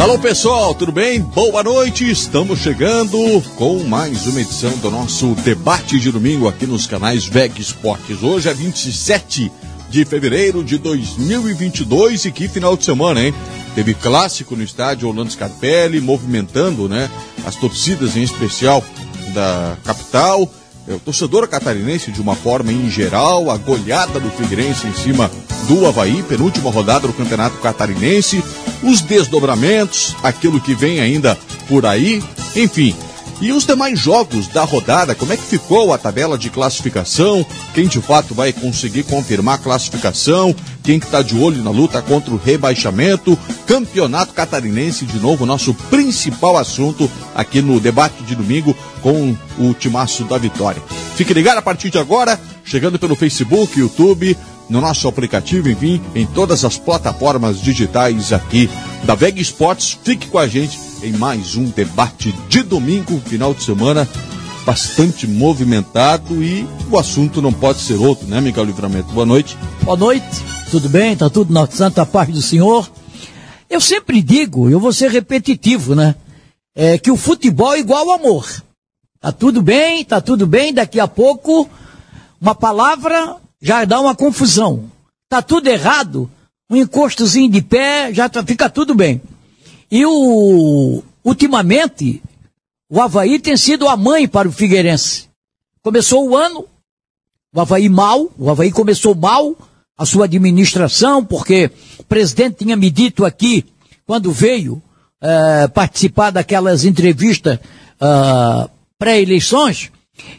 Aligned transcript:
Alô 0.00 0.18
pessoal, 0.18 0.74
tudo 0.74 0.90
bem? 0.90 1.20
Boa 1.20 1.62
noite, 1.62 2.10
estamos 2.10 2.60
chegando 2.60 3.18
com 3.56 3.80
mais 3.80 4.26
uma 4.26 4.40
edição 4.40 4.74
do 4.78 4.90
nosso 4.90 5.34
debate 5.34 6.00
de 6.00 6.10
domingo 6.10 6.48
aqui 6.48 6.66
nos 6.66 6.86
canais 6.86 7.26
VEG 7.26 7.60
Esportes. 7.60 8.22
Hoje 8.22 8.48
é 8.48 8.54
27 8.54 9.52
de 9.90 10.04
fevereiro 10.06 10.64
de 10.64 10.78
2022 10.78 12.24
e 12.24 12.32
que 12.32 12.48
final 12.48 12.78
de 12.78 12.84
semana, 12.84 13.22
hein? 13.22 13.34
Teve 13.74 13.92
clássico 13.92 14.56
no 14.56 14.62
estádio 14.62 15.06
Orlando 15.06 15.32
Scarpelli, 15.32 16.00
movimentando, 16.00 16.88
né, 16.88 17.10
as 17.44 17.56
torcidas 17.56 18.16
em 18.16 18.22
especial 18.22 18.82
da 19.34 19.76
capital. 19.84 20.50
É, 20.88 20.94
o 20.94 20.98
torcedor 20.98 21.46
catarinense 21.46 22.10
de 22.10 22.20
uma 22.20 22.34
forma 22.34 22.72
em 22.72 22.90
geral, 22.90 23.50
a 23.50 23.56
goleada 23.56 24.18
do 24.18 24.30
Figueirense 24.30 24.86
em 24.86 24.94
cima 24.94 25.30
do 25.68 25.86
Havaí, 25.86 26.22
penúltima 26.22 26.70
rodada 26.70 27.06
do 27.06 27.12
Campeonato 27.12 27.58
Catarinense, 27.58 28.42
os 28.82 29.00
desdobramentos, 29.00 30.16
aquilo 30.22 30.60
que 30.60 30.74
vem 30.74 31.00
ainda 31.00 31.38
por 31.68 31.86
aí, 31.86 32.22
enfim. 32.56 32.94
E 33.40 33.52
os 33.52 33.64
demais 33.64 33.98
jogos 33.98 34.48
da 34.48 34.64
rodada, 34.64 35.14
como 35.14 35.32
é 35.32 35.36
que 35.36 35.42
ficou 35.42 35.94
a 35.94 35.98
tabela 35.98 36.36
de 36.36 36.50
classificação? 36.50 37.44
Quem 37.74 37.88
de 37.88 37.98
fato 37.98 38.34
vai 38.34 38.52
conseguir 38.52 39.04
confirmar 39.04 39.54
a 39.54 39.58
classificação? 39.58 40.54
Quem 40.82 41.00
que 41.00 41.06
está 41.06 41.22
de 41.22 41.34
olho 41.34 41.62
na 41.64 41.70
luta 41.70 42.02
contra 42.02 42.34
o 42.34 42.36
rebaixamento? 42.36 43.38
Campeonato 43.66 44.34
Catarinense, 44.34 45.06
de 45.06 45.18
novo, 45.18 45.46
nosso 45.46 45.72
principal 45.72 46.58
assunto 46.58 47.10
aqui 47.34 47.62
no 47.62 47.80
debate 47.80 48.22
de 48.24 48.34
domingo 48.34 48.76
com 49.00 49.34
o 49.58 49.72
timaço 49.72 50.24
da 50.24 50.36
vitória. 50.36 50.82
Fique 51.16 51.32
ligado 51.32 51.58
a 51.58 51.62
partir 51.62 51.88
de 51.88 51.98
agora, 51.98 52.38
chegando 52.62 52.98
pelo 52.98 53.16
Facebook, 53.16 53.80
YouTube, 53.80 54.36
no 54.68 54.82
nosso 54.82 55.08
aplicativo, 55.08 55.70
enfim, 55.70 56.00
em 56.14 56.26
todas 56.26 56.62
as 56.62 56.76
plataformas 56.76 57.58
digitais 57.58 58.34
aqui 58.34 58.68
da 59.04 59.14
Veg 59.14 59.40
Sports. 59.40 59.98
Fique 60.04 60.26
com 60.26 60.38
a 60.38 60.46
gente 60.46 60.89
em 61.02 61.12
mais 61.12 61.56
um 61.56 61.64
debate 61.64 62.32
de 62.48 62.62
domingo, 62.62 63.20
final 63.20 63.54
de 63.54 63.62
semana 63.62 64.06
bastante 64.64 65.26
movimentado 65.26 66.42
e 66.42 66.66
o 66.90 66.98
assunto 66.98 67.40
não 67.40 67.52
pode 67.52 67.80
ser 67.80 67.94
outro, 67.94 68.26
né, 68.26 68.40
Miguel 68.40 68.64
Livramento? 68.64 69.12
Boa 69.12 69.24
noite. 69.24 69.56
Boa 69.82 69.96
noite, 69.96 70.26
tudo 70.70 70.88
bem? 70.88 71.16
Tá 71.16 71.30
tudo 71.30 71.52
na 71.52 71.66
santa 71.66 72.04
paz 72.04 72.28
do 72.28 72.42
Senhor? 72.42 72.90
Eu 73.68 73.80
sempre 73.80 74.20
digo, 74.20 74.68
eu 74.68 74.78
vou 74.78 74.92
ser 74.92 75.10
repetitivo, 75.10 75.94
né? 75.94 76.14
É 76.74 76.98
que 76.98 77.10
o 77.10 77.16
futebol 77.16 77.74
é 77.74 77.80
igual 77.80 78.10
ao 78.10 78.20
amor. 78.20 78.62
Tá 79.20 79.32
tudo 79.32 79.62
bem, 79.62 80.04
tá 80.04 80.20
tudo 80.20 80.46
bem, 80.46 80.72
daqui 80.72 81.00
a 81.00 81.08
pouco 81.08 81.68
uma 82.40 82.54
palavra 82.54 83.36
já 83.60 83.84
dá 83.84 84.00
uma 84.00 84.14
confusão. 84.14 84.84
Tá 85.28 85.40
tudo 85.40 85.68
errado, 85.68 86.30
um 86.68 86.76
encostozinho 86.76 87.50
de 87.50 87.62
pé, 87.62 88.12
já 88.12 88.28
tá, 88.28 88.42
fica 88.42 88.68
tudo 88.68 88.94
bem. 88.94 89.20
E 89.90 90.06
o, 90.06 91.02
ultimamente, 91.24 92.22
o 92.88 93.00
Havaí 93.00 93.38
tem 93.38 93.56
sido 93.56 93.88
a 93.88 93.96
mãe 93.96 94.28
para 94.28 94.48
o 94.48 94.52
Figueirense. 94.52 95.28
Começou 95.82 96.28
o 96.28 96.36
ano, 96.36 96.66
o 97.54 97.60
Havaí 97.60 97.88
mal, 97.88 98.30
o 98.38 98.50
Havaí 98.50 98.70
começou 98.70 99.14
mal 99.14 99.56
a 99.96 100.06
sua 100.06 100.24
administração, 100.24 101.24
porque 101.24 101.70
o 101.98 102.04
presidente 102.04 102.64
tinha 102.64 102.76
me 102.76 102.90
dito 102.90 103.24
aqui, 103.24 103.66
quando 104.06 104.32
veio 104.32 104.74
uh, 104.74 105.68
participar 105.74 106.30
daquelas 106.30 106.84
entrevistas 106.84 107.58
uh, 108.00 108.70
pré-eleições, 108.98 109.90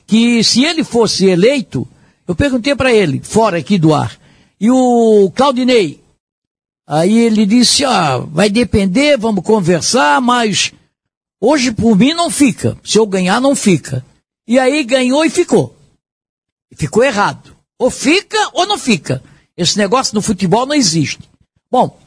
que 0.07 0.43
se 0.43 0.63
ele 0.63 0.83
fosse 0.83 1.27
eleito, 1.27 1.87
eu 2.27 2.35
perguntei 2.35 2.75
para 2.75 2.91
ele, 2.91 3.21
fora 3.23 3.59
aqui 3.59 3.77
do 3.77 3.93
ar, 3.93 4.17
e 4.59 4.71
o 4.71 5.31
Claudinei? 5.35 6.00
Aí 6.91 7.19
ele 7.19 7.45
disse, 7.45 7.85
ah, 7.85 8.17
vai 8.17 8.49
depender, 8.49 9.17
vamos 9.17 9.45
conversar, 9.45 10.19
mas 10.19 10.73
hoje 11.39 11.71
por 11.71 11.97
mim 11.97 12.13
não 12.13 12.29
fica. 12.29 12.77
Se 12.83 12.97
eu 12.97 13.05
ganhar, 13.05 13.39
não 13.39 13.55
fica. 13.55 14.05
E 14.45 14.59
aí 14.59 14.83
ganhou 14.83 15.23
e 15.23 15.29
ficou. 15.29 15.73
Ficou 16.75 17.01
errado. 17.01 17.55
Ou 17.79 17.89
fica 17.89 18.37
ou 18.51 18.65
não 18.65 18.77
fica. 18.77 19.23
Esse 19.55 19.77
negócio 19.77 20.13
no 20.13 20.21
futebol 20.21 20.65
não 20.65 20.75
existe. 20.75 21.29
Bom, 21.71 21.97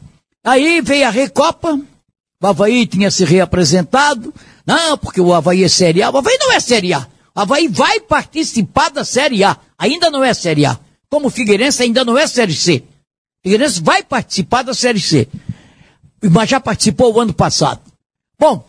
aí 0.44 0.82
veio 0.82 1.06
a 1.06 1.10
Recopa, 1.10 1.80
o 2.38 2.46
Havaí 2.46 2.86
tinha 2.86 3.10
se 3.10 3.24
reapresentado. 3.24 4.34
Não, 4.66 4.98
porque 4.98 5.18
o 5.18 5.32
Havaí 5.32 5.64
é 5.64 5.68
Série 5.68 6.02
A. 6.02 6.10
O 6.10 6.18
Havaí 6.18 6.36
não 6.38 6.52
é 6.52 6.60
Série 6.60 6.92
A. 6.92 7.08
O 7.34 7.40
Havaí 7.40 7.68
vai 7.68 8.00
participar 8.00 8.90
da 8.90 9.02
Série 9.02 9.44
A. 9.44 9.56
Ainda 9.78 10.10
não 10.10 10.22
é 10.22 10.34
Série 10.34 10.66
A. 10.66 10.78
Como 11.08 11.28
o 11.28 11.30
Figueirense 11.30 11.82
ainda 11.82 12.04
não 12.04 12.18
é 12.18 12.26
Série 12.26 12.54
C. 12.54 12.84
Figueirense 13.44 13.82
vai 13.82 14.02
participar 14.02 14.62
da 14.62 14.72
Série 14.72 15.00
C. 15.00 15.28
Mas 16.30 16.48
já 16.48 16.58
participou 16.58 17.12
o 17.12 17.20
ano 17.20 17.34
passado. 17.34 17.82
Bom, 18.38 18.66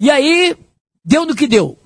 e 0.00 0.10
aí 0.10 0.56
deu 1.04 1.26
no 1.26 1.36
que 1.36 1.46
deu. 1.46 1.78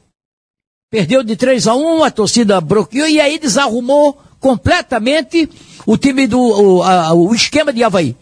Perdeu 0.89 1.25
de 1.25 1.35
3 1.35 1.67
a 1.67 1.75
1, 1.75 2.05
a 2.05 2.11
torcida 2.11 2.61
bloqueou 2.61 3.09
e 3.09 3.21
aí 3.21 3.39
desarrumou 3.39 4.17
completamente 4.39 5.49
o 5.85 5.97
time 5.97 6.29
do 6.29 6.41
o, 6.41 6.83
a, 6.85 7.13
o 7.13 7.35
esquema 7.35 7.73
de 7.73 7.83
Havaí. 7.83 8.17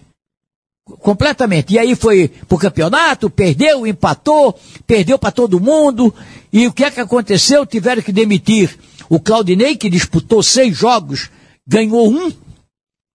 Completamente. 1.00 1.74
E 1.74 1.78
aí 1.78 1.94
foi 1.94 2.28
pro 2.48 2.56
campeonato, 2.56 3.28
perdeu, 3.28 3.86
empatou, 3.86 4.58
perdeu 4.86 5.18
para 5.18 5.30
todo 5.30 5.60
mundo. 5.60 6.14
E 6.50 6.66
o 6.66 6.72
que 6.72 6.84
é 6.84 6.90
que 6.90 7.00
aconteceu? 7.00 7.66
Tiveram 7.66 8.00
que 8.00 8.12
demitir 8.12 8.78
o 9.10 9.20
Claudinei, 9.20 9.76
que 9.76 9.90
disputou 9.90 10.42
seis 10.42 10.74
jogos, 10.76 11.30
ganhou 11.66 12.10
um, 12.10 12.32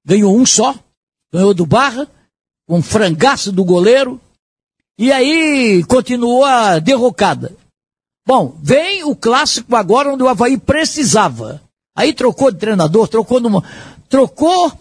ganhou 0.05 0.35
um 0.35 0.45
só, 0.45 0.75
ganhou 1.31 1.53
do 1.53 1.65
Barra, 1.65 2.07
um 2.67 2.81
frangaço 2.81 3.51
do 3.51 3.63
goleiro, 3.63 4.19
e 4.97 5.11
aí 5.11 5.83
continuou 5.85 6.45
a 6.45 6.79
derrocada. 6.79 7.55
Bom, 8.25 8.57
vem 8.61 9.03
o 9.03 9.15
clássico 9.15 9.75
agora 9.75 10.13
onde 10.13 10.23
o 10.23 10.27
Havaí 10.27 10.57
precisava. 10.57 11.61
Aí 11.95 12.13
trocou 12.13 12.51
de 12.51 12.57
treinador, 12.57 13.07
trocou 13.07 13.39
numa. 13.39 13.63
Trocou 14.07 14.71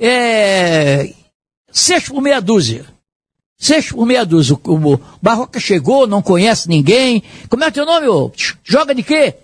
é, 0.00 1.12
seis 1.70 2.08
por 2.08 2.20
meia 2.22 2.40
dúzia. 2.40 2.86
Seis 3.58 3.90
por 3.90 4.06
meia 4.06 4.24
dúzia. 4.24 4.54
O, 4.54 4.94
o 4.94 5.00
Barroca 5.20 5.60
chegou, 5.60 6.06
não 6.06 6.22
conhece 6.22 6.68
ninguém. 6.68 7.22
Como 7.48 7.62
é 7.64 7.70
teu 7.70 7.84
nome? 7.84 8.08
Ô? 8.08 8.32
Joga 8.64 8.94
de 8.94 9.02
quê? 9.02 9.34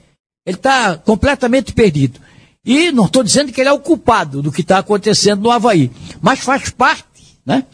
Ele 0.47 0.57
está 0.57 0.97
completamente 0.97 1.73
perdido. 1.73 2.21
E 2.65 2.91
não 2.91 3.05
estou 3.05 3.23
dizendo 3.23 3.53
que 3.53 3.61
ele 3.61 3.69
é 3.69 3.73
o 3.73 3.79
culpado 3.79 4.41
do 4.41 4.51
que 4.51 4.63
está 4.63 4.79
acontecendo 4.79 5.43
no 5.43 5.51
Havaí. 5.51 5.91
Mas 6.23 6.41
faz 6.41 6.71
parte, 6.71 7.39
né? 7.45 7.65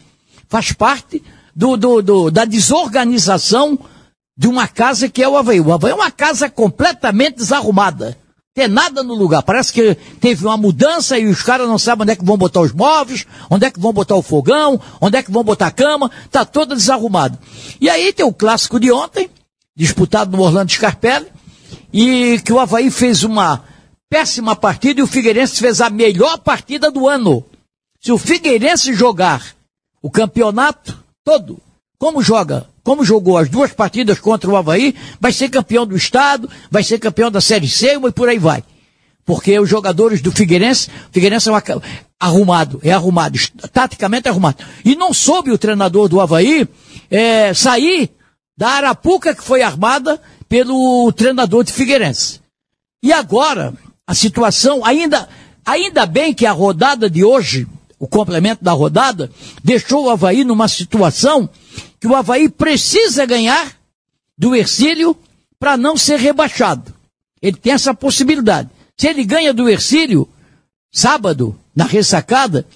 Faz 0.49 0.73
parte 0.73 1.23
do, 1.55 1.77
do, 1.77 2.01
do, 2.01 2.31
da 2.31 2.43
desorganização 2.43 3.79
de 4.37 4.47
uma 4.47 4.67
casa 4.67 5.07
que 5.07 5.23
é 5.23 5.29
o 5.29 5.37
Havaí. 5.37 5.61
O 5.61 5.71
Havaí 5.71 5.91
é 5.91 5.95
uma 5.95 6.11
casa 6.11 6.49
completamente 6.49 7.37
desarrumada. 7.37 8.17
Tem 8.53 8.67
nada 8.67 9.01
no 9.01 9.13
lugar. 9.13 9.43
Parece 9.43 9.71
que 9.71 9.95
teve 10.19 10.45
uma 10.45 10.57
mudança 10.57 11.17
e 11.17 11.25
os 11.25 11.41
caras 11.41 11.69
não 11.69 11.79
sabem 11.79 12.03
onde 12.03 12.11
é 12.11 12.15
que 12.17 12.25
vão 12.25 12.37
botar 12.37 12.59
os 12.59 12.73
móveis, 12.73 13.25
onde 13.49 13.65
é 13.65 13.71
que 13.71 13.79
vão 13.79 13.93
botar 13.93 14.15
o 14.15 14.21
fogão, 14.21 14.77
onde 14.99 15.17
é 15.17 15.23
que 15.23 15.31
vão 15.31 15.41
botar 15.41 15.67
a 15.67 15.71
cama. 15.71 16.11
Está 16.25 16.43
todo 16.43 16.75
desarrumado. 16.75 17.37
E 17.79 17.89
aí 17.89 18.11
tem 18.11 18.25
o 18.25 18.33
clássico 18.33 18.77
de 18.77 18.91
ontem, 18.91 19.29
disputado 19.73 20.35
no 20.35 20.43
Orlando 20.43 20.69
Scarpelli, 20.69 21.27
e 21.93 22.41
que 22.43 22.51
o 22.51 22.59
Havaí 22.59 22.91
fez 22.91 23.23
uma 23.23 23.63
péssima 24.11 24.57
partida 24.57 24.99
e 24.99 25.03
o 25.03 25.07
Figueirense 25.07 25.57
fez 25.57 25.79
a 25.79 25.89
melhor 25.89 26.37
partida 26.39 26.91
do 26.91 27.07
ano. 27.07 27.45
Se 27.97 28.11
o 28.11 28.17
Figueirense 28.17 28.93
jogar 28.93 29.55
o 30.01 30.11
campeonato 30.11 31.01
todo, 31.23 31.61
como 31.97 32.21
joga, 32.21 32.67
como 32.83 33.05
jogou 33.05 33.37
as 33.37 33.47
duas 33.47 33.71
partidas 33.71 34.19
contra 34.19 34.49
o 34.49 34.57
Havaí, 34.57 34.93
vai 35.17 35.31
ser 35.31 35.47
campeão 35.47 35.87
do 35.87 35.95
estado, 35.95 36.49
vai 36.69 36.83
ser 36.83 36.99
campeão 36.99 37.31
da 37.31 37.39
Série 37.39 37.69
C 37.69 37.95
e 37.95 38.11
por 38.11 38.27
aí 38.27 38.37
vai. 38.37 38.65
Porque 39.23 39.57
os 39.57 39.69
jogadores 39.69 40.19
do 40.19 40.29
Figueirense, 40.29 40.89
o 40.89 41.13
Figueirense 41.13 41.47
é 41.47 41.51
uma, 41.53 41.63
arrumado, 42.19 42.81
é 42.83 42.91
arrumado, 42.91 43.39
taticamente 43.71 44.27
é 44.27 44.31
arrumado. 44.31 44.61
E 44.83 44.93
não 44.93 45.13
soube 45.13 45.51
o 45.51 45.57
treinador 45.57 46.09
do 46.09 46.19
Havaí 46.19 46.67
é, 47.09 47.53
sair 47.53 48.09
da 48.57 48.71
arapuca 48.71 49.33
que 49.33 49.43
foi 49.43 49.61
armada 49.61 50.21
pelo 50.49 51.13
treinador 51.13 51.63
de 51.63 51.71
Figueirense. 51.71 52.41
E 53.01 53.13
agora, 53.13 53.73
a 54.11 54.13
situação, 54.13 54.83
ainda, 54.83 55.29
ainda 55.65 56.05
bem 56.05 56.33
que 56.33 56.45
a 56.45 56.51
rodada 56.51 57.09
de 57.09 57.23
hoje, 57.23 57.65
o 57.97 58.05
complemento 58.05 58.61
da 58.61 58.73
rodada, 58.73 59.31
deixou 59.63 60.03
o 60.03 60.09
Havaí 60.09 60.43
numa 60.43 60.67
situação 60.67 61.49
que 61.97 62.07
o 62.07 62.13
Havaí 62.13 62.49
precisa 62.49 63.25
ganhar 63.25 63.71
do 64.37 64.53
Ercílio 64.53 65.15
para 65.57 65.77
não 65.77 65.95
ser 65.95 66.19
rebaixado. 66.19 66.93
Ele 67.41 67.55
tem 67.55 67.71
essa 67.71 67.93
possibilidade. 67.93 68.67
Se 68.97 69.07
ele 69.07 69.23
ganha 69.23 69.53
do 69.53 69.69
Ercílio, 69.69 70.27
sábado, 70.91 71.57
na 71.73 71.85
ressacada, 71.85 72.67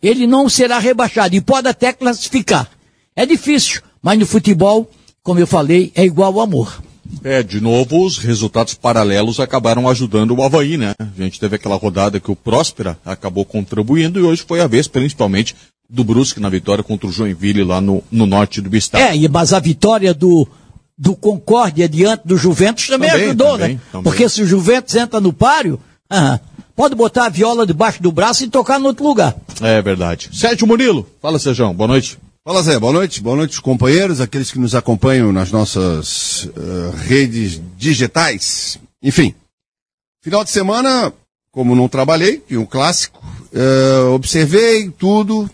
ele 0.00 0.28
não 0.28 0.48
será 0.48 0.78
rebaixado 0.78 1.34
e 1.34 1.40
pode 1.40 1.66
até 1.66 1.92
classificar. 1.92 2.70
É 3.16 3.26
difícil, 3.26 3.82
mas 4.00 4.16
no 4.16 4.26
futebol, 4.26 4.88
como 5.24 5.40
eu 5.40 5.46
falei, 5.48 5.90
é 5.96 6.04
igual 6.04 6.34
ao 6.34 6.42
amor. 6.42 6.80
É, 7.22 7.42
de 7.42 7.60
novo, 7.60 8.04
os 8.04 8.18
resultados 8.18 8.74
paralelos 8.74 9.40
acabaram 9.40 9.88
ajudando 9.88 10.32
o 10.32 10.42
Havaí, 10.42 10.76
né? 10.76 10.94
A 10.98 11.22
gente 11.22 11.40
teve 11.40 11.56
aquela 11.56 11.76
rodada 11.76 12.20
que 12.20 12.30
o 12.30 12.36
Próspera 12.36 12.98
acabou 13.04 13.44
contribuindo 13.44 14.18
e 14.18 14.22
hoje 14.22 14.44
foi 14.46 14.60
a 14.60 14.66
vez, 14.66 14.88
principalmente, 14.88 15.54
do 15.88 16.04
Brusque 16.04 16.40
na 16.40 16.48
vitória 16.48 16.82
contra 16.82 17.06
o 17.06 17.12
Joinville 17.12 17.64
lá 17.64 17.80
no, 17.80 18.02
no 18.10 18.26
norte 18.26 18.60
do 18.60 18.74
estado. 18.76 19.02
É, 19.02 19.28
mas 19.28 19.52
a 19.52 19.60
vitória 19.60 20.12
do, 20.12 20.46
do 20.96 21.14
Concórdia 21.14 21.88
diante 21.88 22.26
do 22.26 22.36
Juventus 22.36 22.86
também, 22.86 23.10
também 23.10 23.26
ajudou, 23.26 23.52
também, 23.52 23.74
né? 23.74 23.80
Também. 23.92 24.04
Porque 24.04 24.28
se 24.28 24.42
o 24.42 24.46
Juventus 24.46 24.94
entra 24.94 25.20
no 25.20 25.32
páreo, 25.32 25.78
ah, 26.08 26.40
pode 26.74 26.94
botar 26.94 27.26
a 27.26 27.28
viola 27.28 27.66
debaixo 27.66 28.02
do 28.02 28.12
braço 28.12 28.44
e 28.44 28.48
tocar 28.48 28.78
no 28.78 28.86
outro 28.86 29.04
lugar. 29.04 29.36
É 29.60 29.80
verdade. 29.82 30.30
Sérgio 30.32 30.66
Murilo, 30.66 31.06
fala 31.20 31.38
Sejão, 31.38 31.74
boa 31.74 31.88
noite. 31.88 32.18
Fala 32.46 32.62
Zé, 32.62 32.78
boa 32.78 32.92
noite, 32.92 33.22
boa 33.22 33.36
noite 33.36 33.58
companheiros, 33.58 34.20
aqueles 34.20 34.50
que 34.50 34.58
nos 34.58 34.74
acompanham 34.74 35.32
nas 35.32 35.50
nossas 35.50 36.44
uh, 36.44 36.90
redes 37.06 37.58
digitais. 37.74 38.78
Enfim, 39.02 39.34
final 40.22 40.44
de 40.44 40.50
semana, 40.50 41.10
como 41.50 41.74
não 41.74 41.88
trabalhei, 41.88 42.36
tinha 42.46 42.60
um 42.60 42.66
clássico, 42.66 43.18
uh, 43.50 44.10
observei 44.10 44.90
tudo 44.90 45.48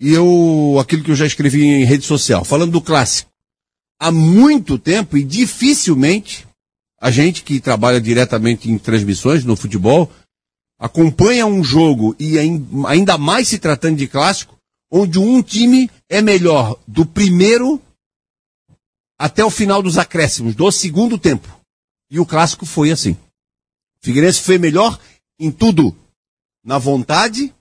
e 0.00 0.12
eu, 0.12 0.76
aquilo 0.80 1.04
que 1.04 1.12
eu 1.12 1.14
já 1.14 1.24
escrevi 1.24 1.66
em 1.66 1.84
rede 1.84 2.04
social, 2.04 2.44
falando 2.44 2.72
do 2.72 2.82
clássico. 2.82 3.30
Há 4.00 4.10
muito 4.10 4.76
tempo 4.76 5.16
e 5.16 5.22
dificilmente 5.22 6.44
a 7.00 7.12
gente 7.12 7.44
que 7.44 7.60
trabalha 7.60 8.00
diretamente 8.00 8.68
em 8.68 8.76
transmissões 8.76 9.44
no 9.44 9.54
futebol 9.54 10.10
acompanha 10.80 11.46
um 11.46 11.62
jogo 11.62 12.16
e 12.18 12.36
ainda 12.88 13.16
mais 13.16 13.46
se 13.46 13.56
tratando 13.56 13.98
de 13.98 14.08
clássico, 14.08 14.54
onde 14.96 15.18
um 15.18 15.42
time 15.42 15.90
é 16.08 16.22
melhor 16.22 16.78
do 16.86 17.04
primeiro 17.04 17.82
até 19.18 19.44
o 19.44 19.50
final 19.50 19.82
dos 19.82 19.98
acréscimos, 19.98 20.54
do 20.54 20.70
segundo 20.70 21.18
tempo. 21.18 21.48
E 22.08 22.20
o 22.20 22.24
clássico 22.24 22.64
foi 22.64 22.92
assim. 22.92 23.10
O 23.10 24.04
Figueirense 24.04 24.40
foi 24.40 24.56
melhor 24.56 25.00
em 25.36 25.50
tudo. 25.50 25.96
Na 26.64 26.78
vontade, 26.78 27.52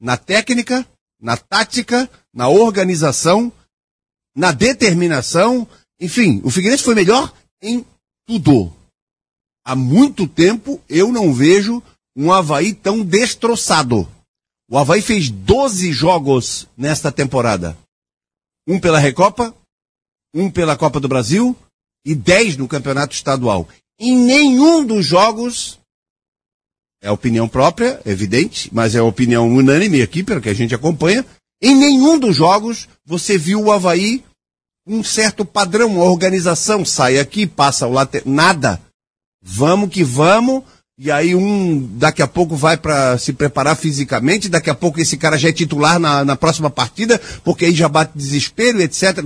na 0.00 0.16
técnica, 0.16 0.86
na 1.20 1.36
tática, 1.36 2.08
na 2.32 2.48
organização, 2.48 3.52
na 4.32 4.52
determinação. 4.52 5.66
Enfim, 5.98 6.40
o 6.44 6.50
Figueirense 6.50 6.84
foi 6.84 6.94
melhor 6.94 7.34
em 7.60 7.84
tudo. 8.24 8.72
Há 9.64 9.74
muito 9.74 10.28
tempo 10.28 10.80
eu 10.88 11.10
não 11.10 11.34
vejo 11.34 11.82
um 12.14 12.32
Havaí 12.32 12.72
tão 12.72 13.04
destroçado. 13.04 14.08
O 14.68 14.76
Havaí 14.78 15.00
fez 15.00 15.30
12 15.30 15.92
jogos 15.92 16.66
nesta 16.76 17.12
temporada. 17.12 17.76
Um 18.66 18.80
pela 18.80 18.98
Recopa, 18.98 19.54
um 20.34 20.50
pela 20.50 20.76
Copa 20.76 20.98
do 20.98 21.08
Brasil 21.08 21.56
e 22.04 22.14
10 22.14 22.56
no 22.56 22.66
Campeonato 22.66 23.14
Estadual. 23.14 23.68
Em 23.98 24.16
nenhum 24.16 24.84
dos 24.84 25.06
jogos, 25.06 25.78
é 27.00 27.10
opinião 27.10 27.48
própria, 27.48 28.00
evidente, 28.04 28.68
mas 28.72 28.94
é 28.94 29.00
opinião 29.00 29.48
unânime 29.48 30.02
aqui, 30.02 30.24
pelo 30.24 30.40
que 30.40 30.48
a 30.48 30.54
gente 30.54 30.74
acompanha, 30.74 31.24
em 31.62 31.74
nenhum 31.74 32.18
dos 32.18 32.36
jogos 32.36 32.88
você 33.04 33.38
viu 33.38 33.62
o 33.62 33.72
Havaí 33.72 34.24
um 34.86 35.02
certo 35.02 35.44
padrão, 35.44 35.88
uma 35.88 36.04
organização, 36.04 36.84
sai 36.84 37.18
aqui, 37.18 37.46
passa 37.46 37.86
o 37.86 37.92
lateral, 37.92 38.28
nada. 38.28 38.80
Vamos 39.42 39.90
que 39.90 40.04
vamos, 40.04 40.62
e 40.98 41.10
aí 41.10 41.34
um 41.34 41.86
daqui 41.98 42.22
a 42.22 42.26
pouco 42.26 42.56
vai 42.56 42.76
para 42.76 43.18
se 43.18 43.32
preparar 43.32 43.76
fisicamente, 43.76 44.48
daqui 44.48 44.70
a 44.70 44.74
pouco 44.74 44.98
esse 44.98 45.16
cara 45.18 45.36
já 45.36 45.50
é 45.50 45.52
titular 45.52 45.98
na, 45.98 46.24
na 46.24 46.36
próxima 46.36 46.70
partida, 46.70 47.20
porque 47.44 47.66
aí 47.66 47.74
já 47.74 47.88
bate 47.88 48.12
desespero, 48.16 48.80
etc. 48.80 49.22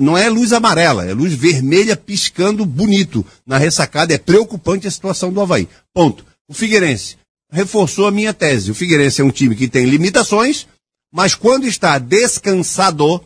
Não 0.00 0.16
é 0.16 0.28
luz 0.28 0.52
amarela, 0.52 1.04
é 1.04 1.12
luz 1.12 1.34
vermelha 1.34 1.96
piscando 1.96 2.64
bonito 2.64 3.24
na 3.46 3.58
ressacada. 3.58 4.14
É 4.14 4.18
preocupante 4.18 4.88
a 4.88 4.90
situação 4.90 5.32
do 5.32 5.40
Havaí. 5.40 5.68
Ponto. 5.94 6.24
O 6.48 6.54
Figueirense 6.54 7.16
reforçou 7.52 8.06
a 8.06 8.10
minha 8.10 8.32
tese. 8.32 8.70
O 8.70 8.74
Figueirense 8.74 9.20
é 9.20 9.24
um 9.24 9.30
time 9.30 9.54
que 9.54 9.68
tem 9.68 9.84
limitações, 9.84 10.66
mas 11.12 11.34
quando 11.34 11.66
está 11.66 11.98
descansado, 11.98 13.22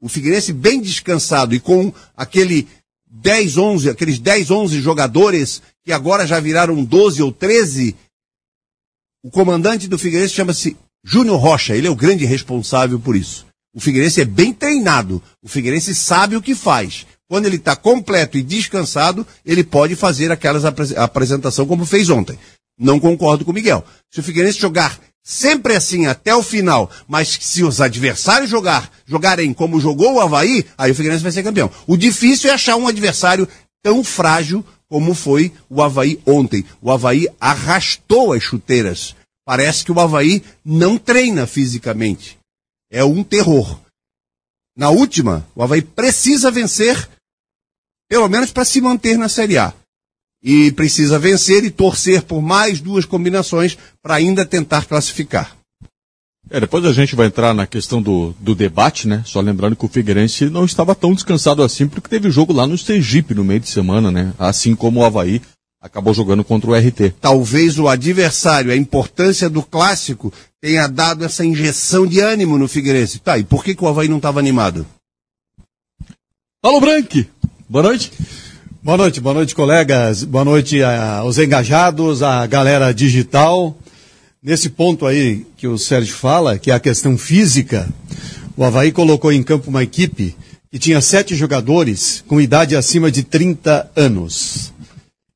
o 0.00 0.08
Figueirense 0.08 0.52
bem 0.52 0.80
descansado 0.80 1.54
e 1.54 1.60
com 1.60 1.92
aquele 2.16 2.68
10, 3.14 3.56
11, 3.56 3.90
aqueles 3.90 4.18
10, 4.18 4.50
11 4.50 4.80
jogadores 4.80 5.62
que 5.84 5.92
agora 5.92 6.26
já 6.26 6.40
viraram 6.40 6.84
12 6.84 7.22
ou 7.22 7.30
13, 7.30 7.94
o 9.22 9.30
comandante 9.30 9.86
do 9.86 9.98
Figueirense 9.98 10.34
chama-se 10.34 10.76
Júnior 11.04 11.38
Rocha, 11.38 11.76
ele 11.76 11.86
é 11.86 11.90
o 11.90 11.96
grande 11.96 12.24
responsável 12.24 12.98
por 12.98 13.14
isso. 13.14 13.46
O 13.74 13.80
Figueirense 13.80 14.20
é 14.20 14.24
bem 14.24 14.52
treinado, 14.52 15.22
o 15.42 15.48
Figueirense 15.48 15.94
sabe 15.94 16.36
o 16.36 16.42
que 16.42 16.54
faz. 16.54 17.06
Quando 17.28 17.46
ele 17.46 17.56
está 17.56 17.74
completo 17.76 18.36
e 18.36 18.42
descansado, 18.42 19.26
ele 19.44 19.64
pode 19.64 19.96
fazer 19.96 20.30
aquelas 20.30 20.64
ap 20.64 20.78
apresentação 20.96 21.66
como 21.66 21.86
fez 21.86 22.10
ontem. 22.10 22.38
Não 22.78 22.98
concordo 23.00 23.44
com 23.44 23.50
o 23.50 23.54
Miguel. 23.54 23.84
Se 24.10 24.20
o 24.20 24.22
Figueirense 24.22 24.58
jogar 24.60 25.00
sempre 25.24 25.74
assim 25.74 26.06
até 26.06 26.34
o 26.34 26.42
final, 26.42 26.90
mas 27.08 27.38
se 27.40 27.64
os 27.64 27.80
adversários 27.80 28.50
jogar, 28.50 28.92
jogarem 29.06 29.54
como 29.54 29.80
jogou 29.80 30.14
o 30.14 30.20
Havaí, 30.20 30.66
aí 30.76 30.92
o 30.92 30.94
Figueirense 30.94 31.22
vai 31.22 31.32
ser 31.32 31.42
campeão. 31.42 31.70
O 31.86 31.96
difícil 31.96 32.50
é 32.50 32.52
achar 32.52 32.76
um 32.76 32.86
adversário 32.86 33.48
tão 33.82 34.04
frágil 34.04 34.64
como 34.86 35.14
foi 35.14 35.50
o 35.68 35.82
Havaí 35.82 36.20
ontem. 36.26 36.64
O 36.80 36.92
Havaí 36.92 37.26
arrastou 37.40 38.34
as 38.34 38.42
chuteiras. 38.42 39.16
Parece 39.46 39.84
que 39.84 39.90
o 39.90 39.98
Havaí 39.98 40.44
não 40.64 40.98
treina 40.98 41.46
fisicamente. 41.46 42.38
É 42.90 43.02
um 43.02 43.24
terror. 43.24 43.80
Na 44.76 44.90
última, 44.90 45.46
o 45.54 45.62
Havaí 45.62 45.80
precisa 45.80 46.50
vencer, 46.50 47.08
pelo 48.08 48.28
menos 48.28 48.52
para 48.52 48.64
se 48.64 48.80
manter 48.80 49.16
na 49.16 49.28
Série 49.28 49.56
A 49.56 49.72
e 50.44 50.70
precisa 50.72 51.18
vencer 51.18 51.64
e 51.64 51.70
torcer 51.70 52.22
por 52.22 52.42
mais 52.42 52.78
duas 52.78 53.06
combinações 53.06 53.78
para 54.02 54.16
ainda 54.16 54.44
tentar 54.44 54.84
classificar. 54.84 55.56
É, 56.50 56.60
depois 56.60 56.84
a 56.84 56.92
gente 56.92 57.16
vai 57.16 57.28
entrar 57.28 57.54
na 57.54 57.66
questão 57.66 58.02
do, 58.02 58.34
do 58.38 58.54
debate, 58.54 59.08
né? 59.08 59.22
Só 59.24 59.40
lembrando 59.40 59.74
que 59.74 59.86
o 59.86 59.88
Figueirense 59.88 60.50
não 60.50 60.66
estava 60.66 60.94
tão 60.94 61.14
descansado 61.14 61.62
assim, 61.62 61.88
porque 61.88 62.06
teve 62.06 62.30
jogo 62.30 62.52
lá 62.52 62.66
no 62.66 62.76
Sergipe 62.76 63.34
no 63.34 63.42
meio 63.42 63.60
de 63.60 63.68
semana, 63.70 64.10
né? 64.10 64.34
Assim 64.38 64.76
como 64.76 65.00
o 65.00 65.04
Havaí 65.04 65.40
acabou 65.80 66.12
jogando 66.12 66.44
contra 66.44 66.70
o 66.70 66.74
RT. 66.74 67.14
Talvez 67.18 67.78
o 67.78 67.88
adversário, 67.88 68.70
a 68.70 68.76
importância 68.76 69.48
do 69.48 69.62
clássico, 69.62 70.30
tenha 70.60 70.86
dado 70.86 71.24
essa 71.24 71.44
injeção 71.44 72.06
de 72.06 72.20
ânimo 72.20 72.58
no 72.58 72.68
Figueirense. 72.68 73.18
Tá, 73.18 73.38
e 73.38 73.44
por 73.44 73.64
que, 73.64 73.74
que 73.74 73.82
o 73.82 73.88
Havaí 73.88 74.08
não 74.08 74.18
estava 74.18 74.38
animado? 74.38 74.86
Alô, 76.62 76.78
Branque! 76.80 77.28
Boa 77.68 77.84
noite. 77.84 78.12
Boa 78.84 78.98
noite, 78.98 79.18
boa 79.18 79.32
noite, 79.32 79.54
colegas. 79.54 80.24
Boa 80.24 80.44
noite 80.44 80.82
aos 80.82 81.38
engajados, 81.38 82.22
à 82.22 82.46
galera 82.46 82.92
digital. 82.92 83.74
Nesse 84.42 84.68
ponto 84.68 85.06
aí 85.06 85.46
que 85.56 85.66
o 85.66 85.78
Sérgio 85.78 86.14
fala, 86.14 86.58
que 86.58 86.70
é 86.70 86.74
a 86.74 86.78
questão 86.78 87.16
física, 87.16 87.88
o 88.54 88.62
Havaí 88.62 88.92
colocou 88.92 89.32
em 89.32 89.42
campo 89.42 89.70
uma 89.70 89.82
equipe 89.82 90.36
que 90.70 90.78
tinha 90.78 91.00
sete 91.00 91.34
jogadores 91.34 92.22
com 92.28 92.38
idade 92.38 92.76
acima 92.76 93.10
de 93.10 93.22
30 93.22 93.90
anos. 93.96 94.70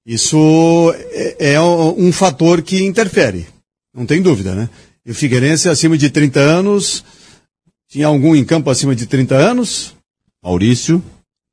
Isso 0.05 0.95
é, 1.11 1.55
é 1.55 1.61
um 1.62 2.12
fator 2.12 2.61
que 2.61 2.85
interfere, 2.85 3.47
não 3.95 4.05
tem 4.05 4.21
dúvida, 4.21 4.55
né? 4.55 4.69
E 5.07 5.11
o 5.11 5.14
Figueirense 5.14 5.71
acima 5.71 5.97
de 5.97 6.11
30 6.11 6.38
anos, 6.38 7.02
tinha 7.88 8.09
algum 8.09 8.37
em 8.37 8.45
campo 8.45 8.69
acima 8.69 8.95
de 8.95 9.07
30 9.07 9.35
anos? 9.37 9.95
Maurício, 10.45 11.02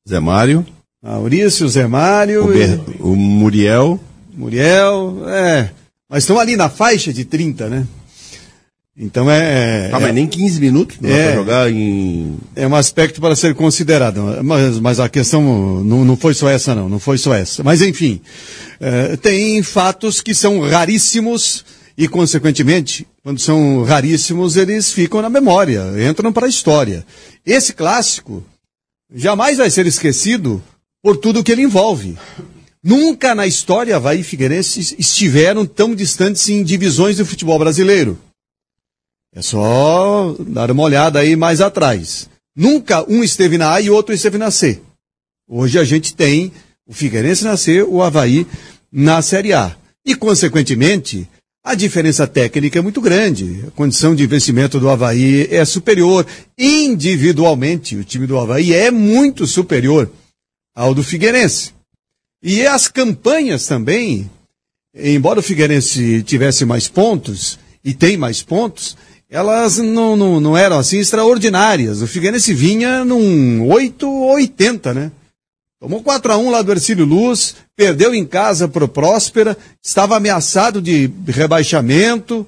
Zé 0.06 0.20
Mário. 0.20 0.75
Maurício, 1.06 1.70
Zé 1.70 1.86
Mário. 1.86 2.46
O, 2.46 2.48
Ber... 2.48 2.80
e... 2.88 3.02
o 3.02 3.16
Muriel. 3.16 4.00
Muriel, 4.34 5.24
é. 5.30 5.70
Mas 6.10 6.24
estão 6.24 6.40
ali 6.40 6.58
na 6.58 6.68
faixa 6.68 7.14
de 7.14 7.24
30, 7.24 7.70
né? 7.70 7.88
Então 8.98 9.30
é. 9.30 9.92
Ah, 9.94 9.98
é, 9.98 10.02
mas 10.02 10.16
nem 10.16 10.26
15 10.26 10.60
minutos 10.60 10.98
não 11.00 11.10
é, 11.10 11.36
jogar 11.36 11.70
em. 11.70 12.38
É 12.56 12.66
um 12.66 12.76
aspecto 12.76 13.22
para 13.22 13.36
ser 13.36 13.54
considerado. 13.54 14.22
Mas, 14.42 14.80
mas 14.80 15.00
a 15.00 15.08
questão 15.08 15.84
não, 15.84 16.04
não 16.04 16.18
foi 16.18 16.34
só 16.34 16.50
essa, 16.50 16.74
não. 16.74 16.90
Não 16.90 16.98
foi 16.98 17.18
só 17.18 17.34
essa. 17.36 17.62
Mas 17.62 17.82
enfim, 17.82 18.20
é, 18.80 19.16
tem 19.18 19.62
fatos 19.62 20.22
que 20.22 20.34
são 20.34 20.62
raríssimos 20.62 21.66
e, 21.98 22.08
consequentemente, 22.08 23.06
quando 23.22 23.40
são 23.40 23.84
raríssimos, 23.84 24.56
eles 24.56 24.92
ficam 24.92 25.22
na 25.22 25.30
memória, 25.30 25.84
entram 26.10 26.32
para 26.32 26.46
a 26.46 26.50
história. 26.50 27.06
Esse 27.46 27.74
clássico 27.74 28.44
jamais 29.14 29.58
vai 29.58 29.70
ser 29.70 29.86
esquecido 29.86 30.64
por 31.06 31.18
tudo 31.18 31.44
que 31.44 31.52
ele 31.52 31.62
envolve. 31.62 32.18
Nunca 32.84 33.36
na 33.36 33.46
história 33.46 33.96
Havaí 33.96 34.22
e 34.22 34.24
Figueirense 34.24 34.96
estiveram 34.98 35.64
tão 35.64 35.94
distantes 35.94 36.50
em 36.50 36.64
divisões 36.64 37.18
do 37.18 37.26
futebol 37.28 37.60
brasileiro. 37.60 38.18
É 39.32 39.40
só 39.40 40.36
dar 40.40 40.72
uma 40.72 40.82
olhada 40.82 41.20
aí 41.20 41.36
mais 41.36 41.62
atrás. 41.62 42.28
Nunca 42.56 43.08
um 43.08 43.24
esteve 43.24 43.56
na 43.56 43.76
A 43.76 43.82
e 43.82 43.88
outro 43.88 44.16
esteve 44.16 44.40
na 44.40 44.50
C. 44.50 44.82
Hoje 45.48 45.78
a 45.78 45.84
gente 45.84 46.16
tem 46.16 46.52
o 46.88 46.94
Figueirense 46.94 47.44
na 47.44 47.56
C, 47.56 47.84
o 47.84 48.02
Havaí 48.02 48.48
na 48.92 49.22
Série 49.22 49.54
A. 49.54 49.78
E, 50.04 50.16
consequentemente, 50.16 51.30
a 51.64 51.76
diferença 51.76 52.26
técnica 52.26 52.80
é 52.80 52.82
muito 52.82 53.00
grande. 53.00 53.64
A 53.68 53.72
condição 53.72 54.16
de 54.16 54.24
investimento 54.24 54.80
do 54.80 54.90
Havaí 54.90 55.48
é 55.52 55.64
superior. 55.66 56.26
Individualmente, 56.58 57.96
o 57.96 58.04
time 58.04 58.26
do 58.26 58.40
Havaí 58.40 58.74
é 58.74 58.90
muito 58.90 59.46
superior 59.46 60.10
ao 60.76 60.94
do 60.94 61.02
Figueirense. 61.02 61.74
E 62.44 62.68
as 62.68 62.88
campanhas 62.88 63.66
também, 63.66 64.30
embora 64.94 65.40
o 65.40 65.44
Figueirense 65.44 66.22
tivesse 66.24 66.66
mais 66.66 66.88
pontos, 66.88 67.58
e 67.84 67.94
tem 67.94 68.18
mais 68.18 68.42
pontos, 68.42 68.98
elas 69.30 69.78
não, 69.78 70.16
não, 70.16 70.40
não 70.40 70.58
eram 70.58 70.78
assim 70.78 70.98
extraordinárias. 70.98 72.02
O 72.02 72.08
Figueirense 72.08 72.54
vinha 72.54 73.06
num 73.06 73.66
8-80, 73.68 74.94
né? 74.94 75.12
Tomou 75.80 76.02
4 76.02 76.34
a 76.34 76.38
1 76.38 76.50
lá 76.50 76.62
do 76.62 76.72
Ercílio 76.72 77.06
Luz, 77.06 77.56
perdeu 77.76 78.16
em 78.16 78.26
casa 78.26 78.68
pro 78.68 78.88
Próspera, 78.88 79.58
estava 79.84 80.16
ameaçado 80.18 80.82
de 80.82 81.12
rebaixamento, 81.28 82.48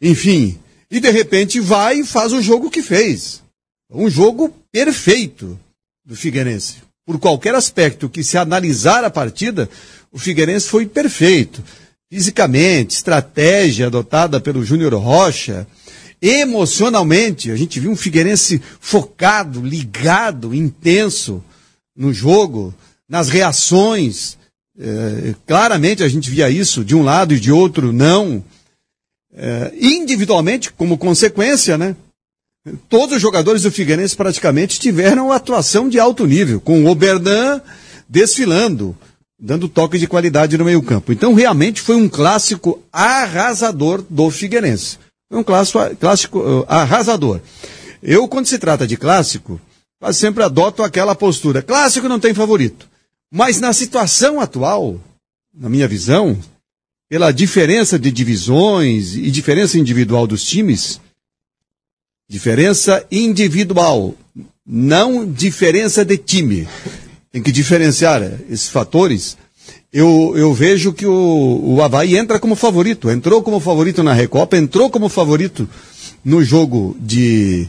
enfim. 0.00 0.58
E 0.90 1.00
de 1.00 1.10
repente 1.10 1.60
vai 1.60 2.00
e 2.00 2.04
faz 2.04 2.32
o 2.32 2.42
jogo 2.42 2.70
que 2.70 2.82
fez. 2.82 3.42
Um 3.90 4.10
jogo 4.10 4.54
perfeito 4.70 5.58
do 6.04 6.14
Figueirense. 6.14 6.89
Por 7.10 7.18
qualquer 7.18 7.56
aspecto 7.56 8.08
que 8.08 8.22
se 8.22 8.38
analisar 8.38 9.02
a 9.02 9.10
partida, 9.10 9.68
o 10.12 10.18
Figueirense 10.18 10.68
foi 10.68 10.86
perfeito. 10.86 11.60
Fisicamente, 12.08 12.94
estratégia 12.94 13.88
adotada 13.88 14.40
pelo 14.40 14.64
Júnior 14.64 14.94
Rocha, 14.94 15.66
emocionalmente, 16.22 17.50
a 17.50 17.56
gente 17.56 17.80
viu 17.80 17.90
um 17.90 17.96
Figueirense 17.96 18.62
focado, 18.78 19.60
ligado, 19.60 20.54
intenso 20.54 21.42
no 21.96 22.14
jogo, 22.14 22.72
nas 23.08 23.28
reações. 23.28 24.38
É, 24.78 25.34
claramente 25.44 26.04
a 26.04 26.08
gente 26.08 26.30
via 26.30 26.48
isso 26.48 26.84
de 26.84 26.94
um 26.94 27.02
lado 27.02 27.34
e 27.34 27.40
de 27.40 27.50
outro, 27.50 27.92
não. 27.92 28.44
É, 29.34 29.72
individualmente, 29.80 30.70
como 30.70 30.96
consequência, 30.96 31.76
né? 31.76 31.96
Todos 32.88 33.16
os 33.16 33.22
jogadores 33.22 33.62
do 33.62 33.70
Figueirense 33.70 34.14
praticamente 34.14 34.78
tiveram 34.78 35.32
atuação 35.32 35.88
de 35.88 35.98
alto 35.98 36.26
nível, 36.26 36.60
com 36.60 36.84
o 36.84 36.88
Oberdan 36.88 37.60
desfilando, 38.06 38.94
dando 39.40 39.68
toque 39.68 39.98
de 39.98 40.06
qualidade 40.06 40.58
no 40.58 40.64
meio-campo. 40.64 41.12
Então, 41.12 41.32
realmente 41.32 41.80
foi 41.80 41.96
um 41.96 42.08
clássico 42.08 42.82
arrasador 42.92 44.04
do 44.10 44.30
Figueirense. 44.30 44.98
Foi 45.30 45.40
um 45.40 45.44
clássico, 45.44 45.78
clássico 45.96 46.38
uh, 46.40 46.64
arrasador. 46.68 47.40
Eu, 48.02 48.28
quando 48.28 48.46
se 48.46 48.58
trata 48.58 48.86
de 48.86 48.96
clássico, 48.96 49.60
quase 49.98 50.18
sempre 50.18 50.42
adoto 50.42 50.82
aquela 50.82 51.14
postura. 51.14 51.62
Clássico 51.62 52.08
não 52.08 52.20
tem 52.20 52.34
favorito. 52.34 52.88
Mas 53.32 53.60
na 53.60 53.72
situação 53.72 54.40
atual, 54.40 55.00
na 55.54 55.68
minha 55.68 55.88
visão, 55.88 56.38
pela 57.08 57.32
diferença 57.32 57.98
de 57.98 58.10
divisões 58.10 59.14
e 59.14 59.30
diferença 59.30 59.78
individual 59.78 60.26
dos 60.26 60.44
times, 60.44 61.00
diferença 62.30 63.04
individual, 63.10 64.14
não 64.64 65.26
diferença 65.26 66.04
de 66.04 66.16
time. 66.16 66.68
Tem 67.32 67.42
que 67.42 67.50
diferenciar 67.50 68.22
esses 68.48 68.68
fatores. 68.68 69.36
Eu, 69.92 70.34
eu 70.36 70.54
vejo 70.54 70.92
que 70.92 71.04
o, 71.04 71.60
o 71.74 71.82
Havaí 71.82 72.16
entra 72.16 72.38
como 72.38 72.54
favorito. 72.54 73.10
Entrou 73.10 73.42
como 73.42 73.58
favorito 73.58 74.04
na 74.04 74.12
Recopa, 74.12 74.56
entrou 74.56 74.88
como 74.88 75.08
favorito 75.08 75.68
no 76.24 76.44
jogo 76.44 76.96
de 77.00 77.68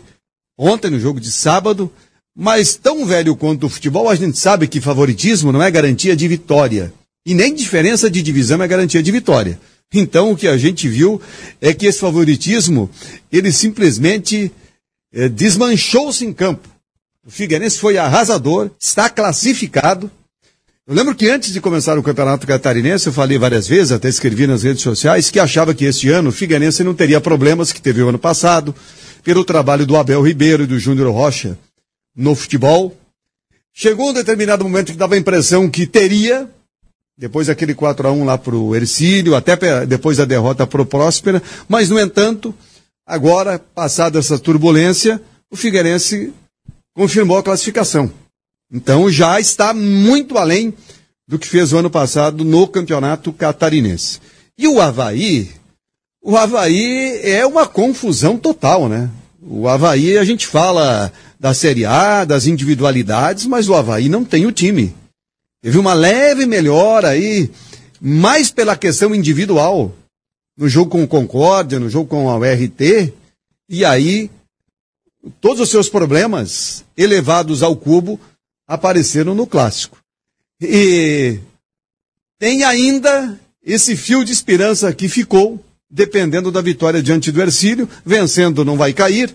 ontem, 0.56 0.91
no 0.91 1.00
jogo 1.00 1.20
de 1.20 1.32
sábado. 1.32 1.91
Mas 2.38 2.75
tão 2.75 3.03
velho 3.03 3.36
quanto 3.36 3.65
o 3.65 3.70
futebol, 3.70 4.08
a 4.08 4.15
gente 4.15 4.38
sabe 4.38 4.68
que 4.68 4.80
favoritismo 4.80 5.51
não 5.51 5.63
é 5.63 5.72
garantia 5.72 6.15
de 6.15 6.27
vitória. 6.27 6.94
E 7.25 7.34
nem 7.34 7.56
diferença 7.56 8.12
de 8.12 8.22
divisão 8.22 8.62
é 8.62 8.68
garantia 8.68 9.01
de 9.01 9.12
vitória. 9.12 9.60
Então 9.93 10.31
o 10.31 10.38
que 10.38 10.48
a 10.48 10.57
gente 10.57 10.88
viu 10.88 11.21
é 11.60 11.74
que 11.74 11.86
esse 11.86 12.00
favoritismo, 12.00 12.89
ele 13.31 13.51
simplesmente 13.51 14.51
é, 15.13 15.27
desmanchou-se 15.27 16.25
em 16.25 16.31
campo. 16.31 16.69
O 17.25 17.29
Figueirense 17.29 17.77
foi 17.77 17.98
arrasador, 17.98 18.71
está 18.79 19.10
classificado. 19.10 20.10
Eu 20.88 20.95
lembro 20.95 21.13
que 21.13 21.29
antes 21.29 21.53
de 21.53 21.62
começar 21.62 21.98
o 21.98 22.03
Campeonato 22.03 22.48
Catarinense, 22.48 23.07
eu 23.07 23.13
falei 23.13 23.38
várias 23.38 23.67
vezes, 23.67 23.91
até 23.91 24.10
escrevi 24.10 24.48
nas 24.48 24.63
redes 24.63 24.81
sociais, 24.81 25.29
que 25.29 25.39
achava 25.39 25.74
que 25.74 25.86
este 25.86 26.10
ano 26.10 26.29
o 26.29 26.33
Figueirense 26.33 26.83
não 26.83 26.95
teria 26.95 27.21
problemas 27.21 27.71
que 27.71 27.81
teve 27.81 28.01
o 28.01 28.10
ano 28.10 28.17
passado, 28.17 28.74
pelo 29.24 29.45
trabalho 29.45 29.86
do 29.86 29.95
Abel 29.95 30.21
Ribeiro 30.21 30.63
e 30.63 30.67
do 30.67 30.79
Júnior 30.79 31.13
Rocha 31.13 31.57
no 32.15 32.33
futebol. 32.33 32.98
Chegou 33.74 34.10
um 34.10 34.13
determinado 34.13 34.63
momento 34.63 34.91
que 34.91 34.98
dava 34.98 35.15
a 35.15 35.17
impressão 35.17 35.69
que 35.69 35.86
teria, 35.86 36.50
depois 37.21 37.45
daquele 37.45 37.75
4 37.75 38.07
a 38.07 38.11
1 38.11 38.25
lá 38.25 38.35
para 38.35 38.55
o 38.55 38.75
Ercílio, 38.75 39.35
até 39.35 39.85
depois 39.85 40.17
da 40.17 40.25
derrota 40.25 40.65
para 40.65 40.81
o 40.81 40.85
Próspera, 40.87 41.39
mas, 41.69 41.87
no 41.87 41.99
entanto, 41.99 42.51
agora, 43.05 43.59
passada 43.59 44.17
essa 44.17 44.39
turbulência, 44.39 45.21
o 45.51 45.55
Figueirense 45.55 46.33
confirmou 46.95 47.37
a 47.37 47.43
classificação. 47.43 48.11
Então 48.73 49.07
já 49.07 49.39
está 49.39 49.71
muito 49.71 50.35
além 50.35 50.73
do 51.27 51.37
que 51.37 51.47
fez 51.47 51.71
o 51.71 51.77
ano 51.77 51.91
passado 51.91 52.43
no 52.43 52.67
campeonato 52.67 53.31
catarinense. 53.31 54.19
E 54.57 54.67
o 54.67 54.81
Havaí, 54.81 55.51
o 56.23 56.35
Havaí 56.35 57.19
é 57.21 57.45
uma 57.45 57.67
confusão 57.67 58.35
total, 58.35 58.89
né? 58.89 59.11
O 59.39 59.67
Havaí, 59.67 60.17
a 60.17 60.23
gente 60.23 60.47
fala 60.47 61.13
da 61.39 61.53
Série 61.53 61.85
A, 61.85 62.25
das 62.25 62.47
individualidades, 62.47 63.45
mas 63.45 63.69
o 63.69 63.75
Havaí 63.75 64.09
não 64.09 64.25
tem 64.25 64.47
o 64.47 64.51
time. 64.51 64.95
Teve 65.62 65.77
uma 65.77 65.94
leve 65.94 66.46
melhora 66.46 67.10
aí, 67.10 67.51
mais 68.00 68.50
pela 68.50 68.75
questão 68.75 69.13
individual, 69.13 69.96
no 70.58 70.68
jogo 70.68 70.89
com 70.89 71.03
o 71.03 71.08
Concórdia, 71.08 71.80
no 71.80 71.89
jogo 71.89 72.10
com 72.10 72.30
a 72.30 72.38
URT, 72.38 73.13
e 73.70 73.86
aí 73.86 74.30
todos 75.39 75.62
os 75.62 75.70
seus 75.70 75.88
problemas 75.88 76.84
elevados 76.98 77.62
ao 77.62 77.75
cubo 77.75 78.20
apareceram 78.68 79.36
no 79.36 79.46
clássico. 79.46 80.00
E 80.60 81.39
tem 82.39 82.63
ainda 82.63 83.39
esse 83.63 83.96
fio 83.96 84.25
de 84.25 84.32
esperança 84.32 84.91
que 84.94 85.08
ficou, 85.08 85.63
dependendo 85.89 86.51
da 86.51 86.62
vitória 86.62 87.03
diante 87.03 87.32
do 87.32 87.41
Ercílio, 87.41 87.88
vencendo 88.03 88.65
não 88.65 88.77
vai 88.77 88.94
cair, 88.94 89.34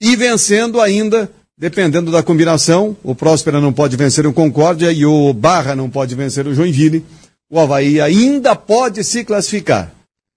e 0.00 0.14
vencendo 0.14 0.80
ainda 0.80 1.30
Dependendo 1.60 2.10
da 2.10 2.22
combinação, 2.22 2.96
o 3.04 3.14
Próspera 3.14 3.60
não 3.60 3.70
pode 3.70 3.94
vencer 3.94 4.26
o 4.26 4.32
Concórdia 4.32 4.90
e 4.90 5.04
o 5.04 5.30
Barra 5.34 5.76
não 5.76 5.90
pode 5.90 6.14
vencer 6.14 6.46
o 6.46 6.54
Joinville. 6.54 7.04
O 7.50 7.60
Havaí 7.60 8.00
ainda 8.00 8.56
pode 8.56 9.04
se 9.04 9.22
classificar. 9.24 9.92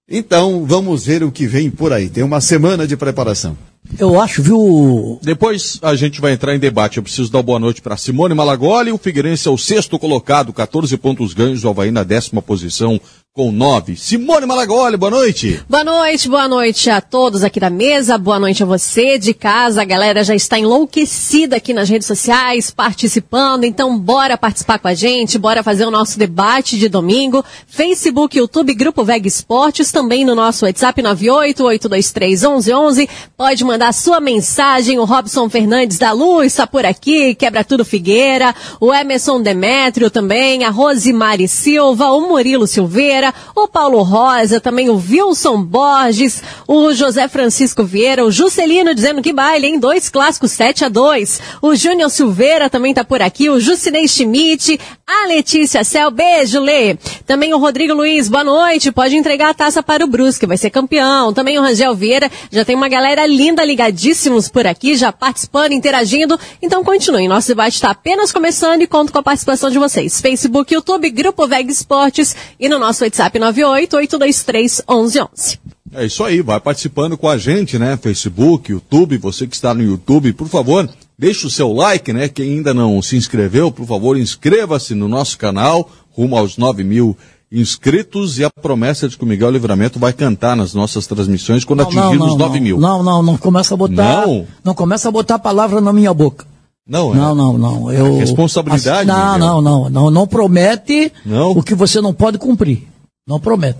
Então, 0.06 0.66
vamos 0.66 1.06
ver 1.06 1.24
o 1.24 1.32
que 1.32 1.46
vem 1.46 1.70
por 1.70 1.94
aí. 1.94 2.10
Tem 2.10 2.22
uma 2.22 2.42
semana 2.42 2.86
de 2.86 2.94
preparação. 2.94 3.56
Eu 3.98 4.20
acho, 4.20 4.42
viu? 4.42 5.18
Depois 5.22 5.78
a 5.80 5.94
gente 5.94 6.20
vai 6.20 6.32
entrar 6.32 6.54
em 6.54 6.58
debate. 6.58 6.98
Eu 6.98 7.02
preciso 7.02 7.32
dar 7.32 7.42
boa 7.42 7.58
noite 7.58 7.80
para 7.80 7.96
Simone 7.96 8.34
Malagoli. 8.34 8.92
O 8.92 8.98
Figueirense 8.98 9.48
é 9.48 9.50
o 9.50 9.56
sexto 9.56 9.98
colocado, 9.98 10.52
14 10.52 10.94
pontos 10.98 11.32
ganhos. 11.32 11.64
O 11.64 11.70
Havaí 11.70 11.90
na 11.90 12.02
décima 12.02 12.42
posição, 12.42 13.00
com 13.36 13.50
nove. 13.50 13.96
Simone 13.96 14.46
Malagoli, 14.46 14.96
boa 14.96 15.10
noite. 15.10 15.60
Boa 15.68 15.82
noite, 15.82 16.28
boa 16.28 16.46
noite 16.46 16.88
a 16.88 17.00
todos 17.00 17.42
aqui 17.42 17.58
da 17.58 17.68
mesa, 17.68 18.16
boa 18.16 18.38
noite 18.38 18.62
a 18.62 18.66
você 18.66 19.18
de 19.18 19.34
casa. 19.34 19.82
A 19.82 19.84
galera 19.84 20.22
já 20.22 20.36
está 20.36 20.56
enlouquecida 20.56 21.56
aqui 21.56 21.74
nas 21.74 21.88
redes 21.88 22.06
sociais, 22.06 22.70
participando. 22.70 23.64
Então, 23.64 23.98
bora 23.98 24.38
participar 24.38 24.78
com 24.78 24.86
a 24.86 24.94
gente, 24.94 25.36
bora 25.36 25.64
fazer 25.64 25.84
o 25.84 25.90
nosso 25.90 26.16
debate 26.16 26.78
de 26.78 26.88
domingo. 26.88 27.44
Facebook, 27.66 28.38
YouTube, 28.38 28.72
Grupo 28.72 29.02
Veg 29.02 29.26
Esportes, 29.26 29.90
também 29.90 30.24
no 30.24 30.36
nosso 30.36 30.64
WhatsApp 30.64 31.02
988231111. 31.02 33.08
Pode 33.36 33.64
mandar 33.64 33.92
sua 33.92 34.20
mensagem. 34.20 35.00
O 35.00 35.04
Robson 35.04 35.50
Fernandes 35.50 35.98
da 35.98 36.12
Luz 36.12 36.52
está 36.52 36.68
por 36.68 36.86
aqui, 36.86 37.34
quebra 37.34 37.64
tudo 37.64 37.84
Figueira. 37.84 38.54
O 38.78 38.94
Emerson 38.94 39.42
Demétrio 39.42 40.08
também, 40.08 40.62
a 40.62 40.70
Rosimari 40.70 41.48
Silva, 41.48 42.12
o 42.12 42.28
Murilo 42.28 42.68
Silveira 42.68 43.23
o 43.54 43.68
Paulo 43.68 44.02
Rosa, 44.02 44.60
também 44.60 44.90
o 44.90 44.96
Wilson 44.96 45.62
Borges, 45.62 46.42
o 46.66 46.92
José 46.92 47.28
Francisco 47.28 47.84
Vieira, 47.84 48.24
o 48.24 48.32
Juscelino 48.32 48.94
dizendo 48.94 49.22
que 49.22 49.32
baile, 49.32 49.68
em 49.68 49.78
dois 49.78 50.08
clássicos 50.08 50.52
7 50.52 50.84
a 50.84 50.88
2 50.88 51.40
O 51.62 51.74
Júnior 51.74 52.10
Silveira 52.10 52.68
também 52.68 52.90
está 52.90 53.04
por 53.04 53.22
aqui, 53.22 53.48
o 53.48 53.60
Jucinei 53.60 54.08
Schmidt, 54.08 54.78
a 55.06 55.26
Letícia 55.26 55.84
Cel, 55.84 56.10
beijo, 56.10 56.60
Lê. 56.60 56.96
Também 57.26 57.52
o 57.52 57.58
Rodrigo 57.58 57.94
Luiz, 57.94 58.28
boa 58.28 58.42
noite, 58.42 58.90
pode 58.90 59.16
entregar 59.16 59.50
a 59.50 59.54
taça 59.54 59.82
para 59.82 60.04
o 60.04 60.08
Brusque, 60.08 60.46
vai 60.46 60.56
ser 60.56 60.70
campeão. 60.70 61.32
Também 61.32 61.58
o 61.58 61.62
Rangel 61.62 61.94
Vieira, 61.94 62.30
já 62.50 62.64
tem 62.64 62.74
uma 62.74 62.88
galera 62.88 63.26
linda 63.26 63.64
ligadíssimos 63.64 64.48
por 64.48 64.66
aqui, 64.66 64.96
já 64.96 65.12
participando, 65.12 65.72
interagindo. 65.72 66.38
Então 66.60 66.82
continue, 66.82 67.28
nosso 67.28 67.48
debate 67.48 67.74
está 67.74 67.90
apenas 67.90 68.32
começando 68.32 68.82
e 68.82 68.86
conto 68.86 69.12
com 69.12 69.18
a 69.18 69.22
participação 69.22 69.70
de 69.70 69.78
vocês. 69.78 70.20
Facebook, 70.20 70.72
YouTube, 70.72 71.10
Grupo 71.10 71.46
Veg 71.46 71.70
Esportes 71.70 72.34
e 72.58 72.68
no 72.68 72.78
nosso 72.78 73.04
WhatsApp 73.14 73.38
988231111. 73.38 75.60
É 75.92 76.04
isso 76.04 76.24
aí, 76.24 76.42
vai 76.42 76.58
participando 76.58 77.16
com 77.16 77.28
a 77.28 77.38
gente, 77.38 77.78
né? 77.78 77.96
Facebook, 77.96 78.72
YouTube, 78.72 79.18
você 79.18 79.46
que 79.46 79.54
está 79.54 79.72
no 79.72 79.84
YouTube, 79.84 80.32
por 80.32 80.48
favor, 80.48 80.90
deixe 81.16 81.46
o 81.46 81.50
seu 81.50 81.72
like, 81.72 82.12
né? 82.12 82.28
Quem 82.28 82.54
ainda 82.54 82.74
não 82.74 83.00
se 83.00 83.16
inscreveu, 83.16 83.70
por 83.70 83.86
favor, 83.86 84.18
inscreva-se 84.18 84.96
no 84.96 85.06
nosso 85.06 85.38
canal, 85.38 85.88
rumo 86.10 86.36
aos 86.36 86.58
9 86.58 86.82
mil 86.82 87.16
inscritos 87.52 88.40
e 88.40 88.44
a 88.44 88.50
promessa 88.50 89.08
de 89.08 89.16
que 89.16 89.22
o 89.22 89.26
Miguel 89.26 89.52
Livramento 89.52 90.00
vai 90.00 90.12
cantar 90.12 90.56
nas 90.56 90.74
nossas 90.74 91.06
transmissões 91.06 91.64
quando 91.64 91.82
não, 91.82 91.86
atingirmos 91.86 92.30
não, 92.30 92.36
não, 92.36 92.48
9 92.48 92.60
mil. 92.60 92.80
Não, 92.80 93.00
não, 93.04 93.22
não 93.22 93.36
começa 93.36 93.74
a 93.74 93.76
botar. 93.76 94.26
Não. 94.26 94.44
não 94.64 94.74
começa 94.74 95.08
a 95.08 95.12
botar 95.12 95.36
a 95.36 95.38
palavra 95.38 95.80
na 95.80 95.92
minha 95.92 96.12
boca. 96.12 96.44
Não, 96.86 97.12
é. 97.12 97.16
não, 97.16 97.32
não, 97.32 97.56
não. 97.56 97.92
Eu, 97.92 98.18
responsabilidade. 98.18 99.06
Não, 99.06 99.38
não, 99.38 99.62
não, 99.62 99.88
não, 99.88 100.10
não 100.10 100.26
promete 100.26 101.12
não. 101.24 101.52
o 101.52 101.62
que 101.62 101.76
você 101.76 102.00
não 102.00 102.12
pode 102.12 102.38
cumprir. 102.38 102.88
Não 103.26 103.40
promete. 103.40 103.78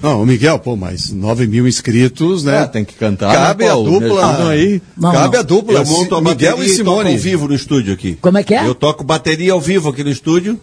Não, 0.00 0.22
o 0.22 0.26
Miguel, 0.26 0.58
pô, 0.58 0.76
mas 0.76 1.10
9 1.10 1.46
mil 1.46 1.66
inscritos, 1.66 2.44
né? 2.44 2.62
É, 2.62 2.66
tem 2.66 2.84
que 2.84 2.94
cantar, 2.94 3.32
Cabe 3.34 3.64
né, 3.64 3.70
a 3.70 3.74
dupla. 3.74 4.50
aí. 4.50 4.82
Não, 4.96 5.12
cabe 5.12 5.34
não. 5.34 5.40
a 5.40 5.42
dupla. 5.42 5.78
Eu 5.80 5.86
monto 5.86 6.14
a 6.14 6.20
Miguel 6.20 6.56
bateria 6.56 6.64
e 6.64 6.76
toco 6.76 6.76
Simone. 6.76 7.10
ao 7.12 7.18
vivo 7.18 7.48
no 7.48 7.54
estúdio 7.54 7.92
aqui. 7.94 8.18
Como 8.20 8.38
é 8.38 8.42
que 8.42 8.54
é? 8.54 8.66
Eu 8.66 8.74
toco 8.74 9.04
bateria 9.04 9.52
ao 9.52 9.60
vivo 9.60 9.88
aqui 9.88 10.02
no 10.04 10.10
estúdio. 10.10 10.58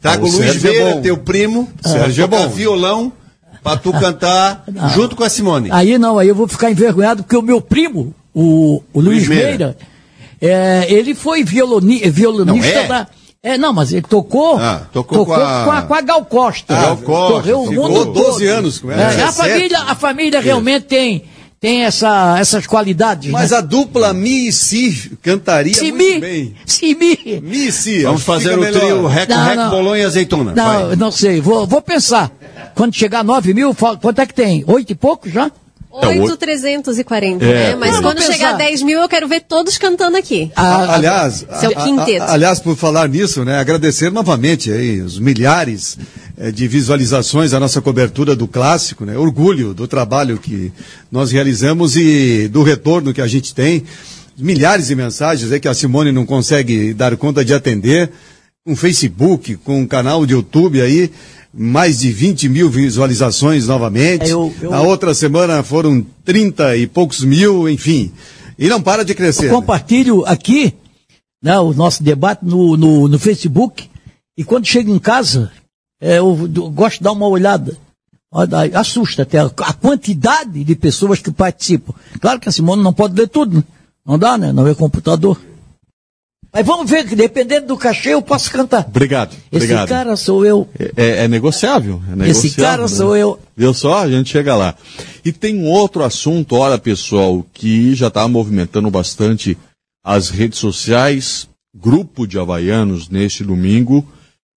Trago 0.00 0.26
O 0.26 0.28
o 0.28 0.32
Luiz 0.32 0.60
Sérgio 0.60 0.70
é 0.72 1.00
teu 1.00 1.16
primo. 1.18 1.68
Sérgio 1.82 2.24
é 2.24 2.26
bom. 2.26 2.48
violão 2.48 3.12
pra 3.62 3.76
tu 3.76 3.92
cantar 3.92 4.64
junto 4.94 5.16
com 5.16 5.24
a 5.24 5.28
Simone. 5.28 5.70
Aí 5.70 5.98
não, 5.98 6.18
aí 6.18 6.28
eu 6.28 6.34
vou 6.34 6.48
ficar 6.48 6.70
envergonhado 6.70 7.22
porque 7.22 7.36
o 7.36 7.42
meu 7.42 7.60
primo, 7.60 8.14
o, 8.34 8.82
o 8.92 9.00
Luiz 9.00 9.26
Luiz 9.26 9.28
Meira. 9.28 9.48
Meira, 9.48 9.76
é, 10.40 10.86
ele 10.92 11.14
foi 11.14 11.44
violoni, 11.44 11.98
violonista 12.10 12.74
Não 12.74 12.80
é? 12.84 12.88
da. 12.88 13.08
É, 13.44 13.58
não, 13.58 13.72
mas 13.72 13.92
ele 13.92 14.02
tocou, 14.02 14.56
Ah, 14.56 14.82
tocou 14.92 15.26
com 15.26 15.32
a- 15.34 15.64
com 15.64 15.70
a, 15.72 15.82
com 15.82 15.94
a 15.94 16.00
Gal 16.00 16.24
Costa. 16.24 16.74
Gal 16.74 16.96
Costa, 16.98 17.32
Correu 17.32 17.62
o 17.62 17.68
ficou 17.68 17.88
mundo 17.88 18.12
12 18.12 18.46
todo. 18.46 18.56
anos 18.58 18.78
com 18.78 18.90
ela, 18.92 19.02
É, 19.02 19.06
a 19.06 19.26
17. 19.26 19.34
família, 19.36 19.78
a 19.80 19.94
família 19.96 20.40
realmente 20.40 20.84
tem, 20.84 21.24
tem 21.58 21.82
essa, 21.84 22.36
essas 22.38 22.68
qualidades. 22.68 23.32
Mas 23.32 23.50
né? 23.50 23.56
a 23.56 23.60
dupla 23.60 24.12
Mi 24.12 24.46
e 24.46 24.52
Si 24.52 25.18
cantaria 25.20 25.74
Se 25.74 25.90
muito 25.90 26.14
mi, 26.14 26.20
bem. 26.20 26.54
se 26.64 26.94
mi. 26.94 27.18
Mi 27.42 27.66
e 27.66 27.72
Si. 27.72 28.02
Vamos 28.04 28.22
fazer 28.22 28.56
o 28.56 28.60
melhor. 28.60 28.78
trio 28.80 29.06
Rec, 29.08 29.28
Não, 29.28 29.44
Rec, 29.44 29.56
não. 29.56 29.70
Bolonha 29.70 30.02
e 30.02 30.06
Azeitona. 30.06 30.52
Não, 30.54 30.86
Vai. 30.88 30.96
não 30.96 31.10
sei, 31.10 31.40
vou, 31.40 31.66
vou 31.66 31.82
pensar. 31.82 32.30
Quando 32.76 32.94
chegar 32.94 33.24
9 33.24 33.52
mil, 33.52 33.74
quanto 34.00 34.20
é 34.20 34.24
que 34.26 34.34
tem? 34.34 34.62
Oito 34.68 34.92
e 34.92 34.94
pouco 34.94 35.28
já? 35.28 35.50
É, 36.00 36.06
o- 36.06 36.22
8,340, 36.22 37.44
É, 37.44 37.70
né? 37.70 37.76
Mas 37.76 37.98
quando 38.00 38.18
vou 38.18 38.26
chegar 38.32 38.52
pensar. 38.52 38.54
a 38.54 38.58
10 38.58 38.82
mil, 38.82 39.00
eu 39.00 39.08
quero 39.08 39.28
ver 39.28 39.40
todos 39.42 39.76
cantando 39.76 40.16
aqui. 40.16 40.50
Ah, 40.56 40.94
aliás, 40.94 41.44
Seu 41.60 41.70
a- 41.76 41.80
a- 41.80 41.84
quinteto. 41.84 42.22
a- 42.22 42.32
aliás, 42.32 42.60
por 42.60 42.76
falar 42.76 43.08
nisso, 43.08 43.44
né, 43.44 43.58
agradecer 43.58 44.10
novamente 44.10 44.70
aí 44.72 45.00
os 45.00 45.18
milhares 45.18 45.98
eh, 46.38 46.50
de 46.50 46.66
visualizações 46.66 47.50
da 47.50 47.60
nossa 47.60 47.80
cobertura 47.82 48.34
do 48.34 48.48
clássico, 48.48 49.04
né, 49.04 49.16
orgulho 49.18 49.74
do 49.74 49.86
trabalho 49.86 50.38
que 50.38 50.72
nós 51.10 51.30
realizamos 51.30 51.94
e 51.94 52.48
do 52.48 52.62
retorno 52.62 53.12
que 53.12 53.20
a 53.20 53.26
gente 53.26 53.54
tem, 53.54 53.84
milhares 54.38 54.86
de 54.86 54.94
mensagens 54.96 55.52
aí 55.52 55.60
que 55.60 55.68
a 55.68 55.74
Simone 55.74 56.10
não 56.10 56.24
consegue 56.24 56.94
dar 56.94 57.14
conta 57.18 57.44
de 57.44 57.52
atender, 57.52 58.10
com 58.64 58.76
Facebook, 58.76 59.56
com 59.56 59.80
um 59.80 59.86
canal 59.86 60.24
de 60.24 60.34
YouTube 60.34 60.80
aí, 60.80 61.10
mais 61.52 61.98
de 61.98 62.12
20 62.12 62.48
mil 62.48 62.70
visualizações 62.70 63.66
novamente. 63.66 64.26
É, 64.26 64.32
eu- 64.32 64.54
eu- 64.62 64.70
Na 64.70 64.80
outra 64.80 65.12
semana 65.14 65.62
foram 65.64 66.04
30 66.24 66.76
e 66.76 66.86
poucos 66.86 67.24
mil, 67.24 67.68
enfim. 67.68 68.12
E 68.58 68.68
não 68.68 68.80
para 68.80 69.04
de 69.04 69.14
crescer. 69.14 69.46
Eu 69.46 69.48
né? 69.48 69.54
compartilho 69.56 70.24
aqui 70.26 70.74
né, 71.42 71.58
o 71.58 71.74
nosso 71.74 72.02
debate 72.04 72.44
no, 72.44 72.76
no, 72.76 73.08
no 73.08 73.18
Facebook 73.18 73.88
e 74.38 74.44
quando 74.44 74.64
chego 74.66 74.90
em 74.94 74.98
casa, 74.98 75.50
é, 76.00 76.18
eu, 76.18 76.48
eu 76.54 76.70
gosto 76.70 76.98
de 76.98 77.04
dar 77.04 77.12
uma 77.12 77.26
olhada. 77.26 77.76
Olha, 78.30 78.78
Assusta 78.78 79.22
até 79.24 79.38
a, 79.40 79.46
a 79.46 79.72
quantidade 79.72 80.62
de 80.62 80.76
pessoas 80.76 81.18
que 81.18 81.32
participam. 81.32 81.92
Claro 82.20 82.38
que 82.38 82.48
a 82.48 82.52
Simone 82.52 82.82
não 82.82 82.92
pode 82.92 83.14
ler 83.14 83.28
tudo, 83.28 83.56
né? 83.56 83.64
não 84.06 84.16
dá, 84.18 84.38
né? 84.38 84.52
Não 84.52 84.66
é 84.68 84.74
computador. 84.74 85.36
Mas 86.52 86.66
vamos 86.66 86.90
ver 86.90 87.08
que 87.08 87.16
dependendo 87.16 87.68
do 87.68 87.78
cachê 87.78 88.10
eu 88.10 88.20
posso 88.20 88.50
cantar. 88.50 88.84
Obrigado, 88.86 89.32
Esse 89.50 89.64
obrigado. 89.64 89.88
cara 89.88 90.16
sou 90.16 90.44
eu. 90.44 90.68
É, 90.96 91.24
é 91.24 91.28
negociável. 91.28 92.02
É 92.08 92.28
Esse 92.28 92.48
negociável, 92.48 92.64
cara 92.64 92.82
né? 92.82 92.88
sou 92.88 93.16
eu. 93.16 93.38
Viu 93.56 93.72
só? 93.72 94.02
A 94.02 94.10
gente 94.10 94.28
chega 94.28 94.54
lá. 94.54 94.74
E 95.24 95.32
tem 95.32 95.56
um 95.56 95.70
outro 95.70 96.04
assunto, 96.04 96.56
olha 96.56 96.76
pessoal, 96.76 97.46
que 97.54 97.94
já 97.94 98.08
está 98.08 98.28
movimentando 98.28 98.90
bastante 98.90 99.56
as 100.04 100.28
redes 100.28 100.58
sociais, 100.58 101.48
grupo 101.74 102.26
de 102.26 102.38
havaianos 102.38 103.08
neste 103.08 103.42
domingo, 103.42 104.06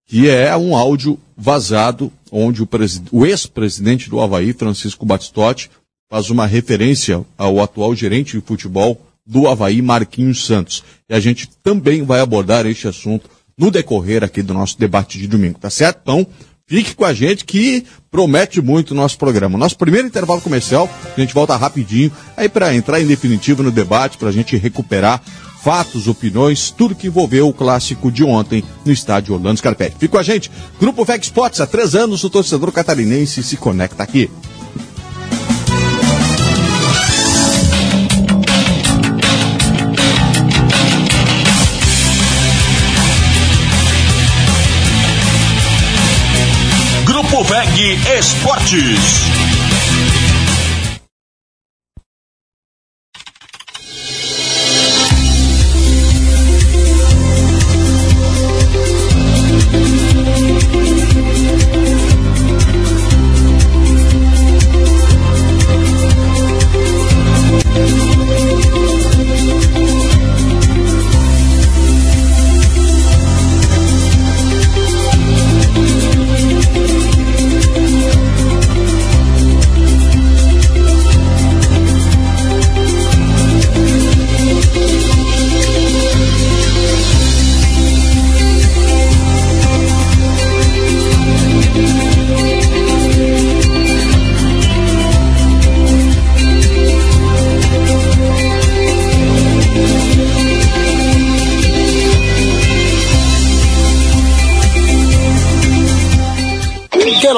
que 0.06 0.28
é 0.28 0.54
um 0.54 0.76
áudio 0.76 1.18
vazado, 1.34 2.12
onde 2.30 2.62
o, 2.62 2.68
o 3.10 3.24
ex-presidente 3.24 4.10
do 4.10 4.20
Havaí, 4.20 4.52
Francisco 4.52 5.06
Batistotti, 5.06 5.70
faz 6.10 6.28
uma 6.28 6.46
referência 6.46 7.24
ao 7.38 7.60
atual 7.60 7.94
gerente 7.94 8.38
de 8.38 8.46
futebol 8.46 9.00
do 9.26 9.48
Havaí, 9.48 9.82
Marquinhos 9.82 10.46
Santos. 10.46 10.84
E 11.08 11.14
a 11.14 11.20
gente 11.20 11.48
também 11.62 12.02
vai 12.02 12.20
abordar 12.20 12.66
este 12.66 12.86
assunto 12.86 13.28
no 13.58 13.70
decorrer 13.70 14.22
aqui 14.22 14.42
do 14.42 14.54
nosso 14.54 14.78
debate 14.78 15.18
de 15.18 15.26
domingo, 15.26 15.58
tá 15.58 15.70
certo? 15.70 16.00
Então, 16.02 16.26
fique 16.66 16.94
com 16.94 17.04
a 17.04 17.14
gente 17.14 17.44
que 17.44 17.84
promete 18.10 18.60
muito 18.60 18.90
o 18.90 18.94
nosso 18.94 19.18
programa. 19.18 19.58
Nosso 19.58 19.78
primeiro 19.78 20.06
intervalo 20.06 20.40
comercial, 20.40 20.88
a 21.16 21.20
gente 21.20 21.34
volta 21.34 21.56
rapidinho, 21.56 22.12
aí 22.36 22.48
para 22.48 22.74
entrar 22.74 23.00
em 23.00 23.06
definitivo 23.06 23.62
no 23.62 23.70
debate, 23.70 24.18
para 24.18 24.28
a 24.28 24.32
gente 24.32 24.56
recuperar 24.56 25.22
fatos, 25.62 26.06
opiniões, 26.06 26.70
tudo 26.70 26.94
que 26.94 27.08
envolveu 27.08 27.48
o 27.48 27.52
clássico 27.52 28.12
de 28.12 28.22
ontem 28.22 28.62
no 28.84 28.92
estádio 28.92 29.34
Orlando 29.34 29.58
Scarpetti. 29.58 29.96
Fique 29.98 30.08
com 30.08 30.18
a 30.18 30.22
gente. 30.22 30.48
Grupo 30.78 31.04
VEC 31.04 31.24
Sports, 31.24 31.60
há 31.60 31.66
três 31.66 31.96
anos 31.96 32.22
o 32.22 32.30
torcedor 32.30 32.70
catarinense 32.70 33.42
se 33.42 33.56
conecta 33.56 34.02
aqui. 34.02 34.30
Esportes. 47.78 49.45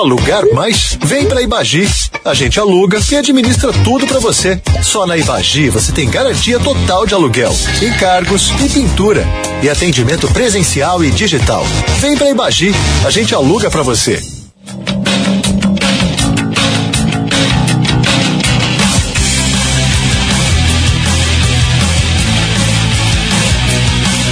Alugar 0.09 0.43
mais? 0.55 0.97
Vem 1.03 1.27
pra 1.27 1.43
Ibagi. 1.43 1.87
A 2.25 2.33
gente 2.33 2.59
aluga 2.59 2.99
e 3.13 3.17
administra 3.17 3.71
tudo 3.85 4.07
pra 4.07 4.19
você. 4.19 4.59
Só 4.83 5.07
na 5.07 5.19
Ibagi 5.19 5.69
você 5.69 5.93
tem 5.93 6.09
garantia 6.09 6.59
total 6.59 7.07
de 7.07 7.13
aluguel, 7.13 7.55
encargos 7.83 8.51
e 8.65 8.69
pintura. 8.71 9.27
E 9.63 9.69
atendimento 9.69 10.27
presencial 10.29 11.05
e 11.05 11.11
digital. 11.11 11.65
Vem 12.01 12.17
pra 12.17 12.31
Ibagi. 12.31 12.75
A 13.05 13.11
gente 13.11 13.35
aluga 13.35 13.71
pra 13.71 13.83
você. 13.83 14.19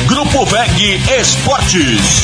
Grupo 0.09 0.47
VEG 0.47 1.03
Esportes. 1.21 2.23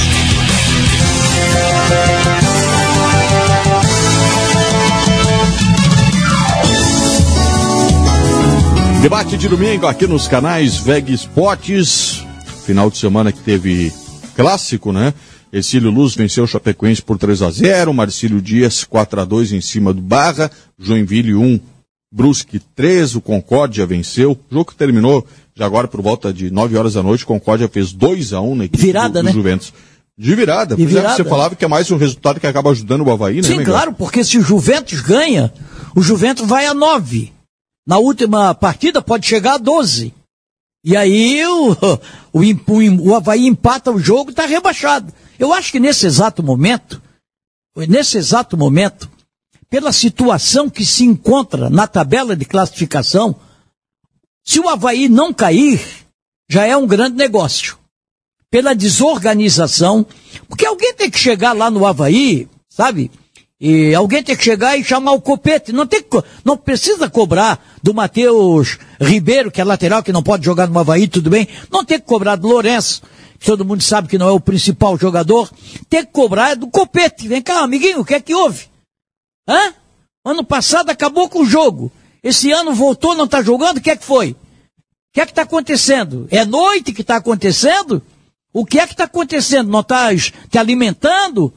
Debate 9.02 9.36
de 9.36 9.48
domingo 9.48 9.88
aqui 9.88 10.06
nos 10.06 10.28
canais 10.28 10.76
VEG 10.76 11.12
Esportes. 11.12 12.24
Final 12.64 12.88
de 12.88 12.98
semana 12.98 13.32
que 13.32 13.40
teve 13.40 13.92
clássico, 14.36 14.92
né? 14.92 15.12
Exílio 15.52 15.90
Luz 15.90 16.14
venceu 16.14 16.44
o 16.44 16.46
Chapecoense 16.46 17.02
por 17.02 17.18
3 17.18 17.42
a 17.42 17.50
0 17.50 17.92
Marcílio 17.92 18.40
Dias 18.40 18.84
4 18.84 19.22
a 19.22 19.24
2 19.24 19.54
em 19.54 19.60
cima 19.60 19.92
do 19.92 20.00
Barra, 20.00 20.48
Joinville 20.78 21.34
1, 21.34 21.58
Brusque 22.14 22.60
3, 22.76 23.16
o 23.16 23.20
Concórdia 23.20 23.84
venceu. 23.84 24.38
O 24.48 24.54
jogo 24.54 24.70
que 24.70 24.76
terminou 24.76 25.26
já 25.52 25.66
agora 25.66 25.88
por 25.88 26.00
volta 26.00 26.32
de 26.32 26.48
9 26.48 26.76
horas 26.76 26.94
da 26.94 27.02
noite, 27.02 27.26
Concórdia 27.26 27.68
fez 27.68 27.92
2 27.92 28.32
a 28.32 28.40
1 28.40 28.54
na 28.54 28.64
equipe 28.66 28.86
Virada, 28.86 29.14
do, 29.14 29.18
do 29.18 29.22
né? 29.24 29.32
Juventus. 29.32 29.74
De 30.16 30.32
virada. 30.36 30.76
De 30.76 30.82
é, 30.84 30.86
virada. 30.86 31.16
você 31.16 31.24
falava 31.24 31.56
que 31.56 31.64
é 31.64 31.68
mais 31.68 31.90
um 31.90 31.96
resultado 31.96 32.38
que 32.38 32.46
acaba 32.46 32.70
ajudando 32.70 33.04
o 33.04 33.10
Havaí, 33.10 33.36
né? 33.36 33.42
Sim, 33.42 33.58
Mengão? 33.58 33.74
claro, 33.74 33.92
porque 33.94 34.22
se 34.22 34.38
o 34.38 34.42
Juventus 34.42 35.00
ganha, 35.00 35.52
o 35.92 36.00
Juventus 36.02 36.46
vai 36.46 36.66
a 36.66 36.72
9. 36.72 37.31
Na 37.86 37.98
última 37.98 38.54
partida 38.54 39.02
pode 39.02 39.26
chegar 39.26 39.54
a 39.54 39.58
12. 39.58 40.14
E 40.84 40.96
aí 40.96 41.44
o, 41.46 41.72
o, 42.32 42.40
o, 42.40 43.08
o 43.08 43.14
Havaí 43.14 43.46
empata 43.46 43.90
o 43.90 43.98
jogo 43.98 44.30
e 44.30 44.32
está 44.32 44.46
rebaixado. 44.46 45.12
Eu 45.38 45.52
acho 45.52 45.72
que 45.72 45.80
nesse 45.80 46.06
exato 46.06 46.42
momento, 46.42 47.02
nesse 47.76 48.18
exato 48.18 48.56
momento, 48.56 49.10
pela 49.68 49.92
situação 49.92 50.68
que 50.68 50.84
se 50.84 51.04
encontra 51.04 51.70
na 51.70 51.86
tabela 51.86 52.36
de 52.36 52.44
classificação, 52.44 53.34
se 54.44 54.60
o 54.60 54.68
Havaí 54.68 55.08
não 55.08 55.32
cair, 55.32 55.80
já 56.48 56.66
é 56.66 56.76
um 56.76 56.86
grande 56.86 57.16
negócio. 57.16 57.78
Pela 58.50 58.74
desorganização, 58.74 60.06
porque 60.46 60.66
alguém 60.66 60.92
tem 60.94 61.10
que 61.10 61.18
chegar 61.18 61.54
lá 61.54 61.70
no 61.70 61.86
Havaí, 61.86 62.48
sabe? 62.68 63.10
E 63.64 63.94
alguém 63.94 64.24
tem 64.24 64.34
que 64.34 64.42
chegar 64.42 64.76
e 64.76 64.82
chamar 64.82 65.12
o 65.12 65.20
copete. 65.20 65.72
Não, 65.72 65.86
tem, 65.86 66.04
não 66.44 66.56
precisa 66.56 67.08
cobrar 67.08 67.64
do 67.80 67.94
Matheus 67.94 68.76
Ribeiro, 69.00 69.52
que 69.52 69.60
é 69.60 69.64
lateral, 69.64 70.02
que 70.02 70.12
não 70.12 70.20
pode 70.20 70.44
jogar 70.44 70.66
no 70.66 70.76
Havaí, 70.76 71.06
tudo 71.06 71.30
bem. 71.30 71.46
Não 71.70 71.84
tem 71.84 72.00
que 72.00 72.04
cobrar 72.04 72.34
do 72.34 72.48
Lourenço, 72.48 73.02
que 73.38 73.46
todo 73.46 73.64
mundo 73.64 73.80
sabe 73.80 74.08
que 74.08 74.18
não 74.18 74.28
é 74.28 74.32
o 74.32 74.40
principal 74.40 74.98
jogador. 74.98 75.48
Tem 75.88 76.04
que 76.04 76.10
cobrar 76.10 76.56
do 76.56 76.66
copete. 76.66 77.28
Vem 77.28 77.40
cá, 77.40 77.60
amiguinho, 77.60 78.00
o 78.00 78.04
que 78.04 78.16
é 78.16 78.20
que 78.20 78.34
houve? 78.34 78.66
Hã? 79.48 79.72
Ano 80.24 80.42
passado 80.42 80.90
acabou 80.90 81.28
com 81.28 81.42
o 81.42 81.46
jogo. 81.46 81.92
Esse 82.20 82.50
ano 82.50 82.74
voltou, 82.74 83.14
não 83.14 83.26
está 83.26 83.42
jogando, 83.42 83.76
o 83.76 83.80
que 83.80 83.92
é 83.92 83.96
que 83.96 84.04
foi? 84.04 84.32
O 84.32 84.36
que 85.14 85.20
é 85.20 85.24
que 85.24 85.30
está 85.30 85.42
acontecendo? 85.42 86.26
É 86.32 86.44
noite 86.44 86.92
que 86.92 87.02
está 87.02 87.14
acontecendo? 87.14 88.02
O 88.52 88.66
que 88.66 88.80
é 88.80 88.88
que 88.88 88.94
está 88.94 89.04
acontecendo? 89.04 89.70
Não 89.70 89.80
está 89.80 90.08
te 90.50 90.58
alimentando? 90.58 91.54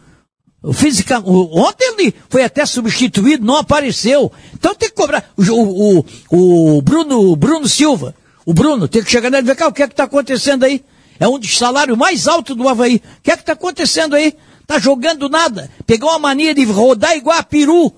O- 1.26 1.60
ontem 1.60 1.94
ele 1.98 2.14
foi 2.30 2.44
até 2.44 2.66
substituído, 2.66 3.46
não 3.46 3.58
apareceu. 3.58 4.32
Então 4.54 4.74
tem 4.76 4.90
que 4.90 4.96
cobrar. 4.96 5.30
O, 5.38 5.44
o, 5.44 6.06
o, 6.32 6.78
o 6.78 6.82
Bruno, 6.82 7.36
Bruno 7.36 7.68
Silva, 7.68 8.16
o 8.46 8.54
Bruno, 8.54 8.88
tem 8.88 9.04
que 9.04 9.10
chegar 9.12 9.30
nele 9.30 9.50
e 9.50 9.54
ver 9.54 9.64
o 9.64 9.72
que 9.72 9.84
é 9.84 9.88
que 9.88 9.94
está 9.94 10.04
acontecendo 10.06 10.64
aí? 10.64 10.84
É 11.20 11.28
um 11.28 11.40
dos 11.40 11.58
salários 11.58 11.98
mais 11.98 12.28
altos 12.28 12.56
do 12.56 12.68
Havaí. 12.68 12.96
O 12.98 13.22
que 13.24 13.32
é 13.32 13.36
que 13.36 13.42
está 13.42 13.54
acontecendo 13.54 14.16
aí? 14.16 14.34
Tá 14.68 14.80
jogando 14.80 15.30
nada. 15.30 15.70
Pegou 15.86 16.10
uma 16.10 16.20
mania 16.20 16.54
de 16.54 16.64
rodar 16.66 17.16
igual 17.16 17.38
a 17.38 17.44
peru 17.44 17.94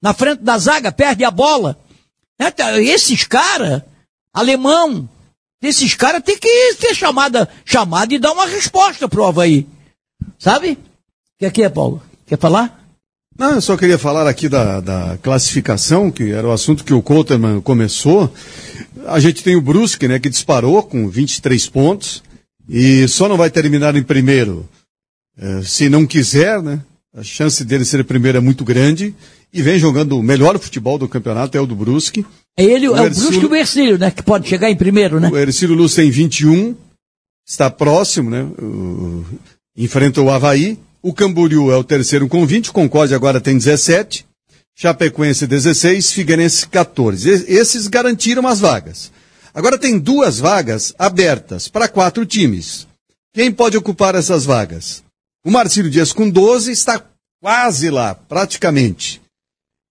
na 0.00 0.14
frente 0.14 0.42
da 0.42 0.56
zaga, 0.58 0.92
perde 0.92 1.24
a 1.24 1.30
bola. 1.30 1.78
É, 2.38 2.50
tá, 2.50 2.80
Esses 2.80 3.24
caras, 3.24 3.82
alemão, 4.32 5.08
esses 5.62 5.94
caras 5.94 6.22
tem 6.22 6.38
que 6.38 6.74
ser 6.74 6.94
chamada, 6.94 7.48
chamada 7.64 8.14
e 8.14 8.18
dar 8.18 8.32
uma 8.32 8.46
resposta 8.46 9.08
pro 9.08 9.24
Havaí. 9.24 9.66
Sabe? 10.38 10.78
Que 11.44 11.48
é 11.48 11.50
que 11.50 11.62
é, 11.62 11.68
Paulo? 11.68 12.00
Quer 12.26 12.38
falar? 12.38 12.82
Não, 13.38 13.52
eu 13.56 13.60
só 13.60 13.76
queria 13.76 13.98
falar 13.98 14.26
aqui 14.26 14.48
da, 14.48 14.80
da 14.80 15.18
classificação, 15.20 16.10
que 16.10 16.30
era 16.32 16.46
o 16.48 16.52
assunto 16.52 16.82
que 16.84 16.94
o 16.94 17.02
Coulterman 17.02 17.60
começou. 17.60 18.32
A 19.06 19.20
gente 19.20 19.42
tem 19.42 19.54
o 19.56 19.60
Brusque, 19.60 20.08
né, 20.08 20.18
que 20.18 20.30
disparou 20.30 20.82
com 20.82 21.06
23 21.08 21.68
pontos 21.68 22.22
e 22.66 23.06
só 23.08 23.28
não 23.28 23.36
vai 23.36 23.50
terminar 23.50 23.94
em 23.94 24.02
primeiro 24.02 24.66
eh, 25.38 25.60
se 25.62 25.90
não 25.90 26.06
quiser, 26.06 26.62
né? 26.62 26.80
A 27.14 27.22
chance 27.22 27.62
dele 27.62 27.84
ser 27.84 28.02
primeiro 28.04 28.38
é 28.38 28.40
muito 28.40 28.64
grande 28.64 29.14
e 29.52 29.60
vem 29.60 29.78
jogando 29.78 30.16
o 30.18 30.22
melhor 30.22 30.58
futebol 30.58 30.96
do 30.96 31.06
campeonato, 31.08 31.58
é 31.58 31.60
o 31.60 31.66
do 31.66 31.76
Brusque. 31.76 32.24
É 32.56 32.64
ele, 32.64 32.88
O 32.88 32.96
é 32.96 33.02
o 33.02 33.04
Ercílio- 33.04 33.28
Brusque 33.30 33.44
e 33.44 33.48
o 33.48 33.54
Ercílio, 33.54 33.98
né? 33.98 34.10
Que 34.10 34.22
pode 34.22 34.48
chegar 34.48 34.70
em 34.70 34.76
primeiro, 34.76 35.20
né? 35.20 35.28
O 35.30 35.36
Ercílio 35.36 35.74
Luz 35.76 35.94
tem 35.94 36.10
21, 36.10 36.74
está 37.46 37.68
próximo, 37.70 38.30
né? 38.30 38.44
O- 38.44 39.22
enfrenta 39.76 40.22
o 40.22 40.30
Havaí. 40.30 40.78
O 41.04 41.12
Camboriú 41.12 41.70
é 41.70 41.76
o 41.76 41.84
terceiro 41.84 42.26
com 42.28 42.46
20, 42.46 42.70
o 42.70 42.72
Concórdia 42.72 43.14
agora 43.14 43.38
tem 43.38 43.58
17, 43.58 44.26
Chapecoense 44.74 45.46
16, 45.46 46.12
Figueirense 46.12 46.66
14. 46.66 47.28
E- 47.28 47.52
Esses 47.52 47.86
garantiram 47.88 48.46
as 48.48 48.58
vagas. 48.58 49.12
Agora 49.52 49.76
tem 49.78 49.98
duas 49.98 50.38
vagas 50.38 50.94
abertas 50.98 51.68
para 51.68 51.88
quatro 51.88 52.24
times. 52.24 52.88
Quem 53.34 53.52
pode 53.52 53.76
ocupar 53.76 54.14
essas 54.14 54.46
vagas? 54.46 55.02
O 55.44 55.50
Marcílio 55.50 55.90
Dias 55.90 56.10
com 56.12 56.28
12 56.30 56.72
está 56.72 57.04
quase 57.42 57.90
lá, 57.90 58.14
praticamente. 58.14 59.20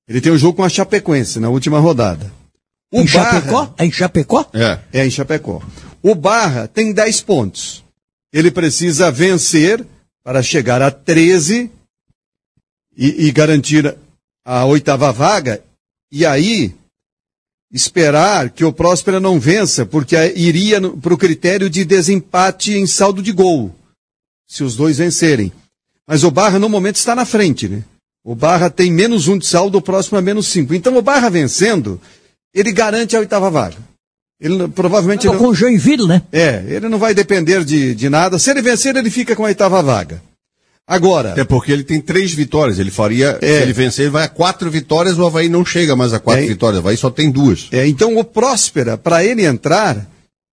Ele 0.10 0.20
tem 0.20 0.32
um 0.32 0.38
jogo 0.38 0.58
com 0.58 0.64
a 0.64 0.70
Chapecoense 0.70 1.40
na 1.40 1.50
última 1.50 1.80
rodada. 1.80 2.34
O 2.92 3.02
em 3.02 3.06
Barra- 3.06 3.34
Chapecó? 3.40 3.74
É 3.78 3.86
em 3.86 3.92
Chapecó? 3.92 4.46
É. 4.54 4.80
é 4.92 5.06
em 5.06 5.12
Chapecó. 5.12 5.62
O 6.02 6.16
Barra 6.16 6.68
tem 6.68 6.92
10 6.92 7.22
pontos. 7.22 7.84
Ele 8.34 8.50
precisa 8.50 9.12
vencer 9.12 9.86
para 10.24 10.42
chegar 10.42 10.82
a 10.82 10.90
13 10.90 11.70
e, 12.96 13.28
e 13.28 13.32
garantir 13.32 13.96
a 14.46 14.66
oitava 14.66 15.12
vaga. 15.12 15.64
E 16.12 16.26
aí, 16.26 16.74
esperar 17.72 18.52
que 18.52 18.64
o 18.64 18.72
Próspera 18.72 19.20
não 19.20 19.40
vença, 19.40 19.86
porque 19.86 20.16
iria 20.36 20.80
para 21.02 21.14
o 21.14 21.18
critério 21.18 21.70
de 21.70 21.84
desempate 21.84 22.74
em 22.74 22.86
saldo 22.86 23.22
de 23.22 23.32
gol, 23.32 23.76
se 24.48 24.64
os 24.64 24.76
dois 24.76 24.98
vencerem. 24.98 25.52
Mas 26.08 26.24
o 26.24 26.32
Barra, 26.32 26.60
no 26.60 26.70
momento, 26.70 26.98
está 26.98 27.16
na 27.16 27.26
frente, 27.26 27.68
né? 27.68 27.84
O 28.24 28.36
Barra 28.36 28.70
tem 28.70 28.92
menos 28.92 29.28
um 29.28 29.38
de 29.38 29.46
saldo, 29.46 29.78
o 29.78 29.82
próximo 29.82 30.18
é 30.18 30.22
menos 30.22 30.48
cinco. 30.48 30.74
Então, 30.74 30.96
o 30.96 31.02
Barra 31.02 31.30
vencendo, 31.30 32.00
ele 32.54 32.72
garante 32.72 33.16
a 33.16 33.20
oitava 33.20 33.50
vaga. 33.50 33.78
Ele 34.44 34.58
não- 34.58 34.70
provavelmente. 34.70 35.24
Tava 35.24 35.36
ele 35.36 35.44
com 35.44 35.50
o 35.50 35.56
Joinville, 35.56 36.06
né? 36.06 36.22
é, 36.32 36.64
ele 36.68 36.90
não 36.90 37.00
vai 37.00 37.16
depender 37.16 37.64
de, 37.64 37.96
de 37.96 38.10
nada. 38.10 38.38
Se 38.38 38.52
ele 38.52 38.62
vencer, 38.62 38.96
ele 38.96 39.10
fica 39.10 39.36
com 39.36 39.44
a 39.44 39.48
oitava 39.48 39.82
vaga. 39.82 40.22
Agora, 40.86 41.32
Até 41.32 41.46
porque 41.46 41.72
ele 41.72 41.86
tem 41.86 42.02
três 42.02 42.34
vitórias. 42.34 42.78
Ele 42.78 42.92
faria, 42.92 43.40
É. 43.42 43.58
se 43.58 43.62
ele 43.64 43.72
vencer, 43.74 44.04
ele 44.06 44.12
vai 44.12 44.26
a 44.26 44.28
quatro 44.28 44.70
vitórias, 44.70 45.18
o 45.18 45.26
Havaí 45.26 45.48
não 45.48 45.64
chega 45.66 45.96
mais 45.96 46.12
a 46.14 46.20
quatro 46.20 46.44
É. 46.44 46.48
vitórias. 46.48 46.78
O 46.78 46.80
Havaí 46.82 46.98
só 46.98 47.10
tem 47.10 47.32
duas. 47.32 47.70
é, 47.72 47.88
então 47.88 48.18
o 48.18 48.24
Próspera, 48.26 48.98
para 48.98 49.24
ele 49.24 49.46
entrar, 49.46 50.06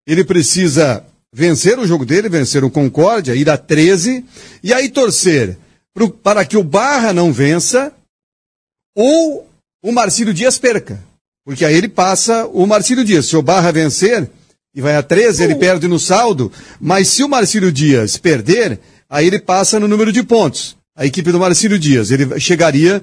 ele 0.07 0.23
precisa 0.23 1.03
vencer 1.33 1.79
o 1.79 1.87
jogo 1.87 2.05
dele, 2.05 2.29
vencer 2.29 2.63
o 2.63 2.69
Concórdia, 2.69 3.33
ir 3.35 3.49
a 3.49 3.57
13, 3.57 4.23
e 4.63 4.71
aí 4.71 4.87
torcer 4.89 5.57
pro- 5.95 6.09
para 6.11 6.45
que 6.45 6.57
o 6.57 6.63
Barra 6.63 7.11
não 7.11 7.33
vença 7.33 7.91
ou 8.95 9.47
o 9.83 9.91
Marcílio 9.91 10.33
Dias 10.33 10.57
perca. 10.59 10.99
Porque 11.45 11.65
aí 11.65 11.75
ele 11.75 11.87
passa 11.87 12.45
o 12.47 12.65
Marcílio 12.65 13.03
Dias. 13.03 13.25
Se 13.25 13.35
o 13.35 13.41
Barra 13.41 13.71
vencer 13.71 14.29
e 14.73 14.81
vai 14.81 14.95
a 14.95 15.01
13, 15.03 15.43
ele 15.43 15.55
perde 15.55 15.87
no 15.87 15.97
saldo, 15.99 16.51
mas 16.79 17.07
se 17.07 17.23
o 17.23 17.29
Marcílio 17.29 17.71
Dias 17.71 18.17
perder, 18.17 18.79
aí 19.09 19.27
ele 19.27 19.39
passa 19.39 19.79
no 19.79 19.87
número 19.87 20.11
de 20.11 20.21
pontos. 20.23 20.77
A 20.95 21.05
equipe 21.05 21.31
do 21.31 21.39
Marcílio 21.39 21.79
Dias, 21.79 22.11
ele 22.11 22.39
chegaria 22.39 23.01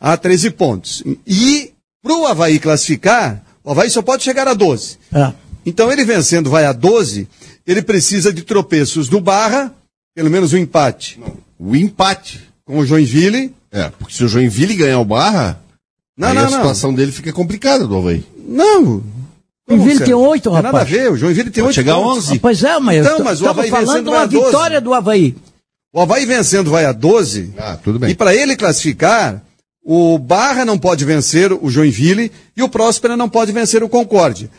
a 0.00 0.16
13 0.16 0.50
pontos. 0.50 1.02
E 1.26 1.72
para 2.02 2.14
o 2.14 2.26
Havaí 2.26 2.58
classificar, 2.58 3.42
o 3.64 3.70
Havaí 3.70 3.90
só 3.90 4.00
pode 4.02 4.22
chegar 4.22 4.46
a 4.46 4.54
12. 4.54 4.98
É. 5.12 5.32
Então 5.66 5.90
ele 5.90 6.04
vencendo 6.04 6.50
vai 6.50 6.64
a 6.66 6.72
12, 6.72 7.26
ele 7.66 7.82
precisa 7.82 8.32
de 8.32 8.42
tropeços 8.42 9.08
do 9.08 9.20
Barra, 9.20 9.74
pelo 10.14 10.30
menos 10.30 10.52
um 10.52 10.56
empate 10.56 11.18
O 11.58 11.74
empate. 11.74 12.40
com 12.64 12.78
o 12.78 12.86
Joinville. 12.86 13.54
É, 13.70 13.90
porque 13.98 14.14
se 14.14 14.24
o 14.24 14.28
Joinville 14.28 14.74
ganhar 14.76 15.00
o 15.00 15.04
Barra, 15.04 15.60
Não, 16.18 16.28
aí 16.28 16.34
não, 16.34 16.40
a 16.42 16.44
não. 16.50 16.56
situação 16.58 16.92
dele 16.92 17.12
fica 17.12 17.32
complicada 17.32 17.86
do 17.86 17.96
Havaí. 17.96 18.24
Não. 18.46 19.02
Joinville 19.68 20.00
tem 20.04 20.14
oito, 20.14 20.44
Tem 20.44 20.52
nada 20.54 20.68
a 20.68 20.72
rapaz. 20.72 20.90
ver, 20.90 21.12
o 21.12 21.16
Joinville 21.16 21.50
tem 21.50 21.62
oito 21.62 21.74
chegar 21.74 21.92
a 21.94 21.96
pontos. 21.96 22.28
11. 22.30 22.38
Pois 22.38 22.64
é, 22.64 22.78
mas 22.80 23.06
Então, 23.06 23.18
eu 23.18 23.24
mas 23.24 23.40
o 23.42 23.48
Havaí 23.48 23.70
falando 23.70 23.86
vencendo 23.86 24.04
de 24.04 24.10
vai 24.10 24.18
uma 24.18 24.24
a 24.24 24.26
12. 24.26 24.44
vitória 24.46 24.80
do 24.80 24.94
Havaí. 24.94 25.36
O 25.92 26.00
Havaí 26.00 26.26
vencendo 26.26 26.70
vai 26.70 26.84
a 26.86 26.92
12. 26.92 27.52
Ah, 27.56 27.76
tudo 27.82 27.98
bem. 27.98 28.10
E 28.10 28.14
para 28.14 28.34
ele 28.34 28.56
classificar, 28.56 29.42
o 29.84 30.18
Barra 30.18 30.64
não 30.64 30.78
pode 30.78 31.04
vencer 31.04 31.52
o 31.52 31.70
Joinville 31.70 32.32
e 32.56 32.62
o 32.62 32.68
Próspera 32.68 33.16
não 33.16 33.28
pode 33.28 33.52
vencer 33.52 33.82
o 33.82 33.88
Concórdia. 33.88 34.50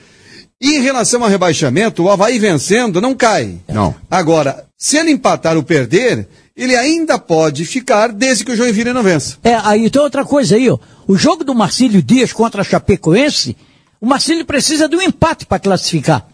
E 0.61 0.77
em 0.77 0.81
relação 0.81 1.23
ao 1.23 1.29
rebaixamento, 1.29 2.03
o 2.03 2.09
Havaí 2.09 2.37
vencendo 2.37 3.01
não 3.01 3.15
cai. 3.15 3.57
Não. 3.67 3.95
Agora, 4.11 4.65
se 4.77 4.97
ele 4.97 5.09
empatar 5.11 5.55
ou 5.57 5.63
perder, 5.63 6.27
ele 6.55 6.75
ainda 6.75 7.17
pode 7.17 7.65
ficar 7.65 8.11
desde 8.11 8.43
que 8.45 8.51
o 8.51 8.55
Joinville 8.55 8.91
não 8.93 9.01
vença. 9.01 9.37
É, 9.43 9.55
aí 9.55 9.89
tem 9.89 10.01
outra 10.01 10.23
coisa 10.25 10.55
aí, 10.55 10.69
ó. 10.69 10.77
O 11.09 11.17
jogo 11.17 11.43
do 11.43 11.55
Marcílio 11.55 12.03
Dias 12.03 12.31
contra 12.31 12.61
a 12.61 12.63
Chapecoense, 12.63 13.57
o 13.99 14.05
Marcílio 14.05 14.45
precisa 14.45 14.87
de 14.87 14.95
um 14.95 15.01
empate 15.01 15.43
para 15.43 15.57
classificar. 15.57 16.29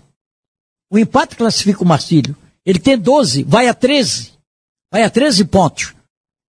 O 0.92 1.00
empate 1.00 1.38
classifica 1.38 1.82
o 1.82 1.88
Marcílio. 1.88 2.36
Ele 2.66 2.78
tem 2.78 2.98
12, 2.98 3.44
vai 3.44 3.70
a 3.70 3.74
13. 3.74 4.34
Vai 4.92 5.04
a 5.04 5.10
13 5.10 5.46
pontos. 5.46 5.94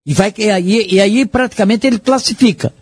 E, 0.05 0.13
vai, 0.13 0.33
e, 0.37 0.49
aí, 0.49 0.87
e 0.91 0.99
aí 0.99 1.25
praticamente 1.25 1.87
ele 1.87 1.99
classifica. 1.99 2.73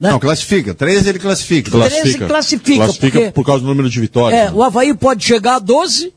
Né? 0.00 0.10
Não, 0.10 0.18
classifica. 0.18 0.72
13 0.72 1.06
ele 1.06 1.18
classifica. 1.18 1.70
Classifica. 1.70 2.26
classifica, 2.26 2.76
Classifica 2.76 3.18
porque- 3.18 3.32
por 3.32 3.44
causa 3.44 3.60
do 3.60 3.68
número 3.68 3.90
de 3.90 4.00
vitórias. 4.00 4.40
É, 4.40 4.44
né? 4.46 4.52
o 4.52 4.62
Havaí 4.62 4.94
pode 4.94 5.22
chegar 5.22 5.56
a 5.56 5.58
12, 5.58 6.14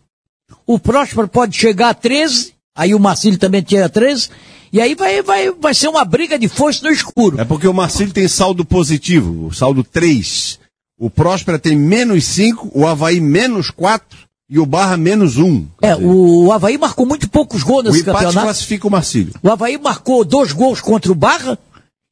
o 0.65 0.79
Próspero 0.79 1.27
pode 1.27 1.57
chegar 1.57 1.89
a 1.89 1.93
13, 1.93 2.53
aí 2.73 2.95
o 2.95 2.99
Marcílio 3.01 3.37
também 3.37 3.61
tinha 3.61 3.83
a 3.83 3.89
13, 3.89 4.29
e 4.71 4.81
aí 4.81 4.95
vai, 4.95 5.21
vai, 5.21 5.51
vai 5.51 5.73
ser 5.73 5.87
uma 5.87 6.03
briga 6.05 6.37
de 6.37 6.47
foice 6.47 6.83
no 6.83 6.89
escuro. 6.89 7.39
É 7.39 7.45
porque 7.45 7.67
o 7.67 7.73
Marcílio 7.73 8.13
tem 8.13 8.27
saldo 8.27 8.65
positivo, 8.65 9.47
o 9.47 9.53
saldo 9.53 9.83
3. 9.83 10.59
O 10.99 11.09
Próspera 11.09 11.59
tem 11.59 11.75
menos 11.77 12.25
5, 12.25 12.71
o 12.73 12.87
Havaí 12.87 13.19
menos 13.21 13.69
4 13.69 14.17
e 14.49 14.57
o 14.59 14.65
Barra 14.65 14.97
menos 14.97 15.37
1. 15.37 15.67
É, 15.81 15.95
o 15.95 16.51
Havaí 16.51 16.77
marcou 16.77 17.05
muito 17.05 17.29
poucos 17.29 17.61
gols 17.63 17.81
O 17.81 17.83
nesse 17.83 18.01
empate 18.01 18.15
campeonato. 18.15 18.45
classifica 18.45 18.87
o 18.87 18.91
Marcílio. 18.91 19.33
O 19.43 19.49
Havaí 19.51 19.77
marcou 19.77 20.25
dois 20.25 20.51
gols 20.51 20.81
contra 20.81 21.11
o 21.11 21.15
Barra 21.15 21.57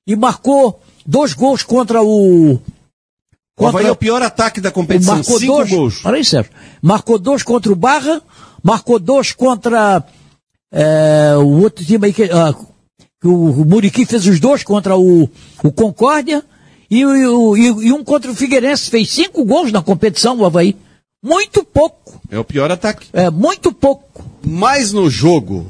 e 0.08 0.16
marcou 0.16 0.80
dois 1.06 1.34
gols 1.34 1.64
contra 1.64 2.02
o. 2.04 2.54
O 2.54 2.62
Contra, 3.58 3.80
Havaí 3.80 3.88
é 3.88 3.92
o 3.92 3.96
pior 3.96 4.22
ataque 4.22 4.60
da 4.60 4.70
competição, 4.70 5.16
marcou 5.16 5.40
5 5.40 5.54
dois. 5.56 5.70
gols. 5.70 6.02
Olha 6.06 6.18
aí, 6.18 6.26
Sérgio. 6.26 6.52
Marcou 6.82 7.18
dois 7.18 7.42
contra 7.42 7.72
o 7.72 7.76
Barra, 7.76 8.22
marcou 8.62 9.00
dois 9.00 9.32
contra 9.32 10.04
é, 10.78 11.36
o 11.38 11.62
outro 11.62 11.84
time 11.86 12.08
aí 12.08 12.14
que, 12.14 12.24
ah, 12.26 12.54
que 13.22 13.28
o, 13.28 13.64
Muriqui 13.66 14.06
fez 14.06 14.28
os 14.28 14.40
dois 14.40 14.62
contra 14.64 14.98
o, 14.98 15.30
o 15.64 15.72
Concórdia 15.72 16.44
E, 16.92 17.02
e, 17.02 17.04
e, 17.04 17.88
e 17.88 17.92
um 17.94 18.04
contra 18.04 18.30
o 18.30 18.36
Figueirense 18.36 18.90
fez 18.92 19.10
cinco 19.10 19.44
gols 19.46 19.72
na 19.72 19.82
competição, 19.82 20.38
o 20.38 20.46
Havaí. 20.46 20.76
Muito 21.24 21.64
pouco. 21.64 22.22
É 22.30 22.38
o 22.38 22.44
pior 22.44 22.70
ataque. 22.72 23.08
É, 23.14 23.30
muito 23.32 23.72
pouco. 23.72 24.24
Mas 24.46 24.92
no 24.92 25.10
jogo 25.10 25.66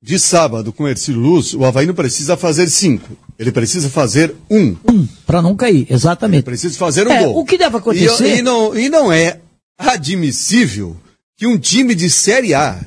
de 0.00 0.18
sábado 0.18 0.72
com 0.72 0.84
o 0.84 0.88
Ercílio 0.88 1.20
Luz, 1.20 1.52
o 1.54 1.64
Havaí 1.64 1.86
não 1.86 1.94
precisa 1.94 2.36
fazer 2.36 2.68
cinco. 2.68 3.08
Ele 3.38 3.50
precisa 3.50 3.88
fazer 3.90 4.34
um. 4.48 4.76
Um, 4.88 5.08
para 5.26 5.42
não 5.42 5.56
cair, 5.56 5.86
exatamente. 5.90 6.44
Precisa 6.44 6.76
fazer 6.78 7.08
um 7.08 7.12
É, 7.12 7.24
gol. 7.24 7.38
o 7.40 7.44
que 7.44 7.58
deve 7.58 7.76
acontecer- 7.76 8.36
E, 8.36 8.38
e 8.38 8.42
não, 8.42 8.76
e 8.78 8.88
não 8.88 9.10
é 9.12 9.40
admissível 9.76 10.96
que 11.36 11.46
um 11.46 11.58
time 11.58 11.94
de 11.94 12.08
Série 12.10 12.54
A, 12.54 12.78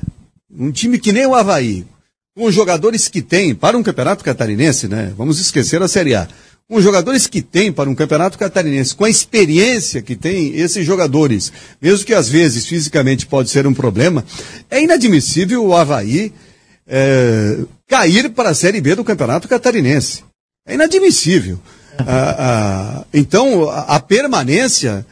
um 0.58 0.70
time 0.70 0.98
que 0.98 1.12
nem 1.12 1.26
o 1.26 1.34
Havaí, 1.34 1.84
com 2.36 2.44
os 2.44 2.54
jogadores 2.54 3.08
que 3.08 3.22
tem 3.22 3.54
para 3.54 3.76
um 3.76 3.82
campeonato 3.82 4.24
catarinense, 4.24 4.88
né? 4.88 5.12
Vamos 5.16 5.38
esquecer 5.40 5.82
a 5.82 5.88
Série 5.88 6.14
A. 6.14 6.28
Com 6.68 6.76
os 6.76 6.82
jogadores 6.82 7.26
que 7.26 7.42
tem 7.42 7.70
para 7.70 7.90
um 7.90 7.94
campeonato 7.94 8.38
catarinense, 8.38 8.94
com 8.94 9.04
a 9.04 9.10
experiência 9.10 10.00
que 10.00 10.16
tem 10.16 10.56
esses 10.56 10.84
jogadores, 10.84 11.52
mesmo 11.80 12.06
que 12.06 12.14
às 12.14 12.28
vezes 12.28 12.66
fisicamente 12.66 13.26
pode 13.26 13.50
ser 13.50 13.66
um 13.66 13.74
problema, 13.74 14.24
é 14.70 14.82
inadmissível 14.82 15.64
o 15.64 15.76
Havaí 15.76 16.32
é, 16.86 17.58
cair 17.86 18.30
para 18.30 18.50
a 18.50 18.54
Série 18.54 18.80
B 18.80 18.94
do 18.94 19.04
campeonato 19.04 19.46
catarinense. 19.46 20.24
É 20.66 20.74
inadmissível. 20.74 21.58
Ah, 21.98 22.36
ah, 22.38 23.04
então, 23.12 23.68
a, 23.70 24.00
permanência 24.00 25.06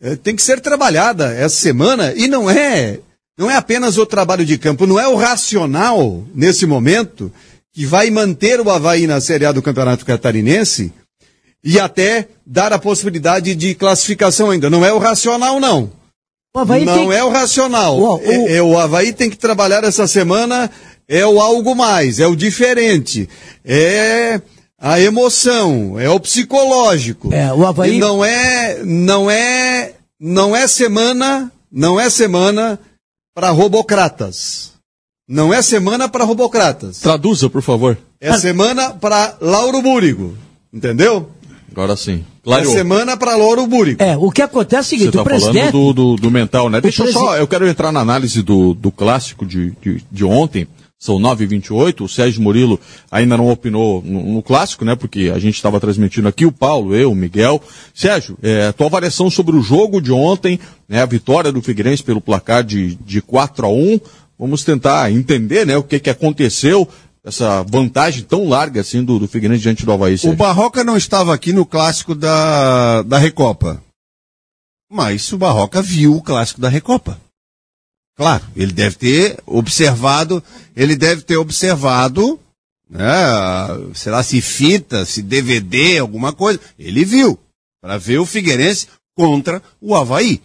eh, 0.00 0.16
tem 0.16 0.36
que 0.36 0.42
ser 0.42 0.60
trabalhada 0.60 1.32
essa 1.32 1.56
semana 1.56 2.12
e 2.14 2.28
não 2.28 2.50
é 2.50 2.98
não 3.38 3.50
é 3.50 3.56
apenas 3.56 3.98
o 3.98 4.06
trabalho 4.06 4.44
de 4.44 4.56
campo, 4.58 4.86
não 4.86 4.98
é 4.98 5.06
o 5.06 5.14
racional 5.16 6.24
nesse 6.34 6.66
momento 6.66 7.30
que 7.74 7.84
vai 7.84 8.10
manter 8.10 8.60
o 8.60 8.70
Havaí 8.70 9.06
na 9.06 9.20
Série 9.20 9.44
A 9.44 9.52
do 9.52 9.60
Campeonato 9.62 10.04
Catarinense 10.06 10.92
e 11.62 11.78
até 11.78 12.28
dar 12.46 12.72
a 12.72 12.78
possibilidade 12.78 13.54
de 13.54 13.74
classificação 13.74 14.50
ainda. 14.50 14.70
Não 14.70 14.84
é 14.84 14.92
o 14.92 14.98
racional, 14.98 15.60
não. 15.60 15.90
O 16.54 16.58
Havaí 16.60 16.84
não 16.86 17.08
tem- 17.08 17.12
é 17.18 17.22
o 17.22 17.28
racional. 17.30 17.98
O- 17.98 18.14
o- 18.16 18.20
É, 18.48 18.56
é 18.56 18.62
o 18.62 18.78
Havaí 18.78 19.12
tem 19.12 19.28
que 19.28 19.36
trabalhar 19.36 19.84
essa 19.84 20.06
semana, 20.06 20.70
é 21.06 21.26
o 21.26 21.38
algo 21.38 21.74
mais, 21.74 22.18
é 22.18 22.26
o 22.26 22.34
diferente, 22.34 23.28
é 23.62 24.40
a 24.80 24.98
emoção, 24.98 26.00
é 26.00 26.08
o 26.08 26.18
psicológico. 26.18 27.32
É, 27.34 27.52
o 27.52 27.66
Havaí- 27.66 27.96
E 27.96 27.98
não 27.98 28.24
é, 28.24 28.78
não 28.82 29.30
é, 29.30 29.92
não 30.18 30.56
é 30.56 30.66
semana, 30.66 31.52
não 31.70 32.00
é 32.00 32.08
semana 32.08 32.80
para 33.36 33.50
robocratas. 33.50 34.72
Não 35.28 35.52
é 35.52 35.60
semana 35.60 36.08
para 36.08 36.24
robocratas. 36.24 37.00
Traduza, 37.00 37.50
por 37.50 37.60
favor. 37.60 37.98
É 38.18 38.32
semana 38.38 38.94
para 38.94 39.36
Lauro 39.42 39.82
Búrigo. 39.82 40.34
Entendeu? 40.72 41.28
Agora 41.70 41.94
sim. 41.96 42.24
É 42.32 42.42
Claro. 42.42 42.70
semana 42.70 43.14
para 43.14 43.36
Lauro 43.36 43.66
Búrigo. 43.66 44.02
É, 44.02 44.16
o 44.16 44.30
que 44.30 44.40
acontece 44.40 44.76
é 44.76 44.80
o 44.80 44.84
Você 44.84 44.88
seguinte, 44.88 45.08
está 45.08 45.20
o 45.20 45.24
falando 45.24 45.42
presidente... 45.42 45.72
do, 45.72 45.92
do, 45.92 46.16
do 46.16 46.30
mental, 46.30 46.70
né? 46.70 46.80
Deixa 46.80 47.04
eu 47.04 47.12
só, 47.12 47.36
eu 47.36 47.46
quero 47.46 47.68
entrar 47.68 47.92
na 47.92 48.00
análise 48.00 48.40
do, 48.42 48.72
do 48.72 48.90
clássico 48.90 49.44
de, 49.44 49.72
de, 49.82 50.02
de 50.10 50.24
ontem. 50.24 50.66
São 50.98 51.16
9h28, 51.16 52.00
o 52.00 52.08
Sérgio 52.08 52.42
Murilo 52.42 52.80
ainda 53.10 53.36
não 53.36 53.50
opinou 53.50 54.02
no, 54.02 54.34
no 54.34 54.42
clássico, 54.42 54.84
né? 54.84 54.96
Porque 54.96 55.30
a 55.34 55.38
gente 55.38 55.54
estava 55.54 55.78
transmitindo 55.78 56.26
aqui, 56.26 56.46
o 56.46 56.52
Paulo, 56.52 56.94
eu, 56.94 57.12
o 57.12 57.14
Miguel. 57.14 57.62
Sérgio, 57.94 58.38
é, 58.42 58.72
tua 58.72 58.86
avaliação 58.86 59.30
sobre 59.30 59.54
o 59.56 59.62
jogo 59.62 60.00
de 60.00 60.10
ontem, 60.10 60.58
né? 60.88 61.02
A 61.02 61.06
vitória 61.06 61.52
do 61.52 61.60
Figueirense 61.60 62.02
pelo 62.02 62.20
placar 62.20 62.64
de, 62.64 62.94
de 62.96 63.20
4 63.20 63.66
a 63.66 63.68
1 63.68 64.00
Vamos 64.38 64.64
tentar 64.64 65.10
entender, 65.10 65.66
né? 65.66 65.76
O 65.76 65.82
que 65.82 65.98
que 65.98 66.10
aconteceu, 66.10 66.86
essa 67.24 67.62
vantagem 67.62 68.22
tão 68.22 68.48
larga 68.48 68.82
assim 68.82 69.02
do, 69.02 69.18
do 69.18 69.26
Figueirense 69.26 69.62
diante 69.62 69.86
do 69.86 69.92
Havaí, 69.92 70.14
O 70.14 70.18
Sérgio. 70.18 70.36
Barroca 70.36 70.84
não 70.84 70.96
estava 70.96 71.34
aqui 71.34 71.52
no 71.52 71.64
clássico 71.64 72.14
da, 72.14 73.02
da 73.02 73.18
Recopa. 73.18 73.82
Mas 74.90 75.32
o 75.32 75.38
Barroca 75.38 75.80
viu 75.80 76.14
o 76.14 76.22
clássico 76.22 76.60
da 76.60 76.68
Recopa. 76.68 77.18
Claro, 78.16 78.42
ele 78.56 78.72
deve 78.72 78.96
ter 78.96 79.38
observado, 79.44 80.42
ele 80.74 80.96
deve 80.96 81.20
ter 81.20 81.36
observado, 81.36 82.40
né, 82.88 83.06
será 83.94 84.22
se 84.22 84.40
fita, 84.40 85.04
se 85.04 85.20
DVD, 85.20 85.98
alguma 85.98 86.32
coisa. 86.32 86.58
Ele 86.78 87.04
viu, 87.04 87.38
para 87.82 87.98
ver 87.98 88.18
o 88.18 88.26
Figueirense 88.26 88.88
contra 89.14 89.62
o 89.80 89.94
Havaí. 89.94 90.40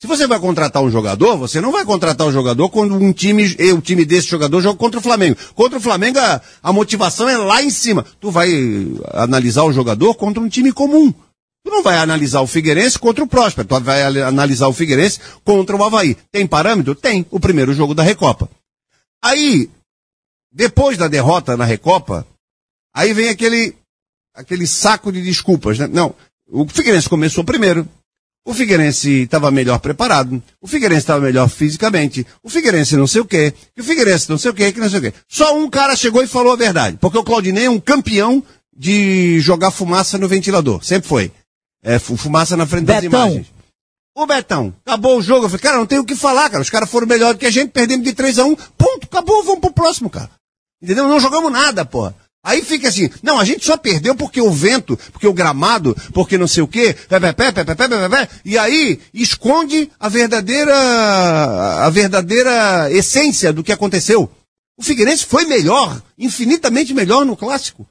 Se 0.00 0.08
você 0.08 0.26
vai 0.26 0.40
contratar 0.40 0.82
um 0.82 0.90
jogador, 0.90 1.36
você 1.36 1.60
não 1.60 1.70
vai 1.70 1.84
contratar 1.84 2.26
um 2.26 2.32
jogador 2.32 2.68
quando 2.70 2.96
um 2.96 3.12
time, 3.12 3.44
o 3.72 3.80
time 3.80 4.04
desse 4.04 4.26
jogador 4.26 4.60
joga 4.60 4.76
contra 4.76 4.98
o 4.98 5.02
Flamengo. 5.02 5.36
Contra 5.54 5.78
o 5.78 5.80
Flamengo, 5.80 6.18
a, 6.18 6.40
a 6.60 6.72
motivação 6.72 7.28
é 7.28 7.36
lá 7.36 7.62
em 7.62 7.70
cima. 7.70 8.04
Tu 8.20 8.28
vai 8.28 8.50
analisar 9.12 9.62
o 9.62 9.72
jogador 9.72 10.14
contra 10.14 10.42
um 10.42 10.48
time 10.48 10.72
comum. 10.72 11.14
Tu 11.64 11.70
não 11.70 11.82
vai 11.82 11.96
analisar 11.96 12.40
o 12.40 12.46
Figueirense 12.46 12.98
contra 12.98 13.22
o 13.22 13.26
Próspero. 13.28 13.66
Tu 13.68 13.80
vai 13.80 14.02
ali- 14.02 14.20
analisar 14.22 14.66
o 14.68 14.72
Figueirense 14.72 15.20
contra 15.44 15.76
o 15.76 15.84
Havaí. 15.84 16.16
Tem 16.30 16.46
parâmetro? 16.46 16.94
Tem. 16.94 17.24
O 17.30 17.38
primeiro 17.38 17.72
jogo 17.72 17.94
da 17.94 18.02
Recopa. 18.02 18.48
Aí, 19.22 19.70
depois 20.52 20.98
da 20.98 21.06
derrota 21.08 21.56
na 21.56 21.64
Recopa, 21.64 22.26
aí 22.94 23.12
vem 23.12 23.28
aquele, 23.28 23.74
aquele 24.34 24.66
saco 24.66 25.12
de 25.12 25.22
desculpas, 25.22 25.78
né? 25.78 25.86
Não. 25.86 26.14
O 26.48 26.66
Figueirense 26.68 27.08
começou 27.08 27.44
primeiro. 27.44 27.88
O 28.44 28.52
Figueirense 28.52 29.22
estava 29.22 29.52
melhor 29.52 29.78
preparado. 29.78 30.42
O 30.60 30.66
Figueirense 30.66 31.02
estava 31.02 31.20
melhor 31.24 31.48
fisicamente. 31.48 32.26
O 32.42 32.50
Figueirense 32.50 32.96
não 32.96 33.06
sei 33.06 33.20
o 33.20 33.24
quê. 33.24 33.54
O 33.78 33.84
Figueirense 33.84 34.28
não 34.28 34.36
sei 34.36 34.50
o 34.50 34.54
quê, 34.54 34.72
que 34.72 34.80
não 34.80 34.90
sei 34.90 34.98
o 34.98 35.02
quê. 35.02 35.14
Só 35.28 35.56
um 35.56 35.70
cara 35.70 35.94
chegou 35.94 36.24
e 36.24 36.26
falou 36.26 36.52
a 36.52 36.56
verdade. 36.56 36.98
Porque 37.00 37.16
o 37.16 37.22
Claudinei 37.22 37.66
é 37.66 37.70
um 37.70 37.78
campeão 37.78 38.42
de 38.76 39.38
jogar 39.38 39.70
fumaça 39.70 40.18
no 40.18 40.26
ventilador. 40.26 40.84
Sempre 40.84 41.08
foi. 41.08 41.30
É, 41.84 41.98
fumaça 41.98 42.56
na 42.56 42.66
frente 42.66 42.86
Betão. 42.86 42.96
das 42.96 43.04
imagens. 43.04 43.46
Ô 44.14 44.26
Betão, 44.26 44.74
acabou 44.84 45.18
o 45.18 45.22
jogo. 45.22 45.46
Eu 45.46 45.48
falei, 45.48 45.62
cara, 45.62 45.78
não 45.78 45.86
tem 45.86 45.98
o 45.98 46.04
que 46.04 46.14
falar, 46.14 46.48
cara. 46.50 46.62
Os 46.62 46.70
caras 46.70 46.90
foram 46.90 47.06
melhor 47.06 47.34
do 47.34 47.40
que 47.40 47.46
a 47.46 47.50
gente, 47.50 47.70
perdemos 47.70 48.04
de 48.04 48.12
3 48.12 48.38
a 48.38 48.44
1 48.44 48.56
Ponto, 48.76 49.04
acabou, 49.04 49.42
vamos 49.42 49.60
pro 49.60 49.72
próximo, 49.72 50.10
cara. 50.10 50.30
Entendeu? 50.82 51.08
Não 51.08 51.18
jogamos 51.18 51.50
nada, 51.50 51.84
porra. 51.84 52.14
Aí 52.44 52.60
fica 52.60 52.88
assim, 52.88 53.08
não, 53.22 53.38
a 53.38 53.44
gente 53.44 53.64
só 53.64 53.76
perdeu 53.76 54.16
porque 54.16 54.40
o 54.40 54.50
vento, 54.50 54.98
porque 55.12 55.28
o 55.28 55.32
gramado, 55.32 55.96
porque 56.12 56.36
não 56.36 56.48
sei 56.48 56.64
o 56.64 56.66
quê, 56.66 56.96
e 58.44 58.58
aí 58.58 59.00
esconde 59.14 59.88
a 59.98 60.08
verdadeira, 60.08 60.74
a 60.74 61.88
verdadeira 61.88 62.90
essência 62.90 63.52
do 63.52 63.62
que 63.62 63.70
aconteceu. 63.70 64.28
O 64.76 64.82
Figueirense 64.82 65.24
foi 65.24 65.44
melhor, 65.44 66.02
infinitamente 66.18 66.92
melhor 66.92 67.24
no 67.24 67.36
clássico. 67.36 67.86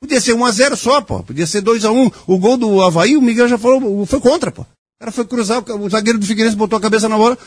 Podia 0.00 0.20
ser 0.20 0.32
1 0.32 0.44
a 0.44 0.50
0 0.50 0.76
só, 0.76 1.00
pô. 1.00 1.22
Podia 1.22 1.46
ser 1.46 1.60
2 1.60 1.84
a 1.84 1.90
1 1.92 2.10
O 2.26 2.38
gol 2.38 2.56
do 2.56 2.82
Havaí, 2.82 3.16
o 3.16 3.22
Miguel 3.22 3.48
já 3.48 3.58
falou, 3.58 4.06
foi 4.06 4.20
contra, 4.20 4.50
pô. 4.50 4.62
O 4.62 4.66
cara 5.00 5.12
foi 5.12 5.26
cruzar, 5.26 5.62
o 5.62 5.88
zagueiro 5.88 6.18
do 6.18 6.26
Figueirense 6.26 6.56
botou 6.56 6.78
a 6.78 6.82
cabeça 6.82 7.08
na 7.08 7.16
bola. 7.16 7.38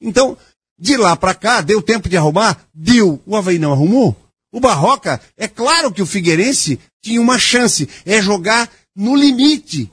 Então, 0.00 0.36
de 0.78 0.96
lá 0.96 1.16
pra 1.16 1.34
cá, 1.34 1.60
deu 1.60 1.80
tempo 1.80 2.08
de 2.08 2.16
arrumar? 2.16 2.60
Deu. 2.74 3.20
O 3.26 3.36
Havaí 3.36 3.58
não 3.58 3.72
arrumou? 3.72 4.14
O 4.52 4.60
Barroca, 4.60 5.20
é 5.36 5.48
claro 5.48 5.92
que 5.92 6.02
o 6.02 6.06
Figueirense 6.06 6.78
tinha 7.02 7.20
uma 7.20 7.38
chance, 7.38 7.88
é 8.04 8.22
jogar 8.22 8.70
no 8.94 9.14
limite 9.16 9.90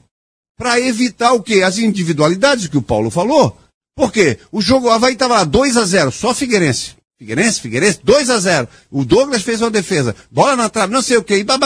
para 0.57 0.79
evitar 0.79 1.33
o 1.33 1.41
quê? 1.41 1.63
As 1.63 1.77
individualidades 1.77 2.67
que 2.67 2.77
o 2.77 2.81
Paulo 2.81 3.09
falou. 3.09 3.57
Por 3.95 4.11
quê? 4.11 4.39
O 4.51 4.61
jogo, 4.61 4.87
o 4.87 4.91
Havaí 4.91 5.13
estava 5.13 5.35
lá 5.35 5.43
2 5.43 5.77
a 5.77 5.85
0 5.85 6.11
só 6.11 6.33
Figueirense. 6.33 6.95
Figueirense, 7.23 7.61
Figueirense, 7.61 7.99
2 8.03 8.29
a 8.29 8.39
0 8.39 8.67
O 8.91 9.05
Douglas 9.05 9.41
fez 9.41 9.61
uma 9.61 9.71
defesa, 9.71 10.13
bola 10.29 10.57
na 10.57 10.69
trave, 10.69 10.91
não 10.91 11.01
sei 11.01 11.17
o 11.17 11.25
e 11.29 11.43
ba. 11.43 11.57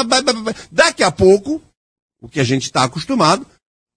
Daqui 0.72 1.04
a 1.04 1.12
pouco, 1.12 1.62
o 2.22 2.30
que 2.30 2.40
a 2.40 2.44
gente 2.44 2.64
está 2.64 2.84
acostumado, 2.84 3.46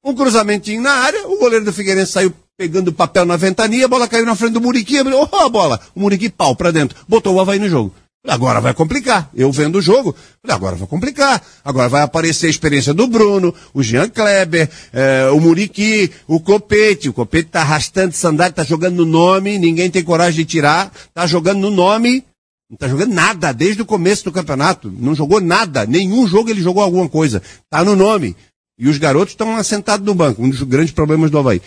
um 0.03 0.15
cruzamentinho 0.15 0.81
na 0.81 0.93
área, 0.93 1.29
o 1.29 1.39
goleiro 1.39 1.65
do 1.65 1.73
Figueirense 1.73 2.13
saiu 2.13 2.33
pegando 2.57 2.93
papel 2.93 3.27
na 3.27 3.37
ventania, 3.37 3.85
a 3.85 3.89
bola 3.89 4.09
caiu 4.09 4.25
na 4.25 4.35
frente 4.35 4.55
do 4.55 4.61
Muriqui, 4.61 4.99
abriu, 4.99 5.19
oh, 5.21 5.37
a 5.37 5.49
bola, 5.49 5.81
o 5.95 6.01
Muriqui 6.01 6.31
pau 6.31 6.57
pra 6.57 6.71
dentro, 6.71 6.97
botou 7.07 7.35
o 7.35 7.41
Havaí 7.41 7.59
no 7.59 7.69
jogo. 7.69 7.95
Agora 8.27 8.61
vai 8.61 8.75
complicar. 8.75 9.31
Eu 9.35 9.51
vendo 9.51 9.79
o 9.79 9.83
jogo, 9.83 10.15
agora 10.47 10.77
vai 10.77 10.87
complicar. 10.87 11.43
Agora 11.65 11.89
vai 11.89 12.03
aparecer 12.03 12.49
a 12.49 12.51
experiência 12.51 12.93
do 12.93 13.07
Bruno, 13.07 13.55
o 13.73 13.83
Jean 13.83 14.11
Kleber, 14.11 14.69
eh, 14.93 15.31
o 15.33 15.41
Muriqui, 15.41 16.11
o 16.27 16.39
Copete. 16.39 17.09
O 17.09 17.15
Copete 17.15 17.49
tá 17.49 17.63
arrastando 17.63 18.13
sandália, 18.13 18.53
tá 18.53 18.63
jogando 18.63 18.97
no 18.97 19.07
nome, 19.07 19.59
ninguém 19.59 19.91
tem 19.91 20.05
coragem 20.05 20.45
de 20.45 20.51
tirar, 20.51 20.93
tá 21.15 21.27
jogando 21.27 21.61
no 21.61 21.71
nome, 21.71 22.25
não 22.71 22.77
tá 22.77 22.87
jogando 22.87 23.13
nada 23.13 23.53
desde 23.53 23.81
o 23.83 23.87
começo 23.87 24.25
do 24.25 24.33
campeonato. 24.33 24.93
Não 24.97 25.15
jogou 25.15 25.41
nada. 25.41 25.87
Nenhum 25.87 26.27
jogo 26.27 26.51
ele 26.51 26.61
jogou 26.61 26.83
alguma 26.83 27.09
coisa. 27.09 27.43
Tá 27.71 27.83
no 27.83 27.97
nome. 27.97 28.37
E 28.79 28.89
os 28.89 28.97
garotos 28.97 29.33
estão 29.33 29.53
lá 29.53 29.65
sentados 29.65 30.07
no 30.07 30.15
banco, 30.15 30.43
um 30.43 30.49
dos 30.49 30.63
grandes 30.63 30.93
problemas 30.93 31.31
do 31.31 31.39
Havaí. 31.39 31.61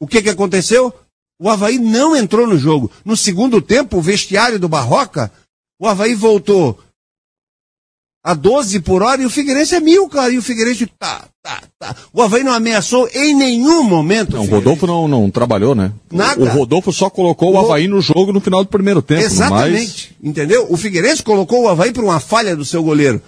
O 0.00 0.06
que 0.06 0.22
que 0.22 0.30
aconteceu? 0.30 0.92
O 1.40 1.48
Havaí 1.48 1.78
não 1.78 2.16
entrou 2.16 2.46
no 2.46 2.58
jogo. 2.58 2.90
No 3.04 3.16
segundo 3.16 3.60
tempo, 3.60 3.98
o 3.98 4.02
vestiário 4.02 4.58
do 4.58 4.68
Barroca, 4.68 5.30
o 5.80 5.86
Havaí 5.86 6.14
voltou 6.14 6.78
a 8.24 8.34
12 8.34 8.80
por 8.80 9.02
hora 9.02 9.22
e 9.22 9.26
o 9.26 9.30
Figueirense 9.30 9.74
é 9.74 9.80
mil, 9.80 10.08
cara. 10.08 10.30
E 10.30 10.38
o 10.38 10.42
Figueirense 10.42 10.86
tá, 10.98 11.24
tá, 11.42 11.62
tá. 11.78 11.96
O 12.12 12.20
Havaí 12.20 12.42
não 12.44 12.52
ameaçou 12.52 13.08
em 13.14 13.34
nenhum 13.34 13.82
momento. 13.84 14.36
Não, 14.36 14.44
o. 14.44 14.48
Rodolfo 14.48 14.86
não, 14.86 15.08
não 15.08 15.30
trabalhou, 15.30 15.74
né? 15.74 15.92
Nada. 16.12 16.42
O 16.42 16.48
Rodolfo 16.48 16.92
só 16.92 17.08
colocou 17.08 17.52
o 17.52 17.58
Havaí 17.58 17.88
no 17.88 18.00
jogo 18.02 18.32
no 18.32 18.40
final 18.40 18.62
do 18.62 18.68
primeiro 18.68 19.00
tempo. 19.00 19.22
Mas 19.22 19.32
Exatamente. 19.32 20.14
Entendeu? 20.22 20.66
O 20.68 20.76
Figueirense 20.76 21.22
colocou 21.22 21.62
o 21.62 21.68
Havaí 21.68 21.92
por 21.92 22.04
uma 22.04 22.20
falha 22.20 22.54
do 22.56 22.64
seu 22.64 22.82
goleiro. 22.82 23.22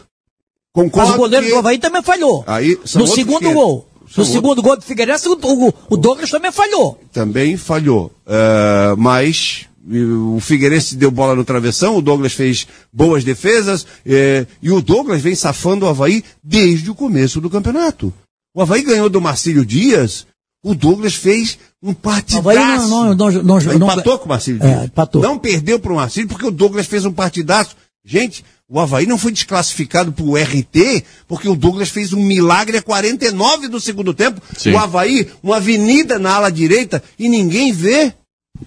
Concordo 0.73 1.09
Mas 1.11 1.17
o 1.17 1.21
goleiro 1.23 1.47
que- 1.47 1.53
do 1.53 1.59
Havaí 1.59 1.79
também 1.79 2.03
falhou. 2.03 2.45
Aí, 2.47 2.79
no 2.95 3.07
segundo 3.07 3.39
500. 3.41 3.55
gol. 3.55 3.87
São 4.13 4.25
no 4.25 4.31
segundo 4.31 4.61
gol 4.61 4.77
do 4.77 4.83
Figueirense, 4.83 5.29
o, 5.29 5.33
o- 5.41 5.75
o 5.89 5.97
Douglas 5.97 6.31
também 6.31 6.51
falhou. 6.53 7.01
também 7.13 7.57
falhou. 7.57 8.11
É, 8.27 8.95
mas 8.99 9.67
o 9.89 10.39
Figueirense 10.41 10.97
deu 10.97 11.11
bola 11.11 11.35
no 11.35 11.45
travessão, 11.45 11.97
o 11.97 12.03
Douglas 12.03 12.33
fez 12.33 12.67
boas 12.93 13.25
defesas, 13.25 13.87
é, 14.05 14.47
e 14.63 14.71
o 14.71 14.81
Douglas 14.83 15.23
vem 15.23 15.35
safando 15.35 15.87
o 15.87 15.89
Havaí 15.89 16.23
desde 16.43 16.91
o 16.91 16.95
começo 16.95 17.41
do 17.41 17.49
campeonato. 17.51 18.13
O 18.55 18.61
Havaí 18.61 18.83
ganhou 18.83 19.09
do 19.09 19.21
Marcílio 19.21 19.65
Dias, 19.65 20.27
o 20.63 20.75
Douglas 20.75 21.15
fez 21.15 21.59
um 21.83 21.95
partidaço. 21.95 22.47
O 22.47 22.51
Havaí 22.51 22.89
não- 22.89 23.15
não- 23.15 23.15
não- 23.15 23.43
não- 23.43 23.61
não- 23.61 23.77
empatou 23.77 24.19
com 24.19 24.27
o 24.27 24.29
Marcílio 24.29 24.63
É, 24.63 24.67
Dias. 24.69 24.85
empatou. 24.87 25.23
Não 25.23 25.39
perdeu 25.39 25.79
para 25.79 25.93
o 25.93 25.97
Marcílio 25.97 26.29
porque 26.29 26.47
o 26.47 26.51
Douglas 26.51 26.87
fez 26.87 27.05
um 27.07 27.13
partidaço. 27.13 27.75
Gente, 28.05 28.45
o 28.69 28.79
Havaí 28.81 29.07
não 29.07 29.17
foi 29.19 29.33
desclassificado 29.33 30.13
por 30.13 30.37
RT 30.37 31.05
porque 31.27 31.49
o 31.49 31.55
Douglas 31.57 31.89
fez 31.89 32.13
um 32.13 32.23
milagre 32.23 32.77
a 32.77 32.83
49 32.83 33.69
do 33.69 33.81
segundo 33.81 34.13
tempo. 34.13 34.41
Sim. 34.57 34.73
O 34.73 34.79
Havaí, 34.79 35.29
uma 35.43 35.57
avenida 35.57 36.19
na 36.19 36.35
ala 36.35 36.51
direita 36.51 37.03
e 37.19 37.29
ninguém 37.29 37.73
vê. 37.73 38.13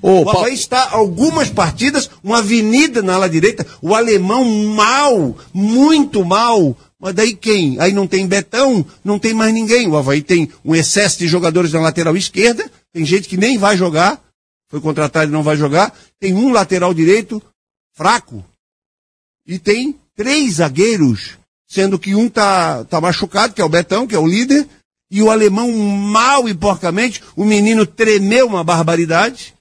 Ô, 0.02 0.24
o 0.24 0.30
Havaí 0.30 0.54
está 0.54 0.90
algumas 0.92 1.50
partidas, 1.50 2.10
uma 2.24 2.40
avenida 2.40 3.02
na 3.02 3.16
ala 3.16 3.30
direita, 3.30 3.66
o 3.82 3.96
alemão 3.96 4.44
mal, 4.46 5.38
muito 5.54 6.26
mal. 6.26 6.76
Mas 7.00 7.14
daí 7.14 7.36
quem? 7.36 7.80
Aí 7.80 7.92
não 7.92 8.08
tem 8.08 8.28
Betão, 8.28 8.86
não 9.04 9.20
tem 9.20 9.34
mais 9.34 9.54
ninguém. 9.54 9.88
O 9.88 9.98
Havaí 9.98 10.22
tem 10.22 10.50
um 10.64 10.74
excesso 10.74 11.20
de 11.20 11.28
jogadores 11.28 11.74
na 11.74 11.82
lateral 11.82 12.16
esquerda, 12.16 12.70
tem 12.94 13.06
gente 13.06 13.28
que 13.28 13.38
nem 13.38 13.58
vai 13.58 13.76
jogar, 13.76 14.22
foi 14.70 14.80
contratado 14.80 15.30
e 15.30 15.34
não 15.34 15.44
vai 15.44 15.58
jogar. 15.58 15.94
Tem 16.20 16.34
um 16.34 16.52
lateral 16.52 16.94
direito 16.94 17.42
fraco. 17.94 18.44
E 19.46 19.60
tem 19.60 20.00
três 20.16 20.56
zagueiros, 20.56 21.38
sendo 21.68 22.00
que 22.00 22.16
um 22.16 22.30
tá, 22.30 22.84
tá 22.86 23.02
machucado, 23.02 23.54
que 23.54 23.62
é 23.62 23.66
o 23.66 23.70
Betão, 23.70 24.08
que 24.08 24.16
é 24.16 24.20
o 24.20 24.28
líder, 24.28 24.68
e 25.12 25.22
o 25.22 25.30
alemão 25.30 25.72
mal 25.72 26.48
e 26.50 26.54
porcamente, 26.56 27.22
o 27.36 27.46
menino 27.46 27.86
tremeu 27.86 28.48
uma 28.48 28.64
barbaridade, 28.64 29.53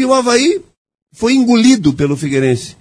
e 0.00 0.04
o 0.04 0.14
Havaí 0.14 0.60
foi 1.14 1.34
engolido 1.34 1.92
pelo 1.92 2.16
Figueirense. 2.16 2.76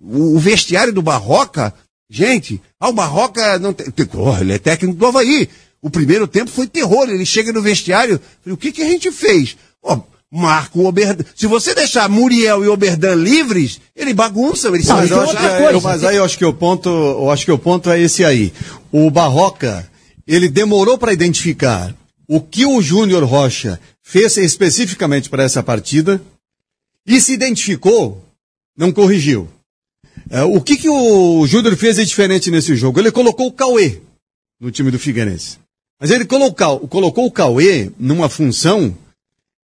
O, 0.00 0.36
o 0.36 0.38
vestiário 0.38 0.92
do 0.92 1.02
Barroca, 1.02 1.74
gente, 2.10 2.60
ah, 2.80 2.88
o 2.88 2.92
Barroca 2.92 3.58
não 3.58 3.72
tem, 3.72 3.90
tem- 3.90 4.08
oh, 4.14 4.36
ele 4.38 4.52
é 4.54 4.58
técnico 4.58 4.96
do 4.98 5.06
Havaí. 5.06 5.48
O 5.80 5.90
primeiro 5.90 6.26
tempo 6.26 6.50
foi 6.50 6.66
terror, 6.66 7.08
ele 7.08 7.24
chega 7.24 7.52
no 7.52 7.62
vestiário, 7.62 8.20
o 8.46 8.56
que 8.56 8.72
que 8.72 8.82
a 8.82 8.88
gente 8.88 9.10
fez? 9.12 9.56
Ó, 9.82 10.00
Marco 10.30 10.84
Oberdan. 10.84 11.24
Se 11.34 11.46
você 11.46 11.74
deixar 11.74 12.08
Muriel 12.08 12.64
e 12.64 12.68
Oberdan 12.68 13.14
livres, 13.14 13.80
ele 13.96 14.12
bagunça, 14.12 14.68
são 14.82 14.96
Mas, 14.96 15.10
eu 15.10 15.20
acho 15.20 15.36
é- 15.36 15.58
coisa. 15.62 15.72
eu- 15.72 15.80
mas 15.80 16.04
aí 16.04 16.16
eu 16.16 16.24
acho 16.24 16.36
que 16.36 16.44
o 16.44 16.52
ponto, 16.52 16.88
eu 16.88 17.30
acho 17.30 17.44
que 17.44 17.52
o 17.52 17.58
ponto 17.58 17.88
é 17.90 18.00
esse 18.00 18.24
aí. 18.24 18.52
O 18.92 19.10
Barroca, 19.10 19.88
ele 20.26 20.48
demorou 20.48 20.98
para 20.98 21.12
identificar 21.12 21.94
o 22.28 22.40
que 22.40 22.66
o 22.66 22.82
Júnior 22.82 23.24
Rocha 23.24 23.80
fez 24.02 24.36
especificamente 24.36 25.30
para 25.30 25.44
essa 25.44 25.62
partida 25.62 26.20
e 27.08 27.20
se 27.22 27.32
identificou, 27.32 28.22
não 28.76 28.92
corrigiu. 28.92 29.48
É, 30.30 30.42
o 30.42 30.60
que, 30.60 30.76
que 30.76 30.90
o 30.90 31.46
Júnior 31.46 31.74
fez 31.74 31.96
de 31.96 32.04
diferente 32.04 32.50
nesse 32.50 32.76
jogo? 32.76 33.00
Ele 33.00 33.10
colocou 33.10 33.46
o 33.46 33.52
Cauê 33.52 34.00
no 34.60 34.70
time 34.70 34.90
do 34.90 34.98
Figueirense. 34.98 35.58
Mas 35.98 36.10
ele 36.10 36.26
colocou, 36.26 36.80
colocou 36.86 37.26
o 37.26 37.30
Cauê 37.32 37.90
numa 37.98 38.28
função 38.28 38.94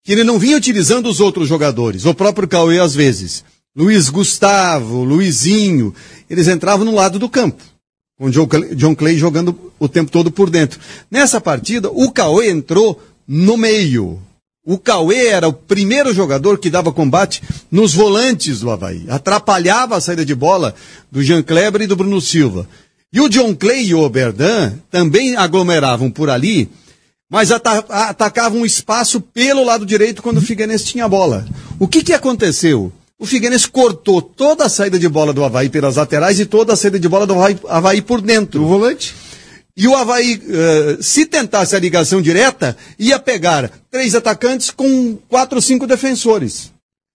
que 0.03 0.13
ele 0.13 0.23
não 0.23 0.39
vinha 0.39 0.57
utilizando 0.57 1.07
os 1.07 1.19
outros 1.19 1.47
jogadores, 1.47 2.05
o 2.05 2.13
próprio 2.13 2.47
Cauê 2.47 2.79
às 2.79 2.95
vezes. 2.95 3.43
Luiz 3.75 4.09
Gustavo, 4.09 5.03
Luizinho, 5.03 5.93
eles 6.29 6.47
entravam 6.47 6.85
no 6.85 6.95
lado 6.95 7.19
do 7.19 7.27
campo, 7.27 7.63
com 8.17 8.29
John 8.29 8.95
Clay 8.95 9.17
jogando 9.17 9.71
o 9.79 9.89
tempo 9.89 10.11
todo 10.11 10.31
por 10.31 10.49
dentro. 10.49 10.79
Nessa 11.09 11.41
partida, 11.41 11.89
o 11.91 12.11
Cauê 12.11 12.49
entrou 12.49 13.01
no 13.27 13.57
meio. 13.57 14.21
O 14.65 14.77
Cauê 14.77 15.27
era 15.27 15.45
o 15.45 15.51
primeiro 15.51 16.13
jogador 16.13 16.57
que 16.57 16.69
dava 16.69 16.93
combate 16.93 17.43
nos 17.69 17.93
volantes 17.93 18.61
do 18.61 18.71
Havaí. 18.71 19.03
Atrapalhava 19.09 19.97
a 19.97 20.01
saída 20.01 20.25
de 20.25 20.33
bola 20.33 20.73
do 21.11 21.21
Jean 21.21 21.43
Kleber 21.43 21.81
e 21.81 21.87
do 21.87 21.97
Bruno 21.97 22.21
Silva. 22.21 22.65
E 23.11 23.19
o 23.19 23.27
John 23.27 23.53
Clay 23.53 23.87
e 23.87 23.93
o 23.93 23.99
Oberdan 23.99 24.73
também 24.89 25.35
aglomeravam 25.35 26.09
por 26.09 26.29
ali, 26.29 26.69
mas 27.29 27.51
ata 27.51 27.83
atacavam 27.89 28.61
um 28.61 28.65
espaço 28.65 29.19
pelo 29.19 29.65
lado 29.65 29.85
direito 29.85 30.23
quando 30.23 30.37
o 30.37 30.41
Figueirense 30.41 30.85
tinha 30.85 31.05
a 31.05 31.09
bola. 31.09 31.45
O 31.77 31.85
que, 31.85 32.01
que 32.01 32.13
aconteceu? 32.13 32.89
O 33.19 33.25
Figueirense 33.25 33.67
cortou 33.67 34.21
toda 34.21 34.65
a 34.65 34.69
saída 34.69 34.97
de 34.97 35.09
bola 35.09 35.33
do 35.33 35.43
Havaí 35.43 35.67
pelas 35.67 35.97
laterais 35.97 36.39
e 36.39 36.45
toda 36.45 36.71
a 36.71 36.75
saída 36.77 36.97
de 36.97 37.09
bola 37.09 37.27
do 37.27 37.33
Havaí, 37.33 37.57
Havaí 37.67 38.01
por 38.01 38.21
dentro. 38.21 38.63
O 38.63 38.67
volante? 38.67 39.13
E 39.75 39.87
o 39.87 39.95
Havaí, 39.95 40.39
eh, 40.47 40.97
se 41.01 41.25
tentasse 41.25 41.75
a 41.75 41.79
ligação 41.79 42.21
direta, 42.21 42.77
ia 42.99 43.17
pegar 43.17 43.71
três 43.89 44.13
atacantes 44.13 44.69
com 44.69 45.15
quatro 45.27 45.55
ou 45.57 45.61
cinco 45.61 45.87
defensores. 45.87 46.71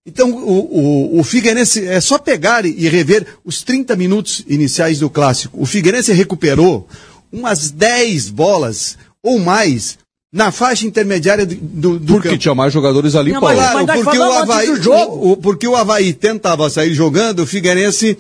Então, 0.07 0.31
o, 0.33 1.15
o, 1.17 1.21
o 1.21 1.23
Figueirense, 1.25 1.87
é 1.87 2.01
só 2.01 2.19
pegar 2.19 2.65
e 2.67 2.89
rever 2.89 3.27
os 3.45 3.63
30 3.63 3.95
minutos 3.95 4.43
iniciais 4.49 4.99
do 4.99 5.09
clássico. 5.11 5.61
O 5.63 5.67
Figueirense 5.67 6.13
recuperou 6.13 6.89
umas 7.31 7.71
10 7.71 8.31
bolas 8.31 8.97
ou 9.23 9.39
mais 9.39 9.99
na 10.33 10.51
faixa 10.51 10.87
intermediária 10.87 11.47
do, 11.47 11.99
do, 11.99 12.15
Porque 12.15 12.29
campo. 12.31 12.41
tinha 12.41 12.55
mais 12.55 12.73
jogadores 12.73 13.15
ali, 13.15 13.33
Não, 13.33 13.41
Paulo. 13.41 13.57
Claro, 13.57 13.87
porque 14.03 14.19
o, 14.19 14.33
Havaí, 14.33 14.67
do 14.67 14.83
jogo. 14.83 15.13
o- 15.15 15.33
o- 15.33 15.37
porque 15.37 15.69
o 15.69 15.77
Havaí 15.77 16.13
tentava 16.13 16.69
sair 16.71 16.93
jogando, 16.93 17.41
o 17.41 17.47
Figueirense 17.47 18.19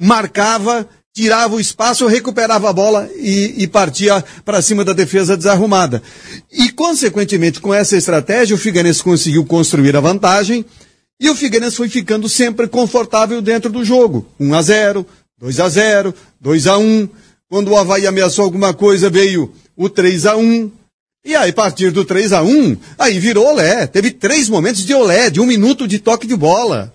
marcava, 0.00 0.88
tirava 1.18 1.56
o 1.56 1.60
espaço, 1.60 2.06
recuperava 2.06 2.70
a 2.70 2.72
bola 2.72 3.10
e, 3.16 3.64
e 3.64 3.66
partia 3.66 4.24
para 4.44 4.62
cima 4.62 4.84
da 4.84 4.92
defesa 4.92 5.36
desarrumada. 5.36 6.00
E, 6.52 6.70
consequentemente, 6.70 7.60
com 7.60 7.74
essa 7.74 7.96
estratégia, 7.96 8.54
o 8.54 8.58
Figueirense 8.58 9.02
conseguiu 9.02 9.44
construir 9.44 9.96
a 9.96 10.00
vantagem 10.00 10.64
e 11.20 11.28
o 11.28 11.34
Figueirense 11.34 11.76
foi 11.76 11.88
ficando 11.88 12.28
sempre 12.28 12.68
confortável 12.68 13.42
dentro 13.42 13.68
do 13.68 13.84
jogo. 13.84 14.26
1 14.38 14.54
a 14.54 14.62
0 14.62 15.06
2 15.40 15.60
a 15.60 15.68
0 15.68 16.14
2 16.40 16.66
a 16.68 16.78
1 16.78 17.08
Quando 17.50 17.72
o 17.72 17.76
Havaí 17.76 18.06
ameaçou 18.06 18.44
alguma 18.44 18.72
coisa, 18.72 19.10
veio 19.10 19.52
o 19.76 19.88
3 19.88 20.24
a 20.24 20.36
1 20.36 20.70
e 21.24 21.34
aí, 21.34 21.50
a 21.50 21.52
partir 21.52 21.90
do 21.90 22.04
3 22.04 22.32
a 22.32 22.42
1 22.42 22.76
aí 22.96 23.18
virou 23.18 23.44
olé. 23.44 23.88
Teve 23.88 24.12
três 24.12 24.48
momentos 24.48 24.84
de 24.84 24.94
olé, 24.94 25.28
de 25.28 25.40
um 25.40 25.46
minuto 25.46 25.86
de 25.88 25.98
toque 25.98 26.28
de 26.28 26.36
bola. 26.36 26.92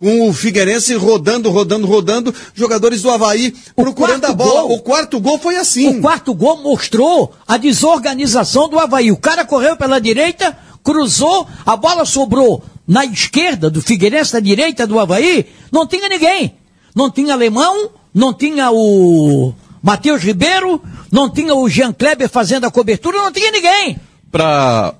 Com 0.00 0.28
o 0.28 0.32
Figueirense 0.32 0.92
rodando, 0.94 1.50
rodando, 1.50 1.86
rodando, 1.86 2.34
jogadores 2.52 3.00
do 3.00 3.10
Havaí 3.10 3.54
procurando 3.76 4.24
a 4.24 4.32
bola. 4.32 4.62
gol- 4.62 4.72
o 4.76 4.80
quarto 4.82 5.20
gol 5.20 5.38
foi 5.38 5.56
assim. 5.56 5.86
O 5.88 6.00
quarto 6.00 6.34
gol 6.34 6.60
mostrou 6.62 7.32
a 7.46 7.56
desorganização 7.56 8.68
do 8.68 8.78
Havaí. 8.78 9.12
O 9.12 9.16
cara 9.16 9.44
correu 9.44 9.76
pela 9.76 10.00
direita, 10.00 10.56
cruzou, 10.82 11.46
a 11.64 11.76
bola 11.76 12.04
sobrou 12.04 12.62
na 12.86 13.04
esquerda 13.04 13.70
do 13.70 13.80
Figueirense, 13.80 14.34
na 14.34 14.40
direita 14.40 14.84
do 14.86 14.98
Havaí, 14.98 15.46
não 15.72 15.86
tinha 15.86 16.08
ninguém. 16.08 16.54
Não 16.94 17.08
tinha 17.10 17.32
alemão, 17.32 17.90
não 18.12 18.34
tinha 18.34 18.70
o 18.72 19.54
Matheus 19.80 20.22
Ribeiro, 20.22 20.82
não 21.10 21.30
tinha 21.30 21.54
o 21.54 21.68
Jean 21.68 21.92
Kleber 21.92 22.28
fazendo 22.28 22.64
a 22.66 22.70
cobertura, 22.70 23.18
não 23.18 23.32
tinha 23.32 23.50
ninguém. 23.52 23.96
Para 24.34 24.96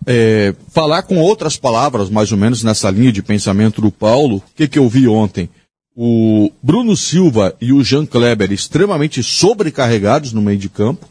falar 0.70 1.02
com 1.02 1.18
outras 1.18 1.56
palavras, 1.56 2.08
mais 2.08 2.30
ou 2.30 2.38
menos 2.38 2.62
nessa 2.62 2.88
linha 2.88 3.10
de 3.10 3.20
pensamento 3.20 3.82
do 3.82 3.90
Paulo, 3.90 4.36
o 4.36 4.42
que, 4.54 4.68
que 4.68 4.78
eu 4.78 4.88
vi 4.88 5.08
ontem? 5.08 5.48
O 5.92 6.52
Bruno 6.62 6.96
Silva 6.96 7.52
e 7.60 7.72
o 7.72 7.82
Jean 7.82 8.06
Kleber 8.06 8.52
extremamente 8.52 9.24
sobrecarregados 9.24 10.32
no 10.32 10.40
meio 10.40 10.56
de 10.56 10.68
campo, 10.68 11.08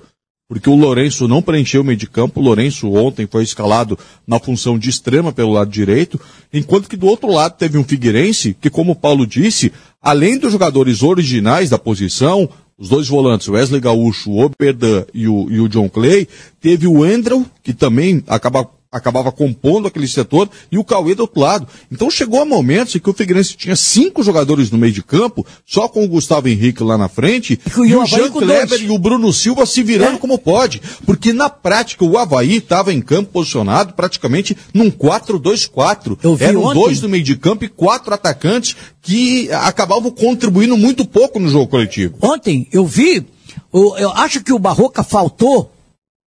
porque 0.48 0.70
o 0.70 0.76
Lourenço 0.76 1.28
não 1.28 1.42
preencheu 1.42 1.82
o 1.82 1.84
meio 1.84 1.98
de 1.98 2.08
campo. 2.08 2.40
O 2.40 2.44
Lourenço 2.44 2.94
ontem 2.94 3.28
foi 3.30 3.44
escalado 3.44 4.00
na 4.26 4.40
função 4.40 4.80
de 4.80 4.90
extrema 4.90 5.34
pelo 5.34 5.52
lado 5.52 5.70
direito, 5.70 6.18
enquanto 6.54 6.88
que 6.88 6.96
do 6.96 7.08
outro 7.08 7.30
lado 7.30 7.58
teve 7.58 7.78
um 7.78 7.84
Figueirense 7.84 8.56
que, 8.58 8.70
como 8.70 8.94
o 8.94 8.96
Paulo 8.96 9.28
disse, 9.28 9.74
além 10.02 10.38
dos 10.38 10.54
jogadores 10.54 11.04
originais 11.04 11.70
da 11.70 11.78
posição, 11.78 12.50
os 12.78 12.90
dois 12.90 13.08
volantes, 13.08 13.48
o 13.48 13.54
Wesley 13.54 13.80
Gaúcho, 13.80 14.32
o 14.32 14.40
Oberdan 14.44 15.06
e 15.14 15.28
o, 15.28 15.50
e 15.50 15.60
o 15.60 15.70
John 15.70 15.90
Clay, 15.90 16.28
teve 16.60 16.88
o 16.88 17.06
Endrel, 17.06 17.46
que 17.62 17.74
também 17.74 18.24
acaba, 18.28 18.68
acabava 18.94 19.32
compondo 19.32 19.88
aquele 19.88 20.08
setor, 20.08 20.50
e 20.72 20.78
o 20.78 20.84
Cauê 20.84 21.14
do 21.16 21.22
outro 21.24 21.42
lado. 21.42 21.68
Então 21.92 22.10
chegou 22.10 22.40
a 22.42 22.46
momentos 22.46 22.96
em 22.96 23.00
que 23.00 23.10
o 23.10 23.14
Figueirense 23.14 23.58
tinha 23.58 23.76
cinco 23.76 24.24
jogadores 24.24 24.72
no 24.72 24.78
meio 24.78 24.94
de 24.94 25.04
campo, 25.04 25.46
só 25.66 25.88
com 25.90 26.04
o 26.06 26.08
Gustavo 26.08 26.48
Henrique 26.48 26.84
lá 26.84 26.98
na 26.98 27.10
frente, 27.10 27.60
E 27.76 27.80
o 27.80 27.86
e 27.86 27.96
o 27.96 28.06
Jean 28.06 28.30
Kleber 28.32 28.82
e 28.84 28.90
o 28.90 28.98
Bruno 29.00 29.34
Silva 29.34 29.66
se 29.66 29.82
virando 29.84 30.16
É. 30.18 30.20
como 30.20 30.38
pode. 30.38 30.82
Porque 31.06 31.34
na 31.34 31.50
prática 31.50 32.06
o 32.06 32.18
Havaí 32.18 32.58
estava 32.58 32.94
em 32.94 33.02
campo 33.02 33.32
posicionado 33.34 33.94
praticamente 33.94 34.56
num 34.74 34.90
4-2-4. 34.92 36.18
Eu 36.24 36.36
vi 36.36 36.46
Eram 36.46 36.64
ontem. 36.64 36.80
dois 36.82 37.02
no 37.02 37.10
meio 37.10 37.24
de 37.24 37.36
campo 37.36 37.66
e 37.66 37.70
quatro 37.70 38.14
atacantes 38.14 38.76
que 39.02 39.52
acabavam 39.52 40.12
contribuindo 40.12 40.78
muito 40.78 41.06
pouco 41.06 41.40
no 41.40 41.50
jogo 41.50 41.68
coletivo. 41.68 42.16
Ontem 42.22 42.68
eu 42.72 42.86
vi, 42.86 43.26
o- 43.72 43.98
eu 43.98 44.12
acho 44.12 44.42
que 44.44 44.54
o 44.54 44.60
Barroca 44.60 45.04
faltou, 45.04 45.72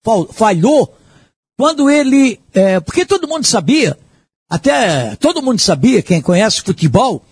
fal- 0.04 0.30
falhou, 0.32 0.94
quando 1.62 1.92
ele. 1.92 2.40
é, 2.56 2.80
porque 2.80 3.06
todo 3.06 3.28
mundo 3.28 3.46
sabia, 3.46 3.96
até 4.50 5.16
todo 5.18 5.44
mundo 5.44 5.60
sabia, 5.60 6.02
quem 6.02 6.20
conhece 6.20 6.60
futebol, 6.60 7.24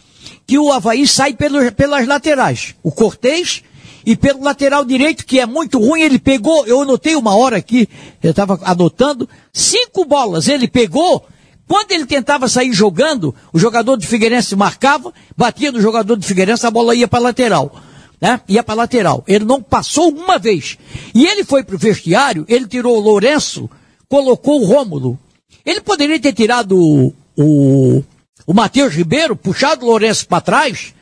que 0.46 0.60
o 0.60 0.72
Havaí 0.72 1.08
sai 1.08 1.34
pelo- 1.34 1.72
pelas 1.72 2.06
laterais. 2.06 2.76
O 2.84 2.92
Cortez 2.92 3.64
E 4.06 4.16
pelo 4.16 4.44
lateral 4.44 4.86
direito, 4.86 5.26
que 5.26 5.40
é 5.40 5.46
muito 5.48 5.80
ruim, 5.80 6.02
ele 6.02 6.20
pegou, 6.20 6.66
eu 6.68 6.82
anotei 6.82 7.16
uma 7.16 7.36
hora 7.36 7.58
aqui, 7.58 7.88
eu 8.24 8.30
estava 8.32 8.58
anotando, 8.64 9.28
cinco 9.52 10.06
bolas 10.06 10.48
ele 10.48 10.68
pegou. 10.68 11.26
Quando 11.68 11.92
ele 11.92 12.06
tentava 12.06 12.48
sair 12.48 12.72
jogando, 12.72 13.34
o 13.52 13.58
jogador 13.60 13.98
do 13.98 14.06
Figueirense 14.06 14.56
marcava, 14.56 15.12
batia 15.36 15.72
no 15.72 15.82
jogador 15.82 16.16
do 16.16 16.24
Figueirense, 16.26 16.66
a 16.68 16.72
bola 16.72 16.94
ia 16.96 17.08
para 17.08 17.20
lateral. 17.20 17.76
Né? 18.22 18.40
Ia 18.48 18.64
para 18.64 18.76
lateral. 18.76 19.24
Ele 19.28 19.44
não 19.46 19.62
passou 19.62 20.10
uma 20.10 20.38
vez. 20.40 20.78
E 21.14 21.26
ele 21.28 21.44
foi 21.44 21.64
para 21.64 21.76
o 21.76 21.80
vestiário, 21.80 22.46
ele 22.48 22.68
tirou 22.68 22.96
o 22.98 23.02
Lourenço, 23.02 23.70
colocou 24.10 24.62
o 24.62 24.66
Rômulo. 24.66 25.18
Ele 25.66 25.82
poderia 25.82 26.20
ter 26.20 26.34
tirado 26.34 26.78
o, 26.78 27.14
o, 27.38 28.04
o 28.46 28.54
Matheus 28.54 28.94
Ribeiro, 28.94 29.36
puxado 29.36 29.86
o 29.86 29.90
Lourenço 29.90 30.28
para 30.28 30.42
trás, 30.42 30.94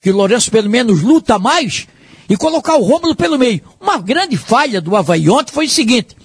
que 0.00 0.10
o 0.10 0.16
Lourenço 0.16 0.50
pelo 0.50 0.70
menos 0.70 1.02
luta 1.02 1.38
mais, 1.38 1.88
e 2.28 2.36
colocar 2.36 2.76
o 2.76 2.84
Rômulo 2.84 3.14
pelo 3.14 3.38
meio. 3.38 3.60
Uma 3.80 3.98
grande 3.98 4.36
falha 4.36 4.80
do 4.80 4.96
Havaí 4.96 5.28
ontem 5.28 5.52
foi 5.52 5.66
o 5.66 5.70
seguinte. 5.70 6.16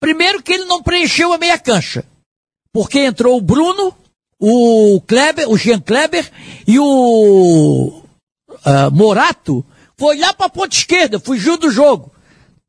Primeiro 0.00 0.42
que 0.42 0.52
ele 0.52 0.64
não 0.64 0.82
preencheu 0.82 1.32
a 1.32 1.38
meia 1.38 1.58
cancha. 1.58 2.04
Porque 2.72 3.00
entrou 3.00 3.36
o 3.36 3.40
Bruno, 3.40 3.94
o 4.40 5.00
Kleber, 5.06 5.48
o 5.48 5.56
Jean 5.56 5.80
Kleber 5.80 6.30
e 6.66 6.78
o 6.78 8.02
uh, 8.48 8.90
Morato 8.92 9.64
foi 9.96 10.18
lá 10.18 10.32
para 10.32 10.46
a 10.46 10.50
ponta 10.50 10.76
esquerda, 10.76 11.18
fugiu 11.18 11.56
do 11.56 11.70
jogo. 11.70 12.12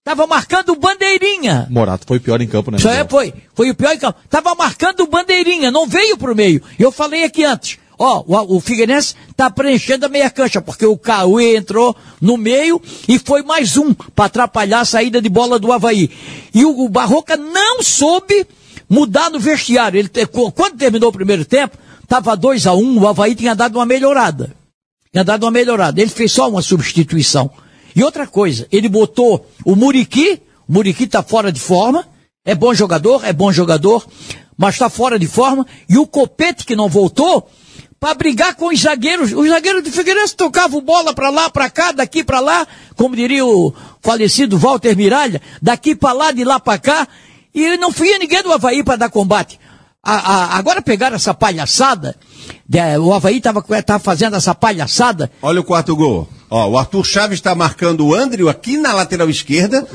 Tava 0.04 0.26
marcando 0.26 0.76
bandeirinha. 0.76 1.68
Morato 1.70 2.06
foi 2.08 2.18
o 2.18 2.22
pior 2.22 2.41
em 2.41 2.47
campo, 2.47 2.72
né? 2.72 2.78
Isso 2.78 2.88
é, 2.88 3.06
foi. 3.08 3.34
Foi 3.54 3.70
o 3.70 3.76
pior 3.76 3.93
em 3.93 4.00
campo. 4.00 4.20
Tava 4.30 4.56
marcando 4.56 5.06
bandeirinha, 5.08 5.72
não 5.72 5.88
veio 5.88 6.18
pro 6.18 6.36
meio. 6.36 6.62
Eu 6.78 6.91
falei 6.91 7.24
aqui 7.24 7.43
antes. 7.43 7.78
Ó, 7.97 8.24
o, 8.26 8.56
o 8.56 8.60
Figueirense 8.62 9.14
tá 9.36 9.50
preenchendo 9.50 10.06
a 10.06 10.10
meia 10.10 10.30
cancha, 10.30 10.62
porque 10.62 10.86
o 10.86 10.97
Cauê 10.97 11.58
entrou 11.58 11.93
no 12.22 12.38
meio 12.38 12.82
e 13.10 13.20
foi 13.20 13.43
mais 13.43 13.76
um 13.76 13.93
para 13.93 14.26
atrapalhar 14.26 14.80
a 14.80 14.86
saída 14.86 15.22
de 15.22 15.28
bola 15.28 15.60
do 15.60 15.72
Havaí. 15.72 16.10
E 16.54 16.64
o, 16.64 16.86
o 16.86 16.88
Barroca 16.88 17.36
não 17.36 17.84
soube 17.84 18.47
mudar 18.89 19.30
no 19.30 19.38
vestiário. 19.38 20.00
Ele, 20.00 20.10
quando 20.56 20.78
terminou 20.78 21.10
o 21.10 21.14
primeiro 21.14 21.43
tempo, 21.43 21.78
tava 22.08 22.38
2 22.38 22.68
a 22.68 22.74
1 22.74 22.78
um, 22.82 23.00
o 23.02 23.08
Havaí 23.08 23.36
tinha 23.36 23.54
dado 23.54 23.76
uma 23.76 23.86
melhorada. 23.86 24.56
Tinha 25.12 25.26
dado 25.26 25.43
uma 25.43 25.52
melhorada. 25.52 26.00
Ele 26.00 26.10
fez 26.10 26.32
só 26.32 26.50
uma 26.50 26.62
substituição. 26.62 27.52
E 28.00 28.04
outra 28.04 28.26
coisa, 28.26 28.66
ele 28.72 28.88
botou 28.88 29.45
o 29.66 29.76
Muriqui, 29.76 30.41
o 30.66 30.72
Muriqui 30.72 31.04
está 31.04 31.22
fora 31.22 31.52
de 31.52 31.60
forma, 31.60 32.08
é 32.45 32.56
bom 32.56 32.74
jogador, 32.74 33.26
é 33.26 33.34
bom 33.34 33.52
jogador, 33.52 34.08
mas 34.58 34.76
está 34.76 34.89
fora 34.89 35.20
de 35.20 35.28
forma, 35.28 35.68
e 35.89 35.97
o 35.97 36.08
Copete 36.08 36.66
que 36.66 36.78
não 36.78 36.88
voltou, 36.88 37.50
para 38.00 38.14
brigar 38.14 38.56
com 38.56 38.68
os 38.68 38.80
zagueiros. 38.80 39.34
Os 39.34 39.50
zagueiros 39.50 39.84
do 39.84 39.91
Figueirense 39.91 40.34
tocavam 40.34 40.80
bola 40.80 41.14
para 41.14 41.30
lá, 41.30 41.50
para 41.50 41.70
cá, 41.70 41.91
daqui 41.91 42.24
para 42.24 42.39
lá, 42.39 42.66
como 42.95 43.18
diria 43.18 43.45
o 43.45 43.74
falecido 44.02 44.58
Walter 44.58 44.95
Miralha, 44.95 45.41
daqui 45.62 45.93
para 45.93 46.14
lá, 46.14 46.32
de 46.32 46.45
lá 46.45 46.58
para 46.58 46.80
cá, 46.80 47.06
e 47.54 47.76
não 47.76 47.91
fui 47.91 48.18
ninguém 48.18 48.41
do 48.41 48.54
Havaí 48.54 48.82
para 48.82 48.95
dar 48.95 49.10
combate. 49.10 49.60
A, 50.02 50.14
a, 50.14 50.58
agora 50.58 50.82
pegaram 50.82 51.18
essa 51.18 51.34
palhaçada, 51.34 52.16
de, 52.66 52.80
o 52.97 53.14
Havaí 53.14 53.39
estava 53.39 53.62
tava 53.84 54.00
fazendo 54.00 54.38
essa 54.38 54.56
palhaçada. 54.56 55.30
Olha 55.41 55.60
o 55.60 55.66
quarto 55.66 55.93
gol. 55.97 56.30
Ó, 56.52 56.68
o 56.68 56.78
Arthur 56.80 57.06
Chaves 57.06 57.38
está 57.38 57.54
marcando 57.54 58.08
o 58.08 58.16
Andrew 58.16 58.50
aqui 58.50 58.76
na 58.76 58.91
lateral 58.91 59.30
esquerda. 59.30 59.88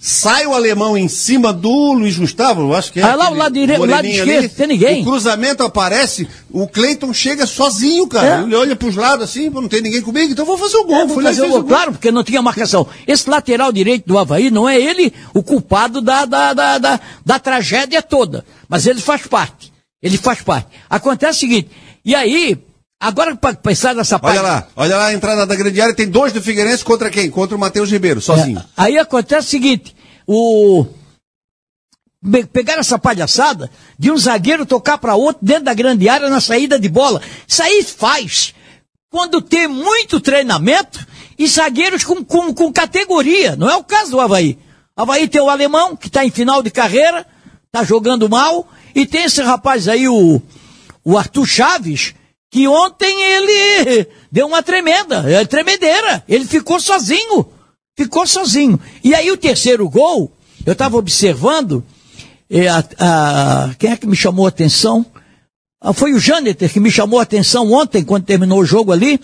Sai 0.00 0.46
o 0.46 0.54
alemão 0.54 0.96
em 0.96 1.08
cima 1.08 1.52
do 1.52 1.92
Luiz 1.92 2.16
Gustavo, 2.16 2.60
eu 2.60 2.74
acho 2.74 2.92
que 2.92 3.00
é. 3.00 3.02
Ah, 3.02 3.16
lá 3.16 3.30
o 3.30 3.34
lado 3.34 3.52
direito, 3.54 3.82
o 3.82 3.86
lado 3.86 4.06
esquerdo, 4.06 4.48
tem 4.54 4.68
ninguém. 4.68 5.02
O 5.02 5.04
cruzamento 5.04 5.64
aparece, 5.64 6.28
o 6.48 6.68
Cleiton 6.68 7.12
chega 7.12 7.44
sozinho, 7.44 8.06
cara. 8.06 8.40
É. 8.40 8.42
Ele 8.44 8.54
olha 8.54 8.76
para 8.76 8.86
os 8.86 8.94
lados 8.94 9.24
assim, 9.24 9.50
não 9.50 9.66
tem 9.66 9.82
ninguém 9.82 10.00
comigo, 10.00 10.30
então 10.30 10.46
vou 10.46 10.56
fazer 10.56 10.76
o 10.76 10.84
gol. 10.84 11.00
É, 11.00 11.06
vou 11.06 11.20
fazer 11.20 11.42
o 11.42 11.48
gol. 11.48 11.64
Claro, 11.64 11.92
porque 11.92 12.12
não 12.12 12.22
tinha 12.22 12.40
marcação. 12.40 12.86
Esse 13.04 13.28
lateral 13.28 13.72
direito 13.72 14.06
do 14.06 14.16
Havaí 14.16 14.48
não 14.48 14.68
é 14.68 14.80
ele 14.80 15.12
o 15.34 15.42
culpado 15.42 16.00
da, 16.00 16.24
da, 16.24 16.54
da, 16.54 16.78
da, 16.78 17.00
da 17.24 17.38
tragédia 17.40 18.00
toda. 18.00 18.44
Mas 18.68 18.86
ele 18.86 19.00
faz 19.00 19.26
parte. 19.26 19.72
Ele 20.00 20.16
faz 20.16 20.40
parte. 20.40 20.68
Acontece 20.88 21.38
o 21.38 21.40
seguinte, 21.40 21.68
e 22.04 22.14
aí, 22.14 22.56
Agora, 23.00 23.36
para 23.36 23.54
pensar 23.54 23.94
nessa 23.94 24.18
parte. 24.18 24.38
Olha 24.38 24.48
lá, 24.48 24.68
olha 24.74 24.96
lá 24.96 25.06
a 25.06 25.12
entrada 25.12 25.46
da 25.46 25.54
grande 25.54 25.80
área, 25.80 25.94
tem 25.94 26.08
dois 26.08 26.32
do 26.32 26.42
Figueirense 26.42 26.84
contra 26.84 27.10
quem? 27.10 27.30
Contra 27.30 27.54
o 27.54 27.60
Matheus 27.60 27.90
Ribeiro, 27.90 28.20
sozinho. 28.20 28.58
É, 28.58 28.64
aí 28.76 28.98
acontece 28.98 29.48
o 29.48 29.50
seguinte: 29.50 29.94
o. 30.26 30.86
Pegar 32.52 32.78
essa 32.78 32.98
palhaçada 32.98 33.70
de 33.98 34.10
um 34.10 34.16
zagueiro 34.16 34.66
tocar 34.66 34.98
para 34.98 35.14
outro 35.14 35.44
dentro 35.44 35.64
da 35.64 35.74
grande 35.74 36.08
área 36.08 36.28
na 36.28 36.40
saída 36.40 36.78
de 36.78 36.88
bola. 36.88 37.20
Isso 37.46 37.62
aí 37.62 37.84
faz 37.84 38.54
quando 39.10 39.40
tem 39.40 39.68
muito 39.68 40.18
treinamento 40.18 41.06
e 41.38 41.46
zagueiros 41.46 42.02
com, 42.02 42.24
com, 42.24 42.52
com 42.52 42.72
categoria. 42.72 43.54
Não 43.54 43.70
é 43.70 43.76
o 43.76 43.84
caso 43.84 44.10
do 44.10 44.20
Havaí. 44.20 44.58
Havaí 44.96 45.28
tem 45.28 45.40
o 45.40 45.50
alemão, 45.50 45.94
que 45.94 46.08
está 46.08 46.24
em 46.24 46.30
final 46.30 46.62
de 46.62 46.70
carreira, 46.70 47.26
está 47.66 47.84
jogando 47.84 48.28
mal, 48.28 48.66
e 48.94 49.06
tem 49.06 49.24
esse 49.24 49.42
rapaz 49.42 49.86
aí, 49.86 50.08
o, 50.08 50.40
o 51.04 51.18
Arthur 51.18 51.46
Chaves, 51.46 52.14
que 52.50 52.68
ontem 52.68 53.22
ele 53.22 54.08
deu 54.30 54.46
uma 54.46 54.62
tremenda, 54.62 55.24
é 55.30 55.44
tremedeira. 55.44 56.22
Ele 56.28 56.44
ficou 56.44 56.80
sozinho. 56.80 57.46
Ficou 57.96 58.26
sozinho. 58.26 58.78
E 59.02 59.14
aí 59.14 59.30
o 59.30 59.36
terceiro 59.36 59.88
gol, 59.88 60.32
eu 60.64 60.72
estava 60.72 60.96
observando, 60.96 61.84
a, 62.98 63.64
a, 63.68 63.74
quem 63.78 63.90
é 63.90 63.96
que 63.96 64.06
me 64.06 64.16
chamou 64.16 64.46
a 64.46 64.50
atenção? 64.50 65.04
Ah, 65.80 65.92
foi 65.92 66.12
o 66.12 66.18
Janeter 66.18 66.72
que 66.72 66.80
me 66.80 66.90
chamou 66.90 67.18
a 67.18 67.22
atenção 67.22 67.72
ontem, 67.72 68.04
quando 68.04 68.24
terminou 68.24 68.60
o 68.60 68.66
jogo 68.66 68.92
ali. 68.92 69.20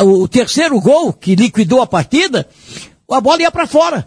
O 0.00 0.26
terceiro 0.28 0.80
gol, 0.80 1.12
que 1.12 1.34
liquidou 1.34 1.82
a 1.82 1.86
partida, 1.86 2.48
a 3.10 3.20
bola 3.20 3.42
ia 3.42 3.50
para 3.50 3.66
fora. 3.66 4.06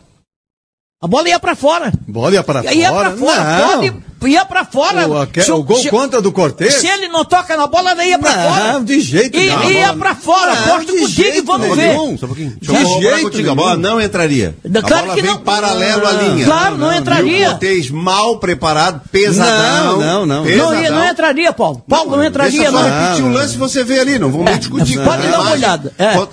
A 0.99 1.05
bola 1.05 1.29
ia 1.29 1.39
para 1.39 1.55
fora. 1.55 1.93
Bola 2.07 2.33
ia 2.33 2.41
para 2.41 2.63
fora? 2.63 2.73
Ia 2.73 2.91
para 2.91 3.11
fora. 3.11 3.43
Não. 3.43 4.01
Pode, 4.19 4.33
ia 4.33 4.45
para 4.45 4.65
fora. 4.65 5.07
O, 5.07 5.43
se, 5.43 5.51
o 5.51 5.61
gol 5.61 5.77
se, 5.77 5.89
contra 5.91 6.19
do 6.23 6.31
Cortez? 6.31 6.73
Se 6.73 6.87
ele 6.87 7.07
não 7.07 7.23
toca 7.23 7.55
na 7.55 7.67
bola, 7.67 7.91
ele 7.91 8.05
ia 8.05 8.17
para 8.17 8.31
fora. 8.31 8.73
Não, 8.73 8.83
de 8.83 8.99
jeito 8.99 9.37
nenhum. 9.37 9.61
Ele 9.61 9.77
ia 9.77 9.93
para 9.93 10.15
fora. 10.15 10.53
Aposto 10.53 10.97
contigo 10.97 11.37
e 11.37 11.41
vamos 11.41 11.75
ver. 11.75 11.93
Só 11.93 12.03
um 12.03 12.17
pouquinho. 12.17 12.57
De 12.59 12.67
jeito 12.67 13.21
contigo. 13.21 13.51
A 13.51 13.53
bola 13.53 13.77
não 13.77 14.01
entraria. 14.01 14.55
Claro 14.63 14.87
a 14.87 15.01
bola 15.01 15.13
que 15.13 15.21
vem 15.21 15.31
não. 15.31 15.41
paralelo 15.41 16.07
à 16.07 16.11
linha. 16.13 16.45
Claro, 16.45 16.77
não, 16.77 16.87
não 16.87 16.97
entraria. 16.97 17.37
E 17.37 17.45
o 17.45 17.49
Cortez 17.51 17.91
mal 17.91 18.39
preparado, 18.39 19.01
pesadão. 19.11 19.99
Não, 19.99 20.25
não, 20.25 20.25
não. 20.25 20.45
Não, 20.45 20.81
ia, 20.81 20.89
não 20.89 21.07
entraria, 21.07 21.53
Paulo. 21.53 21.83
Paulo 21.87 22.09
não, 22.09 22.17
não 22.17 22.25
entraria, 22.25 22.71
não. 22.71 22.81
Deixa 22.81 22.97
só 22.97 23.03
repetir 23.03 23.23
o 23.23 23.29
lance 23.29 23.55
você 23.55 23.83
vê 23.83 23.99
ali, 23.99 24.17
não 24.17 24.31
vamos 24.31 24.51
é, 24.51 24.57
discutir. 24.57 24.99
Pode 25.03 25.27
dar 25.27 25.41
uma 25.41 25.51
olhada. 25.51 25.93
É. 25.99 26.27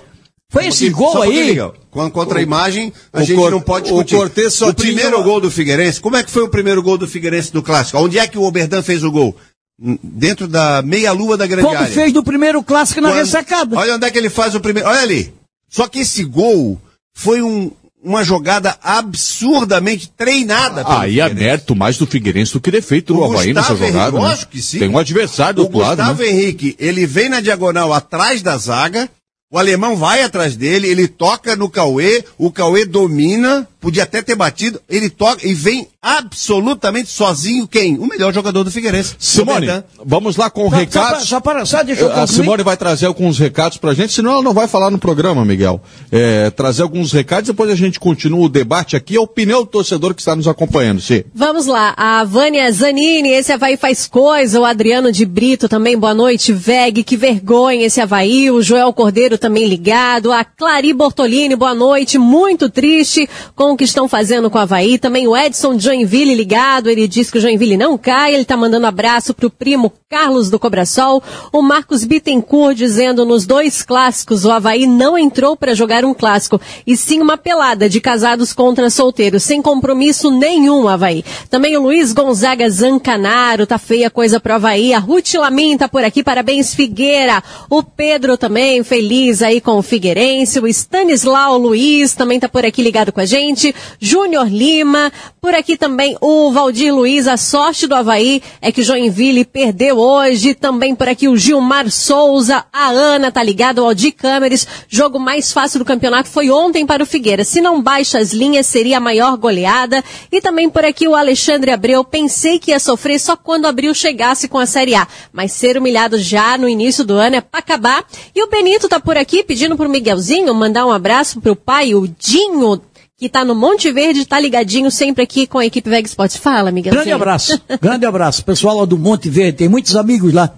Foi 0.55 0.67
esse 0.69 0.89
gol 0.89 1.21
aí. 1.21 1.59
Contra 1.91 2.39
a 2.39 2.43
imagem, 2.43 2.93
a 3.13 3.23
gente 3.23 3.37
cor, 3.37 3.51
não 3.51 3.61
pode 3.61 3.87
discutir. 3.87 4.15
O, 4.15 4.19
Cortez 4.19 4.55
só 4.55 4.69
o 4.69 4.75
primeiro 4.75 5.21
gol 5.25 5.41
do 5.41 5.51
Figueirense, 5.51 6.01
como 6.01 6.17
é 6.17 6.23
que 6.23 6.31
foi 6.31 6.45
o 6.45 6.49
primeiro 6.49 6.81
gol 6.81 6.97
do 6.97 7.09
Figueirense 7.09 7.53
do 7.53 7.63
Clássico? 7.63 7.99
Onde 7.99 8.19
é 8.19 8.27
que 8.29 8.39
o 8.39 8.43
Oberdan 8.43 8.83
fez 8.83 9.03
o 9.03 9.11
gol? 9.11 9.37
Dentro 9.77 10.47
da 10.47 10.81
meia-lua 10.83 11.37
da 11.37 11.47
grande 11.47 11.67
Como 11.67 11.77
área. 11.77 11.93
fez 11.93 12.13
no 12.13 12.23
primeiro 12.23 12.63
Clássico 12.63 13.01
na 13.01 13.09
Quando, 13.09 13.19
ressacada. 13.19 13.77
Olha 13.77 13.97
onde 13.97 14.07
é 14.07 14.11
que 14.11 14.19
ele 14.19 14.31
faz 14.31 14.55
o 14.55 14.61
primeiro. 14.61 14.89
Olha 14.89 15.01
ali. 15.01 15.35
Só 15.69 15.89
que 15.89 15.99
esse 16.01 16.23
gol 16.23 16.81
foi 17.13 17.43
um, 17.43 17.73
uma 18.05 18.23
jogada 18.23 18.77
absurdamente 18.81 20.09
treinada. 20.17 20.85
Aí 20.87 21.19
é 21.19 21.29
mérito 21.33 21.75
mais 21.75 21.99
do 21.99 22.07
Figueirense 22.07 22.53
do 22.53 22.61
que 22.61 22.71
defeito 22.71 23.13
do 23.13 23.25
Havaí 23.25 23.53
nessa 23.53 23.75
jogada. 23.75 24.17
Henrique, 24.17 24.41
né? 24.41 24.49
que 24.51 24.63
sim. 24.63 24.79
Tem 24.79 24.89
um 24.89 24.99
adversário 24.99 25.57
do 25.57 25.63
o 25.63 25.65
outro 25.65 25.81
lado. 25.81 25.97
Gustavo 25.97 26.23
né? 26.23 26.29
Henrique, 26.29 26.77
ele 26.79 27.07
vem 27.07 27.29
na 27.29 27.41
diagonal 27.41 27.93
atrás 27.93 28.43
da 28.43 28.57
zaga, 28.57 29.11
o 29.55 29.59
alemão 29.59 29.95
vai 29.95 30.21
atrás 30.21 30.57
dele, 30.57 30.89
ele 30.89 31.07
toca 31.07 31.55
no 31.55 31.71
Cauê, 31.71 32.25
o 32.37 32.51
Cauê 32.51 32.85
domina, 32.85 33.69
podia 33.85 34.05
até 34.05 34.23
ter 34.23 34.35
batido, 34.35 34.81
ele 34.89 35.11
toca 35.11 35.47
e 35.47 35.53
vem 35.53 35.87
absolutamente 36.01 37.11
sozinho 37.11 37.69
quem? 37.69 37.99
O 37.99 38.07
melhor 38.07 38.33
jogador 38.33 38.65
do 38.65 38.71
Figueirense. 38.71 39.15
Simone, 39.19 39.67
vamos 40.03 40.37
lá 40.37 40.49
com 40.49 40.71
só, 40.71 40.77
recados. 40.77 41.29
Só 41.29 41.39
para, 41.39 41.67
só, 41.67 41.83
deixa 41.83 42.03
eu 42.03 42.13
A 42.13 42.27
Simone 42.27 42.63
vai 42.63 42.79
trazer 42.79 43.05
alguns 43.05 43.39
recados 43.39 43.77
pra 43.77 43.93
gente, 43.93 44.15
senão 44.15 44.33
ela 44.33 44.43
não 44.43 44.55
vai 44.55 44.67
falar 44.67 44.91
no 44.91 44.97
programa, 44.97 45.45
Miguel. 45.45 45.83
É, 46.11 46.49
trazer 46.49 46.83
alguns 46.83 47.13
recados, 47.13 47.49
depois 47.49 47.71
a 47.71 47.75
gente 47.75 48.01
continua 48.01 48.47
o 48.47 48.49
debate 48.49 48.97
aqui, 48.97 49.19
a 49.19 49.21
opinião 49.21 49.61
do 49.61 49.67
torcedor 49.67 50.15
que 50.15 50.23
está 50.23 50.35
nos 50.35 50.49
acompanhando, 50.49 51.03
sim. 51.03 51.23
Vamos 51.35 51.67
lá, 51.67 51.93
a 51.95 52.25
Vânia 52.25 52.73
Zanini, 52.73 53.29
esse 53.31 53.53
Havaí 53.53 53.77
faz 53.77 54.07
coisa, 54.07 54.61
o 54.61 54.65
Adriano 54.65 55.13
de 55.13 55.27
Brito 55.27 55.69
também, 55.69 55.99
boa 55.99 56.15
noite, 56.15 56.55
Veg, 56.55 57.05
que 57.05 57.19
vergonha 57.19 57.85
esse 57.85 58.01
Havaí, 58.01 58.51
o 58.51 58.63
Joel 58.63 58.95
Cordeiro 58.95 59.37
também 59.37 59.67
ligado, 59.67 60.33
a 60.33 60.43
Clari 60.43 60.95
Bortolini, 60.95 61.55
boa 61.55 61.75
noite, 61.75 62.17
muito 62.17 62.71
triste 62.71 63.29
com 63.55 63.74
o 63.75 63.77
que 63.77 63.85
estão 63.85 64.09
fazendo 64.09 64.51
com 64.51 64.59
o 64.59 64.61
Havaí. 64.61 64.99
Também 64.99 65.29
o 65.29 65.37
Edson 65.37 65.79
Joinville 65.79 66.35
ligado, 66.35 66.89
ele 66.89 67.07
diz 67.07 67.31
que 67.31 67.39
o 67.39 67.41
Joinville 67.41 67.77
não 67.77 67.99
cai, 67.99 68.35
ele 68.35 68.45
tá 68.45 68.57
mandando 68.57 68.87
abraço 68.87 69.35
pro 69.35 69.51
primo 69.51 69.93
Carlos 70.09 70.49
do 70.51 70.59
Cobrasol. 70.59 71.23
O 71.53 71.61
Marcos 71.61 72.05
Bittencourt 72.05 72.77
dizendo 72.77 73.25
nos 73.25 73.47
dois 73.47 73.83
clássicos 73.83 74.45
o 74.45 74.51
Havaí 74.51 74.87
não 74.87 75.19
entrou 75.19 75.57
para 75.57 75.75
jogar 75.75 76.05
um 76.05 76.15
clássico, 76.15 76.61
e 76.87 76.97
sim 76.97 77.21
uma 77.21 77.37
pelada 77.37 77.89
de 77.89 78.01
casados 78.01 78.53
contra 78.53 78.91
solteiros, 78.91 79.43
sem 79.43 79.61
compromisso 79.61 80.31
nenhum, 80.31 80.89
Havaí. 80.89 81.25
Também 81.51 81.77
o 81.77 81.83
Luiz 81.83 82.13
Gonzaga 82.13 82.69
Zancanaro, 82.69 83.67
tá 83.67 83.79
feia 83.79 84.11
coisa 84.11 84.39
pro 84.41 84.55
Havaí. 84.55 84.93
A 84.93 84.99
Ruth 84.99 85.35
Lamin 85.35 85.77
tá 85.77 85.89
por 85.89 86.05
aqui, 86.05 86.23
parabéns 86.23 86.75
Figueira. 86.75 87.43
O 87.69 87.83
Pedro 87.83 88.37
também, 88.37 88.83
feliz 88.83 89.43
aí 89.43 89.61
com 89.61 89.79
o 89.79 89.83
Figueirense. 89.83 90.61
O 90.61 90.67
Stanislau 90.69 91.59
Luiz 91.59 92.15
também 92.15 92.39
tá 92.39 92.49
por 92.49 92.65
aqui 92.65 92.83
ligado 92.83 93.13
com 93.13 93.21
a 93.21 93.25
gente. 93.25 93.64
Júnior 94.01 94.49
Lima, 94.49 95.13
por 95.41 95.55
aqui 95.55 95.77
também 95.77 96.17
o 96.21 96.51
Valdir 96.51 96.93
Luiz, 96.93 97.29
a 97.29 97.37
sorte 97.37 97.87
do 97.87 97.95
Havaí 97.95 98.43
é 98.61 98.73
que 98.73 98.83
Joinville 98.83 99.45
perdeu 99.45 99.99
hoje. 99.99 100.55
Também 100.55 100.95
por 100.95 101.09
aqui 101.09 101.29
o 101.29 101.37
Gilmar 101.37 101.91
Souza, 101.91 102.65
a 102.73 102.89
Ana 102.89 103.31
tá 103.31 103.43
ligado, 103.43 103.79
o 103.79 103.85
Aldi 103.85 104.11
Câmeres. 104.11 104.67
Jogo 104.89 105.19
mais 105.19 105.53
fácil 105.53 105.79
do 105.79 105.85
campeonato 105.85 106.29
foi 106.29 106.51
ontem 106.51 106.85
para 106.85 107.03
o 107.03 107.07
Figueira. 107.07 107.45
Se 107.45 107.61
não 107.61 107.81
baixa 107.81 108.19
as 108.19 108.33
linhas, 108.33 108.67
seria 108.67 108.97
a 108.97 109.01
maior 109.01 109.37
goleada. 109.37 110.03
E 110.33 110.41
também 110.41 110.69
por 110.69 110.85
aqui 110.85 111.07
o 111.07 111.15
Alexandre 111.15 111.71
Abreu. 111.71 112.03
Pensei 112.03 112.59
que 112.59 112.71
ia 112.71 112.81
sofrer 112.81 113.21
só 113.21 113.37
quando 113.37 113.67
Abril 113.67 113.95
chegasse 113.95 114.49
com 114.49 114.59
a 114.59 114.67
Série 114.67 114.95
A. 114.95 115.07
Mas 115.33 115.53
ser 115.53 115.77
humilhado 115.77 116.19
já 116.19 116.59
no 116.59 116.69
início 116.69 117.05
do 117.05 117.15
ano 117.15 117.37
é 117.37 117.41
pra 117.41 117.61
acabar. 117.61 118.05
E 118.35 118.43
o 118.43 118.49
Benito 118.49 118.89
tá 118.89 118.99
por 118.99 119.17
aqui 119.17 119.45
pedindo 119.45 119.77
pro 119.77 119.89
Miguelzinho 119.89 120.55
mandar 120.55 120.87
um 120.87 120.93
abraço 120.93 121.41
pro 121.41 121.55
pai, 121.55 121.95
o 121.95 122.09
Dinho, 122.09 122.81
que 123.25 123.29
tá 123.31 123.43
no 123.43 123.55
Monte 123.55 123.91
Verde, 123.91 124.27
tá 124.27 124.39
ligadinho 124.39 124.91
sempre 124.91 125.23
aqui 125.23 125.47
com 125.47 125.57
a 125.57 125.65
equipe 125.65 125.89
Veg 125.89 126.05
Sports. 126.07 126.37
Fala, 126.37 126.71
Miguelzinho. 126.71 127.03
Grande 127.03 127.13
abraço, 127.15 127.59
grande 127.81 128.05
abraço. 128.05 128.45
Pessoal 128.45 128.77
lá 128.77 128.85
do 128.85 128.99
Monte 128.99 129.31
Verde, 129.31 129.57
tem 129.57 129.67
muitos 129.67 129.97
amigos 129.97 130.31
lá. 130.31 130.55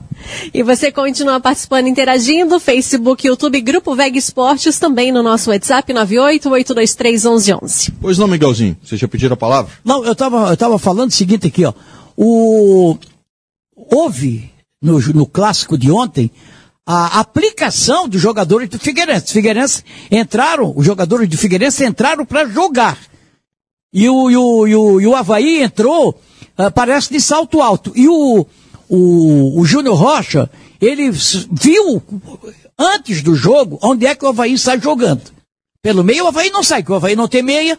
E 0.52 0.64
você 0.64 0.90
continua 0.90 1.38
participando, 1.38 1.86
interagindo, 1.86 2.58
Facebook, 2.58 3.24
YouTube, 3.24 3.60
Grupo 3.60 3.94
Veg 3.94 4.16
Esportes, 4.18 4.80
também 4.80 5.12
no 5.12 5.22
nosso 5.22 5.50
WhatsApp 5.50 5.92
988231111. 5.94 7.92
Pois 8.00 8.18
não, 8.18 8.26
Miguelzinho, 8.26 8.76
você 8.82 8.96
já 8.96 9.06
pediram 9.06 9.34
a 9.34 9.36
palavra? 9.36 9.70
Não, 9.84 10.04
eu 10.04 10.16
tava, 10.16 10.50
eu 10.50 10.56
tava 10.56 10.76
falando 10.76 11.10
o 11.10 11.14
seguinte 11.14 11.46
aqui, 11.46 11.64
ó. 11.64 11.72
O, 12.16 12.98
houve, 13.76 14.50
no, 14.82 14.98
no 14.98 15.24
clássico 15.24 15.78
de 15.78 15.92
ontem, 15.92 16.32
a 16.86 17.18
aplicação 17.18 18.08
dos 18.08 18.20
jogadores 18.20 18.68
do 18.68 18.78
Figueirense. 18.78 19.32
Figueirense 19.32 19.82
entraram, 20.08 20.72
os 20.76 20.86
jogadores 20.86 21.28
do 21.28 21.36
Figueirense 21.36 21.84
entraram 21.84 22.24
para 22.24 22.46
jogar. 22.46 22.96
E 23.92 24.08
o, 24.08 24.30
e 24.30 24.36
o, 24.36 24.68
e 24.68 24.76
o, 24.76 25.00
e 25.00 25.06
o 25.06 25.16
Havaí 25.16 25.62
entrou, 25.62 26.20
ah, 26.56 26.70
parece 26.70 27.12
de 27.12 27.20
salto 27.20 27.60
alto. 27.60 27.92
E 27.96 28.08
o, 28.08 28.46
o, 28.88 29.60
o 29.60 29.64
Júnior 29.64 29.96
Rocha, 29.96 30.48
ele 30.80 31.10
viu 31.10 32.00
antes 32.78 33.20
do 33.20 33.34
jogo 33.34 33.78
onde 33.82 34.06
é 34.06 34.14
que 34.14 34.24
o 34.24 34.28
Havaí 34.28 34.56
sai 34.56 34.80
jogando. 34.80 35.22
Pelo 35.82 36.04
meio 36.04 36.24
o 36.24 36.28
Havaí 36.28 36.50
não 36.50 36.62
sai, 36.62 36.82
porque 36.82 36.92
o 36.92 36.96
Havaí 36.96 37.16
não 37.16 37.26
tem 37.26 37.42
meia. 37.42 37.78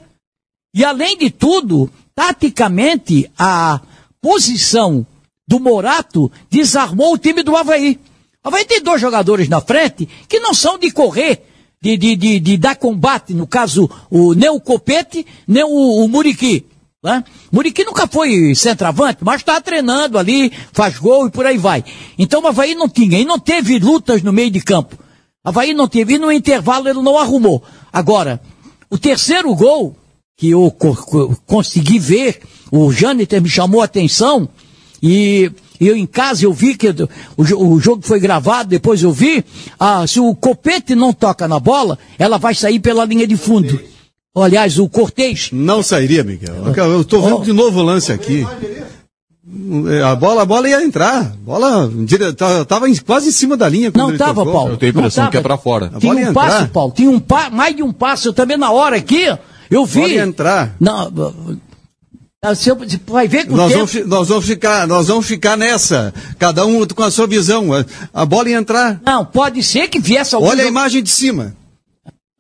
E 0.74 0.84
além 0.84 1.18
de 1.18 1.30
tudo, 1.30 1.89
taticamente, 2.14 3.32
a 3.38 3.80
posição 4.22 5.05
do 5.47 5.60
Morato 5.60 6.30
desarmou 6.49 7.14
o 7.14 7.18
time 7.18 7.41
do 7.41 7.55
Havaí. 7.55 7.99
Havaí 8.48 8.66
tem 8.66 8.82
dois 8.82 9.02
jogadores 9.02 9.50
na 9.50 9.60
frente 9.62 10.08
que 10.28 10.39
não 10.39 10.54
são 10.54 10.78
de 10.78 10.89
correr, 10.91 11.43
de, 11.82 11.98
de, 11.98 12.16
de, 12.16 12.39
de 12.39 12.58
dar 12.58 12.76
combate, 12.76 13.34
no 13.34 13.45
caso, 13.45 13.89
o, 14.10 14.34
nem 14.34 14.50
o 14.50 14.60
Copete, 14.60 15.26
nem 15.48 15.64
o, 15.64 16.04
o 16.04 16.08
Muriqui. 16.08 16.66
Né? 17.04 17.24
Muriqui 17.52 17.84
nunca 17.84 18.08
foi 18.08 18.56
centroavante, 18.56 19.20
mas 19.22 19.41
está 19.41 19.62
treinando 19.62 20.18
ali, 20.18 20.52
faz 20.74 20.98
gol 20.98 21.28
e 21.28 21.32
por 21.32 21.45
aí 21.45 21.58
vai. 21.58 21.84
Então 22.18 22.41
o 22.41 22.48
Havaí 22.48 22.74
não 22.74 22.89
tinha, 22.89 23.20
e 23.20 23.26
não 23.26 23.38
teve 23.38 23.78
lutas 23.80 24.24
no 24.24 24.34
meio 24.34 24.50
de 24.50 24.62
campo. 24.62 24.98
Havaí 25.43 25.74
não 25.74 25.88
teve, 25.88 26.16
e 26.16 26.18
no 26.18 26.32
intervalo 26.32 26.89
ele 26.89 27.02
não 27.02 27.18
arrumou. 27.18 27.64
Agora, 27.93 28.41
o 28.89 28.98
terceiro 28.98 29.54
gol, 29.54 29.95
que 30.38 30.50
eu 30.50 30.72
co- 30.72 30.95
co- 30.95 31.38
consegui 31.45 32.00
ver, 32.00 32.41
o 32.72 32.91
Jâniter 32.91 33.41
me 33.41 33.50
chamou 33.50 33.82
a 33.82 33.86
atenção, 33.86 34.50
e 35.02 35.52
eu 35.80 35.95
em 35.95 36.05
casa 36.05 36.45
eu 36.45 36.53
vi 36.53 36.75
que 36.75 36.88
o, 36.89 37.73
o 37.75 37.80
jogo 37.80 38.01
foi 38.05 38.19
gravado, 38.19 38.69
depois 38.69 39.03
eu 39.03 39.11
vi, 39.11 39.43
ah, 39.80 40.05
se 40.07 40.19
o 40.19 40.34
Copete 40.36 40.95
não 40.95 41.13
toca 41.13 41.47
na 41.47 41.59
bola, 41.59 41.97
ela 42.17 42.38
vai 42.38 42.55
sair 42.55 42.80
pela 42.80 43.05
linha 43.05 43.28
de 43.28 43.36
fundo. 43.38 43.80
Aliás, 44.36 44.78
o 44.78 44.88
Cortez, 44.88 45.49
Não 45.51 45.82
sairia, 45.82 46.23
Miguel. 46.23 46.53
Eu 46.75 47.03
tô 47.03 47.19
vendo 47.21 47.38
Oh. 47.38 47.43
de 47.43 47.51
novo 47.53 47.80
o 47.80 47.84
lance 47.84 48.11
aqui. 48.11 48.45
A 50.05 50.13
bola, 50.15 50.41
a 50.41 50.45
bola 50.45 50.67
ia 50.69 50.84
entrar. 50.84 51.21
A 51.21 51.32
bola 51.45 51.89
dire- 52.05 52.34
ta- 52.34 52.65
tava 52.65 52.89
em- 52.89 52.95
quase 52.97 53.30
em 53.30 53.32
cima 53.32 53.55
da 53.55 53.67
linha. 53.69 53.91
Não 53.95 54.09
ele 54.09 54.17
tava, 54.17 54.41
tocou. 54.41 54.53
Paulo. 54.53 54.73
Eu 54.73 54.78
tenho 54.78 54.91
a 54.91 54.93
Não 54.95 55.01
impressão 55.01 55.30
que 55.32 55.38
é 55.38 55.41
pra 55.41 55.57
fora. 55.57 55.89
A 55.95 55.99
Tinha 55.99 56.13
um 56.30 56.34
passo. 56.34 56.67
Paulo. 56.67 56.93
Tinha 56.95 57.09
um 57.09 57.19
pa, 57.19 57.49
mais 57.49 57.75
de 57.75 57.82
um 57.82 57.91
passo. 57.93 58.28
Eu 58.28 58.34
também 58.34 58.57
na 58.57 58.69
hora 58.71 58.97
aqui, 58.97 59.25
eu 59.71 59.86
vi. 59.86 60.01
Pode 60.01 60.17
entrar. 60.17 60.75
Não, 60.80 61.09
ah, 62.44 62.54
você 62.54 62.74
você 62.74 63.00
vai 63.08 63.28
ver 63.28 63.46
com 63.48 63.54
o 63.54 63.58
Nós 63.58 63.72
tempo. 63.74 63.86
vamos, 63.88 64.08
nós, 64.10 64.28
vamos 64.30 64.46
ficar, 64.46 64.88
nós 64.88 65.08
vamos 65.08 65.26
ficar 65.26 65.58
nessa. 65.58 66.14
Cada 66.38 66.66
um 66.66 66.86
com 66.88 67.04
a 67.04 67.10
sua 67.12 67.26
visão. 67.26 67.74
A- 67.74 67.84
A 68.14 68.26
bola 68.26 68.50
ia 68.50 68.58
entrar. 68.58 69.02
Não, 69.06 69.26
pode 69.26 69.64
ser 69.64 69.88
que 69.88 70.00
viesse 70.00 70.36
algum. 70.36 70.48
Olha 70.48 70.64
a 70.64 70.68
imagem 70.68 71.02
de 71.02 71.10
cima. 71.10 71.56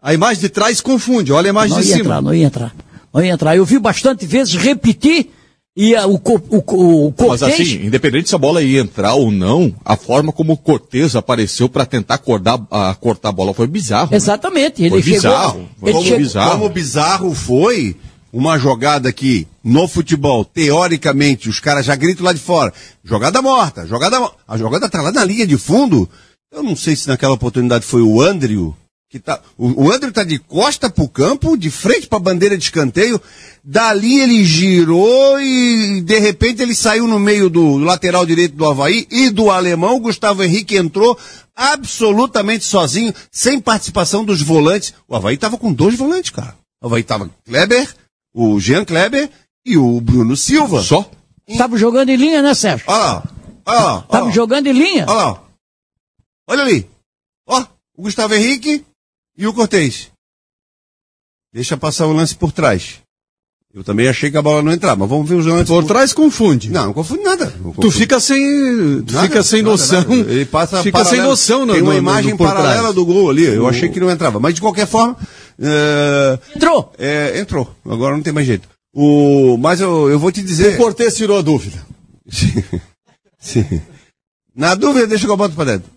A 0.01 0.13
imagem 0.13 0.39
de 0.41 0.49
trás 0.49 0.79
confunde. 0.81 1.33
Olha 1.33 1.47
a 1.47 1.49
imagem 1.49 1.71
Não 1.75 1.81
de 1.81 1.87
cima. 1.87 1.99
entrar, 1.99 2.21
não 2.21 2.33
ia 2.33 2.45
entrar. 2.45 2.75
Não 3.13 3.23
ia 3.23 3.31
entrar. 3.33 3.55
Eu 3.57 3.65
vi 3.65 3.79
bastante 3.79 4.25
vezes 4.27 4.53
repetir 4.55 5.31
e 5.75 5.95
ah, 5.95 6.07
o, 6.07 6.15
o, 6.15 6.57
o 6.57 7.13
Mas 7.17 7.39
Cortez. 7.39 7.53
assim, 7.59 7.85
independente 7.85 8.29
se 8.29 8.35
a 8.35 8.37
bola 8.37 8.61
ia 8.61 8.79
entrar 8.79 9.15
ou 9.15 9.31
não, 9.31 9.73
a 9.83 9.95
forma 9.97 10.31
como 10.31 10.53
o 10.53 10.57
Cortez 10.57 11.15
apareceu 11.15 11.67
pra 11.67 11.85
tentar 11.85 12.15
acordar, 12.15 12.59
a, 12.71 12.93
cortar 12.95 13.29
a 13.29 13.31
bola 13.31 13.53
foi 13.53 13.65
bizarro. 13.67 14.09
né? 14.11 14.17
Exatamente. 14.17 14.81
Ele 14.81 14.89
Foi 14.91 15.01
chegou. 15.01 15.15
bizarro. 15.17 15.69
Foi 15.79 15.89
Ele 15.89 15.93
como 15.93 16.03
chegou, 16.05 16.19
bizarro. 16.19 16.51
Como 16.51 16.69
bizarro 16.69 17.33
foi 17.35 17.95
uma 18.37 18.59
jogada 18.59 19.11
que, 19.11 19.47
no 19.63 19.87
futebol, 19.87 20.45
teoricamente, 20.45 21.49
os 21.49 21.59
caras 21.59 21.83
já 21.83 21.95
gritam 21.95 22.23
lá 22.23 22.31
de 22.31 22.39
fora. 22.39 22.71
Jogada 23.03 23.41
morta, 23.41 23.87
jogada 23.87 24.19
morta. 24.19 24.37
A 24.47 24.55
jogada 24.55 24.87
tá 24.87 25.01
lá 25.01 25.11
na 25.11 25.23
linha 25.23 25.47
de 25.47 25.57
fundo. 25.57 26.07
Eu 26.51 26.61
não 26.61 26.75
sei 26.75 26.95
se 26.95 27.07
naquela 27.07 27.33
oportunidade 27.33 27.83
foi 27.83 28.03
o 28.03 28.21
Andrew. 28.21 28.77
Que 29.09 29.17
tá, 29.17 29.41
o, 29.57 29.85
o 29.85 29.91
Andrew 29.91 30.11
tá 30.11 30.23
de 30.23 30.37
costa 30.37 30.87
pro 30.87 31.09
campo, 31.09 31.57
de 31.57 31.71
frente 31.71 32.05
pra 32.05 32.19
bandeira 32.19 32.55
de 32.55 32.63
escanteio. 32.63 33.19
Dali 33.63 34.19
ele 34.19 34.45
girou 34.45 35.41
e 35.41 36.01
de 36.01 36.19
repente 36.19 36.61
ele 36.61 36.75
saiu 36.75 37.07
no 37.07 37.17
meio 37.17 37.49
do 37.49 37.77
lateral 37.77 38.23
direito 38.23 38.55
do 38.55 38.69
Havaí 38.69 39.07
e 39.09 39.31
do 39.31 39.49
alemão. 39.49 39.95
O 39.95 40.01
Gustavo 40.01 40.43
Henrique 40.43 40.77
entrou 40.77 41.17
absolutamente 41.55 42.65
sozinho, 42.65 43.11
sem 43.31 43.59
participação 43.59 44.23
dos 44.23 44.43
volantes. 44.43 44.93
O 45.07 45.15
Havaí 45.15 45.37
tava 45.37 45.57
com 45.57 45.73
dois 45.73 45.95
volantes, 45.95 46.29
cara. 46.29 46.53
O 46.79 46.85
Havaí 46.85 47.01
tava 47.01 47.31
Kleber, 47.47 47.89
o 48.39 48.59
Jean 48.59 48.85
Kleber 48.85 49.29
e 49.65 49.77
o 49.77 49.99
Bruno 49.99 50.37
Silva. 50.37 50.81
Só? 50.83 51.09
Tava 51.57 51.77
jogando 51.77 52.09
em 52.09 52.15
linha, 52.15 52.41
né, 52.41 52.53
Sérgio? 52.53 52.85
Olha 52.87 52.97
lá, 52.99 53.23
olha 53.65 53.79
lá. 53.79 54.07
Lá, 54.25 54.31
jogando 54.31 54.67
em 54.67 54.73
linha. 54.73 55.05
olha 55.07 55.15
lá. 55.15 55.43
Olha 56.49 56.61
ali. 56.63 56.87
Ó, 57.47 57.65
o 57.97 58.03
Gustavo 58.03 58.33
Henrique 58.35 58.85
e 59.37 59.47
o 59.47 59.53
Cortez. 59.53 60.11
Deixa 61.53 61.75
passar 61.77 62.05
o 62.05 62.13
lance 62.13 62.35
por 62.35 62.51
trás. 62.51 62.99
Eu 63.73 63.83
também 63.83 64.07
achei 64.07 64.31
que 64.31 64.37
a 64.37 64.41
bola 64.41 64.61
não 64.61 64.71
entrava, 64.71 64.95
mas 65.01 65.09
vamos 65.09 65.27
ver 65.29 65.35
os 65.35 65.45
lances. 65.45 65.67
Por 65.67 65.83
trás 65.85 66.11
confunde. 66.13 66.69
Não, 66.69 66.87
não 66.87 66.93
confunde 66.93 67.23
nada. 67.23 67.45
Não 67.61 67.71
Tu 67.71 67.75
confunde. 67.75 67.91
fica 67.95 68.19
sem, 68.19 69.03
tu 69.03 69.13
Nada, 69.13 69.27
fica 69.27 69.43
sem 69.43 69.61
nada, 69.61 69.71
noção. 69.71 70.01
nada. 70.01 70.13
Ele 70.31 70.45
passa 70.45 70.81
fica 70.83 70.97
sem 70.99 71.05
paralelo. 71.05 71.29
noção 71.29 71.65
no, 71.65 71.73
Tem 71.73 71.81
uma 71.81 71.89
no- 71.93 71.93
no- 71.93 71.99
imagem 71.99 72.31
no 72.31 72.37
por 72.37 72.47
paralela 72.47 72.79
trás. 72.79 72.95
do 72.95 73.05
gol 73.05 73.29
ali. 73.29 73.43
Eu 73.45 73.67
achei 73.67 73.89
que 73.89 73.99
não 73.99 74.09
entrava. 74.09 74.39
Mas 74.39 74.55
de 74.55 74.61
qualquer 74.61 74.87
forma, 74.87 75.15
é, 75.59 76.39
Entrou. 76.55 76.93
é, 76.97 77.39
entrou. 77.39 77.75
Agora 77.85 78.15
não 78.15 78.23
tem 78.23 78.33
mais 78.33 78.45
jeito. 78.47 78.67
O, 78.93 79.57
mas 79.57 79.79
eu, 79.79 80.09
eu 80.09 80.19
vou 80.19 80.31
te 80.31 80.41
dizer. 80.41 80.75
O 80.75 80.77
Cortez 80.77 81.15
tirou 81.15 81.37
a 81.37 81.41
dúvida. 81.41 81.85
Sim. 83.39 83.81
Na 84.55 84.73
dúvida, 84.75 85.07
deixa 85.07 85.25
que 85.25 85.31
eu 85.31 85.37
boto 85.37 85.55
pra 85.55 85.65
dentro. 85.65 85.89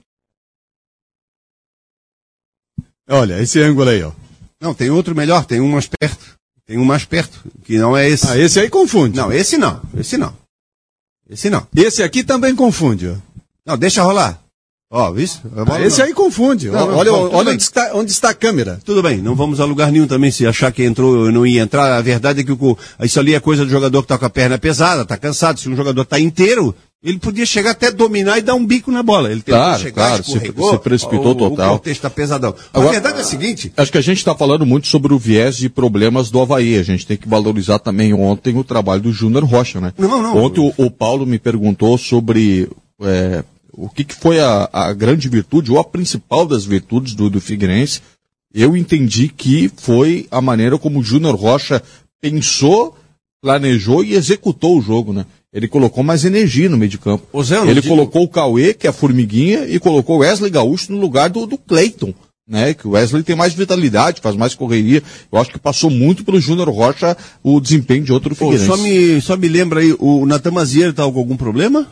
Olha, 3.09 3.41
esse 3.41 3.61
ângulo 3.61 3.89
aí, 3.91 4.03
ó. 4.03 4.13
Não, 4.61 4.75
tem 4.75 4.91
outro 4.91 5.15
melhor, 5.15 5.45
tem 5.45 5.61
um 5.61 5.69
mais 5.71 5.87
perto. 5.87 6.39
Tem 6.67 6.79
um 6.79 6.85
mais 6.85 7.05
perto, 7.05 7.43
que 7.65 7.79
não 7.79 7.97
é 7.97 8.09
esse. 8.09 8.27
Ah, 8.29 8.39
esse 8.39 8.61
aí 8.61 8.71
confunde. 8.71 9.17
Não, 9.17 9.33
esse 9.33 9.57
não. 9.57 9.83
Esse 9.97 10.17
não. 10.17 10.37
Esse 11.29 11.51
não. 11.51 11.67
Esse 11.75 12.03
aqui 12.03 12.23
também 12.23 12.55
confunde, 12.55 13.09
ó. 13.09 13.17
Não, 13.67 13.77
deixa 13.77 14.03
rolar. 14.03 14.41
Ó? 14.93 15.05
A 15.07 15.65
bola 15.65 15.87
Esse 15.87 16.01
não. 16.01 16.07
aí 16.07 16.13
confunde. 16.13 16.69
Não, 16.69 16.89
não, 16.89 16.97
olha 16.97 17.13
bom, 17.13 17.31
olha 17.33 17.53
onde, 17.53 17.63
está, 17.63 17.91
onde 17.95 18.11
está 18.11 18.31
a 18.31 18.35
câmera. 18.35 18.81
Tudo 18.85 19.01
bem, 19.03 19.19
não 19.19 19.37
vamos 19.37 19.61
a 19.61 19.65
lugar 19.65 19.93
nenhum 19.93 20.07
também 20.09 20.33
se 20.33 20.45
achar 20.45 20.73
que 20.73 20.83
entrou 20.83 21.27
ou 21.27 21.33
não 21.33 21.47
ia 21.47 21.63
entrar. 21.63 21.93
A 21.97 22.01
verdade 22.01 22.41
é 22.41 22.45
que 22.45 22.51
o, 22.51 22.77
isso 23.01 23.21
ali 23.21 23.33
é 23.35 23.39
coisa 23.41 23.65
do 23.65 23.71
jogador 23.71 24.03
que 24.03 24.09
tá 24.09 24.19
com 24.19 24.25
a 24.27 24.31
perna 24.31 24.59
pesada, 24.59 25.05
tá 25.05 25.17
cansado. 25.17 25.61
Se 25.61 25.69
um 25.69 25.77
jogador 25.77 26.05
tá 26.05 26.19
inteiro, 26.19 26.75
ele 27.05 27.21
podia 27.21 27.47
chegar 27.47 27.71
até 27.71 27.93
dominar 27.93 28.39
e 28.39 28.43
dar 28.43 28.57
um 28.57 28.67
bico 28.67 28.91
na 28.91 29.01
bola. 29.01 29.31
Ele 29.31 29.43
tentou 29.43 29.61
Claro, 29.61 29.81
chegar, 29.81 29.95
claro, 30.09 30.25
se- 30.25 30.31
escorregou, 30.33 30.71
se 30.73 30.79
precipitou 30.81 31.31
o, 31.31 31.35
total. 31.37 31.75
O 31.75 31.79
contexto 31.79 32.03
tá 32.03 32.11
pesadão. 32.11 32.53
Agora- 32.75 32.89
a 32.89 32.93
verdade 32.93 33.19
é 33.19 33.21
a 33.21 33.25
seguinte, 33.25 33.73
Acho 33.77 33.93
que 33.93 33.99
a 33.99 34.03
gente 34.03 34.19
está 34.19 34.35
falando 34.35 34.67
muito 34.67 34.89
sobre 34.89 35.15
o 35.15 35.19
viés 35.21 35.57
de 35.57 35.69
problemas 35.69 36.33
do 36.33 36.41
Havaí. 36.41 36.77
A 36.77 36.83
gente 36.83 37.07
tem 37.07 37.17
que 37.17 37.29
valorizar 37.29 37.79
também 37.79 38.13
ontem 38.13 38.59
o 38.59 38.65
trabalho 38.65 39.03
do 39.03 39.13
Júnior 39.13 39.45
Rocha, 39.45 39.81
né? 39.81 39.93
Não, 39.97 40.21
não. 40.21 40.37
Ontem 40.37 40.61
o, 40.61 40.75
o 40.85 40.91
Paulo 40.91 41.25
me 41.25 41.39
perguntou 41.39 41.97
sobre 41.97 42.69
é, 43.03 43.45
o 43.85 43.89
que, 43.89 44.05
que 44.05 44.15
foi 44.15 44.39
a, 44.41 44.69
a 44.73 44.93
grande 44.93 45.29
virtude, 45.29 45.71
ou 45.73 45.79
a 45.79 45.85
principal 45.85 46.47
das 46.47 46.65
virtudes 46.65 47.15
do, 47.15 47.31
do 47.31 47.41
Figueirense. 47.41 48.01
Eu 48.53 48.77
entendi 48.77 49.29
que 49.29 49.71
foi 49.77 50.27
a 50.31 50.41
maneira 50.41 50.77
como 50.79 50.99
o 50.99 51.03
Júnior 51.03 51.35
Rocha 51.37 51.83
pensou, 52.21 52.97
planejou 53.43 54.05
e 54.05 54.15
executou 54.15 54.79
o 54.79 54.83
jogo, 54.83 55.13
né? 55.13 55.25
Ele 55.53 55.67
colocou 55.67 56.05
mais 56.05 56.25
energia 56.25 56.69
no 56.69 56.77
meio 56.77 56.91
de 56.91 56.99
campo. 56.99 57.43
Zé, 57.43 57.59
Ele 57.63 57.81
digo- 57.81 57.89
colocou 57.95 58.23
o 58.25 58.29
Cauê, 58.29 58.73
que 58.75 58.87
é 58.87 58.91
a 58.91 58.93
formiguinha, 58.93 59.67
e 59.67 59.79
colocou 59.81 60.17
o 60.17 60.21
Wesley 60.21 60.51
Gaúcho 60.51 60.93
no 60.93 61.01
lugar 61.01 61.29
do, 61.31 61.47
do 61.47 61.57
Cleiton. 61.59 62.13
Né, 62.49 62.75
que 62.75 62.89
o 62.89 62.91
Wesley 62.91 63.23
tem 63.23 63.37
mais 63.37 63.55
vitalidade, 63.55 64.21
faz 64.21 64.35
mais 64.35 64.57
correria. 64.57 65.01
Eu 65.31 65.39
acho 65.39 65.53
que 65.53 65.59
passou 65.59 65.89
muito 65.89 66.25
pelo 66.25 66.41
Júnior 66.41 66.69
Rocha 66.69 67.17
o 67.45 67.61
desempenho 67.61 68.03
de 68.03 68.13
outro 68.13 68.35
pô, 68.35 68.47
Figueirense. 68.51 68.67
só 68.67 68.77
me, 68.77 69.21
só 69.21 69.37
me 69.37 69.47
lembra 69.47 69.79
aí, 69.79 69.95
o 70.01 70.27
Natan 70.27 70.51
Mazieiro 70.51 70.93
tá 70.93 71.05
com 71.05 71.17
algum 71.17 71.37
problema? 71.37 71.87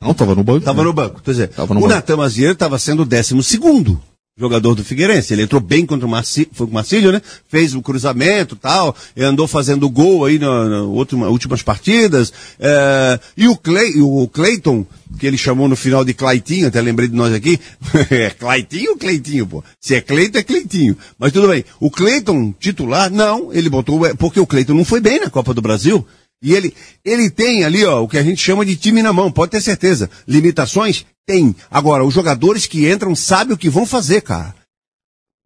Não, 0.00 0.14
tava 0.14 0.34
no 0.34 0.44
banco. 0.44 0.64
Tava 0.64 0.78
né? 0.78 0.84
no 0.84 0.92
banco. 0.92 1.22
Quer 1.22 1.30
dizer, 1.30 1.48
Tava 1.48 1.74
no 1.74 1.84
o. 1.84 1.88
Natan 1.88 2.16
Mazieiro 2.16 2.52
estava 2.52 2.78
sendo 2.78 3.02
o 3.02 3.06
décimo 3.06 3.42
segundo 3.42 4.00
jogador 4.38 4.74
do 4.74 4.84
Figueirense. 4.84 5.32
Ele 5.32 5.42
entrou 5.42 5.60
bem 5.60 5.86
contra 5.86 6.06
o 6.06 6.10
Marcílio, 6.10 6.50
foi 6.52 6.66
com 6.66 6.72
o 6.72 6.74
Marcílio, 6.74 7.10
né? 7.10 7.22
Fez 7.48 7.74
o 7.74 7.80
cruzamento 7.80 8.54
e 8.54 8.58
tal, 8.58 8.94
andou 9.18 9.48
fazendo 9.48 9.88
gol 9.88 10.26
aí 10.26 10.38
nas 10.38 10.68
na 10.68 10.82
última, 10.82 11.28
últimas 11.28 11.62
partidas. 11.62 12.32
É, 12.58 13.18
e 13.34 13.48
o, 13.48 13.56
Clay, 13.56 13.94
o 13.98 14.28
Cleiton, 14.28 14.84
que 15.18 15.26
ele 15.26 15.38
chamou 15.38 15.68
no 15.68 15.76
final 15.76 16.04
de 16.04 16.12
Claitinho, 16.12 16.68
até 16.68 16.82
lembrei 16.82 17.08
de 17.08 17.14
nós 17.14 17.32
aqui. 17.32 17.58
é 18.10 18.28
Claitinho 18.28 18.90
ou 18.90 18.98
Cleitinho, 18.98 19.46
pô? 19.46 19.64
Se 19.80 19.94
é 19.94 20.02
Cleiton, 20.02 20.38
é 20.38 20.42
Cleitinho. 20.42 20.96
Mas 21.18 21.32
tudo 21.32 21.48
bem. 21.48 21.64
O 21.80 21.90
Cleiton, 21.90 22.52
titular, 22.60 23.10
não, 23.10 23.50
ele 23.54 23.70
botou, 23.70 24.00
porque 24.18 24.38
o 24.38 24.46
Cleiton 24.46 24.74
não 24.74 24.84
foi 24.84 25.00
bem 25.00 25.18
na 25.18 25.30
Copa 25.30 25.54
do 25.54 25.62
Brasil. 25.62 26.06
E 26.42 26.54
ele, 26.54 26.74
ele 27.04 27.30
tem 27.30 27.64
ali, 27.64 27.84
ó, 27.84 28.02
o 28.02 28.08
que 28.08 28.18
a 28.18 28.22
gente 28.22 28.40
chama 28.42 28.64
de 28.64 28.76
time 28.76 29.02
na 29.02 29.12
mão, 29.12 29.32
pode 29.32 29.52
ter 29.52 29.60
certeza. 29.60 30.10
Limitações? 30.28 31.06
Tem. 31.26 31.54
Agora, 31.70 32.04
os 32.04 32.14
jogadores 32.14 32.66
que 32.66 32.90
entram 32.90 33.14
sabem 33.14 33.54
o 33.54 33.58
que 33.58 33.70
vão 33.70 33.86
fazer, 33.86 34.20
cara. 34.20 34.54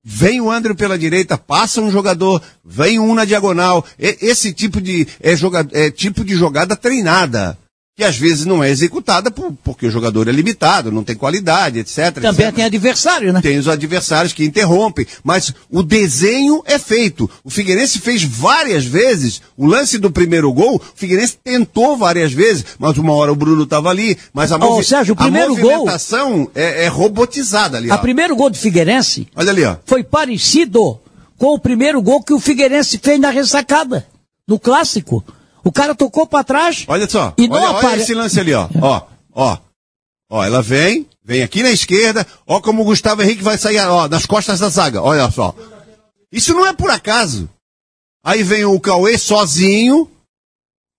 Vem 0.02 0.40
o 0.40 0.50
André 0.50 0.74
pela 0.74 0.98
direita, 0.98 1.36
passa 1.36 1.80
um 1.80 1.90
jogador, 1.90 2.42
vem 2.64 2.98
um 2.98 3.14
na 3.14 3.24
diagonal. 3.24 3.84
E- 3.98 4.16
esse 4.22 4.52
tipo 4.52 4.80
de, 4.80 5.06
é, 5.20 5.36
joga, 5.36 5.66
é 5.72 5.90
tipo 5.90 6.24
de 6.24 6.34
jogada 6.34 6.74
treinada. 6.74 7.58
Que 7.96 8.04
às 8.04 8.16
vezes 8.16 8.46
não 8.46 8.62
é 8.64 8.70
executada 8.70 9.30
por- 9.30 9.52
porque 9.62 9.86
o 9.86 9.90
jogador 9.90 10.26
é 10.28 10.32
limitado, 10.32 10.90
não 10.92 11.04
tem 11.04 11.14
qualidade, 11.16 11.80
etc. 11.80 12.14
Também 12.14 12.46
etc. 12.46 12.54
tem 12.54 12.64
adversário, 12.64 13.32
né? 13.32 13.40
Tem 13.42 13.58
os 13.58 13.68
adversários 13.68 14.32
que 14.32 14.44
interrompem, 14.44 15.06
mas 15.24 15.52
o 15.68 15.82
desenho 15.82 16.62
é 16.64 16.78
feito. 16.78 17.28
O 17.44 17.50
Figueirense 17.50 17.98
fez 17.98 18.22
várias 18.22 18.84
vezes 18.86 19.42
o 19.56 19.66
lance 19.66 19.98
do 19.98 20.10
primeiro 20.10 20.50
gol. 20.52 20.76
O 20.76 20.82
Figueirense 20.94 21.36
tentou 21.44 21.96
várias 21.96 22.32
vezes, 22.32 22.64
mas 22.78 22.96
uma 22.96 23.12
hora 23.12 23.32
o 23.32 23.36
Bruno 23.36 23.64
estava 23.64 23.90
ali. 23.90 24.16
Mas 24.32 24.50
a, 24.52 24.56
Ô, 24.56 24.82
Sérgio, 24.82 25.14
o 25.18 25.22
a 25.22 25.28
gol- 25.28 25.48
movimentação 25.48 26.50
é, 26.54 26.84
é 26.84 26.88
robotizada 26.88 27.76
ali. 27.76 27.90
Ó. 27.90 27.98
primeiro 27.98 28.34
gol 28.36 28.48
do 28.50 28.56
Figueirense 28.56 29.28
Olha 29.36 29.50
ali, 29.50 29.64
ó. 29.64 29.76
foi 29.84 30.02
parecido 30.02 30.98
com 31.36 31.54
o 31.54 31.58
primeiro 31.58 32.00
gol 32.00 32.22
que 32.22 32.32
o 32.32 32.40
Figueirense 32.40 32.98
fez 33.02 33.20
na 33.20 33.30
ressacada, 33.30 34.06
no 34.48 34.58
clássico. 34.58 35.22
O 35.64 35.70
cara 35.72 35.94
tocou 35.94 36.26
pra 36.26 36.42
trás. 36.44 36.84
Olha 36.88 37.08
só. 37.08 37.32
E 37.38 37.46
não 37.48 37.56
olha, 37.56 37.68
olha 37.70 37.78
apare- 37.78 38.00
esse 38.02 38.14
lance 38.14 38.38
ali, 38.40 38.54
ó. 38.54 38.68
Ó, 38.80 39.02
ó. 39.32 39.58
Ó, 40.32 40.44
ela 40.44 40.62
vem, 40.62 41.06
vem 41.24 41.42
aqui 41.42 41.62
na 41.62 41.70
esquerda. 41.70 42.26
Ó 42.46 42.60
como 42.60 42.82
o 42.82 42.84
Gustavo 42.84 43.22
Henrique 43.22 43.42
vai 43.42 43.58
sair, 43.58 43.78
ó, 43.78 44.06
nas 44.08 44.26
costas 44.26 44.60
da 44.60 44.68
zaga. 44.68 45.02
Olha 45.02 45.30
só. 45.30 45.54
Isso 46.32 46.54
não 46.54 46.66
é 46.66 46.72
por 46.72 46.90
acaso. 46.90 47.48
Aí 48.24 48.42
vem 48.42 48.64
o 48.64 48.78
Cauê 48.78 49.18
sozinho. 49.18 50.08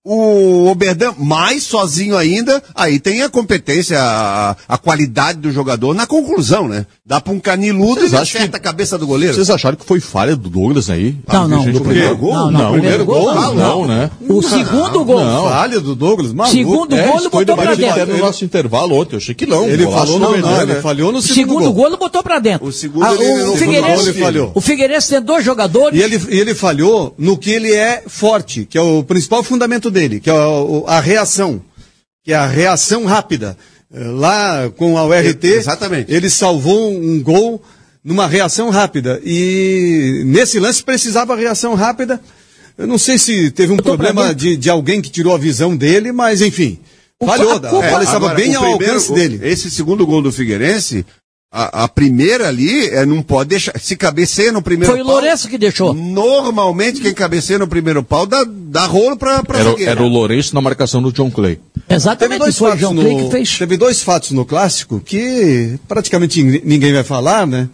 O 0.04 0.66
Oberdan 0.68 1.12
mais 1.16 1.62
sozinho 1.62 2.16
ainda. 2.16 2.60
Aí 2.74 2.98
tem 2.98 3.22
a 3.22 3.28
competência, 3.30 4.00
a, 4.00 4.56
a 4.68 4.76
qualidade 4.76 5.38
do 5.38 5.52
jogador 5.52 5.94
na 5.94 6.08
conclusão, 6.08 6.66
né? 6.66 6.86
Dá 7.06 7.20
pra 7.20 7.32
um 7.32 7.38
caniludo 7.38 8.00
Vocês 8.00 8.12
e 8.12 8.16
acerta 8.16 8.48
que- 8.48 8.56
a 8.56 8.60
cabeça 8.60 8.98
do 8.98 9.06
goleiro. 9.06 9.32
Vocês 9.34 9.48
acharam 9.48 9.76
que 9.76 9.86
foi 9.86 10.00
falha 10.00 10.34
do 10.34 10.48
Douglas 10.50 10.90
aí? 10.90 11.14
Não, 11.32 11.46
não. 11.46 11.64
Do 11.70 11.78
o 11.78 11.80
primeiro 11.82 12.16
gol? 12.16 12.34
Não, 12.34 12.50
não, 12.50 12.60
Não, 12.62 12.72
primeiro 12.72 13.04
gol, 13.04 13.32
não, 13.32 13.54
não, 13.54 13.86
né? 13.86 14.10
O 14.28 14.42
segundo 14.42 15.04
gol. 15.04 15.20
Não. 15.24 15.44
Falha 15.48 15.78
do 15.78 15.94
Douglas, 15.94 16.32
maluco. 16.32 16.56
Segundo 16.56 16.96
É, 16.96 17.02
gol, 17.06 17.20
ele 17.20 17.30
foi 17.30 17.44
botou 17.44 17.56
pra 17.64 17.74
dentro. 17.76 18.06
no 18.12 18.18
nosso 18.18 18.44
intervalo 18.44 18.96
ontem. 18.96 19.14
Eu 19.14 19.18
achei 19.18 19.34
que 19.36 19.46
não. 19.46 19.68
Ele 19.68 19.84
falou 19.84 20.18
no, 20.18 20.26
não, 20.26 20.32
Verdão, 20.32 20.62
ele 20.62 20.74
né? 20.74 20.80
falhou 20.80 21.12
no 21.12 21.18
O 21.18 21.22
segundo, 21.22 21.36
segundo 21.36 21.64
gol. 21.66 21.72
gol 21.74 21.86
ele 21.86 21.96
botou 21.96 22.22
pra 22.24 22.40
dentro. 22.40 22.66
O 22.66 22.72
segundo 22.72 23.04
Ah, 23.04 23.14
ele- 23.14 23.24
o, 23.44 23.52
o 23.54 23.58
segundo 23.58 23.82
gol 23.82 24.14
falhou. 24.14 24.52
o 24.52 24.60
Figueirense 24.60 25.10
tem 25.10 25.22
dois 25.22 25.44
jogadores. 25.44 25.96
E 25.98 26.02
ele, 26.02 26.20
e 26.28 26.40
ele 26.40 26.54
falhou 26.56 27.14
no 27.16 27.36
que 27.38 27.50
ele 27.50 27.72
é 27.72 28.02
forte, 28.08 28.64
que 28.68 28.76
é 28.76 28.80
o 28.80 29.04
principal 29.04 29.44
fundamento 29.44 29.91
dele, 29.92 30.18
que 30.18 30.28
é 30.30 30.34
a 30.88 30.98
reação, 31.00 31.62
que 32.24 32.32
é 32.32 32.36
a 32.36 32.46
reação 32.46 33.04
rápida. 33.04 33.56
Eh, 33.94 33.98
Lá 34.04 34.70
com 34.76 34.96
a 34.98 35.04
URT, 35.04 35.44
Exatamente. 35.44 36.12
ele 36.12 36.28
salvou 36.30 36.90
um 36.92 37.22
gol 37.22 37.62
numa 38.02 38.26
reação 38.26 38.70
rápida. 38.70 39.20
E 39.24 40.22
nesse 40.26 40.58
lance 40.58 40.82
precisava 40.82 41.36
reação 41.36 41.74
rápida. 41.74 42.20
Eu 42.78 42.86
não 42.86 42.96
sei 42.98 43.18
se 43.18 43.50
teve 43.50 43.72
um 43.72 43.76
pra 43.76 43.84
problema 43.84 44.34
de, 44.34 44.56
de 44.56 44.70
alguém 44.70 45.00
que 45.02 45.10
tirou 45.10 45.34
a 45.34 45.38
visão 45.38 45.76
dele, 45.76 46.10
mas 46.10 46.40
enfim. 46.40 46.78
Falhou, 47.24 47.52
a 47.52 47.58
bola 47.60 48.02
estava 48.02 48.16
Agora, 48.30 48.34
bem 48.34 48.54
ao 48.54 48.62
primeiro- 48.62 48.94
alcance 48.94 49.12
dele. 49.12 49.38
Esse 49.42 49.70
segundo 49.70 50.04
gol 50.06 50.20
do 50.22 50.32
Figueirense, 50.32 51.06
a, 51.52 51.84
a 51.84 51.88
primeira 51.88 52.48
ali, 52.48 52.86
é, 52.88 53.04
não 53.04 53.22
pode 53.22 53.50
deixar. 53.50 53.78
Se 53.78 53.94
cabeceia 53.94 54.50
no 54.50 54.62
primeiro 54.62 54.90
Foi 54.92 55.02
o 55.02 55.04
pau. 55.04 55.14
Lourenço 55.16 55.48
que 55.48 55.58
deixou. 55.58 55.92
Normalmente, 55.92 57.00
quem 57.00 57.12
cabeceia 57.12 57.58
no 57.58 57.68
primeiro 57.68 58.02
pau 58.02 58.26
dá, 58.26 58.42
dá 58.48 58.86
rolo 58.86 59.16
pra, 59.16 59.42
pra 59.42 59.58
Era, 59.58 59.82
era 59.82 60.02
o 60.02 60.08
Lourenço 60.08 60.54
na 60.54 60.60
marcação 60.62 61.02
do 61.02 61.12
John 61.12 61.30
Clay. 61.30 61.56
Teve 61.86 61.94
Exatamente, 62.00 62.38
dois, 62.38 62.56
foi 62.56 62.68
o 62.68 62.70
fatos 62.70 62.80
João 62.80 62.94
no, 62.94 63.02
Clay 63.02 63.16
que 63.24 63.30
fez. 63.30 63.58
teve 63.58 63.76
dois 63.76 64.02
fatos 64.02 64.30
no 64.30 64.44
clássico 64.46 64.98
que 65.00 65.78
praticamente 65.86 66.42
nin- 66.42 66.62
ninguém 66.64 66.92
vai 66.94 67.04
falar, 67.04 67.46
né? 67.46 67.68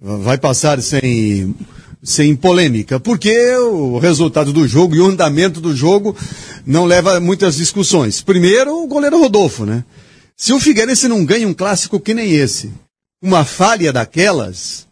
Vai 0.00 0.38
passar 0.38 0.80
sem, 0.82 1.54
sem 2.02 2.34
polêmica, 2.34 2.98
porque 2.98 3.54
o 3.56 3.98
resultado 3.98 4.52
do 4.52 4.66
jogo 4.66 4.96
e 4.96 5.00
o 5.00 5.06
andamento 5.06 5.60
do 5.60 5.76
jogo 5.76 6.16
não 6.66 6.84
leva 6.86 7.16
a 7.18 7.20
muitas 7.20 7.56
discussões. 7.56 8.22
Primeiro, 8.22 8.82
o 8.82 8.86
goleiro 8.88 9.18
Rodolfo, 9.20 9.64
né? 9.66 9.84
Se 10.36 10.52
o 10.54 10.58
Figueirense 10.58 11.06
não 11.06 11.22
ganha 11.24 11.46
um 11.46 11.52
clássico 11.52 12.00
que 12.00 12.14
nem 12.14 12.32
esse, 12.32 12.72
uma 13.22 13.44
falha 13.44 13.92
daquelas, 13.92 14.86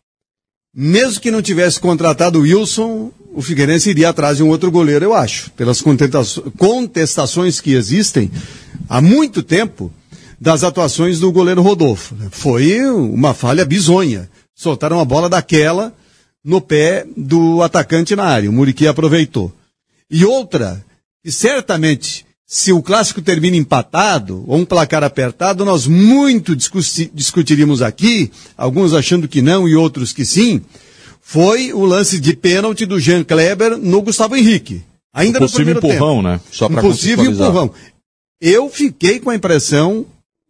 mesmo 0.74 1.20
que 1.20 1.30
não 1.30 1.42
tivesse 1.42 1.80
contratado 1.80 2.38
o 2.38 2.42
Wilson, 2.42 3.10
o 3.32 3.42
Figueirense 3.42 3.90
iria 3.90 4.08
atrás 4.08 4.36
de 4.38 4.42
um 4.42 4.48
outro 4.48 4.70
goleiro, 4.70 5.04
eu 5.04 5.14
acho, 5.14 5.50
pelas 5.52 5.82
contestações 6.56 7.60
que 7.60 7.72
existem 7.72 8.30
há 8.88 9.00
muito 9.00 9.42
tempo 9.42 9.92
das 10.40 10.62
atuações 10.62 11.18
do 11.18 11.32
goleiro 11.32 11.62
Rodolfo. 11.62 12.14
Foi 12.30 12.84
uma 12.86 13.34
falha 13.34 13.64
bizonha. 13.64 14.30
Soltaram 14.54 15.00
a 15.00 15.04
bola 15.04 15.28
daquela 15.28 15.92
no 16.44 16.60
pé 16.60 17.06
do 17.16 17.62
atacante 17.62 18.14
na 18.14 18.24
área. 18.24 18.48
O 18.48 18.52
Muriqui 18.52 18.86
aproveitou. 18.86 19.52
E 20.10 20.24
outra, 20.24 20.84
que 21.22 21.30
certamente, 21.30 22.24
se 22.50 22.72
o 22.72 22.82
clássico 22.82 23.20
termina 23.20 23.58
empatado, 23.58 24.42
ou 24.46 24.56
um 24.56 24.64
placar 24.64 25.04
apertado, 25.04 25.66
nós 25.66 25.86
muito 25.86 26.56
discutiríamos 26.56 27.82
aqui, 27.82 28.32
alguns 28.56 28.94
achando 28.94 29.28
que 29.28 29.42
não 29.42 29.68
e 29.68 29.76
outros 29.76 30.14
que 30.14 30.24
sim, 30.24 30.62
foi 31.20 31.74
o 31.74 31.84
lance 31.84 32.18
de 32.18 32.34
pênalti 32.34 32.86
do 32.86 32.98
Jean 32.98 33.22
Kleber 33.22 33.76
no 33.76 34.00
Gustavo 34.00 34.34
Henrique. 34.34 34.82
Ainda 35.12 35.38
Um 35.38 35.42
no 35.42 35.46
possível 35.46 35.74
primeiro 35.74 35.98
empurrão, 35.98 36.16
tempo. 36.16 36.28
né? 36.28 36.40
Só 36.50 36.68
um 36.68 36.74
possível 36.76 37.26
empurrão. 37.26 37.70
Eu 38.40 38.70
fiquei 38.70 39.20
com 39.20 39.28
a 39.28 39.34
impressão, 39.34 40.06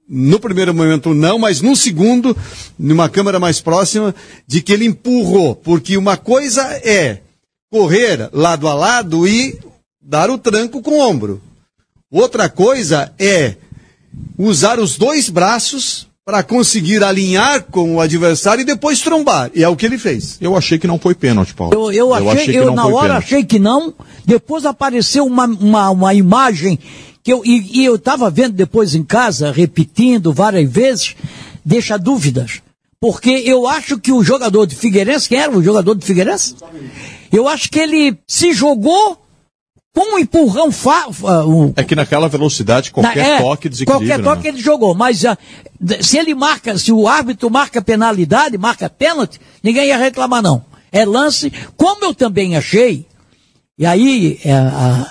no 0.08 0.38
primeiro 0.38 0.72
momento 0.72 1.12
não, 1.12 1.36
mas 1.36 1.60
no 1.60 1.74
segundo, 1.74 2.36
numa 2.78 3.08
câmera 3.08 3.40
mais 3.40 3.60
próxima, 3.60 4.14
de 4.46 4.62
que 4.62 4.72
ele 4.72 4.84
empurrou. 4.84 5.56
Porque 5.56 5.96
uma 5.96 6.16
coisa 6.16 6.62
é 6.84 7.22
correr 7.72 8.30
lado 8.32 8.68
a 8.68 8.74
lado 8.74 9.26
e 9.26 9.58
dar 10.00 10.30
o 10.30 10.38
tranco 10.38 10.80
com 10.80 10.92
o 10.92 11.00
ombro. 11.00 11.42
Outra 12.10 12.48
coisa 12.48 13.12
é 13.18 13.56
usar 14.38 14.78
os 14.78 14.96
dois 14.96 15.28
braços 15.28 16.06
para 16.24 16.42
conseguir 16.42 17.02
alinhar 17.02 17.64
com 17.64 17.96
o 17.96 18.00
adversário 18.00 18.62
e 18.62 18.64
depois 18.64 19.00
trombar. 19.00 19.50
E 19.54 19.62
é 19.62 19.68
o 19.68 19.76
que 19.76 19.86
ele 19.86 19.96
fez. 19.98 20.36
Eu 20.40 20.56
achei 20.56 20.78
que 20.78 20.86
não 20.86 20.98
foi 20.98 21.14
pênalti, 21.14 21.54
Paulo. 21.54 21.72
Eu, 21.74 21.90
eu 21.92 22.14
achei, 22.14 22.46
que 22.46 22.54
eu 22.54 22.66
não 22.66 22.74
na 22.74 22.82
foi 22.82 22.92
hora 22.92 23.06
pênalti. 23.08 23.24
achei 23.24 23.44
que 23.44 23.58
não. 23.58 23.94
Depois 24.26 24.66
apareceu 24.66 25.24
uma, 25.24 25.46
uma, 25.46 25.90
uma 25.90 26.14
imagem 26.14 26.78
que 27.22 27.32
eu, 27.32 27.42
e, 27.44 27.80
e 27.80 27.84
eu 27.84 27.96
estava 27.96 28.30
vendo 28.30 28.52
depois 28.52 28.94
em 28.94 29.02
casa, 29.02 29.50
repetindo 29.52 30.32
várias 30.32 30.70
vezes. 30.70 31.14
deixa 31.64 31.98
dúvidas. 31.98 32.62
Porque 33.00 33.30
eu 33.30 33.66
acho 33.66 33.98
que 33.98 34.10
o 34.12 34.24
jogador 34.24 34.66
de 34.66 34.74
Figueirense, 34.74 35.28
quem 35.28 35.38
era 35.38 35.56
o 35.56 35.62
jogador 35.62 35.94
de 35.94 36.04
Figueirense? 36.04 36.56
Eu 37.30 37.46
acho 37.46 37.70
que 37.70 37.78
ele 37.78 38.18
se 38.26 38.52
jogou 38.52 39.18
com 39.94 40.14
um 40.14 40.18
empurrão 40.18 40.70
fa 40.70 41.06
um, 41.46 41.72
É 41.76 41.82
que 41.82 41.96
naquela 41.96 42.28
velocidade, 42.28 42.90
qualquer 42.92 43.16
na- 43.16 43.28
é, 43.34 43.38
toque 43.40 43.68
desequilibra. 43.68 44.06
Qualquer 44.06 44.22
toque 44.24 44.42
né? 44.44 44.48
ele 44.50 44.60
jogou, 44.62 44.94
mas 44.94 45.24
ah, 45.24 45.36
se 46.00 46.18
ele 46.18 46.34
marca, 46.34 46.78
se 46.78 46.92
o 46.92 47.08
árbitro 47.08 47.50
marca 47.50 47.82
penalidade, 47.82 48.56
marca 48.58 48.88
pênalti, 48.88 49.40
ninguém 49.62 49.88
ia 49.88 49.96
reclamar 49.98 50.42
não. 50.42 50.64
É 50.92 51.04
lance, 51.04 51.52
como 51.76 52.04
eu 52.04 52.14
também 52.14 52.56
achei, 52.56 53.06
e 53.78 53.84
aí 53.84 54.38
é, 54.44 54.52
a, 54.52 55.06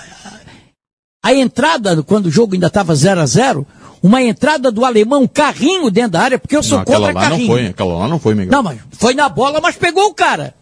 a 1.24 1.34
entrada, 1.34 2.02
quando 2.02 2.26
o 2.26 2.30
jogo 2.30 2.54
ainda 2.54 2.66
estava 2.68 2.94
0 2.94 3.20
a 3.20 3.26
0 3.26 3.66
uma 4.00 4.22
entrada 4.22 4.70
do 4.70 4.84
alemão, 4.84 5.22
um 5.22 5.28
carrinho 5.28 5.90
dentro 5.90 6.12
da 6.12 6.20
área, 6.20 6.38
porque 6.38 6.56
eu 6.56 6.62
sou 6.62 6.76
Não, 6.78 6.82
aquela 6.82 7.06
contra 7.08 7.14
lá 7.14 7.22
não 7.24 7.30
carrinho. 7.30 7.48
foi, 7.52 7.66
aquela 7.66 7.98
lá 7.98 8.08
não 8.08 8.18
foi, 8.20 8.34
Miguel. 8.34 8.52
Não, 8.52 8.62
mas 8.62 8.78
foi 8.92 9.12
na 9.14 9.28
bola, 9.28 9.60
mas 9.60 9.74
pegou 9.76 10.04
o 10.06 10.14
cara. 10.14 10.54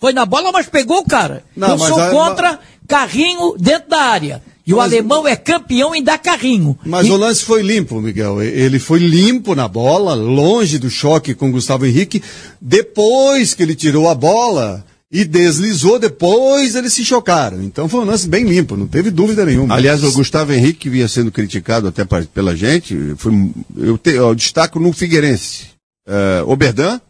Foi 0.00 0.12
na 0.12 0.26
bola, 0.26 0.50
mas 0.50 0.66
pegou 0.66 0.98
o 0.98 1.04
cara. 1.04 1.44
Não, 1.56 1.68
eu 1.68 1.78
mas 1.78 1.88
sou 1.88 2.00
a- 2.00 2.10
contra 2.10 2.58
carrinho 2.90 3.54
dentro 3.58 3.88
da 3.88 4.00
área. 4.02 4.42
E 4.66 4.74
o 4.74 4.76
Mas- 4.76 4.92
alemão 4.92 5.26
é 5.26 5.34
campeão 5.36 5.94
em 5.94 6.02
dar 6.02 6.18
carrinho. 6.18 6.78
Mas 6.84 7.06
E- 7.06 7.10
o 7.10 7.16
lance 7.16 7.44
foi 7.44 7.62
limpo, 7.62 8.00
Miguel. 8.00 8.42
Ele 8.42 8.78
foi 8.78 8.98
limpo 8.98 9.54
na 9.54 9.66
bola, 9.66 10.14
longe 10.14 10.78
do 10.78 10.90
choque 10.90 11.34
com 11.34 11.48
o 11.48 11.52
Gustavo 11.52 11.86
Henrique. 11.86 12.22
Depois 12.60 13.54
que 13.54 13.62
ele 13.62 13.74
tirou 13.74 14.08
a 14.08 14.14
bola 14.14 14.84
e 15.10 15.24
deslizou, 15.24 15.98
depois 15.98 16.76
eles 16.76 16.92
se 16.92 17.04
chocaram. 17.04 17.62
Então 17.62 17.88
foi 17.88 18.00
um 18.00 18.04
lance 18.04 18.28
bem 18.28 18.44
limpo, 18.44 18.76
não 18.76 18.86
teve 18.86 19.10
dúvida 19.10 19.44
nenhuma. 19.44 19.74
Aliás, 19.74 20.04
o 20.04 20.12
Gustavo 20.12 20.52
Henrique, 20.52 20.80
que 20.80 20.90
vinha 20.90 21.08
sendo 21.08 21.32
criticado 21.32 21.88
até 21.88 22.04
pela 22.04 22.54
gente, 22.54 22.96
foi, 23.16 23.32
eu, 23.76 23.98
te, 23.98 24.10
eu 24.10 24.34
destaco 24.34 24.78
no 24.78 24.92
Figueirense. 24.92 25.66
Eh, 26.06 26.42
Oberdan, 26.46 27.00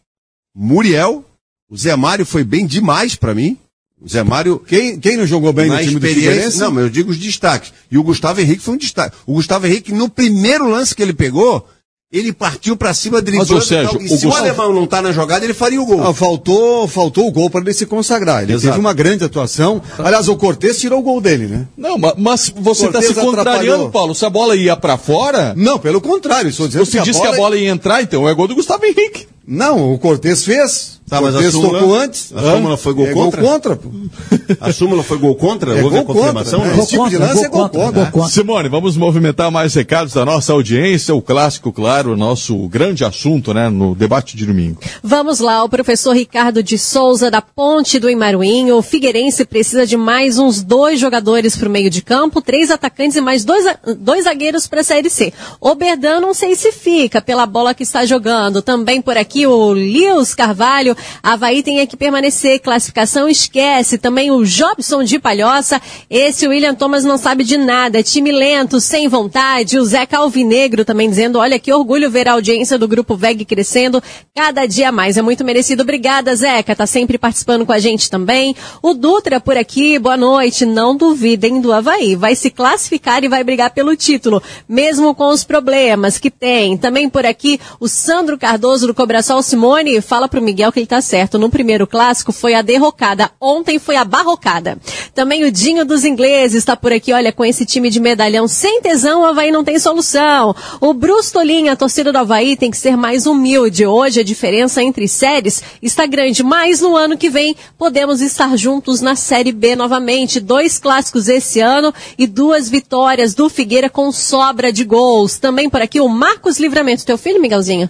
Muriel, 0.54 1.24
o 1.70 1.76
Zé 1.76 1.94
Mário 1.96 2.24
foi 2.24 2.42
bem 2.44 2.66
demais 2.66 3.14
pra 3.14 3.34
mim. 3.34 3.58
O 4.02 4.08
Zé 4.08 4.22
Mário. 4.22 4.62
Quem, 4.66 4.98
quem 4.98 5.16
não 5.16 5.26
jogou 5.26 5.52
bem 5.52 5.68
no 5.68 5.78
time 5.78 6.00
do 6.00 6.06
Figueirense? 6.06 6.58
não, 6.58 6.70
mas 6.70 6.84
eu 6.84 6.90
digo 6.90 7.10
os 7.10 7.18
destaques. 7.18 7.72
E 7.90 7.98
o 7.98 8.02
Gustavo 8.02 8.40
Henrique 8.40 8.62
foi 8.62 8.74
um 8.74 8.78
destaque. 8.78 9.16
O 9.26 9.34
Gustavo 9.34 9.66
Henrique, 9.66 9.92
no 9.92 10.08
primeiro 10.08 10.68
lance 10.68 10.94
que 10.94 11.02
ele 11.02 11.12
pegou, 11.12 11.66
ele 12.12 12.32
partiu 12.32 12.76
pra 12.76 12.92
cima, 12.94 13.20
driblando. 13.22 13.54
Mas, 13.54 13.66
Sérgio, 13.66 13.90
e 13.96 13.98
tal. 13.98 14.02
E 14.08 14.14
o 14.14 14.18
se 14.18 14.26
o 14.26 14.32
alemão 14.32 14.72
não 14.72 14.86
tá 14.86 15.00
na 15.02 15.12
jogada, 15.12 15.44
ele 15.44 15.54
faria 15.54 15.80
o 15.80 15.86
gol. 15.86 16.02
Ah, 16.02 16.14
faltou, 16.14 16.88
faltou 16.88 17.28
o 17.28 17.30
gol 17.30 17.48
para 17.50 17.60
ele 17.60 17.72
se 17.74 17.84
consagrar. 17.86 18.42
Ele 18.42 18.52
Exato. 18.54 18.68
teve 18.68 18.80
uma 18.80 18.92
grande 18.94 19.22
atuação. 19.22 19.80
Aliás, 19.98 20.28
o 20.28 20.34
Cortez 20.36 20.80
tirou 20.80 20.98
o 20.98 21.02
gol 21.02 21.20
dele, 21.20 21.46
né? 21.46 21.68
Não, 21.76 21.96
ma- 21.98 22.14
mas 22.18 22.52
você 22.56 22.86
está 22.86 23.00
se 23.02 23.14
contrariando, 23.14 23.40
atrapalhou. 23.40 23.90
Paulo. 23.90 24.14
Se 24.14 24.24
a 24.24 24.30
bola 24.30 24.56
ia 24.56 24.76
pra 24.76 24.96
fora, 24.96 25.54
Não, 25.56 25.78
pelo 25.78 26.00
contrário, 26.00 26.48
estou 26.48 26.66
dizendo 26.66 26.84
você 26.86 27.00
disse 27.02 27.20
que 27.20 27.26
a 27.28 27.36
bola 27.36 27.56
ia 27.56 27.68
entrar, 27.70 28.02
então 28.02 28.28
é 28.28 28.34
gol 28.34 28.48
do 28.48 28.54
Gustavo 28.56 28.84
Henrique. 28.84 29.28
Não, 29.46 29.92
o 29.92 29.98
Cortez 29.98 30.44
fez. 30.44 30.99
Tá, 31.10 31.20
mas 31.20 31.34
a 31.34 31.50
súmula- 31.50 31.80
tocou 31.80 31.94
antes. 31.96 32.32
a 32.34 32.40
súmula 32.40 32.76
foi 32.76 32.94
gol 32.94 33.06
é 33.06 33.12
contra? 33.12 33.40
Gol 33.42 33.50
contra, 33.50 33.76
pô. 33.76 33.88
A 34.60 34.72
súmula 34.72 35.02
foi 35.02 35.18
gol 35.18 35.34
contra? 35.34 35.78
É 35.78 35.82
Houve 35.82 35.98
a 35.98 36.04
confirmação? 36.04 36.60
contra, 36.60 36.70
né? 36.70 36.76
né? 36.76 36.82
Esse 36.82 36.90
tipo 36.92 37.08
de 37.08 37.18
lance 37.18 37.44
é 37.44 37.48
gol 37.48 37.68
contra. 37.68 38.06
contra. 38.06 38.30
Simone, 38.30 38.68
vamos 38.68 38.96
movimentar 38.96 39.50
mais 39.50 39.74
recados 39.74 40.12
da 40.14 40.24
nossa 40.24 40.52
audiência, 40.52 41.14
o 41.14 41.22
clássico, 41.22 41.72
claro, 41.72 42.12
o 42.12 42.16
nosso 42.16 42.56
grande 42.68 43.04
assunto, 43.04 43.52
né, 43.54 43.68
no 43.68 43.94
debate 43.94 44.36
de 44.36 44.44
domingo. 44.46 44.80
Vamos 45.02 45.38
lá, 45.40 45.62
o 45.64 45.68
professor 45.68 46.12
Ricardo 46.14 46.62
de 46.62 46.76
Souza, 46.78 47.30
da 47.30 47.40
Ponte 47.40 47.98
do 47.98 48.08
Imaruinho. 48.10 48.76
O 48.76 48.82
Figueirense 48.82 49.44
precisa 49.44 49.86
de 49.86 49.96
mais 49.96 50.38
uns 50.38 50.62
dois 50.62 50.98
jogadores 51.00 51.56
para 51.56 51.68
o 51.68 51.72
meio 51.72 51.90
de 51.90 52.02
campo, 52.02 52.40
três 52.42 52.70
atacantes 52.70 53.16
e 53.16 53.20
mais 53.20 53.44
dois, 53.44 53.64
dois 53.98 54.24
zagueiros 54.24 54.66
para 54.66 54.80
a 54.80 54.84
Série 54.84 55.10
C. 55.10 55.32
O 55.60 55.74
Berdan 55.74 56.20
não 56.20 56.34
sei 56.34 56.54
se 56.54 56.70
fica 56.72 57.20
pela 57.20 57.46
bola 57.46 57.74
que 57.74 57.82
está 57.82 58.04
jogando. 58.04 58.62
Também 58.62 59.00
por 59.00 59.16
aqui 59.16 59.46
o 59.46 59.72
Lios 59.72 60.34
Carvalho. 60.34 60.96
Havaí 61.22 61.62
tem 61.62 61.86
que 61.86 61.96
permanecer. 61.96 62.60
Classificação 62.60 63.28
esquece. 63.28 63.98
Também 63.98 64.30
o 64.30 64.44
Jobson 64.44 65.02
de 65.02 65.18
Palhoça. 65.18 65.80
Esse 66.08 66.46
William 66.46 66.74
Thomas 66.74 67.04
não 67.04 67.18
sabe 67.18 67.44
de 67.44 67.56
nada. 67.56 68.02
Time 68.02 68.32
lento, 68.32 68.80
sem 68.80 69.08
vontade. 69.08 69.78
O 69.78 69.84
Zé 69.84 70.06
Calvinegro 70.06 70.84
também 70.84 71.08
dizendo, 71.08 71.38
olha 71.38 71.58
que 71.58 71.72
orgulho 71.72 72.10
ver 72.10 72.28
a 72.28 72.32
audiência 72.32 72.78
do 72.78 72.88
Grupo 72.88 73.16
VEG 73.16 73.44
crescendo 73.44 74.02
cada 74.34 74.66
dia 74.66 74.90
mais. 74.90 75.16
É 75.16 75.22
muito 75.22 75.44
merecido. 75.44 75.82
Obrigada, 75.82 76.34
Zeca. 76.34 76.74
Tá 76.74 76.86
sempre 76.86 77.18
participando 77.18 77.66
com 77.66 77.72
a 77.72 77.78
gente 77.78 78.10
também. 78.10 78.54
O 78.82 78.94
Dutra 78.94 79.40
por 79.40 79.56
aqui, 79.56 79.98
boa 79.98 80.16
noite. 80.16 80.64
Não 80.64 80.96
duvidem 80.96 81.60
do 81.60 81.72
Havaí. 81.72 82.16
Vai 82.16 82.34
se 82.34 82.50
classificar 82.50 83.24
e 83.24 83.28
vai 83.28 83.42
brigar 83.42 83.70
pelo 83.70 83.96
título, 83.96 84.42
mesmo 84.68 85.14
com 85.14 85.28
os 85.28 85.44
problemas 85.44 86.18
que 86.18 86.30
tem. 86.30 86.76
Também 86.76 87.08
por 87.08 87.26
aqui, 87.26 87.60
o 87.78 87.88
Sandro 87.88 88.38
Cardoso 88.38 88.86
do 88.86 88.94
Cobraçol 88.94 89.42
Simone 89.42 90.00
fala 90.00 90.28
pro 90.28 90.42
Miguel 90.42 90.72
que 90.72 90.80
ele 90.80 90.86
tá 90.90 91.00
certo. 91.00 91.38
No 91.38 91.48
primeiro 91.48 91.86
clássico 91.86 92.32
foi 92.32 92.54
a 92.54 92.62
derrocada. 92.62 93.30
Ontem 93.40 93.78
foi 93.78 93.94
a 93.94 94.04
barrocada. 94.04 94.76
Também 95.14 95.44
o 95.44 95.52
Dinho 95.52 95.84
dos 95.84 96.04
ingleses 96.04 96.58
está 96.58 96.76
por 96.76 96.92
aqui. 96.92 97.12
Olha, 97.12 97.32
com 97.32 97.44
esse 97.44 97.64
time 97.64 97.88
de 97.88 98.00
medalhão 98.00 98.48
sem 98.48 98.82
tesão, 98.82 99.22
o 99.22 99.24
Havaí 99.24 99.52
não 99.52 99.62
tem 99.62 99.78
solução. 99.78 100.54
O 100.80 100.92
Bruce 100.92 101.32
Tolinha, 101.32 101.72
a 101.72 101.76
torcida 101.76 102.12
do 102.12 102.18
Havaí, 102.18 102.56
tem 102.56 102.72
que 102.72 102.76
ser 102.76 102.96
mais 102.96 103.24
humilde. 103.24 103.86
Hoje 103.86 104.18
a 104.18 104.24
diferença 104.24 104.82
entre 104.82 105.06
séries 105.06 105.62
está 105.80 106.06
grande, 106.06 106.42
mas 106.42 106.80
no 106.80 106.96
ano 106.96 107.16
que 107.16 107.30
vem 107.30 107.54
podemos 107.78 108.20
estar 108.20 108.56
juntos 108.56 109.00
na 109.00 109.14
Série 109.14 109.52
B 109.52 109.76
novamente. 109.76 110.40
Dois 110.40 110.78
clássicos 110.78 111.28
esse 111.28 111.60
ano 111.60 111.94
e 112.18 112.26
duas 112.26 112.68
vitórias 112.68 113.32
do 113.32 113.48
Figueira 113.48 113.88
com 113.88 114.10
sobra 114.10 114.72
de 114.72 114.82
gols. 114.82 115.38
Também 115.38 115.70
por 115.70 115.80
aqui 115.80 116.00
o 116.00 116.08
Marcos 116.08 116.58
Livramento. 116.58 117.06
Teu 117.06 117.16
filho, 117.16 117.40
Miguelzinho? 117.40 117.88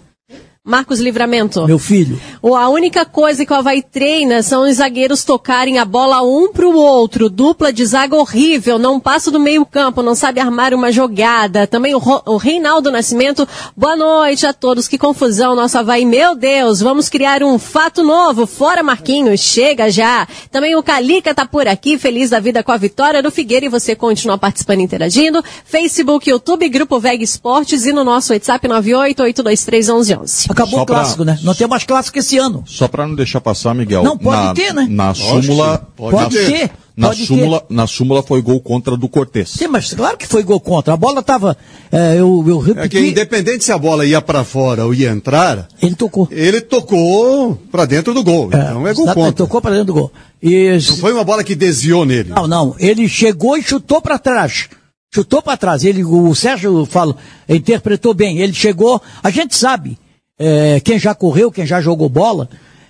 Marcos 0.64 1.00
Livramento. 1.00 1.66
Meu 1.66 1.78
filho. 1.78 2.20
A 2.42 2.68
única 2.68 3.06
coisa 3.06 3.46
que 3.46 3.52
o 3.52 3.56
Havaí 3.56 3.82
treina 3.82 4.42
são 4.42 4.68
os 4.68 4.76
zagueiros 4.76 5.24
tocarem 5.24 5.78
a 5.78 5.86
bola 5.86 6.20
um 6.20 6.52
pro 6.52 6.76
outro. 6.76 7.30
Dupla 7.30 7.72
de 7.72 7.82
zaga 7.86 8.14
horrível, 8.14 8.78
não 8.78 9.00
passa 9.00 9.30
do 9.30 9.40
meio 9.40 9.64
campo, 9.64 10.02
não 10.02 10.14
sabe 10.14 10.38
armar 10.38 10.74
uma 10.74 10.92
jogada. 10.92 11.66
Também 11.66 11.94
o, 11.94 11.98
Ro- 11.98 12.20
o 12.26 12.36
Reinaldo 12.36 12.90
Nascimento. 12.90 13.48
Boa 13.74 13.96
noite 13.96 14.44
a 14.46 14.52
todos. 14.52 14.86
Que 14.86 14.98
confusão, 14.98 15.56
nosso 15.56 15.78
Havaí. 15.78 16.04
Meu 16.04 16.34
Deus, 16.36 16.80
vamos 16.80 17.08
criar 17.08 17.42
um 17.42 17.58
fato 17.58 18.02
novo. 18.02 18.46
Fora 18.46 18.82
Marquinhos, 18.82 19.40
chega 19.40 19.90
já. 19.90 20.28
Também 20.50 20.76
o 20.76 20.82
Calica 20.82 21.34
tá 21.34 21.46
por 21.46 21.66
aqui, 21.68 21.96
feliz 21.96 22.28
da 22.28 22.38
vida 22.38 22.62
com 22.62 22.70
a 22.70 22.76
vitória 22.76 23.22
do 23.22 23.30
Figueira 23.30 23.64
e 23.64 23.70
você 23.70 23.96
continua 23.96 24.36
participando 24.36 24.80
e 24.80 24.82
interagindo. 24.84 25.42
Facebook, 25.64 26.28
YouTube, 26.28 26.68
Grupo 26.68 27.00
VEG 27.00 27.22
Esportes 27.24 27.86
e 27.86 27.94
no 27.94 28.04
nosso 28.04 28.34
WhatsApp 28.34 28.68
988231111. 28.68 30.49
Acabou 30.51 30.78
Só 30.78 30.82
o 30.82 30.86
pra- 30.86 30.96
clássico, 30.96 31.24
né? 31.24 31.38
Não 31.42 31.55
tem 31.55 31.66
mais 31.68 31.84
clássico 31.84 32.18
esse 32.18 32.36
ano. 32.36 32.64
Só 32.66 32.88
para 32.88 33.07
não 33.07 33.14
deixar 33.14 33.40
passar, 33.40 33.74
Miguel. 33.74 34.03
Não, 34.03 34.18
pode 34.18 34.42
na, 34.42 34.55
ter, 34.55 34.74
né? 34.74 34.86
Na 34.90 35.14
súmula, 35.14 35.78
que 35.78 35.84
pode 35.96 36.16
na, 36.16 36.28
ter. 36.46 36.70
Na 36.96 37.09
Pode 37.09 37.24
súmula, 37.24 37.64
na 37.70 37.86
súmula 37.86 38.22
foi 38.22 38.42
gol 38.42 38.61
contra 38.61 38.94
do 38.94 39.09
Cortez. 39.09 39.48
Sim, 39.51 39.68
mas 39.68 39.94
claro 39.94 40.18
que 40.18 40.26
foi 40.26 40.42
gol 40.42 40.61
contra. 40.61 40.92
A 40.92 40.96
bola 40.98 41.22
tava. 41.22 41.57
é, 41.90 42.16
eu, 42.18 42.44
eu 42.46 42.61
É 42.61 42.88
que 42.88 42.96
repeti. 42.98 43.11
independente 43.12 43.64
se 43.64 43.72
a 43.72 43.78
bola 43.78 44.05
ia 44.05 44.20
para 44.20 44.44
fora 44.44 44.84
ou 44.84 44.92
ia 44.92 45.09
entrar, 45.11 45.66
Ele 45.80 45.94
tocou. 45.94 46.28
ele 46.30 46.61
tocou 46.61 47.55
para 47.70 47.86
dentro 47.86 48.12
do 48.12 48.22
gol. 48.22 48.48
então 48.48 48.86
é 48.86 48.92
gol 48.92 49.05
exato, 49.05 49.14
contra. 49.18 49.32
Tocou 49.32 49.62
para 49.62 49.70
dentro 49.70 49.86
do 49.86 49.94
gol. 49.94 50.12
E, 50.42 50.72
Não 50.90 50.96
foi 50.96 51.12
uma 51.14 51.24
bola 51.24 51.42
que 51.42 51.55
desviou 51.55 52.05
nele. 52.05 52.30
Não, 52.36 52.46
não. 52.46 52.74
Ele 52.78 53.09
chegou 53.09 53.57
e 53.57 53.62
chutou 53.62 54.03
para 54.03 54.18
trás. 54.18 54.68
Chutou 55.14 55.40
para 55.40 55.57
trás. 55.57 55.84
Ele, 55.84 56.05
o 56.05 56.34
Sérgio 56.34 56.84
falo, 56.84 57.16
interpretou 57.48 58.12
bem. 58.12 58.38
Ele 58.40 58.53
chegou. 58.53 59.01
A 59.22 59.30
gente 59.30 59.57
sabe, 59.57 59.96
é, 60.43 60.80
quem 60.80 60.99
já 60.99 61.14
correu, 61.14 61.53
quem 61.53 61.66
já 61.66 61.82
jogou 61.82 62.09
bola, 62.09 62.49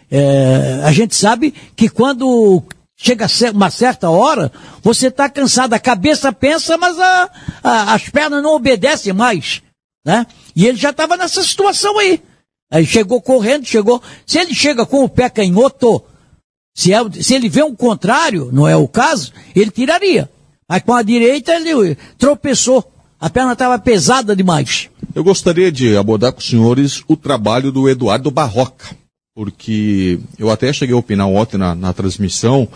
é, 0.08 0.80
a 0.84 0.92
gente 0.92 1.16
sabe 1.16 1.52
que 1.74 1.88
quando 1.88 2.62
chega 2.96 3.26
uma 3.52 3.70
certa 3.70 4.08
hora, 4.08 4.52
você 4.82 5.08
está 5.08 5.28
cansado. 5.28 5.72
A 5.74 5.78
cabeça 5.80 6.32
pensa, 6.32 6.78
mas 6.78 6.96
a- 6.98 7.30
a- 7.62 7.94
as 7.94 8.08
pernas 8.08 8.40
não 8.42 8.54
obedecem 8.54 9.12
mais. 9.12 9.62
Né? 10.04 10.26
E 10.54 10.64
ele 10.66 10.78
já 10.78 10.90
estava 10.90 11.16
nessa 11.16 11.42
situação 11.42 11.98
aí. 11.98 12.22
Aí 12.70 12.86
chegou 12.86 13.20
correndo, 13.20 13.66
chegou. 13.66 14.00
Se 14.24 14.38
ele 14.38 14.54
chega 14.54 14.86
com 14.86 15.02
o 15.02 15.08
pé 15.08 15.28
canhoto, 15.28 16.02
se, 16.76 16.92
é, 16.94 16.98
se 17.20 17.34
ele 17.34 17.48
vê 17.48 17.64
um 17.64 17.74
contrário, 17.74 18.48
não 18.52 18.68
é 18.68 18.76
o 18.76 18.86
caso, 18.86 19.32
ele 19.56 19.70
tiraria. 19.72 20.30
Mas 20.68 20.82
com 20.84 20.94
a 20.94 21.02
direita 21.02 21.52
ele 21.56 21.96
tropeçou. 22.16 22.92
A 23.18 23.28
perna 23.28 23.54
estava 23.54 23.76
pesada 23.78 24.36
demais. 24.36 24.88
Eu 25.14 25.24
gostaria 25.24 25.72
de 25.72 25.96
abordar 25.96 26.32
com 26.32 26.38
os 26.38 26.48
senhores 26.48 27.02
o 27.08 27.16
trabalho 27.16 27.72
do 27.72 27.88
Eduardo 27.88 28.30
Barroca, 28.30 28.96
porque 29.34 30.20
eu 30.38 30.50
até 30.50 30.72
cheguei 30.72 30.94
a 30.94 30.98
opinar 30.98 31.26
ontem 31.26 31.58
na, 31.58 31.74
na 31.74 31.92
transmissão, 31.92 32.68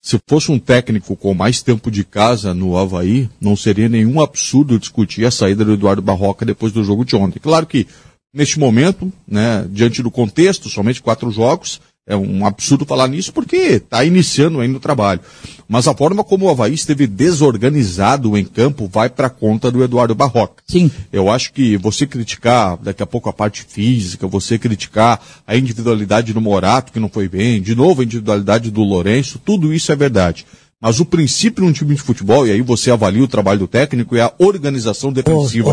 se 0.00 0.18
fosse 0.28 0.52
um 0.52 0.58
técnico 0.58 1.16
com 1.16 1.34
mais 1.34 1.62
tempo 1.62 1.90
de 1.90 2.04
casa 2.04 2.52
no 2.52 2.76
Havaí, 2.76 3.28
não 3.40 3.56
seria 3.56 3.88
nenhum 3.88 4.20
absurdo 4.20 4.78
discutir 4.78 5.24
a 5.24 5.30
saída 5.30 5.64
do 5.64 5.72
Eduardo 5.72 6.02
Barroca 6.02 6.44
depois 6.44 6.72
do 6.72 6.84
jogo 6.84 7.04
de 7.04 7.16
ontem. 7.16 7.40
Claro 7.40 7.66
que, 7.66 7.86
neste 8.32 8.58
momento, 8.58 9.12
né, 9.26 9.66
diante 9.70 10.02
do 10.02 10.10
contexto, 10.10 10.68
somente 10.68 11.02
quatro 11.02 11.30
jogos, 11.30 11.80
é 12.06 12.16
um 12.16 12.46
absurdo 12.46 12.86
falar 12.86 13.08
nisso 13.08 13.32
porque 13.32 13.56
está 13.56 14.04
iniciando 14.04 14.60
ainda 14.60 14.76
o 14.76 14.80
trabalho. 14.80 15.20
Mas 15.68 15.86
a 15.86 15.94
forma 15.94 16.24
como 16.24 16.46
o 16.46 16.48
Havaí 16.48 16.72
esteve 16.72 17.06
desorganizado 17.06 18.36
em 18.38 18.44
campo 18.44 18.88
vai 18.90 19.08
para 19.10 19.28
conta 19.28 19.70
do 19.70 19.82
Eduardo 19.84 20.14
Barroca. 20.14 20.62
Sim. 20.66 20.90
Eu 21.12 21.28
acho 21.30 21.52
que 21.52 21.76
você 21.76 22.06
criticar 22.06 22.78
daqui 22.78 23.02
a 23.02 23.06
pouco 23.06 23.28
a 23.28 23.32
parte 23.32 23.64
física, 23.68 24.26
você 24.26 24.58
criticar 24.58 25.20
a 25.46 25.56
individualidade 25.56 26.32
do 26.32 26.40
Morato, 26.40 26.92
que 26.92 27.00
não 27.00 27.08
foi 27.08 27.28
bem, 27.28 27.60
de 27.60 27.74
novo 27.74 28.00
a 28.00 28.04
individualidade 28.04 28.70
do 28.70 28.82
Lourenço, 28.82 29.38
tudo 29.44 29.72
isso 29.74 29.92
é 29.92 29.96
verdade. 29.96 30.46
Mas 30.80 31.00
o 31.00 31.04
princípio 31.04 31.64
num 31.64 31.72
time 31.72 31.94
de 31.96 32.00
futebol, 32.00 32.46
e 32.46 32.52
aí 32.52 32.62
você 32.62 32.90
avalia 32.90 33.24
o 33.24 33.26
trabalho 33.28 33.58
do 33.58 33.66
técnico, 33.66 34.14
é 34.14 34.20
a 34.20 34.32
organização 34.38 35.12
defensiva. 35.12 35.70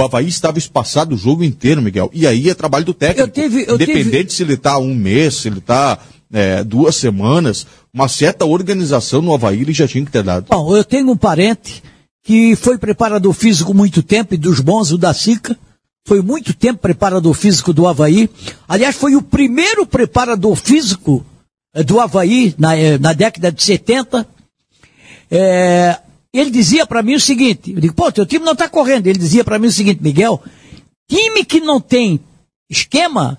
O 0.00 0.02
Havaí 0.02 0.26
estava 0.26 0.58
espaçado 0.58 1.14
o 1.14 1.18
jogo 1.18 1.44
inteiro, 1.44 1.80
Miguel. 1.80 2.10
E 2.12 2.26
aí 2.26 2.50
é 2.50 2.54
trabalho 2.54 2.84
do 2.84 2.92
técnico. 2.92 3.28
Eu 3.28 3.32
tive- 3.32 3.64
eu 3.68 3.76
Independente 3.76 4.32
se 4.32 4.42
ele 4.42 4.54
está 4.54 4.76
um 4.78 4.94
mês, 4.96 5.36
se 5.36 5.46
ele 5.48 5.58
está 5.58 5.96
duas 6.66 6.96
semanas, 6.96 7.66
uma 7.92 8.08
certa 8.08 8.44
organização 8.44 9.22
no 9.22 9.32
Havaí 9.32 9.62
ele 9.62 9.72
já 9.72 9.88
tinha 9.88 10.04
que 10.04 10.10
ter 10.10 10.22
dado. 10.22 10.46
Bom, 10.50 10.76
eu 10.76 10.84
tenho 10.84 11.10
um 11.10 11.16
parente 11.16 11.82
que 12.22 12.54
foi 12.56 12.76
preparador 12.76 13.32
físico 13.32 13.72
muito 13.72 14.02
tempo, 14.02 14.34
e 14.34 14.36
dos 14.36 14.60
bons, 14.60 14.92
o 14.92 14.98
da 14.98 15.14
Sica. 15.14 15.58
Foi 16.06 16.20
muito 16.20 16.54
tempo 16.54 16.80
preparador 16.80 17.32
físico 17.34 17.72
do 17.72 17.86
Havaí. 17.86 18.28
Aliás, 18.68 18.96
foi 18.96 19.16
o 19.16 19.22
primeiro 19.22 19.86
preparador 19.86 20.54
físico 20.56 21.24
eh, 21.74 21.82
do 21.82 22.00
Havaí 22.00 22.54
na, 22.58 22.76
eh, 22.76 22.98
na 22.98 23.12
década 23.12 23.52
de 23.52 23.62
70. 23.62 24.26
É, 25.30 25.98
ele 26.32 26.50
dizia 26.50 26.86
para 26.86 27.02
mim 27.02 27.14
o 27.14 27.20
seguinte, 27.20 27.72
eu 27.72 27.80
digo, 27.80 27.94
pô, 27.94 28.10
teu 28.12 28.26
time 28.26 28.44
não 28.44 28.52
está 28.52 28.68
correndo. 28.68 29.06
Ele 29.06 29.18
dizia 29.18 29.44
para 29.44 29.58
mim 29.58 29.68
o 29.68 29.72
seguinte, 29.72 30.02
Miguel, 30.02 30.42
time 31.08 31.44
que 31.44 31.60
não 31.60 31.80
tem 31.80 32.20
esquema, 32.70 33.38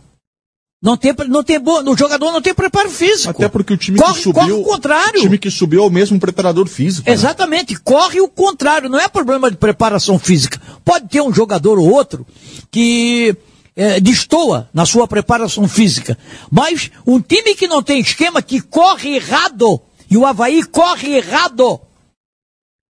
não 0.81 0.95
tem, 0.95 1.13
não 1.27 1.43
tem 1.43 1.59
boa, 1.59 1.83
o 1.83 1.97
jogador 1.97 2.31
não 2.31 2.41
tem 2.41 2.53
preparo 2.53 2.89
físico. 2.89 3.31
Até 3.31 3.49
porque 3.49 3.73
o 3.73 3.77
time 3.77 3.97
corre, 3.97 4.13
que 4.13 4.21
subiu. 4.21 4.41
corre 4.41 4.51
o 4.53 4.63
contrário. 4.63 5.19
O 5.19 5.23
time 5.23 5.37
que 5.37 5.51
subiu 5.51 5.83
é 5.83 5.85
o 5.85 5.89
mesmo 5.89 6.17
preparador 6.19 6.67
físico. 6.67 7.07
né? 7.07 7.13
Exatamente, 7.13 7.75
corre 7.75 8.21
o 8.21 8.29
contrário, 8.29 8.89
não 8.89 8.99
é 8.99 9.09
problema 9.09 9.51
de 9.51 9.57
preparação 9.57 10.17
física. 10.17 10.61
Pode 10.85 11.09
ter 11.09 11.21
um 11.21 11.33
jogador 11.33 11.77
ou 11.77 11.89
outro 11.91 12.25
que 12.71 13.35
é, 13.75 13.99
destoa 13.99 14.69
na 14.73 14.85
sua 14.85 15.05
preparação 15.05 15.67
física, 15.67 16.17
mas 16.49 16.89
um 17.05 17.19
time 17.19 17.55
que 17.55 17.67
não 17.67 17.83
tem 17.83 17.99
esquema, 17.99 18.41
que 18.41 18.61
corre 18.61 19.15
errado, 19.15 19.81
e 20.09 20.17
o 20.17 20.25
Havaí 20.25 20.63
corre 20.63 21.17
errado. 21.17 21.81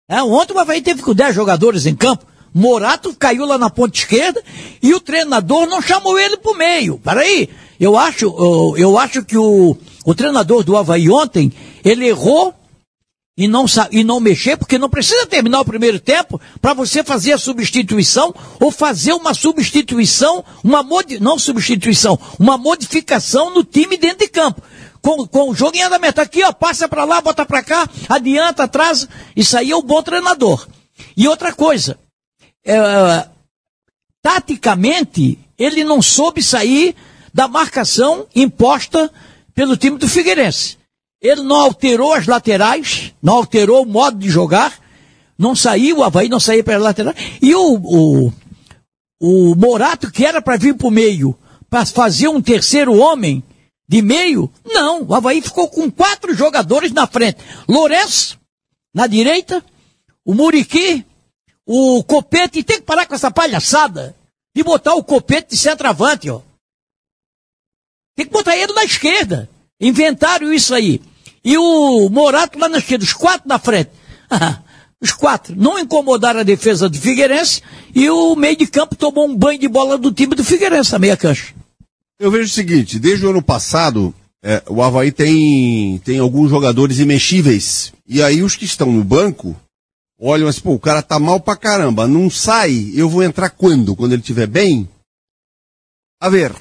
É, 0.09 0.21
ontem 0.21 0.53
o 0.53 0.59
Havaí 0.59 0.81
teve 0.81 1.01
com 1.01 1.13
10 1.13 1.33
jogadores 1.33 1.85
em 1.85 1.95
campo, 1.95 2.25
Morato 2.53 3.13
caiu 3.13 3.45
lá 3.45 3.57
na 3.57 3.69
ponta 3.69 3.97
esquerda 3.97 4.41
e 4.81 4.93
o 4.93 4.99
treinador 4.99 5.67
não 5.67 5.81
chamou 5.81 6.17
ele 6.17 6.37
pro 6.37 6.55
meio. 6.55 6.97
Peraí, 6.97 7.49
eu 7.79 7.97
acho, 7.97 8.25
eu, 8.77 8.97
acho 8.97 9.23
que 9.23 9.37
o, 9.37 9.77
o 10.05 10.15
treinador 10.15 10.63
do 10.63 10.75
Havaí 10.75 11.09
ontem, 11.09 11.51
ele 11.83 12.07
errou 12.07 12.53
e 13.37 13.47
não, 13.47 13.65
e 13.91 14.03
não 14.03 14.19
mexer, 14.19 14.57
porque 14.57 14.79
não 14.79 14.89
precisa 14.89 15.27
terminar 15.27 15.61
o 15.61 15.65
primeiro 15.65 15.99
tempo 15.99 16.41
para 16.59 16.73
você 16.73 17.03
fazer 17.03 17.33
a 17.33 17.37
substituição 17.37 18.33
ou 18.59 18.71
fazer 18.71 19.13
uma 19.13 19.35
substituição, 19.35 20.43
uma 20.63 20.81
modi 20.81 21.19
não 21.19 21.37
substituição, 21.37 22.19
uma 22.39 22.57
modificação 22.57 23.53
no 23.53 23.63
time 23.63 23.95
dentro 23.95 24.19
de 24.19 24.27
campo. 24.27 24.61
Com, 24.99 25.27
com 25.27 25.51
o 25.51 25.55
jogo 25.55 25.77
em 25.77 25.83
andamento. 25.83 26.19
Aqui, 26.19 26.43
ó, 26.43 26.51
passa 26.51 26.89
para 26.89 27.05
lá, 27.05 27.21
bota 27.21 27.45
para 27.45 27.63
cá, 27.63 27.87
adianta, 28.09 28.63
atrasa. 28.63 29.07
Isso 29.35 29.55
aí 29.55 29.71
é 29.71 29.75
o 29.75 29.83
bom 29.83 30.01
treinador. 30.01 30.67
E 31.15 31.27
outra 31.27 31.53
coisa, 31.53 31.97
é, 32.65 33.27
taticamente, 34.21 35.39
ele 35.57 35.83
não 35.83 36.01
soube 36.01 36.43
sair 36.43 36.95
da 37.37 37.47
marcação 37.47 38.25
imposta 38.35 39.11
pelo 39.53 39.77
time 39.77 39.99
do 39.99 40.09
Figueirense. 40.09 40.75
Ele 41.21 41.43
não 41.43 41.57
alterou 41.57 42.11
as 42.11 42.25
laterais, 42.25 43.13
não 43.21 43.35
alterou 43.35 43.83
o 43.83 43.85
modo 43.85 44.17
de 44.17 44.27
jogar, 44.27 44.73
não 45.37 45.55
saiu, 45.55 45.99
o 45.99 46.03
Havaí 46.03 46.29
não 46.29 46.39
saiu 46.39 46.63
pelas 46.63 46.81
laterais. 46.81 47.15
E 47.39 47.53
o, 47.53 47.75
o, 47.75 48.33
o 49.21 49.55
Morato, 49.55 50.11
que 50.11 50.25
era 50.25 50.41
para 50.41 50.57
vir 50.57 50.73
para 50.73 50.87
o 50.87 50.91
meio, 50.91 51.37
para 51.69 51.85
fazer 51.85 52.27
um 52.27 52.41
terceiro 52.41 52.97
homem 52.97 53.43
de 53.87 54.01
meio, 54.01 54.51
não. 54.65 55.03
O 55.03 55.13
Havaí 55.13 55.39
ficou 55.39 55.67
com 55.67 55.91
quatro 55.91 56.33
jogadores 56.33 56.91
na 56.91 57.05
frente. 57.05 57.37
Lourenço, 57.69 58.39
na 58.95 59.05
direita, 59.05 59.63
o 60.25 60.33
Muriqui, 60.33 61.05
o 61.67 62.03
Copete, 62.03 62.63
tem 62.63 62.77
que 62.77 62.85
parar 62.85 63.05
com 63.05 63.13
essa 63.13 63.29
palhaçada 63.29 64.15
de 64.55 64.63
botar 64.63 64.95
o 64.95 65.03
Copete 65.03 65.51
de 65.51 65.57
centroavante, 65.57 66.31
ó. 66.31 66.41
Tem 68.17 68.25
que 68.25 68.31
botar 68.31 68.57
ele 68.57 68.73
na 68.73 68.83
esquerda. 68.83 69.47
Inventaram 69.79 70.51
isso 70.51 70.73
aí. 70.73 70.99
E 71.45 71.55
o 71.55 72.09
Morato 72.09 72.57
lá 72.57 72.67
na 72.67 72.79
esquerda, 72.79 73.05
os 73.05 73.13
quatro 73.13 73.47
na 73.47 73.59
frente. 73.59 73.91
os 74.99 75.11
quatro. 75.11 75.55
Não 75.55 75.77
incomodaram 75.77 76.39
a 76.39 76.43
defesa 76.43 76.89
do 76.89 76.97
Figueirense 76.97 77.61
e 77.93 78.09
o 78.09 78.35
meio 78.35 78.57
de 78.57 78.65
campo 78.65 78.95
tomou 78.95 79.27
um 79.27 79.35
banho 79.37 79.59
de 79.59 79.67
bola 79.67 79.99
do 79.99 80.11
time 80.11 80.33
do 80.33 80.43
Figueirense, 80.43 80.95
a 80.95 80.99
meia 80.99 81.15
cancha. 81.15 81.53
Eu 82.19 82.31
vejo 82.31 82.45
o 82.45 82.49
seguinte, 82.49 82.97
desde 82.97 83.23
o 83.23 83.29
ano 83.29 83.41
passado, 83.43 84.11
é, 84.43 84.63
o 84.67 84.81
Havaí 84.81 85.11
tem, 85.11 85.99
tem 86.03 86.17
alguns 86.17 86.49
jogadores 86.49 86.97
imexíveis. 86.97 87.93
E 88.07 88.23
aí 88.23 88.41
os 88.41 88.55
que 88.55 88.65
estão 88.65 88.91
no 88.91 89.03
banco 89.03 89.55
olham 90.19 90.47
assim, 90.47 90.61
pô, 90.61 90.73
o 90.73 90.79
cara 90.79 91.03
tá 91.03 91.19
mal 91.19 91.39
pra 91.39 91.55
caramba, 91.55 92.07
não 92.07 92.31
sai, 92.31 92.91
eu 92.95 93.07
vou 93.07 93.21
entrar 93.21 93.51
quando? 93.51 93.95
Quando 93.95 94.13
ele 94.13 94.21
estiver 94.21 94.47
bem? 94.47 94.89
A 96.19 96.29
ver. 96.29 96.51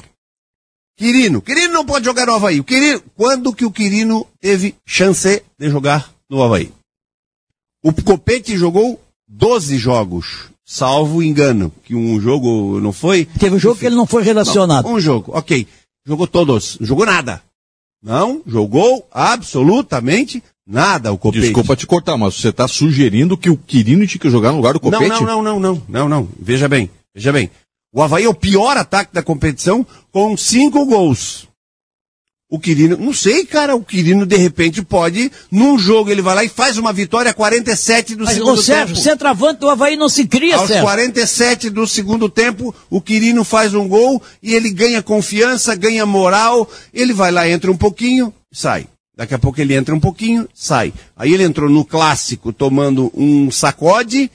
Quirino. 0.96 1.42
Quirino 1.42 1.72
não 1.74 1.84
pode 1.84 2.04
jogar 2.04 2.26
no 2.26 2.34
Havaí. 2.34 2.58
O 2.58 2.64
Quirino, 2.64 3.02
quando 3.14 3.52
que 3.52 3.64
o 3.64 3.70
Quirino 3.70 4.26
teve 4.40 4.74
chance 4.86 5.42
de 5.58 5.70
jogar 5.70 6.10
no 6.28 6.42
Havaí? 6.42 6.72
O 7.84 7.92
Copete 7.92 8.56
jogou 8.56 9.00
12 9.28 9.76
jogos, 9.76 10.46
salvo 10.64 11.22
engano, 11.22 11.70
que 11.84 11.94
um 11.94 12.20
jogo 12.20 12.80
não 12.80 12.92
foi. 12.92 13.26
Teve 13.38 13.56
um 13.56 13.58
jogo 13.58 13.78
que 13.78 13.86
ele 13.86 13.94
não 13.94 14.06
foi 14.06 14.22
relacionado. 14.22 14.86
Não, 14.86 14.94
um 14.94 15.00
jogo, 15.00 15.32
ok. 15.34 15.66
Jogou 16.06 16.26
todos, 16.26 16.78
não 16.80 16.86
jogou 16.86 17.04
nada. 17.04 17.42
Não, 18.02 18.42
jogou 18.46 19.06
absolutamente 19.12 20.42
nada 20.66 21.12
o 21.12 21.18
Copete. 21.18 21.42
Desculpa 21.42 21.76
te 21.76 21.86
cortar, 21.86 22.16
mas 22.16 22.34
você 22.34 22.48
está 22.48 22.66
sugerindo 22.66 23.36
que 23.36 23.50
o 23.50 23.56
Quirino 23.56 24.06
tinha 24.06 24.20
que 24.20 24.30
jogar 24.30 24.50
no 24.50 24.56
lugar 24.58 24.72
do 24.74 24.80
Não, 24.82 24.98
Copete? 24.98 25.22
não, 25.22 25.42
não, 25.42 25.42
não, 25.42 25.60
não, 25.60 25.82
não, 25.88 26.08
não. 26.08 26.28
Veja 26.38 26.68
bem, 26.68 26.90
veja 27.14 27.32
bem. 27.32 27.50
O 27.96 28.02
Havaí 28.02 28.24
é 28.24 28.28
o 28.28 28.34
pior 28.34 28.76
ataque 28.76 29.14
da 29.14 29.22
competição 29.22 29.86
com 30.12 30.36
cinco 30.36 30.84
gols. 30.84 31.48
O 32.46 32.58
Quirino, 32.58 32.94
não 32.98 33.14
sei, 33.14 33.46
cara, 33.46 33.74
o 33.74 33.82
Quirino 33.82 34.26
de 34.26 34.36
repente 34.36 34.82
pode, 34.82 35.32
num 35.50 35.78
jogo 35.78 36.10
ele 36.10 36.20
vai 36.20 36.34
lá 36.34 36.44
e 36.44 36.48
faz 36.50 36.76
uma 36.76 36.92
vitória 36.92 37.32
47 37.32 38.14
do 38.14 38.24
Mas, 38.24 38.34
segundo 38.34 38.58
ô 38.58 38.62
Sérgio, 38.62 38.94
tempo. 38.94 39.02
centroavante 39.02 39.60
do 39.60 39.70
Havaí 39.70 39.96
não 39.96 40.10
se 40.10 40.26
cria, 40.26 40.56
Aos 40.56 40.68
Sérgio. 40.68 40.84
47 40.84 41.70
do 41.70 41.86
segundo 41.86 42.28
tempo, 42.28 42.74
o 42.90 43.00
Quirino 43.00 43.42
faz 43.44 43.72
um 43.72 43.88
gol 43.88 44.22
e 44.42 44.52
ele 44.52 44.70
ganha 44.70 45.02
confiança, 45.02 45.74
ganha 45.74 46.04
moral. 46.04 46.70
Ele 46.92 47.14
vai 47.14 47.32
lá, 47.32 47.48
entra 47.48 47.72
um 47.72 47.78
pouquinho, 47.78 48.30
sai. 48.52 48.86
Daqui 49.16 49.32
a 49.32 49.38
pouco 49.38 49.58
ele 49.58 49.72
entra 49.72 49.94
um 49.94 50.00
pouquinho, 50.00 50.46
sai. 50.52 50.92
Aí 51.16 51.32
ele 51.32 51.44
entrou 51.44 51.70
no 51.70 51.82
clássico 51.82 52.52
tomando 52.52 53.10
um 53.14 53.50
sacode 53.50 54.30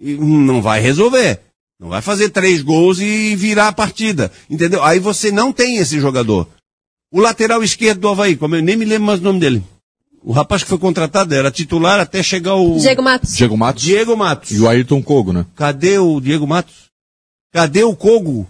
e 0.00 0.14
não 0.14 0.62
vai 0.62 0.80
resolver. 0.80 1.51
Não 1.82 1.88
vai 1.88 2.00
fazer 2.00 2.28
três 2.28 2.62
gols 2.62 3.00
e 3.00 3.34
virar 3.34 3.66
a 3.66 3.72
partida. 3.72 4.30
Entendeu? 4.48 4.84
Aí 4.84 5.00
você 5.00 5.32
não 5.32 5.52
tem 5.52 5.78
esse 5.78 5.98
jogador. 5.98 6.48
O 7.12 7.20
lateral 7.20 7.60
esquerdo 7.64 8.02
do 8.02 8.08
Havaí, 8.08 8.36
como 8.36 8.54
eu 8.54 8.62
nem 8.62 8.76
me 8.76 8.84
lembro 8.84 9.08
mais 9.08 9.18
o 9.18 9.24
nome 9.24 9.40
dele. 9.40 9.64
O 10.22 10.30
rapaz 10.30 10.62
que 10.62 10.68
foi 10.68 10.78
contratado 10.78 11.34
era 11.34 11.50
titular 11.50 11.98
até 11.98 12.22
chegar 12.22 12.54
o. 12.54 12.78
Diego 12.78 13.02
Matos. 13.02 13.34
Diego 13.34 13.56
Matos 13.56 13.82
Diego 13.82 14.16
Matos. 14.16 14.52
e 14.52 14.60
o 14.60 14.68
Ayrton 14.68 15.02
Kogo, 15.02 15.32
né? 15.32 15.44
Cadê 15.56 15.98
o 15.98 16.20
Diego 16.20 16.46
Matos? 16.46 16.92
Cadê 17.52 17.82
o 17.82 17.96
Kogo? 17.96 18.46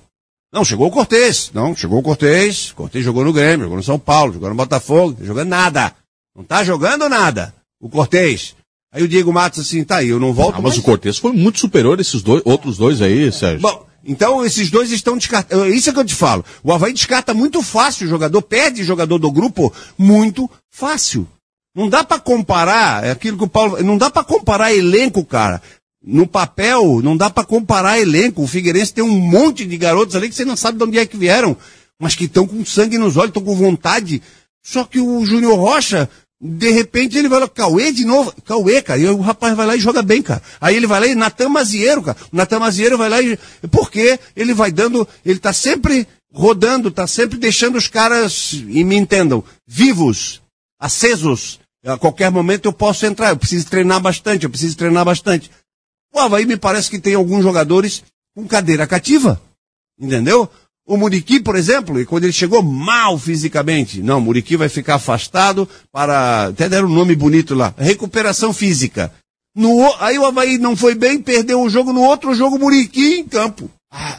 Não, 0.52 0.62
chegou 0.62 0.88
o 0.88 0.90
Cortez. 0.90 1.50
Não, 1.54 1.74
chegou 1.74 2.00
o 2.00 2.02
Cortez. 2.02 2.72
Cortez 2.72 3.02
jogou 3.02 3.24
no 3.24 3.32
Grêmio, 3.32 3.64
jogou 3.64 3.78
no 3.78 3.82
São 3.82 3.98
Paulo, 3.98 4.34
jogou 4.34 4.50
no 4.50 4.54
Botafogo, 4.54 5.12
não 5.12 5.16
tá 5.16 5.24
jogando 5.24 5.48
nada. 5.48 5.96
Não 6.36 6.44
tá 6.44 6.62
jogando 6.62 7.08
nada. 7.08 7.54
O 7.80 7.88
Cortez. 7.88 8.54
Aí 8.92 9.02
o 9.02 9.08
Diego 9.08 9.32
Matos 9.32 9.60
assim, 9.66 9.82
tá 9.84 9.96
aí, 9.96 10.08
eu 10.10 10.20
não 10.20 10.32
volto 10.34 10.56
Ah, 10.56 10.60
mas 10.60 10.72
mais. 10.74 10.78
o 10.78 10.82
Cortez 10.82 11.16
foi 11.18 11.32
muito 11.32 11.58
superior 11.58 11.98
a 11.98 12.02
esses 12.02 12.20
dois, 12.22 12.42
outros 12.44 12.76
dois 12.76 13.00
aí, 13.00 13.32
Sérgio. 13.32 13.60
Bom, 13.60 13.86
então 14.04 14.44
esses 14.44 14.70
dois 14.70 14.90
estão 14.92 15.16
descartados. 15.16 15.74
Isso 15.74 15.88
é 15.88 15.92
que 15.92 15.98
eu 15.98 16.04
te 16.04 16.14
falo. 16.14 16.44
O 16.62 16.72
Havaí 16.72 16.92
descarta 16.92 17.32
muito 17.32 17.62
fácil 17.62 18.06
o 18.06 18.10
jogador, 18.10 18.42
perde 18.42 18.84
jogador 18.84 19.18
do 19.18 19.30
grupo 19.32 19.72
muito 19.96 20.48
fácil. 20.70 21.26
Não 21.74 21.88
dá 21.88 22.04
pra 22.04 22.18
comparar, 22.18 23.02
é 23.02 23.10
aquilo 23.12 23.38
que 23.38 23.44
o 23.44 23.48
Paulo, 23.48 23.82
não 23.82 23.96
dá 23.96 24.10
pra 24.10 24.22
comparar 24.22 24.74
elenco, 24.74 25.24
cara. 25.24 25.62
No 26.04 26.26
papel, 26.26 27.00
não 27.02 27.16
dá 27.16 27.30
pra 27.30 27.44
comparar 27.44 27.98
elenco. 27.98 28.42
O 28.42 28.46
Figueirense 28.46 28.92
tem 28.92 29.02
um 29.04 29.18
monte 29.18 29.64
de 29.64 29.78
garotos 29.78 30.14
ali 30.16 30.28
que 30.28 30.34
você 30.34 30.44
não 30.44 30.56
sabe 30.56 30.76
de 30.76 30.84
onde 30.84 30.98
é 30.98 31.06
que 31.06 31.16
vieram, 31.16 31.56
mas 31.98 32.14
que 32.14 32.24
estão 32.24 32.46
com 32.46 32.62
sangue 32.64 32.98
nos 32.98 33.16
olhos, 33.16 33.28
estão 33.28 33.42
com 33.42 33.54
vontade. 33.56 34.20
Só 34.62 34.84
que 34.84 35.00
o 35.00 35.24
Júnior 35.24 35.58
Rocha, 35.58 36.10
de 36.44 36.70
repente 36.70 37.16
ele 37.16 37.28
vai 37.28 37.38
lá, 37.38 37.48
Cauê 37.48 37.92
de 37.92 38.04
novo, 38.04 38.34
Cauê, 38.44 38.82
cara, 38.82 38.98
e 38.98 39.06
o 39.06 39.20
rapaz 39.20 39.56
vai 39.56 39.64
lá 39.64 39.76
e 39.76 39.80
joga 39.80 40.02
bem, 40.02 40.20
cara. 40.20 40.42
Aí 40.60 40.74
ele 40.74 40.88
vai 40.88 40.98
lá 40.98 41.06
e 41.06 41.14
Natan 41.14 41.48
Mazieiro, 41.48 42.02
cara, 42.02 42.18
o 42.32 42.36
Natan 42.36 42.58
Mazieiro 42.58 42.98
vai 42.98 43.08
lá 43.08 43.22
e, 43.22 43.38
porque 43.70 44.18
ele 44.34 44.52
vai 44.52 44.72
dando, 44.72 45.06
ele 45.24 45.38
tá 45.38 45.52
sempre 45.52 46.08
rodando, 46.34 46.90
tá 46.90 47.06
sempre 47.06 47.38
deixando 47.38 47.76
os 47.76 47.86
caras, 47.86 48.52
e 48.52 48.82
me 48.82 48.96
entendam, 48.96 49.44
vivos, 49.66 50.42
acesos, 50.80 51.60
A 51.84 51.96
qualquer 51.96 52.30
momento 52.30 52.66
eu 52.66 52.72
posso 52.72 53.06
entrar, 53.06 53.30
eu 53.30 53.36
preciso 53.36 53.66
treinar 53.66 54.00
bastante, 54.00 54.44
eu 54.44 54.50
preciso 54.50 54.76
treinar 54.76 55.04
bastante. 55.04 55.50
O 56.12 56.18
Havaí 56.18 56.44
me 56.44 56.56
parece 56.56 56.90
que 56.90 56.98
tem 56.98 57.14
alguns 57.14 57.42
jogadores 57.42 58.02
com 58.34 58.46
cadeira 58.46 58.86
cativa. 58.86 59.40
Entendeu? 59.98 60.48
O 60.86 60.96
Muriqui, 60.96 61.38
por 61.38 61.54
exemplo, 61.54 62.00
e 62.00 62.04
quando 62.04 62.24
ele 62.24 62.32
chegou 62.32 62.62
mal 62.62 63.16
fisicamente, 63.16 64.02
não, 64.02 64.20
Muriqui 64.20 64.56
vai 64.56 64.68
ficar 64.68 64.96
afastado 64.96 65.68
para, 65.92 66.46
até 66.46 66.68
deram 66.68 66.88
um 66.88 66.94
nome 66.94 67.14
bonito 67.14 67.54
lá, 67.54 67.72
recuperação 67.78 68.52
física. 68.52 69.12
No, 69.54 69.94
aí 70.00 70.18
o 70.18 70.26
Havaí 70.26 70.58
não 70.58 70.74
foi 70.74 70.94
bem, 70.94 71.22
perdeu 71.22 71.60
o 71.60 71.70
jogo, 71.70 71.92
no 71.92 72.02
outro 72.02 72.34
jogo 72.34 72.58
Muriqui 72.58 73.20
em 73.20 73.28
campo. 73.28 73.70
Ah, 73.92 74.18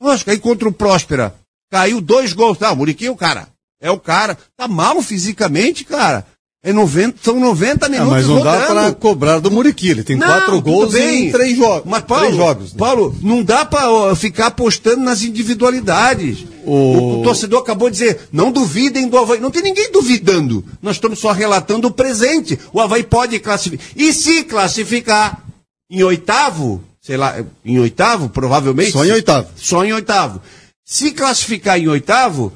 lógico, 0.00 0.30
aí 0.30 0.38
contra 0.38 0.68
o 0.68 0.72
Próspera, 0.72 1.34
caiu 1.70 2.00
dois 2.00 2.32
gols, 2.32 2.58
tá, 2.58 2.70
o 2.72 2.76
Muriqui 2.76 3.06
é 3.06 3.10
o 3.10 3.16
cara, 3.16 3.48
é 3.80 3.90
o 3.90 3.98
cara, 3.98 4.36
tá 4.56 4.68
mal 4.68 5.00
fisicamente, 5.00 5.84
cara. 5.84 6.26
É 6.66 6.72
90, 6.72 7.18
são 7.22 7.38
90 7.38 7.84
É, 7.84 7.88
minutos 7.90 8.10
mas 8.10 8.26
não 8.26 8.42
dá 8.42 8.52
rodando. 8.52 8.66
para 8.74 8.92
cobrar 8.94 9.38
do 9.38 9.50
Muriqui. 9.50 9.90
Ele 9.90 10.02
tem 10.02 10.16
Não, 10.16 10.26
quatro 10.26 10.62
gols 10.62 10.94
em 10.94 11.30
três, 11.30 11.58
jo 11.58 11.82
Mas, 11.84 12.02
Paulo, 12.04 12.24
três 12.24 12.36
jogos. 12.38 12.72
né? 12.72 12.78
Paulo, 12.78 13.14
não 13.20 13.42
dá 13.44 13.66
para 13.66 14.16
ficar 14.16 14.46
apostando 14.46 15.02
nas 15.02 15.22
individualidades. 15.22 16.46
O- 16.64 17.20
O... 17.20 17.22
torcedor 17.22 17.60
acabou 17.60 17.90
de 17.90 17.98
dizer, 17.98 18.28
não 18.32 18.50
duvidem 18.50 19.08
do 19.08 19.18
Havaí. 19.18 19.40
Não 19.40 19.50
tem 19.50 19.62
ninguém 19.62 19.92
duvidando. 19.92 20.64
Nós 20.82 20.96
estamos 20.96 21.18
só 21.18 21.32
relatando 21.32 21.88
o 21.88 21.90
presente. 21.90 22.58
O 22.72 22.80
Havaí 22.80 23.02
pode 23.02 23.38
classificar. 23.38 23.86
E 23.94 24.12
se 24.12 24.44
classificar 24.44 25.42
em 25.90 26.02
oitavo, 26.02 26.82
sei 27.00 27.16
lá, 27.18 27.36
em 27.64 27.78
oitavo, 27.78 28.30
provavelmente. 28.30 28.92
Só 28.92 29.04
em 29.04 29.12
oitavo. 29.12 29.48
Só 29.56 29.84
em 29.84 29.92
oitavo. 29.92 30.40
Se 30.82 31.12
classificar 31.12 31.78
em 31.78 31.88
oitavo, 31.88 32.52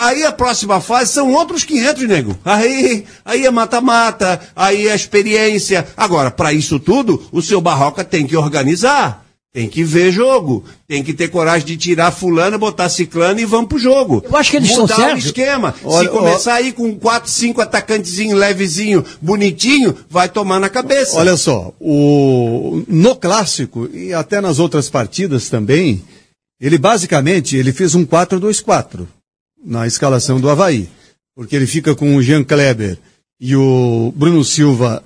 aí 0.00 0.24
a 0.24 0.32
próxima 0.32 0.80
fase 0.80 1.12
são 1.12 1.32
outros 1.32 1.62
500, 1.64 2.08
nego. 2.08 2.36
Aí, 2.44 3.04
aí 3.24 3.46
é 3.46 3.50
mata-mata, 3.50 4.40
aí 4.56 4.88
é 4.88 4.94
experiência. 4.94 5.86
Agora, 5.96 6.30
para 6.30 6.52
isso 6.52 6.80
tudo, 6.80 7.22
o 7.30 7.42
seu 7.42 7.60
Barroca 7.60 8.02
tem 8.02 8.26
que 8.26 8.36
organizar. 8.36 9.26
Tem 9.52 9.68
que 9.68 9.82
ver 9.82 10.12
jogo. 10.12 10.64
Tem 10.86 11.02
que 11.02 11.12
ter 11.12 11.26
coragem 11.28 11.66
de 11.66 11.76
tirar 11.76 12.12
fulano, 12.12 12.56
botar 12.56 12.88
ciclano 12.88 13.40
e 13.40 13.44
vamos 13.44 13.68
pro 13.68 13.78
jogo. 13.80 14.24
Eu 14.24 14.36
acho 14.36 14.48
que 14.48 14.56
eles 14.56 14.68
estão 14.68 14.82
Mudar 14.84 14.96
o 14.96 15.00
certos. 15.00 15.24
esquema. 15.24 15.74
Olha, 15.82 16.08
Se 16.08 16.16
começar 16.16 16.54
aí 16.54 16.72
com 16.72 16.94
quatro, 16.94 17.28
cinco 17.28 17.60
atacantezinho 17.60 18.36
levezinho, 18.36 19.04
bonitinho, 19.20 19.96
vai 20.08 20.28
tomar 20.28 20.60
na 20.60 20.68
cabeça. 20.68 21.16
Olha 21.16 21.36
só, 21.36 21.72
o, 21.80 22.84
no 22.86 23.16
clássico 23.16 23.88
e 23.92 24.14
até 24.14 24.40
nas 24.40 24.60
outras 24.60 24.88
partidas 24.88 25.48
também, 25.48 26.00
ele 26.60 26.78
basicamente 26.78 27.56
ele 27.56 27.72
fez 27.72 27.96
um 27.96 28.06
4-2-4 28.06 29.06
na 29.64 29.86
escalação 29.86 30.40
do 30.40 30.48
Havaí. 30.48 30.88
Porque 31.34 31.56
ele 31.56 31.66
fica 31.66 31.94
com 31.94 32.16
o 32.16 32.22
Jean 32.22 32.44
Kleber 32.44 32.98
e 33.40 33.56
o 33.56 34.12
Bruno 34.16 34.44
Silva 34.44 35.02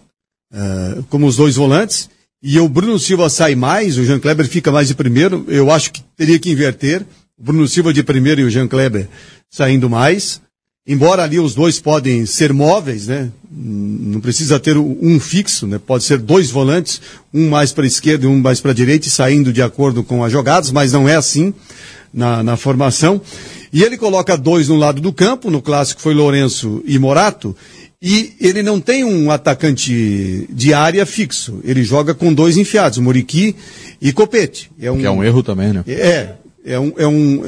eh, 0.52 0.98
como 1.08 1.26
os 1.26 1.36
dois 1.36 1.56
volantes. 1.56 2.08
E 2.42 2.58
o 2.58 2.68
Bruno 2.68 2.98
Silva 2.98 3.30
sai 3.30 3.54
mais, 3.54 3.96
o 3.96 4.04
Jean 4.04 4.20
Kleber 4.20 4.46
fica 4.46 4.70
mais 4.70 4.88
de 4.88 4.94
primeiro. 4.94 5.44
Eu 5.48 5.70
acho 5.70 5.92
que 5.92 6.02
teria 6.16 6.38
que 6.38 6.50
inverter. 6.50 7.04
O 7.38 7.42
Bruno 7.42 7.66
Silva 7.66 7.92
de 7.92 8.02
primeiro 8.02 8.40
e 8.40 8.44
o 8.44 8.50
Jean 8.50 8.68
Kleber 8.68 9.08
saindo 9.50 9.88
mais. 9.88 10.40
Embora 10.86 11.22
ali 11.22 11.40
os 11.40 11.54
dois 11.54 11.80
podem 11.80 12.26
ser 12.26 12.52
móveis, 12.52 13.06
né? 13.06 13.30
Não 13.50 14.20
precisa 14.20 14.60
ter 14.60 14.76
um 14.76 15.18
fixo, 15.18 15.66
né? 15.66 15.78
Pode 15.78 16.04
ser 16.04 16.18
dois 16.18 16.50
volantes, 16.50 17.00
um 17.32 17.48
mais 17.48 17.72
para 17.72 17.84
a 17.84 17.86
esquerda 17.86 18.26
e 18.26 18.28
um 18.28 18.38
mais 18.38 18.60
para 18.60 18.72
a 18.72 18.74
direita, 18.74 19.08
saindo 19.08 19.50
de 19.50 19.62
acordo 19.62 20.04
com 20.04 20.22
as 20.22 20.30
jogadas, 20.30 20.70
mas 20.70 20.92
não 20.92 21.08
é 21.08 21.16
assim 21.16 21.54
na, 22.14 22.42
na 22.42 22.56
formação. 22.56 23.20
E 23.72 23.82
ele 23.82 23.98
coloca 23.98 24.36
dois 24.36 24.68
no 24.68 24.76
lado 24.76 25.00
do 25.00 25.12
campo, 25.12 25.50
no 25.50 25.60
clássico 25.60 26.00
foi 26.00 26.14
Lourenço 26.14 26.80
e 26.86 26.98
Morato, 26.98 27.56
e 28.00 28.34
ele 28.40 28.62
não 28.62 28.80
tem 28.80 29.02
um 29.04 29.30
atacante 29.30 30.46
de 30.48 30.72
área 30.72 31.04
fixo. 31.04 31.60
Ele 31.64 31.82
joga 31.82 32.14
com 32.14 32.32
dois 32.32 32.56
enfiados, 32.56 32.98
Muriqui 32.98 33.56
e 34.00 34.12
Copete. 34.12 34.70
É 34.80 34.90
um, 34.92 34.98
Que 34.98 35.06
é 35.06 35.10
um 35.10 35.24
erro 35.24 35.42
também, 35.42 35.72
né? 35.72 35.82
é, 35.88 36.34
é 36.64 36.78
um, 36.78 36.92
é 36.96 37.06
um, 37.06 37.42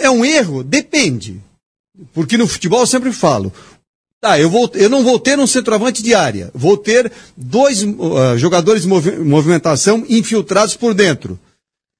é 0.00 0.10
um 0.10 0.24
erro, 0.24 0.64
depende. 0.64 1.40
Porque 2.12 2.36
no 2.36 2.46
futebol 2.48 2.80
eu 2.80 2.86
sempre 2.86 3.12
falo, 3.12 3.52
tá, 4.20 4.38
eu, 4.40 4.50
vou, 4.50 4.70
eu 4.74 4.88
não 4.90 5.04
vou 5.04 5.18
ter 5.18 5.38
um 5.38 5.46
centroavante 5.46 6.02
de 6.02 6.14
área, 6.14 6.50
vou 6.54 6.76
ter 6.76 7.10
dois 7.36 7.82
uh, 7.82 8.36
jogadores 8.36 8.82
de 8.82 8.88
movi- 8.88 9.18
movimentação 9.18 10.04
infiltrados 10.08 10.74
por 10.76 10.92
dentro. 10.92 11.38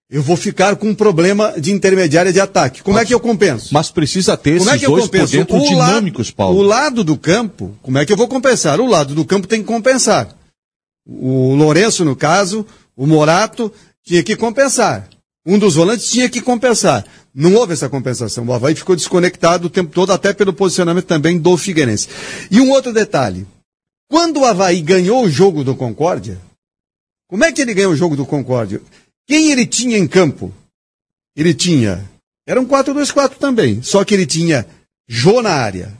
Eu 0.08 0.22
vou 0.22 0.36
ficar 0.36 0.76
com 0.76 0.90
um 0.90 0.94
problema 0.94 1.54
de 1.60 1.72
intermediária 1.72 2.32
de 2.32 2.40
ataque. 2.40 2.82
Como 2.82 2.98
é 2.98 3.04
que 3.04 3.12
eu 3.12 3.18
compenso? 3.18 3.74
Mas 3.74 3.90
precisa 3.90 4.36
ter 4.36 4.58
Como 4.58 4.70
esses 4.70 4.74
é 4.74 4.78
que 4.78 4.86
eu 4.86 4.90
dois 4.90 5.08
por 5.08 5.26
dentro 5.26 5.56
O 5.56 5.68
dinâmicos, 5.68 6.30
Paulo. 6.30 6.58
O 6.58 6.62
lado 6.62 7.02
do 7.02 7.18
campo, 7.18 7.76
como 7.82 7.98
é 7.98 8.06
que 8.06 8.12
eu 8.12 8.16
vou 8.16 8.28
compensar? 8.28 8.80
O 8.80 8.86
lado 8.86 9.14
do 9.16 9.24
campo 9.24 9.48
tem 9.48 9.60
que 9.60 9.66
compensar. 9.66 10.28
O 11.04 11.54
Lourenço, 11.54 12.04
no 12.04 12.14
caso, 12.14 12.64
o 12.96 13.04
Morato, 13.04 13.72
tinha 14.04 14.22
que 14.22 14.36
compensar. 14.36 15.08
Um 15.44 15.58
dos 15.58 15.74
volantes 15.74 16.08
tinha 16.08 16.28
que 16.28 16.40
compensar. 16.40 17.04
Não 17.34 17.54
houve 17.54 17.72
essa 17.72 17.88
compensação. 17.88 18.46
O 18.46 18.52
Havaí 18.52 18.74
ficou 18.74 18.94
desconectado 18.94 19.66
o 19.66 19.70
tempo 19.70 19.92
todo, 19.92 20.12
até 20.12 20.32
pelo 20.32 20.52
posicionamento 20.52 21.06
também 21.06 21.38
do 21.38 21.56
Figueirense. 21.56 22.08
E 22.50 22.60
um 22.60 22.70
outro 22.70 22.92
detalhe. 22.92 23.46
Quando 24.08 24.40
o 24.40 24.44
Havaí 24.44 24.80
ganhou 24.80 25.24
o 25.24 25.30
jogo 25.30 25.64
do 25.64 25.74
Concórdia, 25.74 26.40
como 27.28 27.44
é 27.44 27.50
que 27.50 27.60
ele 27.60 27.74
ganhou 27.74 27.92
o 27.92 27.96
jogo 27.96 28.16
do 28.16 28.24
Concórdia? 28.24 28.80
Quem 29.26 29.50
ele 29.50 29.66
tinha 29.66 29.98
em 29.98 30.06
campo? 30.06 30.52
Ele 31.36 31.52
tinha. 31.52 32.08
Era 32.46 32.60
um 32.60 32.66
4-2-4 32.66 33.36
também. 33.38 33.82
Só 33.82 34.04
que 34.04 34.14
ele 34.14 34.26
tinha 34.26 34.66
Jô 35.08 35.42
na 35.42 35.50
área. 35.50 35.92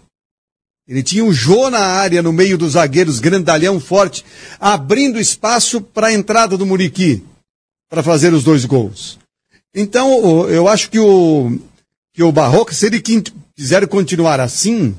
Ele 0.88 1.02
tinha 1.02 1.24
o 1.24 1.32
Jô 1.32 1.68
na 1.68 1.80
área, 1.80 2.22
no 2.22 2.32
meio 2.32 2.56
dos 2.56 2.72
zagueiros, 2.72 3.18
grandalhão 3.18 3.80
forte, 3.80 4.24
abrindo 4.60 5.18
espaço 5.18 5.80
para 5.80 6.08
a 6.08 6.12
entrada 6.12 6.56
do 6.56 6.64
Muriqui, 6.64 7.24
para 7.90 8.04
fazer 8.04 8.32
os 8.32 8.44
dois 8.44 8.64
gols. 8.64 9.18
Então, 9.74 10.48
eu 10.48 10.68
acho 10.68 10.88
que 10.88 10.98
o, 10.98 11.58
que 12.14 12.22
o 12.22 12.30
Barroca, 12.30 12.72
se 12.72 12.86
ele 12.86 13.00
quiser 13.00 13.86
continuar 13.88 14.38
assim, 14.38 14.96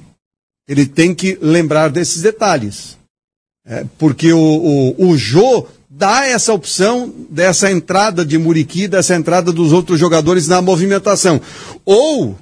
ele 0.67 0.85
tem 0.85 1.15
que 1.15 1.37
lembrar 1.41 1.89
desses 1.89 2.21
detalhes. 2.21 2.97
É, 3.65 3.85
porque 3.97 4.31
o, 4.33 4.39
o, 4.39 5.09
o 5.09 5.17
Jô 5.17 5.67
dá 5.97 6.27
essa 6.27 6.53
opção 6.53 7.11
dessa 7.29 7.71
entrada 7.71 8.23
de 8.23 8.37
Muriqui, 8.37 8.87
dessa 8.87 9.15
entrada 9.15 9.51
dos 9.51 9.73
outros 9.73 9.99
jogadores 9.99 10.47
na 10.47 10.61
movimentação. 10.61 11.41
Ou 11.83 12.37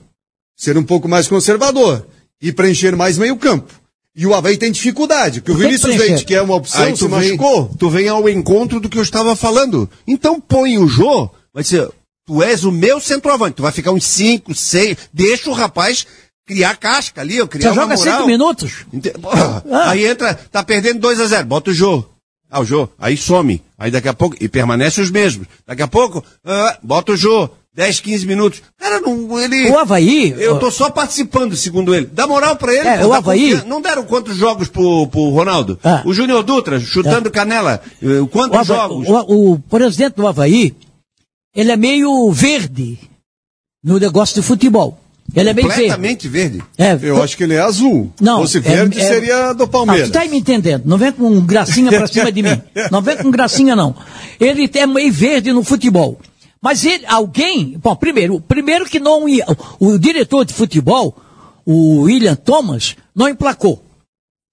ser 0.58 0.78
um 0.78 0.84
pouco 0.84 1.08
mais 1.08 1.28
conservador 1.28 2.06
e 2.42 2.52
preencher 2.52 2.96
mais 2.96 3.18
meio 3.18 3.38
campo. 3.38 3.74
E 4.18 4.26
o 4.26 4.34
Havaí 4.34 4.58
tem 4.58 4.72
dificuldade, 4.72 5.40
porque 5.42 5.52
o 5.52 5.56
que 5.56 5.62
Vinícius 5.64 5.94
preencher. 5.96 6.10
Leite, 6.14 6.26
que 6.26 6.36
é 6.36 6.42
uma 6.42 6.56
opção, 6.56 6.84
Aí 6.84 6.94
se 6.94 7.00
tu 7.00 7.08
vem, 7.10 7.20
machucou. 7.38 7.72
tu 7.78 7.90
vem 7.90 8.08
ao 8.10 8.28
encontro 8.30 8.80
do 8.80 8.90
que 8.90 8.98
eu 8.98 9.04
estava 9.04 9.36
falando. 9.36 9.90
Então 10.08 10.40
põe 10.40 10.78
o 10.78 10.88
Jô, 10.88 11.30
vai 11.54 11.64
ser, 11.66 11.90
tu 12.26 12.42
és 12.44 12.64
o 12.64 12.72
meu 12.72 13.00
centroavante, 13.02 13.56
tu 13.58 13.64
vai 13.64 13.72
ficar 13.74 13.92
uns 13.92 14.06
5, 14.06 14.54
6, 14.56 14.98
deixa 15.14 15.50
o 15.50 15.54
rapaz 15.54 16.06
criar 16.48 16.76
casca 16.78 17.20
ali, 17.22 17.38
eu 17.38 17.48
criar 17.48 17.74
Você 17.74 17.80
uma 17.80 17.84
joga 17.84 17.98
moral. 17.98 18.16
cinco 18.18 18.28
minutos? 18.28 18.74
Ente- 18.94 19.14
Ah. 19.26 19.64
Aí 19.92 20.06
entra, 20.06 20.34
tá 20.34 20.64
perdendo 20.64 21.00
2 21.00 21.20
a 21.20 21.26
0 21.28 21.46
bota 21.48 21.72
o 21.72 21.74
Jô. 21.74 22.06
Ah, 22.50 22.62
o 22.62 22.66
Jô, 22.66 22.88
aí 23.00 23.18
some. 23.18 23.62
Aí 23.78 23.92
daqui 23.92 24.08
a 24.08 24.14
pouco, 24.14 24.36
e 24.40 24.48
permanece 24.48 25.02
os 25.02 25.10
mesmos. 25.12 25.48
Daqui 25.68 25.82
a 25.82 25.88
pouco, 25.88 26.24
ah, 26.46 26.78
bota 26.84 27.12
o 27.14 27.18
Jô. 27.18 27.50
10, 27.74 28.00
15 28.00 28.26
minutos. 28.26 28.62
Cara, 28.80 29.02
não, 29.02 29.38
ele... 29.38 29.70
O 29.70 29.78
Havaí. 29.78 30.34
Eu 30.38 30.58
tô 30.60 30.72
só 30.72 30.90
participando, 30.90 31.58
segundo 31.58 31.94
ele. 31.94 32.06
Dá 32.06 32.26
moral 32.26 32.56
pra 32.56 32.74
ele. 32.74 32.88
É, 32.88 33.00
pô, 33.00 33.08
o 33.08 33.14
Havaí- 33.14 33.42
confiança. 33.50 33.66
Não 33.68 33.82
deram 33.82 34.06
quantos 34.06 34.38
jogos 34.38 34.70
pro, 34.70 35.08
pro 35.08 35.28
Ronaldo? 35.32 35.78
Ah. 35.84 36.02
O 36.06 36.14
Júnior 36.14 36.42
Dutra, 36.42 36.80
chutando 36.80 37.30
canela. 37.30 37.82
eh, 38.02 38.22
O, 38.22 38.28
Quantos 38.30 38.58
Havaí- 38.58 38.78
jogos? 38.78 39.10
o- 39.10 39.52
o 39.56 39.60
presidente 39.60 40.14
do 40.16 40.26
Havaí, 40.26 40.74
ele 41.54 41.70
é 41.70 41.76
meio 41.76 42.32
verde 42.32 42.98
no 43.84 44.00
negócio 44.00 44.36
de 44.42 44.48
futebol. 44.48 44.98
Ele 45.34 45.50
é 45.50 45.54
meio 45.54 45.68
verde. 45.68 45.82
Completamente 45.84 46.28
verde. 46.28 46.64
É, 46.78 46.98
Eu 47.02 47.22
acho 47.22 47.36
que 47.36 47.44
ele 47.44 47.56
é 47.56 47.60
azul. 47.60 48.12
Não, 48.22 48.42
Fosse 48.42 48.58
é- 48.58 48.62
verde, 48.62 49.00
é- 49.00 49.08
seria 49.08 49.54
do 49.54 49.64
Ah, 49.64 49.68
Palmeiras. 49.68 50.10
tu 50.10 50.14
tá 50.14 50.26
me 50.26 50.38
entendendo. 50.38 50.84
Não 50.86 50.98
vem 50.98 51.12
com 51.12 51.42
gracinha 51.42 51.90
pra 51.92 52.08
cima 52.08 52.32
de 52.32 52.44
mim. 52.44 52.62
Não 52.92 53.02
vem 53.02 53.18
com 53.18 53.32
gracinha, 53.32 53.76
não. 53.76 53.96
Ele 54.40 54.70
é 54.74 54.86
meio 54.86 55.12
verde 55.12 55.52
no 55.52 55.64
futebol. 55.64 56.20
Mas 56.62 56.84
ele, 56.86 57.06
alguém, 57.08 57.78
bom, 57.82 57.96
primeiro, 57.96 58.40
primeiro 58.40 58.86
que 58.86 59.00
não 59.00 59.28
ia, 59.30 59.46
o, 59.80 59.88
o 59.90 60.00
diretor 60.00 60.44
de 60.46 60.54
futebol, 60.54 61.16
o 61.66 62.02
William 62.02 62.36
Thomas, 62.36 62.96
não 63.16 63.28
emplacou. 63.30 63.84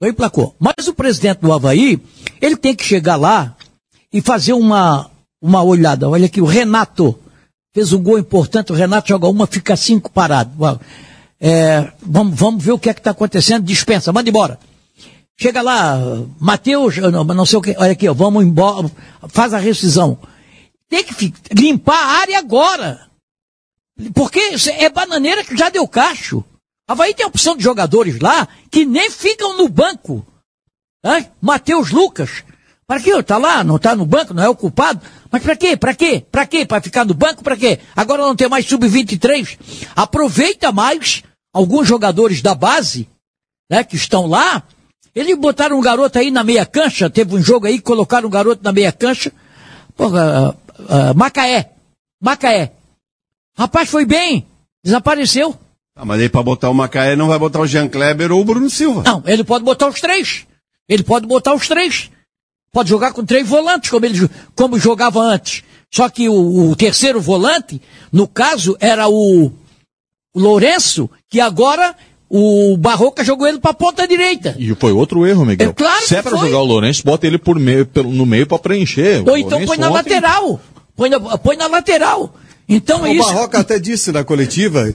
Não 0.00 0.08
emplacou. 0.08 0.54
Mas 0.58 0.88
o 0.88 0.94
presidente 0.94 1.38
do 1.40 1.52
Havaí, 1.52 2.00
ele 2.40 2.56
tem 2.56 2.74
que 2.74 2.84
chegar 2.84 3.16
lá 3.16 3.56
e 4.12 4.20
fazer 4.20 4.52
uma, 4.52 5.10
uma 5.40 5.62
olhada. 5.62 6.08
Olha 6.08 6.26
aqui, 6.26 6.40
o 6.40 6.44
Renato 6.44 7.18
fez 7.74 7.92
um 7.92 8.02
gol 8.02 8.18
importante, 8.18 8.72
o 8.72 8.74
Renato 8.74 9.08
joga 9.08 9.28
uma, 9.28 9.46
fica 9.46 9.76
cinco 9.76 10.10
parado. 10.10 10.80
É, 11.40 11.92
vamos, 12.00 12.38
vamos 12.38 12.62
ver 12.62 12.72
o 12.72 12.78
que 12.78 12.90
é 12.90 12.94
que 12.94 13.00
está 13.00 13.10
acontecendo, 13.10 13.64
dispensa, 13.64 14.12
manda 14.12 14.28
embora. 14.28 14.58
Chega 15.40 15.62
lá, 15.62 15.98
Matheus, 16.38 16.98
não, 16.98 17.24
não 17.24 17.46
sei 17.46 17.58
o 17.58 17.62
que, 17.62 17.74
olha 17.78 17.92
aqui, 17.92 18.08
ó, 18.08 18.14
vamos 18.14 18.44
embora, 18.44 18.90
faz 19.28 19.54
a 19.54 19.58
rescisão. 19.58 20.18
Tem 20.88 21.02
que 21.02 21.32
limpar 21.52 21.96
a 21.96 22.20
área 22.20 22.38
agora. 22.38 23.08
Porque 24.14 24.40
é 24.78 24.88
bananeira 24.88 25.42
que 25.44 25.56
já 25.56 25.68
deu 25.70 25.88
cacho. 25.88 26.44
Havaí 26.86 27.14
tem 27.14 27.24
a 27.24 27.28
opção 27.28 27.56
de 27.56 27.62
jogadores 27.62 28.18
lá 28.20 28.46
que 28.70 28.84
nem 28.84 29.10
ficam 29.10 29.56
no 29.56 29.68
banco. 29.68 30.24
Matheus 31.40 31.90
Lucas. 31.90 32.44
Para 32.86 33.00
quê? 33.00 33.22
Tá 33.22 33.38
lá, 33.38 33.64
não 33.64 33.78
tá 33.78 33.96
no 33.96 34.04
banco, 34.04 34.34
não 34.34 34.42
é 34.42 34.48
o 34.48 34.56
culpado. 34.56 35.00
Mas 35.32 35.42
para 35.42 35.56
quê? 35.56 35.76
Para 35.78 35.94
quê? 35.94 36.22
Para 36.30 36.46
quê? 36.46 36.66
Para 36.66 36.82
ficar 36.82 37.06
no 37.06 37.14
banco? 37.14 37.42
Para 37.42 37.56
quê? 37.56 37.78
Agora 37.96 38.22
não 38.22 38.36
tem 38.36 38.50
mais 38.50 38.66
sub-23. 38.66 39.58
Aproveita 39.96 40.70
mais 40.70 41.22
alguns 41.50 41.88
jogadores 41.88 42.42
da 42.42 42.54
base, 42.54 43.08
né, 43.70 43.82
que 43.82 43.96
estão 43.96 44.26
lá. 44.26 44.62
Eles 45.14 45.36
botaram 45.38 45.78
um 45.78 45.82
garoto 45.82 46.18
aí 46.18 46.30
na 46.30 46.44
meia 46.44 46.66
cancha, 46.66 47.08
teve 47.08 47.34
um 47.34 47.42
jogo 47.42 47.66
aí, 47.66 47.80
colocaram 47.80 48.28
um 48.28 48.30
garoto 48.30 48.62
na 48.62 48.72
meia 48.72 48.92
cancha. 48.92 49.32
Porra, 49.96 50.50
uh, 50.50 50.82
uh, 50.82 51.14
Macaé. 51.14 51.70
Macaé. 52.20 52.72
Rapaz, 53.56 53.88
foi 53.88 54.04
bem. 54.04 54.46
Desapareceu. 54.84 55.56
Ah, 55.96 56.04
mas 56.04 56.20
aí 56.20 56.28
pra 56.28 56.42
botar 56.42 56.68
o 56.68 56.74
Macaé 56.74 57.16
não 57.16 57.28
vai 57.28 57.38
botar 57.38 57.60
o 57.60 57.66
Jean 57.66 57.88
Kleber 57.88 58.32
ou 58.32 58.40
o 58.40 58.44
Bruno 58.44 58.68
Silva. 58.68 59.02
Não, 59.02 59.22
ele 59.26 59.44
pode 59.44 59.64
botar 59.64 59.88
os 59.88 60.00
três. 60.00 60.46
Ele 60.88 61.02
pode 61.02 61.26
botar 61.26 61.54
os 61.54 61.68
três. 61.68 62.10
Pode 62.72 62.88
jogar 62.88 63.12
com 63.12 63.24
três 63.24 63.46
volantes, 63.46 63.90
como 63.90 64.06
ele 64.06 64.28
como 64.54 64.78
jogava 64.78 65.20
antes. 65.20 65.62
Só 65.90 66.08
que 66.08 66.26
o, 66.28 66.70
o 66.70 66.74
terceiro 66.76 67.20
volante, 67.20 67.80
no 68.10 68.26
caso, 68.26 68.74
era 68.80 69.08
o, 69.08 69.52
o 70.34 70.40
Lourenço, 70.40 71.10
que 71.28 71.38
agora 71.38 71.94
o 72.30 72.74
Barroca 72.78 73.22
jogou 73.22 73.46
ele 73.46 73.58
pra 73.58 73.74
ponta 73.74 74.08
direita. 74.08 74.56
E 74.58 74.74
foi 74.74 74.90
outro 74.90 75.26
erro, 75.26 75.44
Miguel. 75.44 75.68
É 75.68 75.72
claro 75.74 76.06
Se 76.06 76.16
é 76.16 76.22
foi. 76.22 76.38
jogar 76.38 76.60
o 76.60 76.64
Lourenço, 76.64 77.02
bota 77.04 77.26
ele 77.26 77.36
por 77.36 77.58
meio, 77.58 77.84
pelo- 77.84 78.10
no 78.10 78.24
meio 78.24 78.46
pra 78.46 78.58
preencher. 78.58 79.22
Ou 79.28 79.34
O 79.34 79.36
então 79.36 79.50
Lourenço 79.58 79.66
põe 79.66 79.76
na 79.78 79.88
ontem- 79.90 79.96
lateral. 80.14 80.60
Põe 80.96 81.10
na, 81.10 81.20
põe 81.38 81.56
na 81.58 81.66
lateral. 81.66 82.34
Então 82.66 83.04
é 83.04 83.10
O 83.10 83.12
isso. 83.12 83.26
Barroca 83.28 83.58
até 83.58 83.78
disse 83.78 84.10
na 84.12 84.24
coletiva 84.24 84.94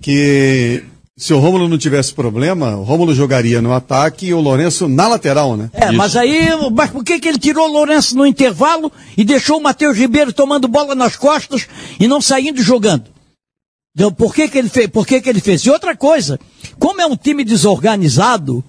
que 0.00 0.84
se 1.18 1.32
o 1.32 1.38
Rômulo 1.38 1.66
não 1.66 1.78
tivesse 1.78 2.12
problema, 2.12 2.76
o 2.76 2.82
Rômulo 2.82 3.14
jogaria 3.14 3.62
no 3.62 3.72
ataque 3.72 4.26
e 4.26 4.34
o 4.34 4.40
Lourenço 4.40 4.86
na 4.86 5.08
lateral, 5.08 5.56
né? 5.56 5.70
É, 5.72 5.90
mas 5.90 6.14
aí, 6.14 6.48
mas 6.72 6.90
por 6.90 7.02
que, 7.02 7.18
que 7.18 7.26
ele 7.26 7.38
tirou 7.38 7.66
o 7.66 7.72
Lourenço 7.72 8.14
no 8.14 8.26
intervalo 8.26 8.92
e 9.16 9.24
deixou 9.24 9.58
o 9.58 9.62
Matheus 9.62 9.96
Ribeiro 9.96 10.30
tomando 10.32 10.68
bola 10.68 10.94
nas 10.94 11.16
costas 11.16 11.66
e 11.98 12.06
não 12.06 12.20
saindo 12.20 12.60
jogando? 12.62 13.04
Então, 13.94 14.12
por 14.12 14.34
que, 14.34 14.46
que 14.46 14.58
ele 14.58 14.68
fez? 14.68 14.88
Por 14.88 15.06
que, 15.06 15.22
que 15.22 15.28
ele 15.30 15.40
fez? 15.40 15.62
E 15.62 15.70
outra 15.70 15.96
coisa, 15.96 16.38
como 16.78 17.00
é 17.00 17.06
um 17.06 17.16
time 17.16 17.42
desorganizado, 17.44 18.62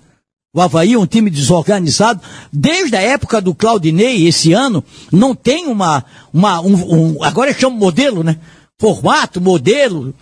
o 0.55 0.61
Havaí 0.61 0.93
é 0.93 0.97
um 0.97 1.05
time 1.05 1.29
desorganizado, 1.29 2.21
desde 2.51 2.95
a 2.95 3.01
época 3.01 3.41
do 3.41 3.53
Claudinei, 3.53 4.25
esse 4.25 4.53
ano, 4.53 4.81
não 5.11 5.35
tem 5.35 5.67
uma, 5.67 6.05
uma 6.33 6.61
um, 6.61 7.17
um- 7.17 7.23
agora 7.25 7.53
chama 7.53 7.75
modelo, 7.75 8.23
né? 8.23 8.37
Formato, 8.79 9.41
modelo, 9.41 10.15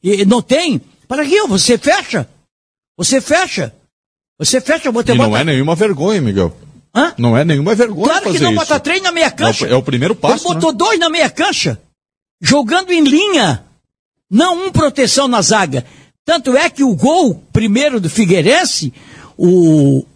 e 0.00 0.24
não 0.24 0.40
tem. 0.40 0.80
Para 1.12 1.26
que 1.26 1.46
você 1.46 1.76
fecha? 1.76 2.26
Você 2.96 3.20
fecha. 3.20 3.70
Você 4.38 4.62
fecha, 4.62 4.90
não 4.90 5.36
é 5.36 5.44
nenhuma 5.44 5.74
vergonha, 5.74 6.22
Miguel. 6.22 6.56
Hã? 6.94 7.12
Não 7.18 7.36
é 7.36 7.44
nenhuma 7.44 7.74
vergonha 7.74 8.06
Claro 8.06 8.32
que 8.32 8.38
não, 8.38 8.52
isso. 8.52 8.58
bota 8.60 8.80
três 8.80 9.02
na 9.02 9.12
meia 9.12 9.30
cancha. 9.30 9.66
É 9.66 9.68
o- 9.68 9.72
é 9.74 9.76
o 9.76 9.82
primeiro 9.82 10.14
passo, 10.16 10.46
Ele 10.48 10.54
botou 10.54 10.72
dois 10.72 10.98
na 10.98 11.10
meia 11.10 11.28
cancha, 11.28 11.78
jogando 12.40 12.92
em 12.92 13.02
linha. 13.04 13.62
Não 14.30 14.64
um 14.68 14.72
proteção 14.72 15.28
na 15.28 15.42
zaga. 15.42 15.84
Tanto 16.24 16.56
é 16.56 16.70
que 16.70 16.82
o 16.82 16.96
gol 16.96 17.34
primeiro 17.52 18.00
do 18.00 18.08
Figueirense, 18.08 18.90
o, 19.36 20.06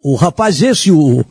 o 0.00 0.14
rapaz 0.14 0.62
esse, 0.62 0.92
o 0.92 1.24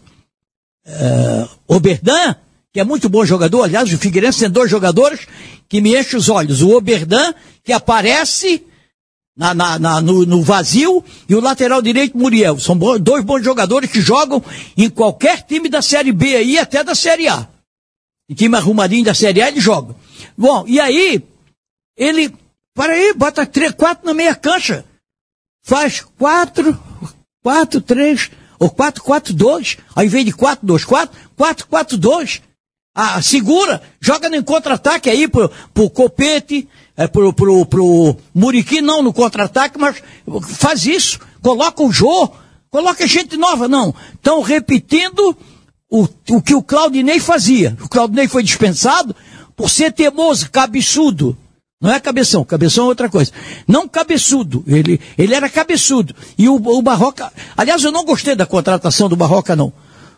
eh, 0.85 1.47
Oberdan, 1.69 2.35
que 2.73 2.81
é 2.81 2.83
muito 2.83 3.07
bom 3.07 3.23
jogador, 3.23 3.63
aliás, 3.63 3.93
o 3.93 3.97
Figueirense 3.97 4.39
tem 4.41 4.49
dois 4.49 4.69
jogadores 4.69 5.25
que 5.69 5.79
me 5.79 5.97
enchem 5.97 6.19
os 6.19 6.27
olhos. 6.27 6.61
O 6.61 6.75
Oberdan, 6.75 7.33
que 7.63 7.71
aparece 7.71 8.61
na, 9.35 9.53
na- 9.53 9.79
na- 9.79 10.01
no, 10.01 10.25
no 10.25 10.41
vazio, 10.43 11.03
e 11.27 11.35
o 11.35 11.41
lateral 11.41 11.81
direito 11.81 12.17
Muriel. 12.17 12.59
São 12.59 12.77
bo- 12.77 12.99
dois 12.99 13.23
bons 13.23 13.43
jogadores 13.43 13.89
que 13.91 13.99
jogam 14.01 14.43
em 14.77 14.89
qualquer 14.89 15.41
time 15.43 15.67
da 15.69 15.81
Série 15.81 16.11
B 16.11 16.35
aí, 16.35 16.57
até 16.59 16.83
da 16.83 16.93
Série 16.95 17.27
A. 17.27 17.47
Em 18.29 18.35
time 18.35 18.55
arrumadinho 18.55 19.03
da 19.05 19.13
Série 19.13 19.41
A, 19.41 19.47
ele 19.47 19.59
joga. 19.59 19.95
Bom, 20.37 20.65
e 20.67 20.79
aí, 20.79 21.23
ele, 21.97 22.33
para 22.75 22.93
aí, 22.93 23.13
bota 23.13 23.45
três, 23.45 23.71
quatro 23.73 24.05
na 24.05 24.13
meia 24.13 24.35
cancha. 24.35 24.85
Faz 25.65 26.01
quatro, 26.17 26.77
quatro, 27.41 27.81
três, 27.81 28.29
ou 28.59 28.69
quatro, 28.69 29.03
quatro, 29.03 29.33
dois. 29.33 29.77
Ao 29.95 30.03
invés 30.03 30.25
de 30.25 30.31
quatro, 30.31 30.65
dois, 30.65 30.83
quatro, 30.85 31.17
quatro, 31.35 31.67
quatro, 31.67 31.97
dois. 31.97 32.41
Ah, 32.95 33.21
segura, 33.21 33.81
joga 33.99 34.29
no 34.29 34.43
contra-ataque 34.43 35.09
aí 35.09 35.27
pro, 35.27 35.49
pro 35.73 35.89
Copete, 35.89 36.67
é, 36.95 37.07
pro, 37.07 37.33
pro, 37.33 37.65
pro 37.65 38.15
Muriqui, 38.33 38.81
não 38.81 39.01
no 39.01 39.13
contra-ataque, 39.13 39.79
mas 39.79 40.01
faz 40.43 40.85
isso. 40.85 41.19
Coloca 41.41 41.83
o 41.83 41.91
Jô, 41.91 42.29
coloca 42.69 43.07
gente 43.07 43.35
nova, 43.35 43.67
não. 43.67 43.93
Estão 44.13 44.41
repetindo 44.41 45.35
o, 45.89 46.07
o 46.29 46.41
que 46.41 46.55
o 46.55 46.61
Claudinei 46.61 47.19
fazia. 47.19 47.75
O 47.81 47.89
Claudinei 47.89 48.27
foi 48.27 48.43
dispensado 48.43 49.15
por 49.55 49.69
ser 49.69 49.91
teimoso, 49.91 50.49
cabeçudo. 50.49 51.37
Não 51.81 51.91
é 51.91 51.99
cabeção, 51.99 52.45
cabeção 52.45 52.85
é 52.85 52.87
outra 52.87 53.09
coisa. 53.09 53.31
Não 53.67 53.87
cabeçudo, 53.87 54.63
ele, 54.65 55.01
ele 55.17 55.35
era 55.35 55.49
cabeçudo. 55.49 56.15
E 56.37 56.47
o, 56.47 56.55
o 56.55 56.81
Barroca, 56.81 57.31
aliás, 57.57 57.83
eu 57.83 57.91
não 57.91 58.05
gostei 58.05 58.35
da 58.35 58.45
contratação 58.45 59.09
do 59.09 59.17
Barroca, 59.17 59.55
não. 59.55 59.73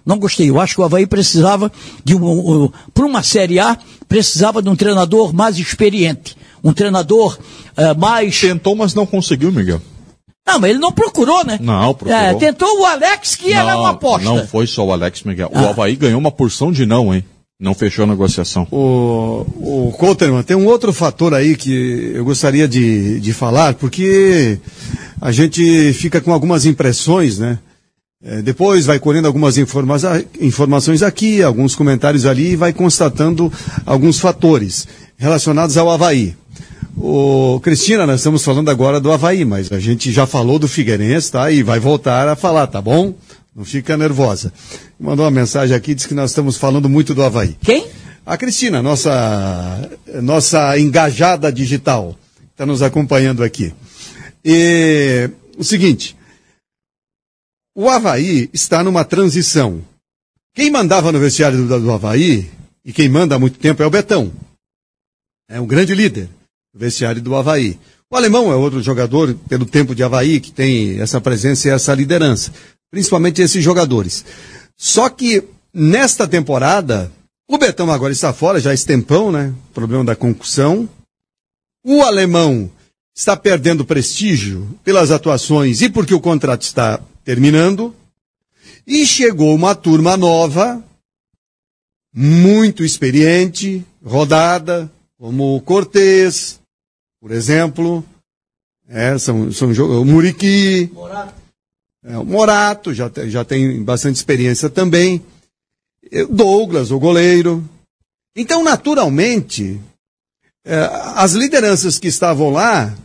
Não 0.05 0.19
gostei. 0.19 0.49
Eu 0.49 0.59
acho 0.59 0.75
que 0.75 0.81
o 0.81 0.83
Havaí 0.83 1.07
precisava 1.07 1.71
de 2.03 2.15
um, 2.15 2.65
um, 2.65 2.71
para 2.93 3.05
uma 3.05 3.23
Série 3.23 3.59
A, 3.59 3.75
precisava 4.07 4.61
de 4.61 4.69
um 4.69 4.75
treinador 4.75 5.33
mais 5.33 5.57
experiente. 5.57 6.37
Um 6.65 6.73
treinador 6.73 7.37
eh, 7.77 7.93
mais. 7.93 8.41
Tentou, 8.41 8.75
mas 8.75 8.95
não 8.95 9.05
conseguiu, 9.05 9.51
Miguel. 9.51 9.79
Não, 10.47 10.59
mas 10.59 10.69
ele 10.71 10.79
não 10.79 10.91
procurou, 10.91 11.45
né? 11.45 11.57
Não, 11.61 11.93
procurou. 11.93 12.19
É, 12.19 12.33
tentou 12.35 12.79
o 12.79 12.85
Alex, 12.85 13.35
que 13.35 13.53
era 13.53 13.77
uma 13.77 13.91
aposta. 13.91 14.25
Não 14.25 14.45
foi 14.45 14.67
só 14.67 14.85
o 14.85 14.91
Alex 14.91 15.23
Miguel. 15.23 15.49
Ah. 15.53 15.61
O 15.61 15.69
Havaí 15.69 15.95
ganhou 15.95 16.19
uma 16.19 16.31
porção 16.31 16.71
de 16.71 16.85
não, 16.85 17.13
hein? 17.13 17.23
Não 17.59 17.73
fechou 17.73 18.03
a 18.03 18.07
negociação. 18.07 18.67
O, 18.69 19.45
o 19.57 19.93
Couterman, 19.97 20.43
tem 20.43 20.57
um 20.57 20.65
outro 20.67 20.91
fator 20.91 21.33
aí 21.33 21.55
que 21.55 22.11
eu 22.13 22.25
gostaria 22.25 22.67
de, 22.67 23.19
de 23.19 23.33
falar, 23.33 23.75
porque 23.75 24.59
a 25.21 25.31
gente 25.31 25.93
fica 25.93 26.19
com 26.19 26.33
algumas 26.33 26.65
impressões, 26.65 27.39
né? 27.39 27.57
É, 28.23 28.41
depois 28.41 28.85
vai 28.85 28.99
colhendo 28.99 29.27
algumas 29.27 29.57
informa 29.57 29.97
informações 30.41 31.03
aqui, 31.03 31.41
alguns 31.41 31.75
comentários 31.75 32.25
ali 32.25 32.51
e 32.51 32.55
vai 32.55 32.73
constatando 32.73 33.51
alguns 33.85 34.19
fatores 34.19 34.87
relacionados 35.17 35.77
ao 35.77 35.89
Havaí. 35.89 36.35
O 36.97 37.59
Cristina, 37.59 38.07
nós 38.07 38.21
estamos 38.21 38.43
falando 38.43 38.69
agora 38.69 39.01
do 39.01 39.11
Havaí, 39.11 39.43
mas 39.43 39.69
a 39.69 39.79
gente 39.79 40.13
já 40.13 40.25
falou 40.25 40.57
do 40.57 40.67
Figueirense, 40.67 41.29
tá? 41.29 41.51
E 41.51 41.61
vai 41.61 41.77
voltar 41.77 42.27
a 42.29 42.37
falar, 42.37 42.67
tá 42.67 42.81
bom? 42.81 43.13
Não 43.53 43.65
fica 43.65 43.97
nervosa. 43.97 44.53
Mandou 44.97 45.25
uma 45.25 45.31
mensagem 45.31 45.75
aqui, 45.75 45.93
diz 45.93 46.05
que 46.05 46.13
nós 46.13 46.31
estamos 46.31 46.57
falando 46.57 46.87
muito 46.87 47.13
do 47.13 47.21
Havaí. 47.21 47.57
Quem? 47.61 47.85
A 48.25 48.37
Cristina, 48.37 48.81
nossa, 48.81 49.89
nossa 50.21 50.79
engajada 50.79 51.51
digital, 51.51 52.17
está 52.51 52.65
nos 52.65 52.81
acompanhando 52.81 53.43
aqui. 53.43 53.73
E 54.43 55.29
o 55.57 55.65
seguinte, 55.65 56.15
o 57.75 57.89
Havaí 57.89 58.49
está 58.53 58.81
numa 58.83 59.03
transição. 59.03 59.81
Quem 60.53 60.71
mandava 60.71 61.11
no 61.11 61.19
vestiário 61.19 61.67
do, 61.67 61.79
do 61.81 61.91
Havaí, 61.91 62.49
e 62.85 62.93
quem 62.93 63.09
manda 63.09 63.35
há 63.35 63.39
muito 63.39 63.59
tempo, 63.59 63.83
é 63.83 63.85
o 63.85 63.89
Betão. 63.89 64.31
É 65.49 65.59
um 65.59 65.67
grande 65.67 65.93
líder 65.93 66.29
vestiário 66.75 67.21
do 67.21 67.35
Havaí. 67.35 67.79
O 68.11 68.15
alemão 68.15 68.51
é 68.51 68.55
outro 68.55 68.81
jogador, 68.83 69.33
pelo 69.47 69.65
tempo 69.65 69.95
de 69.95 70.03
Havaí, 70.03 70.39
que 70.39 70.51
tem 70.51 70.99
essa 70.99 71.19
presença 71.21 71.67
e 71.67 71.71
essa 71.71 71.93
liderança. 71.93 72.51
Principalmente 72.91 73.41
esses 73.41 73.63
jogadores. 73.63 74.23
Só 74.77 75.09
que, 75.09 75.43
nesta 75.73 76.27
temporada, 76.27 77.11
o 77.49 77.57
Betão 77.57 77.89
agora 77.91 78.13
está 78.13 78.33
fora, 78.33 78.59
já 78.59 78.73
esse 78.73 78.85
tempão, 78.85 79.31
né? 79.31 79.53
Problema 79.73 80.03
da 80.03 80.15
concussão. 80.15 80.87
O 81.83 82.01
alemão 82.03 82.69
está 83.15 83.35
perdendo 83.37 83.85
prestígio 83.85 84.67
pelas 84.83 85.11
atuações 85.11 85.81
e 85.81 85.89
porque 85.89 86.13
o 86.13 86.21
contrato 86.21 86.63
está 86.63 86.99
terminando. 87.23 87.95
E 88.85 89.05
chegou 89.05 89.55
uma 89.55 89.73
turma 89.73 90.15
nova, 90.15 90.83
muito 92.13 92.83
experiente, 92.83 93.83
rodada, 94.03 94.91
como 95.17 95.55
o 95.55 95.61
Cortez, 95.61 96.59
por 97.25 97.31
exemplo. 97.31 98.05
É, 98.87 99.17
são, 99.17 99.51
são 99.51 99.71
o 99.71 100.05
Muriqui. 100.05 100.91
É, 102.03 102.15
o 102.19 102.23
Morato 102.23 102.93
já, 102.93 103.09
te- 103.09 103.31
já 103.31 103.43
tem 103.43 103.83
bastante 103.83 104.17
experiência 104.17 104.69
também. 104.69 105.25
O 106.13 106.27
Douglas, 106.27 106.91
o 106.91 106.99
goleiro. 106.99 107.67
Então, 108.35 108.63
naturalmente, 108.63 109.81
é, 110.63 110.87
as 111.15 111.31
lideranças 111.31 111.97
que 111.97 112.07
estavam 112.07 112.51
lá, 112.51 112.95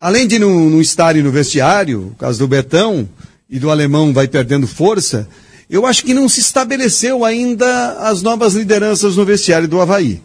além 0.00 0.28
de 0.28 0.38
não, 0.38 0.70
não 0.70 0.80
estarem 0.80 1.20
no 1.20 1.32
vestiário, 1.32 2.12
o 2.12 2.14
caso 2.14 2.38
do 2.38 2.46
Betão 2.46 3.08
e 3.50 3.58
do 3.58 3.72
alemão 3.72 4.12
vai 4.12 4.28
perdendo 4.28 4.68
força, 4.68 5.28
eu 5.68 5.84
acho 5.84 6.04
que 6.04 6.14
não 6.14 6.28
se 6.28 6.38
estabeleceu 6.38 7.24
ainda 7.24 7.94
as 8.08 8.22
novas 8.22 8.54
lideranças 8.54 9.16
no 9.16 9.24
vestiário 9.24 9.66
do 9.66 9.80
Havaí. 9.80 10.22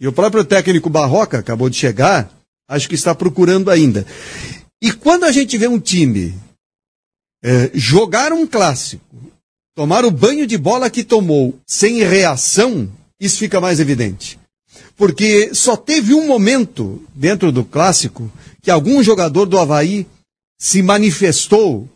E 0.00 0.06
o 0.06 0.12
próprio 0.12 0.44
técnico 0.44 0.88
Barroca 0.88 1.38
acabou 1.40 1.68
de 1.68 1.76
chegar, 1.76 2.37
acho 2.68 2.88
que 2.88 2.94
está 2.94 3.14
procurando 3.14 3.70
ainda. 3.70 4.06
E 4.80 4.92
quando 4.92 5.24
a 5.24 5.32
gente 5.32 5.56
vê 5.56 5.66
um 5.66 5.80
time 5.80 6.34
é, 7.42 7.70
jogar 7.74 8.32
um 8.32 8.46
clássico, 8.46 9.04
tomar 9.74 10.04
o 10.04 10.10
banho 10.10 10.46
de 10.46 10.58
bola 10.58 10.90
que 10.90 11.02
tomou 11.02 11.58
sem 11.66 12.02
reação, 12.02 12.88
isso 13.20 13.38
fica 13.38 13.60
mais 13.60 13.80
evidente. 13.80 14.38
Porque 14.96 15.54
só 15.54 15.76
teve 15.76 16.12
um 16.14 16.26
momento 16.26 17.02
dentro 17.14 17.50
do 17.50 17.64
clássico 17.64 18.30
que 18.62 18.70
algum 18.70 19.02
jogador 19.02 19.46
do 19.46 19.58
Havaí 19.58 20.06
se 20.60 20.82
manifestou 20.82 21.88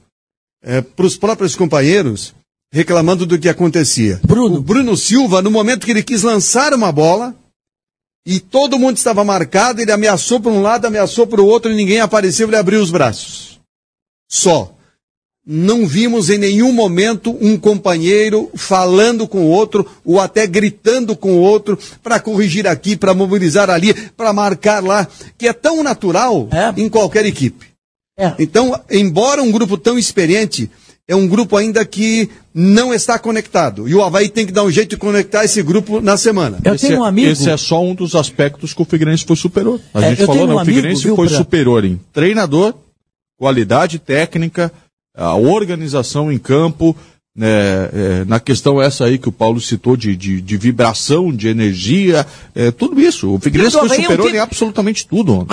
é, 0.62 0.80
para 0.80 1.06
os 1.06 1.16
próprios 1.16 1.54
companheiros 1.56 2.34
reclamando 2.72 3.26
do 3.26 3.38
que 3.38 3.48
acontecia. 3.48 4.18
Bruno. 4.24 4.56
O 4.56 4.62
Bruno 4.62 4.96
Silva, 4.96 5.42
no 5.42 5.50
momento 5.50 5.84
que 5.84 5.90
ele 5.90 6.02
quis 6.02 6.22
lançar 6.22 6.72
uma 6.72 6.90
bola 6.90 7.36
e 8.26 8.38
todo 8.38 8.78
mundo 8.78 8.96
estava 8.96 9.24
marcado, 9.24 9.80
ele 9.80 9.90
ameaçou 9.92 10.40
para 10.40 10.50
um 10.52 10.62
lado, 10.62 10.86
ameaçou 10.86 11.26
para 11.26 11.40
o 11.40 11.46
outro 11.46 11.70
e 11.70 11.74
ninguém 11.74 12.00
apareceu, 12.00 12.46
ele 12.46 12.56
abriu 12.56 12.80
os 12.80 12.90
braços. 12.90 13.60
Só. 14.28 14.74
Não 15.44 15.88
vimos 15.88 16.30
em 16.30 16.38
nenhum 16.38 16.72
momento 16.72 17.36
um 17.40 17.58
companheiro 17.58 18.48
falando 18.54 19.26
com 19.26 19.40
o 19.40 19.48
outro 19.48 19.84
ou 20.04 20.20
até 20.20 20.46
gritando 20.46 21.16
com 21.16 21.32
o 21.32 21.40
outro 21.40 21.76
para 22.00 22.20
corrigir 22.20 22.64
aqui, 22.64 22.96
para 22.96 23.12
mobilizar 23.12 23.68
ali, 23.68 23.92
para 24.10 24.32
marcar 24.32 24.84
lá, 24.84 25.08
que 25.36 25.48
é 25.48 25.52
tão 25.52 25.82
natural 25.82 26.48
É. 26.52 26.80
em 26.80 26.88
qualquer 26.88 27.26
equipe. 27.26 27.66
É. 28.16 28.34
Então, 28.38 28.80
embora 28.88 29.42
um 29.42 29.50
grupo 29.50 29.76
tão 29.76 29.98
experiente, 29.98 30.70
é 31.12 31.16
um 31.16 31.26
grupo 31.28 31.56
ainda 31.56 31.84
que 31.84 32.28
não 32.54 32.92
está 32.92 33.18
conectado. 33.18 33.88
E 33.88 33.94
o 33.94 34.02
Havaí 34.02 34.28
tem 34.28 34.44
que 34.46 34.52
dar 34.52 34.64
um 34.64 34.70
jeito 34.70 34.90
de 34.90 34.96
conectar 34.96 35.44
esse 35.44 35.62
grupo 35.62 36.00
na 36.00 36.16
semana. 36.16 36.58
Eu 36.64 36.74
esse, 36.74 36.88
tenho 36.88 37.00
um 37.00 37.04
é- 37.04 37.08
amigo. 37.08 37.28
esse 37.30 37.48
é 37.48 37.56
só 37.56 37.82
um 37.82 37.94
dos 37.94 38.14
aspectos 38.14 38.74
que 38.74 38.82
o 38.82 38.84
Figueirense 38.84 39.24
foi 39.24 39.36
superior. 39.36 39.80
A 39.94 40.00
É, 40.02 40.08
gente 40.10 40.26
falou, 40.26 40.34
tenho 40.34 40.46
né? 40.48 40.54
um 40.54 40.60
O 40.60 40.64
Figueirense 40.64 41.02
viu, 41.04 41.16
foi 41.16 41.28
pra- 41.28 41.36
superior 41.36 41.84
em 41.84 42.00
treinador, 42.12 42.74
qualidade 43.38 43.98
técnica, 43.98 44.72
a 45.16 45.34
organização 45.34 46.30
em 46.32 46.38
campo, 46.38 46.96
né, 47.34 47.48
é, 47.92 48.24
na 48.26 48.38
questão 48.38 48.80
essa 48.80 49.04
aí 49.06 49.16
que 49.18 49.28
o 49.28 49.32
Paulo 49.32 49.60
citou 49.60 49.96
de, 49.96 50.14
de, 50.14 50.40
de 50.40 50.56
vibração, 50.56 51.32
de 51.32 51.48
energia, 51.48 52.26
é, 52.54 52.70
tudo 52.70 53.00
isso. 53.00 53.34
O 53.34 53.38
Figueirense 53.38 53.76
o 53.76 53.80
foi 53.80 53.86
Havaí 53.88 53.98
é 53.98 54.00
um 54.00 54.04
superior 54.04 54.26
time- 54.26 54.38
em 54.38 54.40
absolutamente 54.40 55.06
tudo 55.06 55.46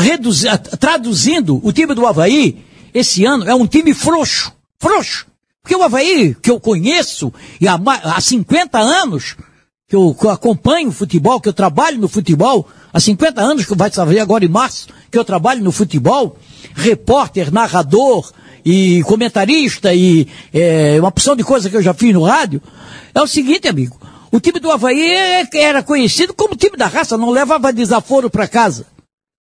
a- 0.49 0.57
traduzindo, 0.57 1.59
o 1.63 1.71
time 1.71 1.93
do 1.95 2.05
Havaí, 2.05 2.57
esse 2.93 3.23
ano, 3.25 3.45
é 3.49 3.55
um 3.55 3.65
time 3.65 3.93
frouxo. 3.93 4.51
Frouxo. 4.81 5.25
Porque 5.69 5.79
o 5.79 5.83
Havaí, 5.83 6.33
que 6.41 6.49
eu 6.49 6.59
conheço, 6.59 7.31
e 7.61 7.67
há, 7.67 7.79
há 8.03 8.19
50 8.19 8.79
anos, 8.79 9.35
que 9.87 9.95
eu, 9.95 10.15
que 10.15 10.25
eu 10.25 10.31
acompanho 10.31 10.89
o 10.89 10.91
futebol, 10.91 11.39
que 11.39 11.47
eu 11.47 11.53
trabalho 11.53 11.99
no 11.99 12.07
futebol, 12.07 12.67
há 12.91 12.99
50 12.99 13.39
anos, 13.39 13.65
que 13.65 13.75
vai 13.75 13.91
saber 13.91 14.19
agora 14.19 14.43
em 14.43 14.47
março, 14.47 14.87
que 15.11 15.17
eu 15.19 15.23
trabalho 15.23 15.63
no 15.63 15.71
futebol, 15.71 16.35
repórter, 16.73 17.53
narrador, 17.53 18.31
e 18.65 19.03
comentarista, 19.03 19.93
e 19.93 20.27
é, 20.51 20.95
uma 20.97 21.09
opção 21.09 21.35
de 21.35 21.43
coisa 21.43 21.69
que 21.69 21.77
eu 21.77 21.83
já 21.83 21.93
fiz 21.93 22.15
no 22.15 22.23
rádio, 22.23 22.63
é 23.13 23.21
o 23.21 23.27
seguinte, 23.27 23.67
amigo, 23.67 23.95
o 24.31 24.39
time 24.39 24.59
do 24.59 24.71
Havaí 24.71 24.99
é- 24.99 25.47
era 25.53 25.83
conhecido 25.83 26.33
como 26.33 26.55
time 26.55 26.77
da 26.77 26.87
raça, 26.87 27.15
não 27.15 27.29
levava 27.29 27.71
desaforo 27.71 28.27
para 28.27 28.47
casa. 28.47 28.87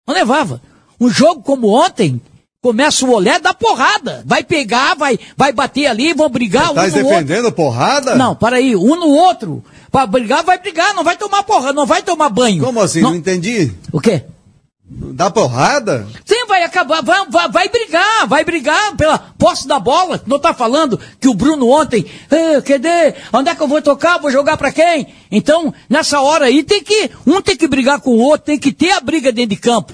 Não 0.06 0.14
levava. 0.14 0.60
Um 1.00 1.08
jogo 1.08 1.40
como 1.40 1.68
ontem, 1.68 2.20
começa 2.62 3.04
o 3.06 3.10
olé, 3.12 3.38
dá 3.38 3.54
porrada. 3.54 4.22
Vai 4.26 4.42
pegar, 4.42 4.94
vai, 4.94 5.18
vai 5.36 5.52
bater 5.52 5.86
ali, 5.86 6.12
vão 6.12 6.28
brigar 6.28 6.70
um 6.72 6.74
Tá 6.74 6.86
no 6.86 6.94
outro. 6.96 7.02
defendendo 7.04 7.52
porrada? 7.52 8.14
Não, 8.16 8.34
para 8.34 8.56
aí, 8.56 8.74
um 8.74 8.96
no 8.96 9.08
outro. 9.08 9.62
Pra 9.90 10.06
brigar, 10.06 10.42
vai 10.44 10.58
brigar, 10.58 10.92
não 10.94 11.04
vai 11.04 11.16
tomar 11.16 11.42
porra, 11.44 11.72
não 11.72 11.86
vai 11.86 12.02
tomar 12.02 12.28
banho. 12.28 12.62
Como 12.62 12.80
assim? 12.80 13.00
Não- 13.00 13.10
Não 13.10 13.16
entendi. 13.16 13.72
O 13.92 14.00
quê? 14.00 14.24
Dá 14.90 15.30
porrada? 15.30 16.06
Sim, 16.24 16.46
vai 16.46 16.62
acabar, 16.64 17.02
vai, 17.02 17.26
vai, 17.28 17.48
vai 17.50 17.68
brigar, 17.68 18.26
vai 18.26 18.42
brigar 18.42 18.96
pela 18.96 19.18
posse 19.18 19.68
da 19.68 19.78
bola. 19.78 20.20
Não 20.26 20.38
tá 20.38 20.54
falando 20.54 20.98
que 21.20 21.28
o 21.28 21.34
Bruno 21.34 21.68
ontem, 21.68 22.06
"Ah, 22.30 22.62
cadê? 22.62 23.14
Onde 23.32 23.50
é 23.50 23.54
que 23.54 23.62
eu 23.62 23.68
vou 23.68 23.82
tocar? 23.82 24.18
Vou 24.18 24.30
jogar 24.30 24.56
pra 24.56 24.72
quem? 24.72 25.08
Então, 25.30 25.74
nessa 25.90 26.22
hora 26.22 26.46
aí 26.46 26.62
tem 26.62 26.82
que, 26.82 27.10
um 27.26 27.42
tem 27.42 27.54
que 27.54 27.68
brigar 27.68 28.00
com 28.00 28.10
o 28.12 28.18
outro, 28.18 28.46
tem 28.46 28.58
que 28.58 28.72
ter 28.72 28.92
a 28.92 29.00
briga 29.00 29.30
dentro 29.30 29.50
de 29.50 29.56
campo. 29.60 29.92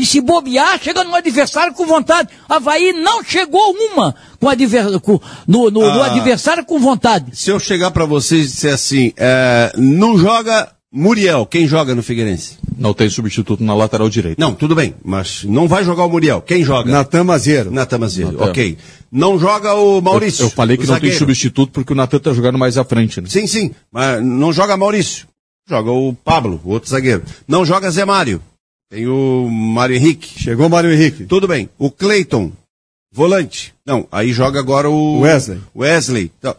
E 0.00 0.06
se 0.06 0.20
bobear, 0.20 0.80
chega 0.82 1.04
no 1.04 1.14
adversário 1.14 1.74
com 1.74 1.84
vontade. 1.86 2.30
Havaí 2.48 2.92
não 2.94 3.22
chegou 3.22 3.60
uma 3.92 4.14
com 4.40 4.48
adver, 4.48 4.98
com- 5.00 5.20
no, 5.46 5.70
no- 5.70 5.80
no 5.80 6.02
Ah. 6.02 6.06
adversário 6.06 6.64
com 6.64 6.78
vontade. 6.80 7.36
Se 7.36 7.50
eu 7.50 7.60
chegar 7.60 7.90
pra 7.90 8.06
vocês 8.06 8.46
e 8.46 8.50
disser 8.50 8.72
assim, 8.74 9.12
é, 9.16 9.72
não 9.76 10.16
joga 10.16 10.72
Muriel, 10.92 11.44
quem 11.44 11.66
joga 11.68 11.94
no 11.94 12.02
Figueirense? 12.02 12.58
Não 12.78 12.94
tem 12.94 13.10
substituto 13.10 13.62
na 13.62 13.74
lateral 13.74 14.08
direita. 14.08 14.40
Não, 14.42 14.54
tudo 14.54 14.74
bem, 14.74 14.94
mas 15.04 15.44
não 15.44 15.68
vai 15.68 15.84
jogar 15.84 16.04
o 16.06 16.08
Muriel, 16.08 16.40
quem 16.40 16.64
joga? 16.64 16.90
Natan 16.90 17.24
Mazeiro. 17.24 17.70
Natan 17.70 17.98
Mazeiro, 17.98 18.42
ok. 18.42 18.78
Não 19.12 19.38
joga 19.38 19.74
o 19.74 20.00
Maurício. 20.00 20.44
Eu, 20.44 20.46
eu 20.46 20.50
falei 20.50 20.76
que 20.78 20.84
não 20.84 20.94
tem 20.94 21.10
zagueiro. 21.10 21.18
substituto 21.18 21.72
porque 21.72 21.92
o 21.92 21.96
Natan 21.96 22.18
tá 22.18 22.32
jogando 22.32 22.56
mais 22.58 22.78
à 22.78 22.84
frente, 22.84 23.20
né? 23.20 23.28
Sim, 23.28 23.46
sim, 23.46 23.70
mas 23.92 24.24
não 24.24 24.50
joga 24.52 24.76
Maurício. 24.78 25.26
Joga 25.68 25.90
o 25.92 26.14
Pablo, 26.14 26.58
o 26.64 26.70
outro 26.70 26.88
zagueiro. 26.90 27.22
Não 27.46 27.64
joga 27.66 27.90
Zé 27.90 28.04
Mário. 28.04 28.40
Tem 28.90 29.06
o 29.06 29.48
Mário 29.48 29.94
Henrique. 29.94 30.38
Chegou 30.42 30.66
o 30.66 30.70
Mário 30.70 30.92
Henrique. 30.92 31.24
Tudo 31.24 31.46
bem. 31.46 31.68
O 31.78 31.90
Cleiton, 31.90 32.52
volante. 33.12 33.72
Não, 33.86 34.06
aí 34.10 34.32
joga 34.32 34.58
agora 34.58 34.90
o 34.90 35.20
Wesley. 35.20 35.60
Wesley. 35.76 36.32
Então, 36.38 36.56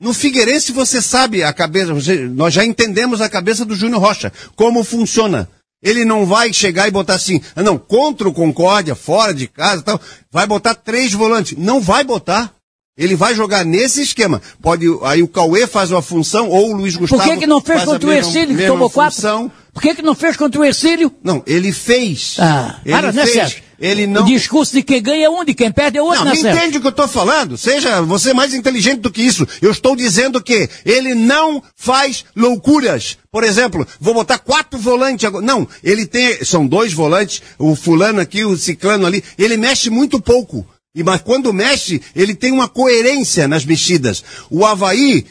no 0.00 0.14
Figueirense 0.14 0.72
você 0.72 1.02
sabe 1.02 1.42
a 1.42 1.52
cabeça, 1.52 1.92
você- 1.92 2.26
nós 2.28 2.54
já 2.54 2.64
entendemos 2.64 3.20
a 3.20 3.28
cabeça 3.28 3.64
do 3.64 3.74
Júnior 3.76 4.00
Rocha, 4.00 4.32
como 4.54 4.82
funciona. 4.84 5.48
Ele 5.82 6.04
não 6.06 6.24
vai 6.24 6.52
chegar 6.52 6.88
e 6.88 6.90
botar 6.90 7.14
assim, 7.14 7.40
ah, 7.54 7.62
não, 7.62 7.76
contra 7.76 8.26
o 8.26 8.32
Concórdia, 8.32 8.94
fora 8.94 9.34
de 9.34 9.46
casa 9.46 9.82
e 9.82 9.84
tal, 9.84 10.00
vai 10.32 10.46
botar 10.46 10.74
três 10.74 11.12
volantes. 11.12 11.56
Não 11.58 11.80
vai 11.80 12.02
botar. 12.02 12.54
Ele 12.96 13.14
vai 13.14 13.34
jogar 13.34 13.62
nesse 13.64 14.00
esquema. 14.02 14.40
Pode, 14.62 14.86
aí 15.02 15.22
o 15.22 15.28
Cauê 15.28 15.66
faz 15.66 15.90
uma 15.90 16.00
função, 16.00 16.48
ou 16.48 16.70
o 16.70 16.76
Luiz 16.76 16.96
Gustavo 16.96 17.22
Por 17.22 17.30
que, 17.30 17.38
que 17.40 17.46
não 17.46 17.60
fez 17.60 17.84
contra 17.84 18.06
o 18.06 18.10
mesma- 18.10 18.28
Ercílio, 18.30 18.56
que 18.56 18.66
tomou 18.66 18.88
quatro? 18.88 19.14
função. 19.16 19.52
Por 19.74 19.82
que, 19.82 19.94
que 19.96 20.00
não 20.02 20.14
fez 20.14 20.34
contra 20.38 20.58
o 20.58 20.64
Ercílio? 20.64 21.12
Não, 21.22 21.42
ele 21.46 21.70
fez. 21.72 22.36
Ah, 22.38 22.80
ele 22.82 22.94
para, 22.96 23.12
né, 23.12 23.22
fez. 23.24 23.34
Sérgio? 23.34 23.62
Ele 23.78 24.06
não. 24.06 24.22
O 24.22 24.24
discurso 24.24 24.72
de 24.72 24.82
quem 24.82 25.02
ganha 25.02 25.26
é 25.26 25.28
um, 25.28 25.44
de 25.44 25.52
quem 25.52 25.70
perde 25.70 25.98
é 25.98 26.02
outro, 26.02 26.20
Não, 26.20 26.24
né, 26.24 26.30
me 26.30 26.38
Sérgio? 26.38 26.58
entende 26.58 26.78
o 26.78 26.80
que 26.80 26.86
eu 26.86 26.90
estou 26.90 27.06
falando? 27.06 27.58
Seja 27.58 28.00
você 28.00 28.32
mais 28.32 28.54
inteligente 28.54 29.00
do 29.00 29.10
que 29.10 29.20
isso. 29.20 29.46
Eu 29.60 29.70
estou 29.70 29.94
dizendo 29.94 30.42
que 30.42 30.66
ele 30.82 31.14
não 31.14 31.62
faz 31.76 32.24
loucuras. 32.34 33.18
Por 33.30 33.44
exemplo, 33.44 33.86
vou 34.00 34.14
botar 34.14 34.38
quatro 34.38 34.78
volantes 34.78 35.26
agora. 35.26 35.44
Não, 35.44 35.68
ele 35.84 36.06
tem. 36.06 36.42
São 36.42 36.66
dois 36.66 36.94
volantes, 36.94 37.42
o 37.58 37.76
fulano 37.76 38.18
aqui, 38.22 38.42
o 38.46 38.56
ciclano 38.56 39.04
ali. 39.04 39.22
Ele 39.36 39.58
mexe 39.58 39.90
muito 39.90 40.18
pouco. 40.18 40.66
E, 40.96 41.04
mas 41.04 41.20
quando 41.20 41.52
mexe, 41.52 42.00
ele 42.16 42.34
tem 42.34 42.50
uma 42.50 42.66
coerência 42.68 43.46
nas 43.46 43.64
mexidas. 43.64 44.24
O 44.50 44.64
Havaí 44.64 45.26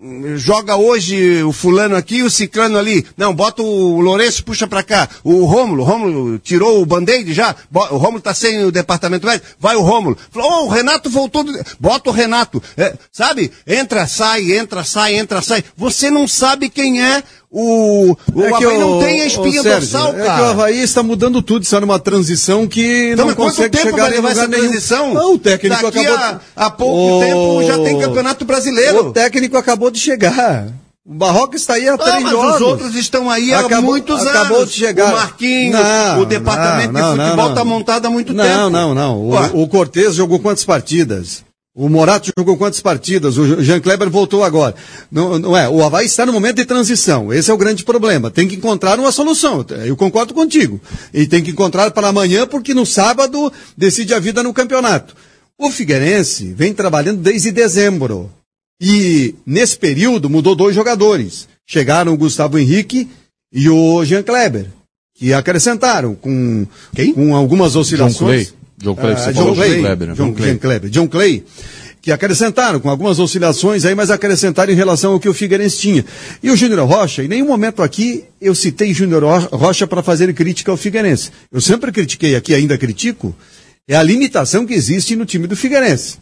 hum, 0.00 0.36
joga 0.36 0.76
hoje 0.76 1.42
o 1.44 1.52
fulano 1.52 1.94
aqui, 1.94 2.22
o 2.22 2.30
ciclano 2.30 2.78
ali. 2.78 3.06
Não, 3.16 3.34
bota 3.34 3.62
o 3.62 4.00
Lourenço, 4.00 4.42
puxa 4.42 4.66
pra 4.66 4.82
cá. 4.82 5.08
O 5.22 5.44
Rômulo, 5.44 5.84
Rômulo 5.84 6.38
tirou 6.38 6.80
o 6.82 6.86
band-aid 6.86 7.32
já. 7.34 7.54
O 7.72 7.96
Rômulo 7.98 8.20
tá 8.22 8.32
sem 8.34 8.64
o 8.64 8.72
departamento 8.72 9.26
médico. 9.26 9.46
Vai 9.60 9.76
o 9.76 9.82
Rômulo. 9.82 10.16
Oh, 10.34 10.64
o 10.64 10.68
Renato 10.68 11.10
voltou. 11.10 11.44
do- 11.44 11.52
Bota 11.78 12.08
o 12.10 12.12
Renato. 12.12 12.62
É, 12.76 12.96
sabe? 13.12 13.52
Entra, 13.66 14.06
sai, 14.06 14.52
entra, 14.52 14.82
sai, 14.84 15.16
entra, 15.16 15.42
sai. 15.42 15.62
Você 15.76 16.10
não 16.10 16.26
sabe 16.26 16.70
quem 16.70 17.02
é 17.04 17.22
o... 17.54 18.16
O 18.34 18.42
É 18.42 18.48
Havaí 18.48 18.78
não 18.78 18.98
o- 18.98 19.00
tem 19.00 19.20
a 19.22 19.26
espinha 19.26 19.60
o 19.60 19.62
Sérgio, 19.62 19.88
dorsal, 19.90 20.08
É 20.10 20.14
que 20.16 20.20
o 20.22 20.24
cara. 20.24 20.50
Havaí 20.50 20.82
está 20.82 21.02
mudando 21.02 21.40
tudo, 21.40 21.62
está 21.62 21.80
numa 21.80 21.98
transição 21.98 22.66
que 22.66 23.10
Então, 23.12 23.26
não 23.26 23.34
consegue 23.34 23.76
tempo 23.76 23.90
chegar 23.90 24.02
vai 24.04 24.10
levar 24.12 24.30
essa 24.32 24.48
nenhum. 24.48 24.62
transição? 24.64 25.14
Não, 25.14 25.34
o 25.34 25.38
técnico 25.38 25.82
Daqui 25.82 25.98
acabou... 26.06 26.24
a- 26.24 26.40
a 26.66 26.70
pouco 26.70 27.20
tempo 27.24 27.62
já 27.64 27.78
tem 27.84 27.98
campeonato 28.00 28.44
brasileiro. 28.44 29.06
O 29.08 29.12
técnico 29.12 29.56
acabou 29.56 29.90
de 29.90 29.98
chegar. 30.00 30.66
O 31.06 31.12
Barroca 31.14 31.54
está 31.54 31.74
aí 31.74 31.86
há 31.86 31.94
Ah, 31.94 31.98
três 31.98 32.22
mas 32.22 32.32
jogos. 32.32 32.54
os 32.54 32.60
outros 32.62 32.94
estão 32.94 33.28
aí 33.30 33.52
há 33.52 33.60
Acabou- 33.60 33.82
muitos 33.82 34.20
anos. 34.22 34.34
acabou 34.34 34.64
de 34.64 34.72
chegar. 34.72 35.12
O 35.12 35.16
Marquinhos, 35.16 35.78
Não, 35.80 36.20
o 36.20 36.24
departamento 36.24 36.92
não, 36.94 37.10
de 37.12 37.16
não, 37.18 37.24
futebol 37.26 37.44
não. 37.44 37.52
está 37.52 37.64
montado 37.64 38.06
há 38.06 38.10
muito 38.10 38.32
não, 38.32 38.42
tempo. 38.44 38.70
Não, 38.70 38.94
não, 38.94 39.28
Ué. 39.28 39.50
O, 39.52 39.62
o 39.64 39.68
Cortez 39.68 40.14
jogou 40.14 40.38
quantas 40.38 40.64
partidas? 40.64 41.44
O 41.76 41.88
Morato 41.88 42.30
jogou 42.38 42.56
quantas 42.56 42.80
partidas? 42.80 43.36
O 43.36 43.60
Jean 43.60 43.80
Kleber 43.80 44.08
voltou 44.08 44.44
agora. 44.44 44.76
Não, 45.10 45.40
não 45.40 45.56
é, 45.56 45.68
o 45.68 45.82
Havaí 45.82 46.06
está 46.06 46.24
no 46.24 46.32
momento 46.32 46.56
de 46.56 46.64
transição. 46.64 47.32
Esse 47.32 47.50
é 47.50 47.54
o 47.54 47.58
grande 47.58 47.82
problema. 47.82 48.30
Tem 48.30 48.46
que 48.46 48.54
encontrar 48.54 49.00
uma 49.00 49.10
solução. 49.10 49.66
Eu 49.84 49.96
concordo 49.96 50.32
contigo. 50.32 50.80
E 51.12 51.26
tem 51.26 51.42
que 51.42 51.50
encontrar 51.50 51.90
para 51.90 52.06
amanhã, 52.06 52.46
porque 52.46 52.72
no 52.74 52.86
sábado 52.86 53.52
decide 53.76 54.14
a 54.14 54.20
vida 54.20 54.40
no 54.40 54.54
campeonato. 54.54 55.16
O 55.58 55.68
Figueirense 55.68 56.52
vem 56.52 56.72
trabalhando 56.72 57.20
desde 57.20 57.50
dezembro. 57.50 58.30
E 58.80 59.34
nesse 59.44 59.76
período 59.76 60.30
mudou 60.30 60.54
dois 60.54 60.76
jogadores. 60.76 61.48
Chegaram 61.66 62.12
o 62.12 62.16
Gustavo 62.16 62.56
Henrique 62.56 63.08
e 63.52 63.68
o 63.68 64.04
Jean 64.04 64.22
Kleber, 64.22 64.66
que 65.16 65.32
acrescentaram 65.32 66.14
com, 66.14 66.66
com 67.14 67.34
algumas 67.34 67.74
oscilações. 67.74 68.54
John 68.78 68.94
Clay, 68.94 69.14
você 69.16 69.32
John 69.32 69.54
Clay, 69.54 69.70
John 69.76 69.80
Kleber, 69.82 70.08
né? 70.08 70.14
John, 70.14 70.24
John 70.26 70.34
Clay. 70.34 70.52
John 70.52 70.58
Kleber. 70.58 70.90
John 70.90 71.08
Clay, 71.08 71.44
que 72.02 72.12
acrescentaram 72.12 72.80
com 72.80 72.90
algumas 72.90 73.18
oscilações 73.18 73.84
aí, 73.84 73.94
mas 73.94 74.10
acrescentaram 74.10 74.72
em 74.72 74.76
relação 74.76 75.12
ao 75.12 75.20
que 75.20 75.28
o 75.28 75.32
Figueirense 75.34 75.78
tinha. 75.78 76.04
E 76.42 76.50
o 76.50 76.56
Júnior 76.56 76.86
Rocha, 76.86 77.22
em 77.24 77.28
nenhum 77.28 77.46
momento 77.46 77.82
aqui 77.82 78.24
eu 78.40 78.54
citei 78.54 78.92
Júnior 78.92 79.22
Ro- 79.22 79.56
Rocha 79.56 79.86
para 79.86 80.02
fazer 80.02 80.32
crítica 80.34 80.70
ao 80.70 80.76
Figueirense. 80.76 81.30
Eu 81.50 81.60
sempre 81.60 81.90
critiquei 81.92 82.36
aqui, 82.36 82.52
ainda 82.54 82.76
critico, 82.76 83.34
é 83.88 83.96
a 83.96 84.02
limitação 84.02 84.66
que 84.66 84.74
existe 84.74 85.14
no 85.16 85.24
time 85.24 85.46
do 85.46 85.56
Figueirense. 85.56 86.16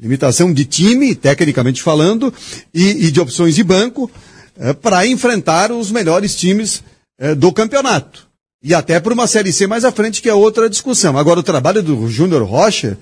Limitação 0.00 0.52
de 0.52 0.64
time, 0.64 1.14
tecnicamente 1.14 1.82
falando, 1.82 2.32
e, 2.72 3.06
e 3.06 3.10
de 3.10 3.18
opções 3.20 3.56
de 3.56 3.64
banco, 3.64 4.08
é, 4.56 4.72
para 4.72 5.04
enfrentar 5.06 5.72
os 5.72 5.90
melhores 5.90 6.36
times 6.36 6.84
é, 7.18 7.34
do 7.34 7.52
campeonato. 7.52 8.27
E 8.62 8.74
até 8.74 8.98
para 8.98 9.14
uma 9.14 9.28
Série 9.28 9.52
C 9.52 9.66
mais 9.68 9.84
à 9.84 9.92
frente, 9.92 10.20
que 10.20 10.28
é 10.28 10.34
outra 10.34 10.68
discussão. 10.68 11.16
Agora, 11.16 11.38
o 11.38 11.44
trabalho 11.44 11.80
do 11.80 12.08
Júnior 12.08 12.42
Rocha, 12.42 12.98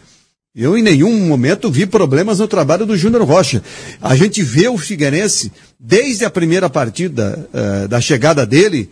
eu 0.54 0.76
em 0.76 0.82
nenhum 0.82 1.18
momento 1.26 1.70
vi 1.70 1.86
problemas 1.86 2.40
no 2.40 2.48
trabalho 2.48 2.84
do 2.84 2.96
Júnior 2.96 3.22
Rocha. 3.22 3.62
A 4.00 4.14
gente 4.14 4.42
vê 4.42 4.68
o 4.68 4.76
Figueirense, 4.76 5.50
desde 5.80 6.26
a 6.26 6.30
primeira 6.30 6.68
partida 6.68 7.48
uh, 7.54 7.88
da 7.88 8.02
chegada 8.02 8.44
dele, 8.44 8.90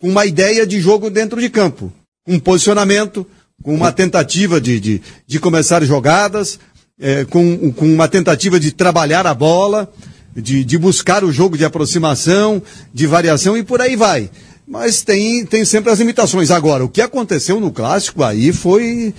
com 0.00 0.08
uma 0.08 0.26
ideia 0.26 0.66
de 0.66 0.80
jogo 0.80 1.10
dentro 1.10 1.40
de 1.40 1.48
campo. 1.48 1.92
Com 2.26 2.34
um 2.34 2.40
posicionamento, 2.40 3.24
com 3.62 3.72
uma 3.72 3.92
tentativa 3.92 4.60
de, 4.60 4.80
de, 4.80 5.02
de 5.26 5.38
começar 5.38 5.84
jogadas, 5.84 6.58
eh, 6.98 7.24
com, 7.26 7.72
com 7.72 7.86
uma 7.86 8.08
tentativa 8.08 8.58
de 8.58 8.72
trabalhar 8.72 9.26
a 9.26 9.34
bola, 9.34 9.90
de, 10.34 10.64
de 10.64 10.78
buscar 10.78 11.24
o 11.24 11.32
jogo 11.32 11.56
de 11.56 11.64
aproximação, 11.64 12.62
de 12.92 13.06
variação 13.06 13.56
e 13.56 13.62
por 13.62 13.80
aí 13.80 13.96
vai 13.96 14.30
mas 14.70 15.02
tem, 15.02 15.44
tem 15.44 15.64
sempre 15.64 15.90
as 15.90 15.98
limitações. 15.98 16.52
Agora, 16.52 16.84
o 16.84 16.88
que 16.88 17.00
aconteceu 17.00 17.58
no 17.58 17.72
clássico 17.72 18.22
aí 18.22 18.52
foi 18.52 19.12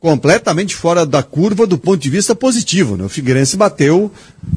completamente 0.00 0.74
fora 0.74 1.04
da 1.04 1.22
curva 1.22 1.66
do 1.66 1.76
ponto 1.76 1.98
de 1.98 2.08
vista 2.08 2.34
positivo. 2.34 2.96
Né? 2.96 3.04
O 3.04 3.08
Figueirense 3.08 3.54
bateu 3.54 4.10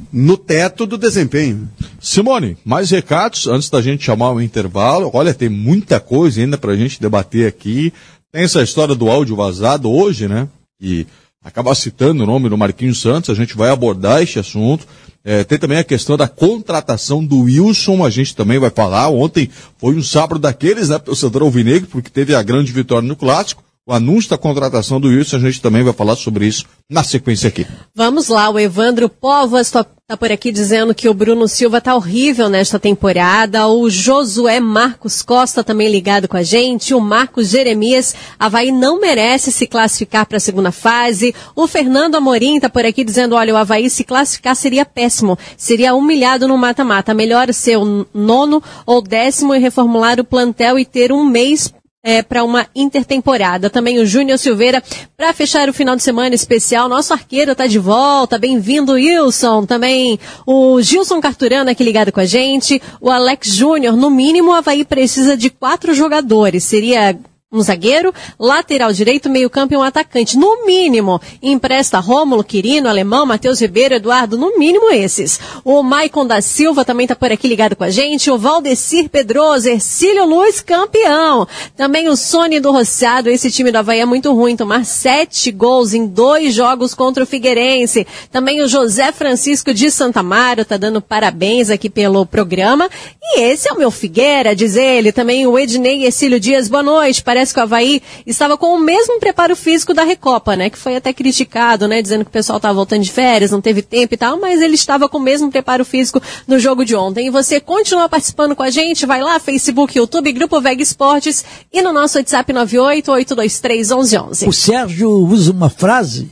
no 0.09 0.37
teto 0.37 0.85
do 0.85 0.97
desempenho. 0.97 1.67
Simone, 1.99 2.57
mais 2.63 2.91
recados 2.91 3.45
antes 3.45 3.69
da 3.69 3.81
gente 3.81 4.05
chamar 4.05 4.31
o 4.31 4.41
intervalo. 4.41 5.11
Olha, 5.13 5.33
tem 5.33 5.49
muita 5.49 5.99
coisa 5.99 6.39
ainda 6.39 6.57
para 6.57 6.71
a 6.71 6.77
gente 6.77 7.01
debater 7.01 7.45
aqui. 7.45 7.91
Tem 8.31 8.43
essa 8.43 8.63
história 8.63 8.95
do 8.95 9.09
áudio 9.09 9.35
vazado 9.35 9.91
hoje, 9.91 10.29
né? 10.29 10.47
E 10.79 11.05
acaba 11.43 11.75
citando 11.75 12.23
o 12.23 12.27
nome 12.27 12.47
do 12.47 12.57
Marquinhos 12.57 13.01
Santos. 13.01 13.29
A 13.29 13.35
gente 13.35 13.57
vai 13.57 13.69
abordar 13.69 14.21
este 14.21 14.39
assunto. 14.39 14.87
É, 15.23 15.43
tem 15.43 15.57
também 15.57 15.77
a 15.77 15.83
questão 15.83 16.17
da 16.17 16.27
contratação 16.27 17.23
do 17.23 17.41
Wilson, 17.41 18.03
a 18.03 18.09
gente 18.09 18.35
também 18.35 18.57
vai 18.57 18.71
falar. 18.71 19.09
Ontem 19.09 19.49
foi 19.77 19.95
um 19.95 20.01
sábado 20.01 20.39
daqueles, 20.39 20.89
né, 20.89 20.97
torcedor 20.97 21.43
alvinegro, 21.43 21.87
porque 21.87 22.09
teve 22.09 22.33
a 22.33 22.41
grande 22.41 22.71
vitória 22.71 23.07
no 23.07 23.15
clássico. 23.15 23.63
O 23.83 23.93
anúncio 23.93 24.29
da 24.29 24.37
contratação 24.37 25.01
do 25.01 25.07
Wilson, 25.07 25.37
a 25.37 25.39
gente 25.39 25.59
também 25.59 25.81
vai 25.81 25.91
falar 25.91 26.15
sobre 26.15 26.45
isso 26.45 26.65
na 26.87 27.03
sequência 27.03 27.47
aqui. 27.47 27.65
Vamos 27.95 28.27
lá, 28.27 28.47
o 28.47 28.59
Evandro 28.59 29.09
Povas 29.09 29.67
está 29.67 29.83
tá 29.83 30.15
por 30.15 30.31
aqui 30.31 30.51
dizendo 30.51 30.93
que 30.93 31.09
o 31.09 31.15
Bruno 31.15 31.47
Silva 31.47 31.79
está 31.79 31.95
horrível 31.95 32.47
nesta 32.47 32.77
temporada. 32.77 33.67
O 33.67 33.89
Josué 33.89 34.59
Marcos 34.59 35.23
Costa 35.23 35.63
também 35.63 35.89
ligado 35.89 36.27
com 36.27 36.37
a 36.37 36.43
gente. 36.43 36.93
O 36.93 37.01
Marcos 37.01 37.49
Jeremias, 37.49 38.13
Havaí 38.37 38.71
não 38.71 39.01
merece 39.01 39.51
se 39.51 39.65
classificar 39.65 40.27
para 40.27 40.37
a 40.37 40.39
segunda 40.39 40.71
fase. 40.71 41.33
O 41.55 41.65
Fernando 41.65 42.13
Amorim 42.13 42.57
está 42.57 42.69
por 42.69 42.85
aqui 42.85 43.03
dizendo, 43.03 43.33
olha, 43.33 43.51
o 43.51 43.57
Havaí 43.57 43.89
se 43.89 44.03
classificar 44.03 44.55
seria 44.55 44.85
péssimo. 44.85 45.39
Seria 45.57 45.95
humilhado 45.95 46.47
no 46.47 46.55
mata-mata. 46.55 47.15
Melhor 47.15 47.51
ser 47.51 47.77
o 47.77 48.05
nono 48.13 48.61
ou 48.85 49.01
décimo 49.01 49.55
e 49.55 49.59
reformular 49.59 50.19
o 50.19 50.23
plantel 50.23 50.77
e 50.77 50.85
ter 50.85 51.11
um 51.11 51.25
mês 51.25 51.73
é, 52.03 52.21
para 52.21 52.43
uma 52.43 52.67
intertemporada. 52.75 53.69
Também 53.69 53.99
o 53.99 54.05
Júnior 54.05 54.37
Silveira, 54.37 54.81
para 55.15 55.33
fechar 55.33 55.69
o 55.69 55.73
final 55.73 55.95
de 55.95 56.03
semana 56.03 56.33
especial, 56.33 56.89
nosso 56.89 57.13
arqueiro 57.13 57.51
está 57.51 57.67
de 57.67 57.79
volta. 57.79 58.37
Bem-vindo, 58.37 58.93
Wilson. 58.93 59.65
Também 59.65 60.19
o 60.45 60.81
Gilson 60.81 61.21
Carturana 61.21 61.71
aqui 61.71 61.83
ligado 61.83 62.11
com 62.11 62.19
a 62.19 62.25
gente. 62.25 62.81
O 62.99 63.09
Alex 63.09 63.53
Júnior, 63.53 63.95
no 63.95 64.09
mínimo, 64.09 64.51
o 64.51 64.53
Havaí 64.53 64.83
precisa 64.83 65.37
de 65.37 65.49
quatro 65.49 65.93
jogadores. 65.93 66.63
Seria 66.63 67.17
um 67.53 67.61
zagueiro, 67.61 68.13
lateral 68.39 68.93
direito, 68.93 69.29
meio 69.29 69.49
campo 69.49 69.73
e 69.73 69.77
um 69.77 69.83
atacante. 69.83 70.37
No 70.37 70.65
mínimo, 70.65 71.19
empresta 71.43 71.99
Rômulo, 71.99 72.45
Quirino, 72.45 72.87
Alemão, 72.87 73.25
Matheus 73.25 73.59
Ribeiro, 73.59 73.95
Eduardo, 73.95 74.37
no 74.37 74.57
mínimo 74.57 74.89
esses. 74.89 75.37
O 75.65 75.83
Maicon 75.83 76.25
da 76.25 76.39
Silva 76.41 76.85
também 76.85 77.03
está 77.03 77.13
por 77.13 77.29
aqui 77.29 77.49
ligado 77.49 77.75
com 77.75 77.83
a 77.83 77.89
gente. 77.89 78.31
O 78.31 78.37
Valdecir 78.37 79.09
Pedroso, 79.09 79.67
Ercílio 79.67 80.25
Luz, 80.25 80.61
campeão. 80.61 81.45
Também 81.75 82.07
o 82.07 82.15
Sony 82.15 82.61
do 82.61 82.71
Roçado, 82.71 83.29
esse 83.29 83.51
time 83.51 83.69
do 83.69 83.79
Havaí 83.79 83.99
é 83.99 84.05
muito 84.05 84.33
ruim, 84.33 84.55
tomar 84.55 84.85
sete 84.85 85.51
gols 85.51 85.93
em 85.93 86.07
dois 86.07 86.53
jogos 86.53 86.93
contra 86.93 87.25
o 87.25 87.27
Figueirense. 87.27 88.07
Também 88.31 88.61
o 88.61 88.67
José 88.67 89.11
Francisco 89.11 89.73
de 89.73 89.91
Santa 89.91 90.23
Mara 90.23 90.63
tá 90.63 90.77
dando 90.77 91.01
parabéns 91.01 91.69
aqui 91.69 91.89
pelo 91.89 92.25
programa. 92.25 92.89
E 93.21 93.41
esse 93.41 93.67
é 93.67 93.73
o 93.73 93.77
meu 93.77 93.91
Figueira, 93.91 94.55
diz 94.55 94.77
ele. 94.77 95.11
Também 95.11 95.45
o 95.45 95.59
Ednei 95.59 96.05
Ercílio 96.05 96.39
Dias, 96.39 96.69
boa 96.69 96.81
noite. 96.81 97.21
Parece 97.21 97.40
parece 97.41 97.53
que 97.53 97.59
o 97.59 97.63
Havaí 97.63 98.01
estava 98.25 98.55
com 98.57 98.75
o 98.75 98.79
mesmo 98.79 99.19
preparo 99.19 99.55
físico 99.55 99.93
da 99.93 100.03
Recopa, 100.03 100.55
né? 100.55 100.69
Que 100.69 100.77
foi 100.77 100.95
até 100.95 101.11
criticado, 101.11 101.87
né? 101.87 101.99
Dizendo 102.01 102.23
que 102.23 102.29
o 102.29 102.33
pessoal 102.33 102.57
estava 102.57 102.73
voltando 102.75 103.01
de 103.01 103.11
férias, 103.11 103.51
não 103.51 103.59
teve 103.59 103.81
tempo 103.81 104.13
e 104.13 104.17
tal, 104.17 104.39
mas 104.39 104.61
ele 104.61 104.75
estava 104.75 105.09
com 105.09 105.17
o 105.17 105.21
mesmo 105.21 105.51
preparo 105.51 105.83
físico 105.83 106.21
no 106.47 106.59
jogo 106.59 106.85
de 106.85 106.95
ontem. 106.95 107.25
E 107.27 107.29
você 107.31 107.59
continua 107.59 108.07
participando 108.07 108.55
com 108.55 108.61
a 108.63 108.69
gente, 108.69 109.07
vai 109.07 109.21
lá, 109.21 109.39
Facebook, 109.39 109.97
YouTube, 109.97 110.31
Grupo 110.31 110.61
Veg 110.61 110.79
Esportes 110.81 111.43
e 111.73 111.81
no 111.81 111.91
nosso 111.91 112.19
WhatsApp 112.19 112.53
988231111. 112.53 114.47
O 114.47 114.53
Sérgio 114.53 115.09
usa 115.09 115.51
uma 115.51 115.69
frase, 115.69 116.29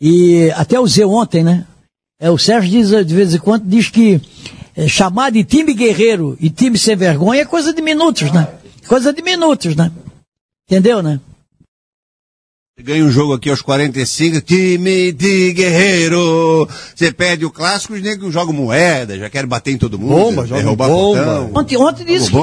e 0.00 0.52
até 0.54 0.78
usei 0.78 1.04
ontem, 1.04 1.42
né? 1.42 1.64
É, 2.20 2.30
o 2.30 2.38
Sérgio 2.38 2.70
diz, 2.70 2.90
de 3.06 3.14
vez 3.14 3.34
em 3.34 3.38
quando, 3.38 3.64
diz 3.64 3.88
que 3.88 4.20
é, 4.76 4.86
chamar 4.86 5.30
de 5.30 5.42
time 5.42 5.72
guerreiro 5.72 6.36
e 6.40 6.50
time 6.50 6.76
sem 6.76 6.94
vergonha 6.96 7.42
é 7.42 7.44
coisa 7.44 7.72
de 7.72 7.80
minutos, 7.80 8.30
né? 8.30 8.46
Coisa 8.86 9.12
de 9.12 9.22
minutos, 9.22 9.74
né? 9.74 9.90
Entendeu, 10.68 11.02
né? 11.02 11.18
Ganha 12.80 13.02
um 13.02 13.10
jogo 13.10 13.32
aqui 13.32 13.48
aos 13.48 13.62
45, 13.62 14.42
time 14.42 15.10
de 15.12 15.52
guerreiro. 15.54 16.68
Você 16.94 17.10
perde 17.10 17.46
o 17.46 17.50
clássico, 17.50 17.94
os 17.94 18.02
negros 18.02 18.32
jogam 18.32 18.52
moeda, 18.52 19.18
já 19.18 19.30
querem 19.30 19.48
bater 19.48 19.72
em 19.72 19.78
todo 19.78 19.98
mundo. 19.98 20.10
Bomba, 20.10 20.46
joga 20.46 20.76
bomba. 20.76 21.50
Ontem, 21.54 21.76
ontem 21.76 22.04
disse 22.04 22.30
que, 22.30 22.36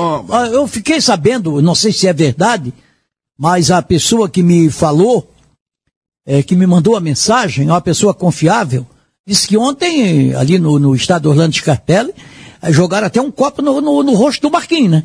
eu 0.51 0.67
fiquei 0.67 0.99
sabendo, 0.99 1.61
não 1.61 1.75
sei 1.75 1.93
se 1.93 2.07
é 2.07 2.11
verdade, 2.11 2.73
mas 3.37 3.69
a 3.69 3.81
pessoa 3.81 4.27
que 4.27 4.41
me 4.41 4.69
falou, 4.71 5.31
é, 6.25 6.41
que 6.41 6.55
me 6.55 6.65
mandou 6.65 6.97
a 6.97 7.01
mensagem, 7.01 7.67
uma 7.67 7.79
pessoa 7.79 8.13
confiável, 8.13 8.85
disse 9.25 9.47
que 9.47 9.55
ontem, 9.55 10.33
ali 10.33 10.57
no, 10.57 10.79
no 10.79 10.95
estado 10.95 11.29
Orlando 11.29 11.55
Scarpelli, 11.55 12.13
é, 12.61 12.73
jogaram 12.73 13.07
até 13.07 13.21
um 13.21 13.31
copo 13.31 13.61
no, 13.61 13.79
no, 13.79 14.03
no 14.03 14.13
rosto 14.15 14.41
do 14.41 14.51
Marquinhos, 14.51 14.91
né? 14.91 15.03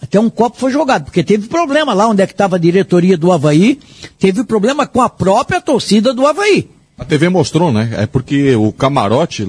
Até 0.00 0.20
um 0.20 0.30
copo 0.30 0.56
foi 0.58 0.70
jogado, 0.70 1.04
porque 1.04 1.24
teve 1.24 1.48
problema 1.48 1.92
lá 1.92 2.08
onde 2.08 2.22
é 2.22 2.26
que 2.26 2.32
estava 2.32 2.56
a 2.56 2.58
diretoria 2.58 3.16
do 3.16 3.32
Havaí, 3.32 3.80
teve 4.18 4.44
problema 4.44 4.86
com 4.86 5.02
a 5.02 5.08
própria 5.08 5.60
torcida 5.60 6.14
do 6.14 6.26
Havaí. 6.26 6.68
A 6.96 7.04
TV 7.04 7.28
mostrou, 7.28 7.72
né? 7.72 7.90
É 7.96 8.06
porque 8.06 8.54
o 8.54 8.72
camarote, 8.72 9.48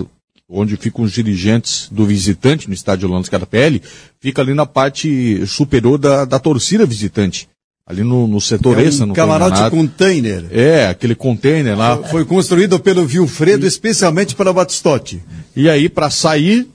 onde 0.50 0.76
ficam 0.76 1.06
os 1.06 1.12
dirigentes 1.12 1.88
do 1.92 2.06
visitante 2.06 2.68
no 2.68 2.74
estádio 2.74 3.08
Orlando 3.08 3.28
Scarpelli, 3.28 3.82
fica 4.20 4.42
ali 4.42 4.56
na 4.56 4.66
parte 4.66 5.46
superior 5.46 6.00
da, 6.00 6.26
da 6.26 6.40
torcida 6.40 6.86
visitante. 6.86 7.48
Ali 7.86 8.04
no, 8.04 8.28
no 8.28 8.40
setor 8.40 8.78
é 8.78 8.84
um 8.84 8.88
essa, 8.88 9.06
no 9.06 9.14
camarote 9.16 9.70
container. 9.72 10.46
É, 10.52 10.88
aquele 10.88 11.16
container 11.16 11.76
lá. 11.76 11.98
Foi 11.98 12.24
construído 12.24 12.80
pelo 12.80 13.04
Vilfredo 13.06 13.66
especialmente 13.66 14.36
para 14.36 14.52
o 14.52 14.54
Batistotti. 14.54 15.24
E 15.56 15.68
aí, 15.68 15.90
para 15.90 16.12
sair, 16.12 16.68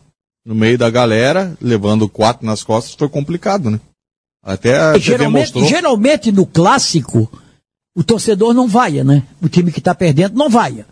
no 0.44 0.54
meio 0.54 0.76
da 0.76 0.90
galera, 0.90 1.56
levando 1.60 2.08
quatro 2.08 2.46
nas 2.46 2.62
costas, 2.62 2.94
foi 2.94 3.08
complicado, 3.08 3.70
né? 3.70 3.80
Até 4.42 4.78
a 4.78 4.98
geralmente, 4.98 5.54
mostrou... 5.54 5.64
geralmente 5.64 6.30
no 6.30 6.44
clássico, 6.44 7.30
o 7.96 8.04
torcedor 8.04 8.52
não 8.52 8.68
vaia, 8.68 9.02
né? 9.02 9.22
O 9.40 9.48
time 9.48 9.72
que 9.72 9.78
está 9.78 9.94
perdendo 9.94 10.36
não 10.36 10.50
vaia. 10.50 10.86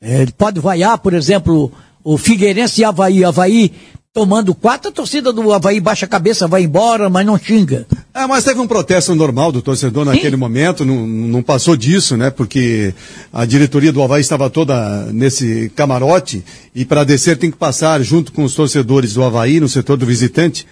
É, 0.00 0.22
ele 0.22 0.32
pode 0.32 0.60
vaiar, 0.60 0.96
por 0.98 1.12
exemplo, 1.12 1.72
o 2.04 2.16
Figueirense 2.16 2.80
e 2.80 2.84
Havaí. 2.84 3.24
Havaí 3.24 3.74
tomando 4.12 4.54
quatro, 4.54 4.88
a 4.88 4.92
torcida 4.92 5.32
do 5.32 5.52
Havaí 5.52 5.80
baixa 5.80 6.06
a 6.06 6.08
cabeça, 6.08 6.48
vai 6.48 6.62
embora, 6.62 7.08
mas 7.08 7.26
não 7.26 7.38
xinga. 7.38 7.86
É, 8.12 8.26
mas 8.26 8.42
teve 8.42 8.58
um 8.58 8.66
protesto 8.66 9.14
normal 9.14 9.52
do 9.52 9.62
torcedor 9.62 10.04
naquele 10.04 10.30
Sim. 10.30 10.36
momento, 10.36 10.84
não, 10.84 11.06
não 11.06 11.42
passou 11.42 11.76
disso, 11.76 12.16
né? 12.16 12.30
Porque 12.30 12.92
a 13.32 13.44
diretoria 13.44 13.92
do 13.92 14.02
Havaí 14.02 14.20
estava 14.20 14.50
toda 14.50 15.06
nesse 15.12 15.70
camarote 15.76 16.44
e 16.74 16.84
para 16.84 17.04
descer 17.04 17.36
tem 17.36 17.50
que 17.50 17.56
passar 17.56 18.02
junto 18.02 18.32
com 18.32 18.42
os 18.44 18.54
torcedores 18.54 19.14
do 19.14 19.22
Havaí 19.22 19.60
no 19.60 19.68
setor 19.68 19.96
do 19.96 20.06
visitante. 20.06 20.66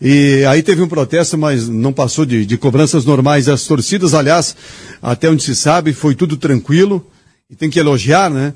E 0.00 0.44
aí 0.48 0.62
teve 0.62 0.82
um 0.82 0.88
protesto, 0.88 1.36
mas 1.36 1.68
não 1.68 1.92
passou 1.92 2.24
de, 2.24 2.46
de 2.46 2.56
cobranças 2.56 3.04
normais. 3.04 3.48
As 3.48 3.64
torcidas, 3.64 4.14
aliás, 4.14 4.54
até 5.02 5.28
onde 5.28 5.42
se 5.42 5.56
sabe, 5.56 5.92
foi 5.92 6.14
tudo 6.14 6.36
tranquilo. 6.36 7.04
E 7.50 7.56
tem 7.56 7.68
que 7.68 7.78
elogiar, 7.78 8.30
né? 8.30 8.54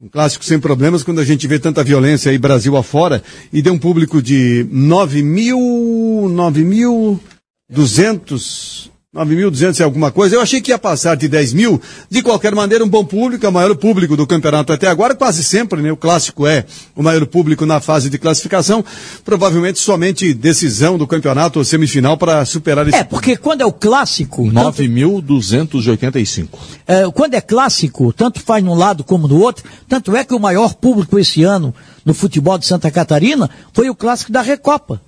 Um 0.00 0.08
clássico 0.08 0.44
sem 0.44 0.60
problemas 0.60 1.02
quando 1.02 1.20
a 1.20 1.24
gente 1.24 1.44
vê 1.48 1.58
tanta 1.58 1.82
violência 1.82 2.30
aí 2.30 2.38
Brasil 2.38 2.76
afora 2.76 3.20
e 3.52 3.60
deu 3.60 3.72
um 3.72 3.78
público 3.78 4.22
de 4.22 4.64
9 4.70 5.24
mil, 5.24 6.28
9 6.30 6.62
mil 6.62 7.20
200 7.68 8.92
9.200 9.16 9.80
e 9.80 9.82
alguma 9.82 10.10
coisa. 10.12 10.36
Eu 10.36 10.42
achei 10.42 10.60
que 10.60 10.70
ia 10.70 10.78
passar 10.78 11.16
de 11.16 11.28
10 11.28 11.54
mil. 11.54 11.80
De 12.10 12.20
qualquer 12.22 12.54
maneira, 12.54 12.84
um 12.84 12.88
bom 12.88 13.02
público, 13.06 13.46
é 13.46 13.48
o 13.48 13.52
maior 13.52 13.74
público 13.74 14.14
do 14.14 14.26
campeonato 14.26 14.70
até 14.70 14.86
agora, 14.86 15.14
quase 15.14 15.42
sempre, 15.42 15.80
né? 15.80 15.90
O 15.90 15.96
clássico 15.96 16.46
é 16.46 16.66
o 16.94 17.02
maior 17.02 17.24
público 17.26 17.64
na 17.64 17.80
fase 17.80 18.10
de 18.10 18.18
classificação. 18.18 18.84
Provavelmente 19.24 19.78
somente 19.78 20.34
decisão 20.34 20.98
do 20.98 21.06
campeonato 21.06 21.58
ou 21.58 21.64
semifinal 21.64 22.18
para 22.18 22.44
superar 22.44 22.86
esse. 22.86 22.98
É, 22.98 23.04
porque 23.04 23.34
quando 23.38 23.62
é 23.62 23.66
o 23.66 23.72
clássico. 23.72 24.44
tanto- 24.52 24.82
9.285. 24.82 26.58
é, 26.86 27.10
quando 27.10 27.32
é 27.32 27.40
clássico, 27.40 28.12
tanto 28.12 28.40
faz 28.40 28.62
num 28.62 28.74
lado 28.74 29.02
como 29.04 29.26
no 29.26 29.40
outro. 29.40 29.64
Tanto 29.88 30.14
é 30.14 30.22
que 30.22 30.34
o 30.34 30.38
maior 30.38 30.74
público 30.74 31.18
esse 31.18 31.42
ano 31.42 31.74
no 32.04 32.12
futebol 32.12 32.58
de 32.58 32.66
Santa 32.66 32.90
Catarina 32.90 33.48
foi 33.72 33.88
o 33.88 33.94
clássico 33.94 34.30
da 34.30 34.42
Recopa. 34.42 35.00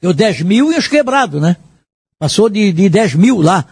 Deu 0.00 0.12
10 0.14 0.42
mil 0.42 0.72
e 0.72 0.78
os 0.78 0.86
quebrados, 0.86 1.42
né? 1.42 1.56
Passou 2.22 2.48
de, 2.48 2.72
de 2.72 2.88
10 2.88 3.16
mil 3.16 3.40
lá, 3.40 3.64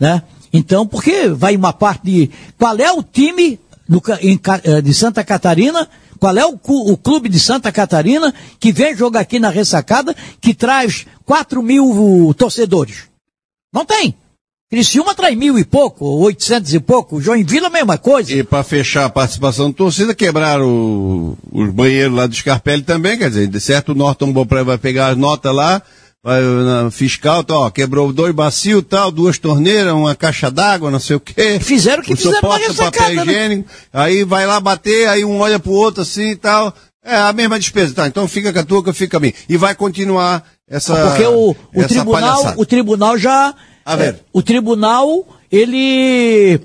né? 0.00 0.22
Então, 0.50 0.86
porque 0.86 1.28
vai 1.28 1.54
uma 1.54 1.74
parte 1.74 2.04
de. 2.04 2.30
Qual 2.56 2.74
é 2.78 2.90
o 2.90 3.02
time 3.02 3.60
do 3.86 4.02
em 4.22 4.40
eh, 4.64 4.80
de 4.80 4.94
Santa 4.94 5.22
Catarina? 5.22 5.86
Qual 6.18 6.34
é 6.34 6.46
o, 6.46 6.58
o 6.66 6.96
clube 6.96 7.28
de 7.28 7.38
Santa 7.38 7.70
Catarina 7.70 8.32
que 8.58 8.72
vem 8.72 8.96
jogar 8.96 9.20
aqui 9.20 9.38
na 9.38 9.50
ressacada 9.50 10.16
que 10.40 10.54
traz 10.54 11.06
4 11.26 11.62
mil 11.62 12.34
torcedores? 12.38 13.10
Não 13.70 13.84
tem. 13.84 14.14
Criciúma 14.70 15.14
traz 15.14 15.36
mil 15.36 15.58
e 15.58 15.64
pouco, 15.64 16.06
oitocentos 16.06 16.72
e 16.72 16.80
pouco. 16.80 17.20
Joinville 17.20 17.66
a 17.66 17.70
mesma 17.70 17.98
coisa. 17.98 18.32
E 18.32 18.42
para 18.42 18.64
fechar 18.64 19.04
a 19.04 19.10
participação 19.10 19.70
da 19.70 19.76
torcida, 19.76 20.14
quebraram 20.14 21.36
os 21.52 21.70
banheiros 21.70 22.16
lá 22.16 22.26
do 22.26 22.34
Scarpelli 22.34 22.82
também, 22.82 23.18
quer 23.18 23.28
dizer, 23.28 23.48
de 23.48 23.60
certo 23.60 23.92
o 23.92 23.94
Norton 23.94 24.32
Bopré 24.32 24.64
vai 24.64 24.78
pegar 24.78 25.08
as 25.08 25.16
notas 25.18 25.54
lá, 25.54 25.82
vai 26.22 26.42
na 26.42 26.90
fiscal, 26.90 27.42
tá, 27.44 27.56
ó, 27.58 27.70
quebrou 27.70 28.12
dois 28.12 28.34
bacios, 28.34 28.82
tal, 28.88 29.10
duas 29.10 29.38
torneiras, 29.38 29.92
uma 29.92 30.14
caixa 30.14 30.50
d'água, 30.50 30.90
não 30.90 31.00
sei 31.00 31.16
o 31.16 31.20
quê. 31.20 31.58
Fizeram 31.60 32.02
o 32.02 32.04
que 32.04 32.12
o 32.12 32.16
fizeram 32.16 32.34
na 32.34 32.40
suporte 32.40 32.60
papel 32.66 32.86
ressacada, 32.90 33.24
né? 33.24 33.32
higiênico, 33.32 33.70
aí 33.92 34.24
vai 34.24 34.46
lá 34.46 34.60
bater, 34.60 35.08
aí 35.08 35.24
um 35.24 35.38
olha 35.38 35.58
pro 35.58 35.72
outro 35.72 36.02
assim 36.02 36.30
e 36.30 36.36
tal. 36.36 36.74
É 37.04 37.16
a 37.16 37.32
mesma 37.32 37.58
despesa, 37.58 37.94
tá? 37.94 38.06
Então 38.06 38.28
fica 38.28 38.52
com 38.52 38.58
a 38.58 38.64
tua 38.64 38.82
que 38.82 38.90
eu 38.90 38.94
fico 38.94 39.12
com 39.12 39.16
a 39.16 39.20
minha. 39.20 39.32
E 39.48 39.56
vai 39.56 39.74
continuar 39.74 40.44
essa 40.68 40.94
Porque 40.94 41.24
o, 41.24 41.50
o 41.52 41.56
essa 41.74 41.88
tribunal, 41.88 42.20
palhaçada. 42.20 42.60
o 42.60 42.66
tribunal 42.66 43.16
já. 43.16 43.54
A 43.82 43.96
ver. 43.96 44.14
é, 44.14 44.16
o 44.30 44.42
tribunal, 44.42 45.26
ele. 45.50 46.60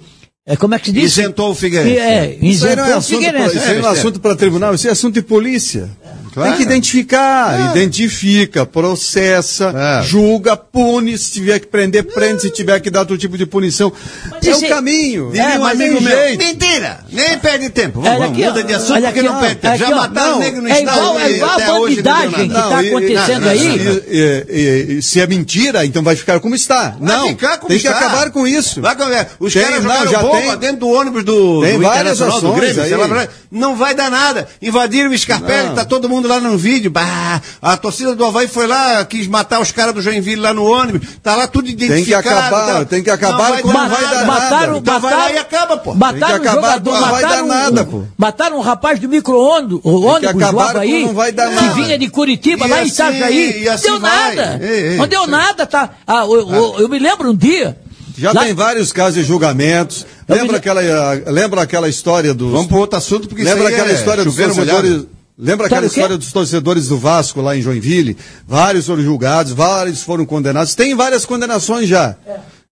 É, 0.45 0.57
como 0.57 0.75
é 0.75 0.79
que 0.79 0.87
se 0.87 0.91
diz? 0.91 1.03
Isentou 1.17 1.51
o 1.51 1.55
Figueirense. 1.55 1.97
É, 1.97 2.37
Isso 2.41 2.67
aí 2.67 2.75
não 2.75 2.83
isentou 2.83 2.85
é 2.85 2.95
o 2.95 2.97
assunto, 2.97 3.19
pra, 3.19 3.27
Figueirense. 3.29 3.55
isso 3.57 3.65
aí 3.65 3.79
não 3.81 3.87
é 3.87 3.87
É, 3.87 3.93
assunto 3.99 4.19
para 4.19 4.35
tribunal, 4.35 4.75
isso 4.75 4.87
é 4.87 4.91
assunto 4.91 5.13
de 5.13 5.21
polícia. 5.21 5.89
Claro. 6.33 6.49
Tem 6.49 6.57
que 6.57 6.63
identificar, 6.63 7.71
identifica, 7.75 8.65
processa, 8.65 9.73
É. 10.01 10.03
julga, 10.03 10.57
pune, 10.57 11.17
se 11.17 11.31
tiver 11.31 11.59
que 11.59 11.67
prender, 11.67 12.03
prende, 12.03 12.41
se 12.41 12.49
tiver 12.51 12.79
que 12.79 12.89
dar 12.89 13.01
outro 13.01 13.17
tipo 13.17 13.37
de 13.37 13.45
punição. 13.45 13.91
Mas 14.31 14.47
é 14.47 14.55
o 14.55 14.69
caminho. 14.69 15.31
É, 15.35 15.59
um 15.59 15.65
amigo 15.65 16.01
meu, 16.01 16.17
jeito. 16.17 16.43
mentira, 16.43 16.99
nem 17.11 17.37
perde 17.39 17.69
tempo. 17.69 17.99
Olha 17.99 18.11
Vamos, 18.11 18.31
aqui, 18.31 18.43
muda 18.43 18.63
de 18.63 18.73
assunto 18.73 18.93
Olha 18.93 19.07
porque 19.07 19.19
aqui, 19.19 19.29
não 19.29 19.39
perde 19.39 19.55
tempo. 19.57 19.77
Já 19.77 19.89
mataram 19.91 20.31
Não, 20.31 20.39
negro 20.39 20.61
no 20.61 20.69
é 20.69 20.79
estado 20.79 20.97
igual- 20.97 21.19
é 21.19 21.31
igual 21.31 21.49
a 21.51 21.53
até 21.53 21.71
hoje 21.73 21.95
não 21.97 22.03
deu 22.03 22.13
bandidagem 22.13 22.47
que 22.49 22.53
tá 22.53 22.81
e- 22.81 22.85
e- 22.85 22.89
acontecendo 22.89 23.47
aí. 23.49 25.01
se 25.01 25.19
é 25.19 25.27
mentira, 25.27 25.85
então 25.85 26.03
vai 26.03 26.15
ficar 26.15 26.39
como 26.39 26.55
está. 26.55 26.95
Vai 26.99 27.17
não, 27.17 27.27
ficar 27.29 27.57
como 27.57 27.69
tem 27.69 27.79
que 27.79 27.87
está. 27.87 27.97
acabar 27.99 28.31
com 28.31 28.47
isso. 28.47 28.81
Vai 28.81 28.95
com- 28.95 29.03
é, 29.03 29.27
Os 29.39 29.53
Tem, 29.53 29.63
caras 29.63 29.83
não, 29.83 30.07
já 30.07 30.19
bomba 30.21 30.39
tem. 30.51 30.57
dentro 30.57 30.77
do 30.77 30.89
ônibus 30.89 31.23
do, 31.23 31.61
Tem 31.61 31.73
do 31.77 31.83
várias 31.83 32.13
Internacional, 32.19 32.41
do 32.41 32.47
ações 32.47 32.75
Grêmio, 32.75 33.29
não 33.51 33.75
vai 33.75 33.93
dar 33.93 34.09
nada. 34.09 34.47
Invadiram 34.61 35.11
o 35.11 35.17
Scarpelli, 35.17 35.67
Não. 35.69 35.75
tá 35.75 35.85
todo 35.85 36.07
mundo 36.09 36.22
lá 36.27 36.39
no 36.39 36.57
vídeo. 36.57 36.89
Bah, 36.91 37.41
a 37.61 37.77
torcida 37.77 38.15
do 38.15 38.25
Havaí 38.25 38.47
foi 38.47 38.67
lá, 38.67 39.03
quis 39.05 39.27
matar 39.27 39.59
os 39.61 39.71
caras 39.71 39.93
do 39.93 40.01
Joinville 40.01 40.41
lá 40.41 40.53
no 40.53 40.63
ônibus. 40.65 41.07
Tá 41.21 41.35
lá 41.35 41.47
tudo 41.47 41.69
identificado. 41.69 42.27
acabar, 42.37 42.79
tá? 42.79 42.85
tem 42.85 43.03
que 43.03 43.09
acabar 43.09 43.51
vai 43.51 43.61
com- 43.61 43.67
não 43.71 43.89
vai 43.89 44.01
nada. 44.03 44.15
dar 44.15 44.25
mataram, 44.25 44.77
Então 44.77 44.99
vai 44.99 45.13
lá 45.13 45.31
e 45.31 45.37
acaba, 45.37 45.77
pô. 45.77 45.93
Mataram 45.93 46.33
Tem 46.33 46.41
que 46.41 46.47
acabar 46.47 46.61
jogador, 46.73 46.91
com- 46.91 46.99
não 46.99 47.09
vai 47.11 47.21
mataram, 47.21 47.47
dar 47.47 47.55
nada, 47.55 47.83
pô. 47.85 48.03
mataram 48.17 48.57
um 48.57 48.61
rapaz 48.61 48.99
do 48.99 49.09
micro-ônibus 49.09 49.79
ônibus 49.83 50.33
do 50.51 50.59
Havaí, 50.59 51.05
não 51.05 51.13
vai 51.13 51.31
dar 51.31 51.49
que 51.49 51.55
nada. 51.55 51.73
vinha 51.73 51.97
de 51.97 52.07
Curitiba, 52.09 52.65
E 52.65 52.69
lá 52.69 52.77
em 52.79 52.81
assim- 52.81 52.91
Itajaí. 52.93 53.61
e 53.63 53.69
assim 53.69 53.87
deu 53.87 53.99
vai. 53.99 54.35
nada. 54.35 54.59
Ei, 54.63 54.87
ei, 54.91 54.97
não 54.97 55.07
deu 55.07 55.27
nada, 55.27 55.65
tá? 55.65 55.89
Ah, 56.05 56.23
eu, 56.25 56.51
eu- 56.53 56.75
eu 56.79 56.89
me 56.89 56.99
lembro 56.99 57.29
um 57.31 57.35
dia. 57.35 57.77
Já 58.17 58.31
lá- 58.31 58.43
tem 58.43 58.53
vários 58.53 58.91
casos 58.93 59.15
de 59.15 59.23
julgamentos. 59.23 60.05
Eu 60.27 60.35
Lembra 60.35 60.51
me- 60.53 60.57
aquela, 60.59 60.81
ah, 60.81 61.31
lembra 61.31 61.61
aquela 61.63 61.89
história 61.89 62.33
dos. 62.33 62.51
Vamos 62.51 62.67
para 62.67 62.77
outro 62.77 62.97
assunto, 62.97 63.27
porque 63.27 63.43
Lembra 63.43 63.59
isso 63.63 63.67
aí 63.69 63.73
aquela 63.73 63.89
é 63.89 63.95
história 63.95 64.23
dos 64.23 64.35
torcedores. 64.35 64.89
molhado. 64.91 65.09
Lembra 65.37 65.65
aquela 65.65 65.83
o 65.83 65.87
história 65.87 66.17
dos 66.17 66.31
torcedores 66.31 66.87
do 66.87 66.97
Vasco 66.97 67.41
lá 67.41 67.55
em 67.57 67.61
Joinville? 67.61 68.15
Vários 68.47 68.85
foram 68.85 69.01
julgados, 69.03 69.51
vários 69.51 70.01
foram 70.03 70.25
condenados. 70.25 70.75
Tem 70.75 70.93
várias 70.95 71.25
condenações 71.25 71.87
já. 71.89 72.15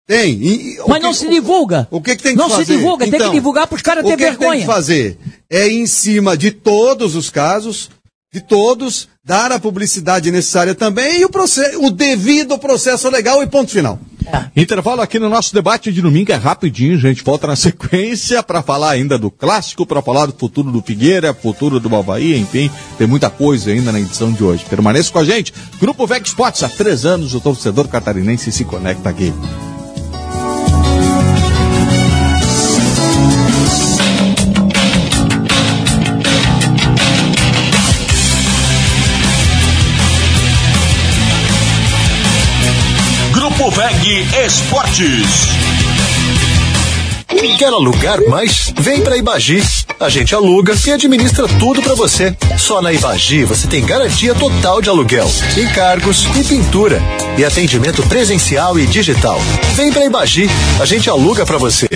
Tem. 0.07 0.33
E- 0.41 0.79
o 0.79 0.87
Mas 0.89 0.99
que- 0.99 1.03
não 1.03 1.13
se 1.13 1.29
divulga. 1.29 1.87
O 1.91 2.01
que, 2.01 2.15
que 2.15 2.23
tem 2.23 2.31
que 2.31 2.37
Não 2.37 2.49
fazer? 2.49 2.65
se 2.65 2.77
divulga, 2.77 3.05
tem 3.05 3.11
que 3.11 3.17
Então, 3.17 3.31
divulgar 3.31 3.67
pros 3.67 3.81
caras 3.81 4.03
o 4.03 4.07
ter 4.07 4.15
que 4.17 4.23
que 4.23 4.29
tem 4.29 4.37
vergonha. 4.37 4.61
que 4.61 4.65
fazer? 4.65 5.17
É 5.49 5.67
em 5.67 5.85
cima 5.85 6.35
de 6.37 6.49
todos 6.51 7.13
os 7.15 7.29
casos, 7.29 7.89
de 8.33 8.41
todos, 8.41 9.07
dar 9.23 9.51
a 9.51 9.59
publicidade 9.59 10.31
necessária 10.31 10.73
também 10.73 11.19
e 11.19 11.25
o, 11.25 11.29
processo, 11.29 11.83
o 11.85 11.91
devido 11.91 12.57
processo 12.57 13.09
legal 13.09 13.43
e 13.43 13.47
ponto 13.47 13.69
final. 13.69 13.99
Intervalo 14.55 15.01
aqui 15.01 15.19
no 15.19 15.29
nosso 15.29 15.53
debate 15.53 15.91
de 15.91 16.01
domingo 16.01 16.31
é 16.31 16.35
rapidinho, 16.35 16.97
gente. 16.97 17.23
Volta 17.23 17.47
na 17.47 17.55
sequência 17.55 18.41
para 18.41 18.63
falar 18.63 18.91
ainda 18.91 19.17
do 19.17 19.29
clássico, 19.29 19.85
para 19.85 20.01
falar 20.01 20.25
do 20.25 20.33
futuro 20.33 20.71
do 20.71 20.81
Figueira, 20.81 21.33
futuro 21.33 21.79
do 21.79 21.89
Bavaí, 21.89 22.37
enfim, 22.37 22.69
tem 22.97 23.07
muita 23.07 23.29
coisa 23.29 23.71
ainda 23.71 23.91
na 23.91 23.99
edição 23.99 24.31
de 24.31 24.43
hoje. 24.43 24.65
Permaneça 24.65 25.11
com 25.11 25.19
a 25.19 25.25
gente. 25.25 25.53
Grupo 25.79 26.07
Vec 26.07 26.25
Sports, 26.25 26.63
há 26.63 26.69
três 26.69 27.05
anos 27.05 27.33
o 27.33 27.39
torcedor 27.39 27.87
catarinense 27.87 28.51
se 28.51 28.65
conecta 28.65 29.09
aqui. 29.09 29.31
Esportes. 44.07 45.47
Quer 47.57 47.73
alugar 47.73 48.21
mais? 48.29 48.71
Vem 48.79 49.01
pra 49.01 49.17
Ibagi. 49.17 49.61
A 49.99 50.07
gente 50.07 50.33
aluga 50.33 50.73
e 50.85 50.91
administra 50.91 51.47
tudo 51.59 51.81
pra 51.81 51.93
você. 51.93 52.33
Só 52.57 52.81
na 52.81 52.93
Ibagi 52.93 53.43
você 53.43 53.67
tem 53.67 53.85
garantia 53.85 54.33
total 54.33 54.81
de 54.81 54.89
aluguel, 54.89 55.27
encargos 55.57 56.25
e 56.37 56.43
pintura. 56.43 57.01
E 57.37 57.43
atendimento 57.43 58.01
presencial 58.03 58.79
e 58.79 58.85
digital. 58.85 59.41
Vem 59.75 59.91
pra 59.91 60.05
Ibagi. 60.05 60.47
A 60.79 60.85
gente 60.85 61.09
aluga 61.09 61.45
pra 61.45 61.57
você. 61.57 61.89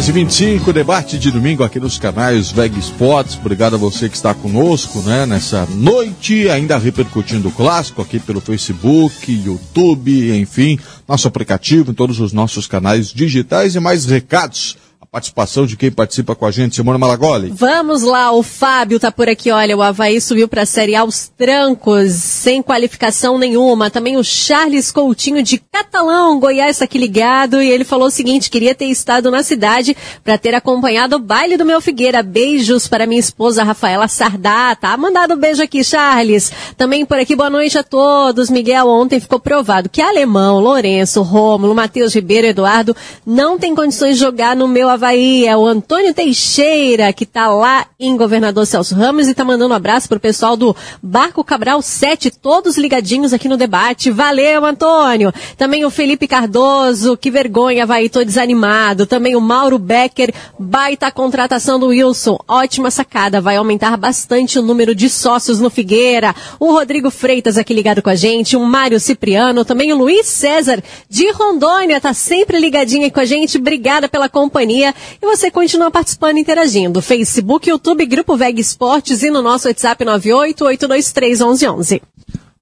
10 0.00 0.08
e 0.08 0.12
25 0.12 0.72
debate 0.72 1.18
de 1.18 1.30
domingo 1.30 1.62
aqui 1.62 1.78
nos 1.78 1.98
canais 1.98 2.50
Veg 2.50 2.74
Sports. 2.78 3.36
Obrigado 3.36 3.74
a 3.74 3.78
você 3.78 4.08
que 4.08 4.16
está 4.16 4.32
conosco, 4.32 5.00
né, 5.00 5.26
nessa 5.26 5.66
noite, 5.66 6.48
ainda 6.48 6.78
repercutindo 6.78 7.48
o 7.48 7.52
clássico 7.52 8.00
aqui 8.00 8.18
pelo 8.18 8.40
Facebook, 8.40 9.30
YouTube, 9.30 10.34
enfim, 10.38 10.78
nosso 11.06 11.28
aplicativo, 11.28 11.90
em 11.90 11.94
todos 11.94 12.18
os 12.18 12.32
nossos 12.32 12.66
canais 12.66 13.12
digitais 13.12 13.74
e 13.74 13.80
mais 13.80 14.06
recados 14.06 14.78
participação 15.10 15.66
de 15.66 15.76
quem 15.76 15.90
participa 15.90 16.36
com 16.36 16.46
a 16.46 16.52
gente, 16.52 16.76
Simona 16.76 16.96
Malagoli. 16.96 17.50
Vamos 17.52 18.02
lá, 18.02 18.30
o 18.30 18.44
Fábio 18.44 19.00
tá 19.00 19.10
por 19.10 19.28
aqui, 19.28 19.50
olha, 19.50 19.76
o 19.76 19.82
Havaí 19.82 20.20
subiu 20.20 20.46
para 20.46 20.62
a 20.62 20.66
Série 20.66 20.94
A 20.94 21.00
aos 21.00 21.26
trancos, 21.26 22.12
sem 22.12 22.62
qualificação 22.62 23.36
nenhuma. 23.36 23.90
Também 23.90 24.16
o 24.16 24.22
Charles 24.22 24.92
Coutinho 24.92 25.42
de 25.42 25.58
Catalão, 25.58 26.38
Goiás, 26.38 26.78
tá 26.78 26.84
aqui 26.84 26.96
ligado, 26.96 27.60
e 27.60 27.68
ele 27.68 27.82
falou 27.82 28.06
o 28.06 28.10
seguinte, 28.10 28.48
queria 28.48 28.72
ter 28.72 28.84
estado 28.84 29.32
na 29.32 29.42
cidade 29.42 29.96
para 30.22 30.38
ter 30.38 30.54
acompanhado 30.54 31.16
o 31.16 31.18
baile 31.18 31.56
do 31.56 31.64
meu 31.64 31.80
Figueira. 31.80 32.22
Beijos 32.22 32.86
para 32.86 33.04
minha 33.04 33.18
esposa 33.18 33.64
Rafaela 33.64 34.06
Sardá, 34.06 34.76
tá? 34.76 34.96
Mandado 34.96 35.34
um 35.34 35.38
beijo 35.38 35.60
aqui, 35.60 35.82
Charles. 35.82 36.52
Também 36.76 37.04
por 37.04 37.18
aqui, 37.18 37.34
boa 37.34 37.50
noite 37.50 37.76
a 37.76 37.82
todos. 37.82 38.48
Miguel, 38.48 38.86
ontem 38.86 39.18
ficou 39.18 39.40
provado 39.40 39.88
que 39.88 40.00
Alemão, 40.00 40.60
Lourenço, 40.60 41.22
Rômulo, 41.22 41.74
Matheus 41.74 42.14
Ribeiro, 42.14 42.46
Eduardo 42.46 42.94
não 43.26 43.58
tem 43.58 43.74
condições 43.74 44.14
de 44.14 44.20
jogar 44.20 44.54
no 44.54 44.68
meu 44.68 44.88
Havaí. 44.88 44.99
É 45.02 45.56
o 45.56 45.66
Antônio 45.66 46.12
Teixeira, 46.12 47.10
que 47.12 47.24
está 47.24 47.48
lá 47.48 47.86
em 47.98 48.16
Governador 48.18 48.66
Celso 48.66 48.94
Ramos 48.94 49.26
e 49.26 49.30
está 49.30 49.42
mandando 49.42 49.72
um 49.72 49.76
abraço 49.76 50.06
pro 50.06 50.20
pessoal 50.20 50.58
do 50.58 50.76
Barco 51.02 51.42
Cabral 51.42 51.80
7, 51.80 52.30
todos 52.30 52.76
ligadinhos 52.76 53.32
aqui 53.32 53.48
no 53.48 53.56
debate. 53.56 54.10
Valeu, 54.10 54.64
Antônio. 54.64 55.32
Também 55.56 55.86
o 55.86 55.90
Felipe 55.90 56.28
Cardoso, 56.28 57.16
que 57.16 57.30
vergonha, 57.30 57.84
Havaí, 57.84 58.10
tô 58.10 58.22
desanimado. 58.22 59.06
Também 59.06 59.34
o 59.34 59.40
Mauro 59.40 59.78
Becker, 59.78 60.34
baita 60.58 61.10
contratação 61.10 61.80
do 61.80 61.86
Wilson. 61.86 62.38
Ótima 62.46 62.90
sacada, 62.90 63.40
vai 63.40 63.56
aumentar 63.56 63.96
bastante 63.96 64.58
o 64.58 64.62
número 64.62 64.94
de 64.94 65.08
sócios 65.08 65.60
no 65.60 65.70
Figueira. 65.70 66.34
O 66.58 66.72
Rodrigo 66.72 67.10
Freitas 67.10 67.56
aqui 67.56 67.72
ligado 67.72 68.02
com 68.02 68.10
a 68.10 68.14
gente, 68.14 68.56
o 68.56 68.64
Mário 68.66 69.00
Cipriano, 69.00 69.64
também 69.64 69.92
o 69.92 69.96
Luiz 69.96 70.26
César 70.26 70.82
de 71.08 71.30
Rondônia, 71.32 72.00
tá 72.00 72.12
sempre 72.12 72.58
ligadinho 72.58 73.10
com 73.10 73.20
a 73.20 73.24
gente. 73.24 73.56
Obrigada 73.56 74.08
pela 74.08 74.28
companhia 74.28 74.89
e 75.20 75.26
você 75.26 75.50
continua 75.50 75.90
participando 75.90 76.36
e 76.36 76.40
interagindo. 76.40 77.02
Facebook, 77.02 77.68
YouTube, 77.68 78.06
Grupo 78.06 78.36
Veg 78.36 78.60
Esportes 78.60 79.22
e 79.22 79.30
no 79.30 79.42
nosso 79.42 79.68
WhatsApp 79.68 80.04
988231111. 80.04 82.00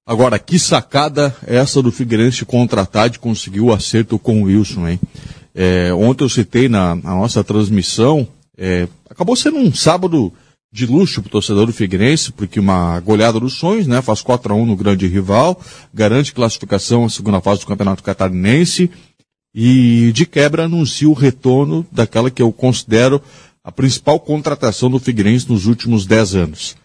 Agora, 0.07 0.39
que 0.39 0.59
sacada 0.59 1.37
essa 1.47 1.83
do 1.83 1.93
Figueirense 1.93 2.45
contratar 2.47 3.11
de 3.11 3.19
conseguir 3.19 3.61
o 3.61 3.73
acerto 3.73 4.19
com 4.19 4.41
o 4.41 4.45
Wilson, 4.45 4.89
hein? 4.89 5.01
É, 5.55 5.93
ontem 5.93 6.25
eu 6.25 6.29
citei 6.29 6.69
na, 6.69 6.95
na 6.95 7.15
nossa 7.15 7.45
transmissão, 7.45 8.27
é, 8.57 8.89
acabou 9.11 9.37
sendo 9.37 9.59
um 9.59 9.75
sábado 9.75 10.33
de 10.71 10.87
luxo 10.87 11.23
para 11.23 11.29
o 11.29 11.33
torcedor 11.33 11.67
do 11.67 11.73
Figueirense, 11.73 12.31
porque 12.31 12.61
uma 12.61 13.01
goleada 13.01 13.41
dos 13.41 13.55
sonhos, 13.55 13.87
né? 13.87 14.03
Faz 14.03 14.21
4 14.23 14.53
a 14.53 14.57
1 14.57 14.67
no 14.67 14.77
grande 14.77 15.07
rival, 15.07 15.61
garante 15.93 16.33
classificação 16.33 17.05
à 17.05 17.11
segunda 17.11 17.41
fase 17.41 17.61
do 17.61 17.67
Campeonato 17.67 18.03
Catarinense, 18.03 18.91
e 19.61 20.13
de 20.13 20.25
quebra 20.25 20.67
anuncia 20.67 21.09
o 21.09 21.13
retorno 21.13 21.85
daquela 21.91 22.31
que 22.31 22.41
eu 22.41 22.53
considero 22.53 23.21
a 23.65 23.73
principal 23.73 24.21
contratação 24.21 24.89
do 24.89 25.01
Figueirense 25.01 25.49
nos 25.49 25.67
últimos 25.67 26.07
dez 26.07 26.37
anos. 26.37 26.77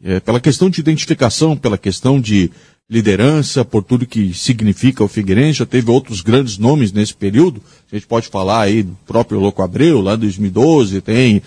É, 0.00 0.20
pela 0.20 0.38
questão 0.38 0.70
de 0.70 0.78
identificação, 0.80 1.56
pela 1.56 1.76
questão 1.76 2.20
de 2.20 2.48
liderança, 2.88 3.64
por 3.64 3.82
tudo 3.82 4.06
que 4.06 4.32
significa 4.32 5.02
o 5.02 5.08
Figueirense, 5.08 5.58
já 5.58 5.66
teve 5.66 5.90
outros 5.90 6.20
grandes 6.20 6.56
nomes 6.56 6.92
nesse 6.92 7.14
período. 7.14 7.60
A 7.90 7.96
gente 7.96 8.06
pode 8.06 8.28
falar 8.28 8.60
aí 8.60 8.84
do 8.84 8.96
próprio 9.04 9.40
Louco 9.40 9.60
Abreu, 9.60 10.00
lá 10.00 10.14
em 10.14 10.18
2012, 10.18 11.00
tem 11.00 11.42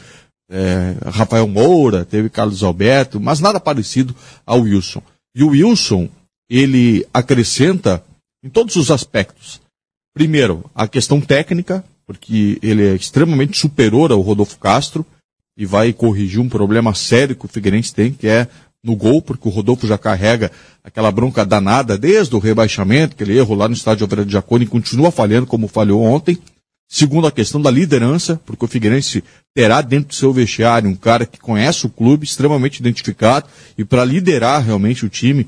é, 0.52 0.96
Rafael 1.06 1.48
Moura, 1.48 2.04
teve 2.04 2.30
Carlos 2.30 2.62
Alberto, 2.62 3.22
mas 3.22 3.40
nada 3.40 3.58
parecido 3.58 4.14
ao 4.46 4.60
Wilson. 4.60 5.02
E 5.34 5.46
o 5.46 5.52
Wilson, 5.52 6.10
ele 6.50 7.08
acrescenta 7.14 8.04
em 8.44 8.50
todos 8.50 8.76
os 8.76 8.92
aspectos. 8.92 9.63
Primeiro, 10.14 10.64
a 10.76 10.88
questão 10.88 11.20
técnica, 11.20 11.84
porque 12.06 12.60
ele 12.62 12.86
é 12.86 12.96
extremamente 12.96 13.58
superior 13.58 14.12
ao 14.12 14.22
Rodolfo 14.22 14.60
Castro 14.60 15.04
e 15.58 15.66
vai 15.66 15.92
corrigir 15.92 16.40
um 16.40 16.48
problema 16.48 16.94
sério 16.94 17.36
que 17.36 17.46
o 17.46 17.50
Figueirense 17.50 17.94
tem, 17.94 18.14
que 18.14 18.28
é 18.28 18.48
no 18.84 18.96
gol, 18.96 19.22
porque 19.22 19.48
o 19.48 19.52
Rodolfo 19.52 19.88
já 19.88 19.98
carrega 19.98 20.52
aquela 20.84 21.12
bronca 21.12 21.44
danada 21.46 21.98
desde 21.98 22.36
o 22.36 22.40
rebaixamento, 22.40 23.16
aquele 23.16 23.38
erro 23.38 23.56
lá 23.56 23.68
no 23.68 23.74
estádio 23.74 24.04
Alfredo 24.04 24.30
Jaconi, 24.30 24.68
continua 24.68 25.10
falhando 25.10 25.48
como 25.48 25.68
falhou 25.68 26.04
ontem. 26.04 26.38
Segundo, 26.88 27.26
a 27.26 27.32
questão 27.32 27.60
da 27.60 27.72
liderança, 27.72 28.40
porque 28.46 28.66
o 28.66 28.68
Figueirense 28.68 29.24
terá 29.56 29.82
dentro 29.82 30.10
do 30.10 30.14
seu 30.14 30.32
vestiário 30.32 30.88
um 30.88 30.96
cara 30.96 31.26
que 31.26 31.40
conhece 31.40 31.88
o 31.88 31.90
clube, 31.90 32.26
extremamente 32.26 32.80
identificado, 32.80 33.48
e 33.76 33.84
para 33.84 34.06
liderar 34.06 34.64
realmente 34.64 35.06
o 35.06 35.10
time, 35.10 35.48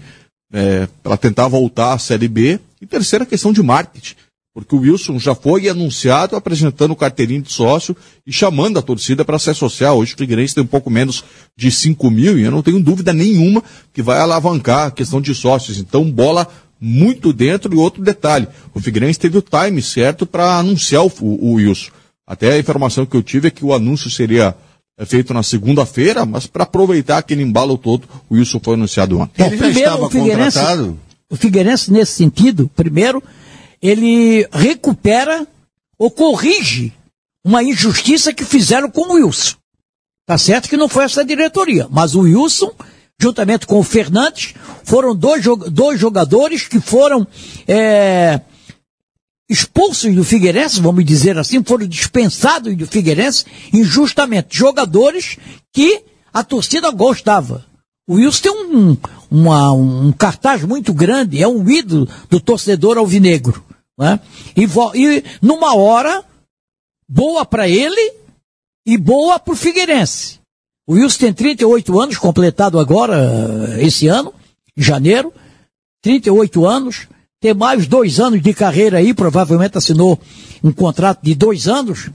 é, 0.52 0.88
para 1.04 1.18
tentar 1.18 1.48
voltar 1.48 1.94
à 1.94 2.00
Série 2.00 2.28
B. 2.28 2.60
E 2.82 2.88
terceira, 2.88 3.26
a 3.26 3.28
questão 3.28 3.54
de 3.54 3.62
marketing 3.62 4.16
porque 4.56 4.73
o 4.73 4.80
Wilson 4.80 5.19
já 5.19 5.36
foi 5.36 5.68
anunciado 5.68 6.38
apresentando 6.38 6.91
o 6.91 6.95
carteirinho 6.95 7.41
de 7.41 7.52
sócio 7.52 7.94
e 8.26 8.32
chamando 8.32 8.80
a 8.80 8.82
torcida 8.82 9.26
para 9.26 9.38
se 9.38 9.49
associar. 9.49 9.94
Hoje 9.94 10.14
o 10.14 10.18
Figueirense 10.18 10.56
tem 10.56 10.64
um 10.64 10.68
pouco 10.68 10.90
menos 10.90 11.26
de 11.57 11.69
5 11.69 12.10
mil 12.10 12.40
e 12.40 12.44
eu 12.44 12.52
não 12.52 12.64
tenho 12.64 12.82
dúvida 12.82 13.11
nenhuma 13.11 13.61
que 13.91 14.02
vai 14.02 14.18
alavancar 14.18 14.88
a 14.88 14.91
questão 14.91 15.19
de 15.19 15.36
sócios. 15.36 15.77
Então, 15.77 16.10
bola 16.10 16.48
muito 16.80 17.34
dentro 17.34 17.73
e 17.73 17.77
outro 17.77 18.02
detalhe. 18.02 18.48
O 18.73 18.80
Figueirense 18.80 19.19
teve 19.19 19.38
o 19.38 19.41
time 19.41 19.82
certo 19.82 20.26
para 20.26 20.57
anunciar 20.57 21.03
o, 21.03 21.11
o, 21.19 21.56
Wilson. 21.56 21.91
Até 22.26 22.53
a 22.53 22.57
informação 22.57 23.06
que 23.06 23.18
eu 23.18 23.22
tive 23.22 23.49
é 23.49 23.52
que 23.52 23.65
o 23.65 23.73
anúncio 23.73 24.10
seria 24.10 24.56
é, 24.98 25.06
feito 25.06 25.34
na 25.34 25.44
segunda-feira, 25.44 26.26
mas 26.26 26.48
para 26.48 26.64
aproveitar 26.64 27.18
aquele 27.18 27.44
embalo 27.44 27.77
todo, 27.77 28.07
o 28.30 28.36
Wilson 28.36 28.61
foi 28.64 28.76
anunciado 28.76 29.19
ontem. 29.19 29.45
Ele 29.45 29.57
já 29.57 29.69
estava 29.69 30.06
o 30.06 30.10
contratado? 30.10 30.98
O 31.30 31.36
Figueirense, 31.36 31.91
nesse 31.91 32.14
sentido, 32.14 32.72
primeiro, 32.73 33.22
ele 33.81 34.47
recupera 34.52 35.47
ou 35.97 36.11
corrige 36.11 36.93
uma 37.43 37.64
injustiça 37.64 38.34
que 38.34 38.43
fizeram 38.43 38.89
com 38.89 39.02
o 39.02 39.14
Wilson. 39.14 39.56
Tá 40.26 40.38
certo 40.38 40.68
que 40.68 40.77
não 40.77 40.89
foi 40.89 41.03
essa 41.03 41.23
diretoria, 41.23 41.88
mas 41.91 42.15
o 42.15 42.22
Wilson, 42.22 42.72
juntamente 43.19 43.68
com 43.68 43.80
o 43.80 43.84
Fernandes, 43.84 44.56
foram 44.84 45.15
dois, 45.15 45.45
dois 45.72 45.99
jogadores 45.99 46.68
que 46.68 46.80
foram 46.80 47.27
é, 47.68 48.41
expulsos 49.47 50.15
do 50.15 50.23
Figueirense, 50.23 50.81
vamos 50.81 51.06
dizer 51.06 51.38
assim, 51.38 51.64
foram 51.64 51.88
dispensados 51.88 52.76
do 52.76 52.88
Figueirense 52.88 53.45
injustamente. 53.72 54.57
Jogadores 54.57 55.38
que 55.72 56.03
a 56.34 56.43
torcida 56.43 56.89
gostava. 56.89 57.64
O 58.07 58.15
Wilson 58.15 58.41
tem 58.41 58.52
um, 58.52 58.97
uma, 59.30 59.72
um 59.72 60.11
cartaz 60.11 60.64
muito 60.64 60.93
grande, 60.93 61.41
é 61.41 61.47
um 61.47 61.68
ídolo 61.69 62.07
do 62.30 62.39
torcedor 62.39 62.97
alvinegro. 62.97 63.64
Né? 63.97 64.19
E, 64.56 64.64
e 64.64 65.23
numa 65.41 65.76
hora 65.76 66.23
boa 67.07 67.45
para 67.45 67.68
ele 67.68 68.14
e 68.85 68.97
boa 68.97 69.39
para 69.39 69.53
o 69.53 69.57
Figueirense. 69.57 70.39
O 70.88 70.93
Wilson 70.93 71.19
tem 71.19 71.34
38 71.34 71.99
anos, 71.99 72.18
completado 72.18 72.77
agora, 72.77 73.76
esse 73.80 74.07
ano, 74.07 74.34
em 74.77 74.84
janeiro. 74.84 75.34
38 76.03 76.65
anos, 76.65 77.07
tem 77.41 77.53
mais 77.53 77.88
dois 77.88 78.19
anos 78.19 78.41
de 78.41 78.53
carreira 78.53 78.99
aí, 78.99 79.11
provavelmente 79.11 79.77
assinou 79.77 80.19
um 80.64 80.72
contrato 80.72 81.22
de 81.23 81.34
dois 81.34 81.68
anos. 81.68 82.11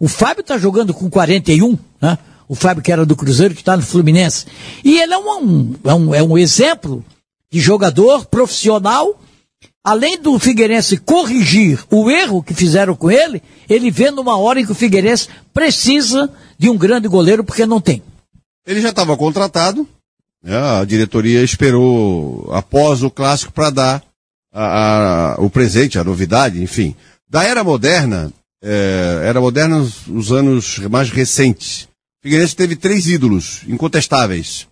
O 0.00 0.08
Fábio 0.08 0.40
está 0.40 0.56
jogando 0.56 0.94
com 0.94 1.10
41, 1.10 1.78
né? 2.00 2.18
O 2.52 2.54
Fábio 2.54 2.82
que 2.82 2.92
era 2.92 3.06
do 3.06 3.16
Cruzeiro, 3.16 3.54
que 3.54 3.60
está 3.60 3.76
no 3.76 3.82
Fluminense. 3.82 4.44
E 4.84 5.00
ele 5.00 5.14
é 5.14 5.18
um, 5.18 5.74
é 5.84 5.94
um, 5.94 6.14
é 6.14 6.22
um 6.22 6.36
exemplo 6.36 7.04
de 7.50 7.60
jogador 7.60 8.26
profissional 8.26 9.18
além 9.84 10.20
do 10.20 10.38
Figueirense 10.38 10.96
corrigir 10.96 11.82
o 11.90 12.10
erro 12.10 12.42
que 12.42 12.54
fizeram 12.54 12.94
com 12.94 13.10
ele, 13.10 13.42
ele 13.68 13.90
vê 13.90 14.10
numa 14.10 14.38
hora 14.38 14.60
em 14.60 14.66
que 14.66 14.72
o 14.72 14.76
Figueirense 14.76 15.28
precisa 15.52 16.30
de 16.58 16.70
um 16.70 16.76
grande 16.76 17.08
goleiro 17.08 17.42
porque 17.42 17.66
não 17.66 17.80
tem. 17.80 18.02
Ele 18.66 18.80
já 18.80 18.90
estava 18.90 19.16
contratado, 19.16 19.86
né, 20.42 20.56
a 20.56 20.84
diretoria 20.84 21.42
esperou 21.42 22.48
após 22.52 23.02
o 23.02 23.10
clássico 23.10 23.52
para 23.52 23.70
dar 23.70 24.02
a, 24.52 25.34
a, 25.34 25.40
o 25.40 25.50
presente, 25.50 25.98
a 25.98 26.04
novidade, 26.04 26.62
enfim. 26.62 26.94
Da 27.28 27.42
era 27.42 27.64
moderna, 27.64 28.32
é, 28.62 29.22
era 29.24 29.40
moderna 29.40 29.78
os, 29.78 30.06
os 30.06 30.30
anos 30.30 30.78
mais 30.78 31.10
recentes. 31.10 31.88
O 32.22 32.28
Figueirense 32.28 32.54
teve 32.54 32.76
três 32.76 33.08
ídolos 33.08 33.62
incontestáveis. 33.66 34.68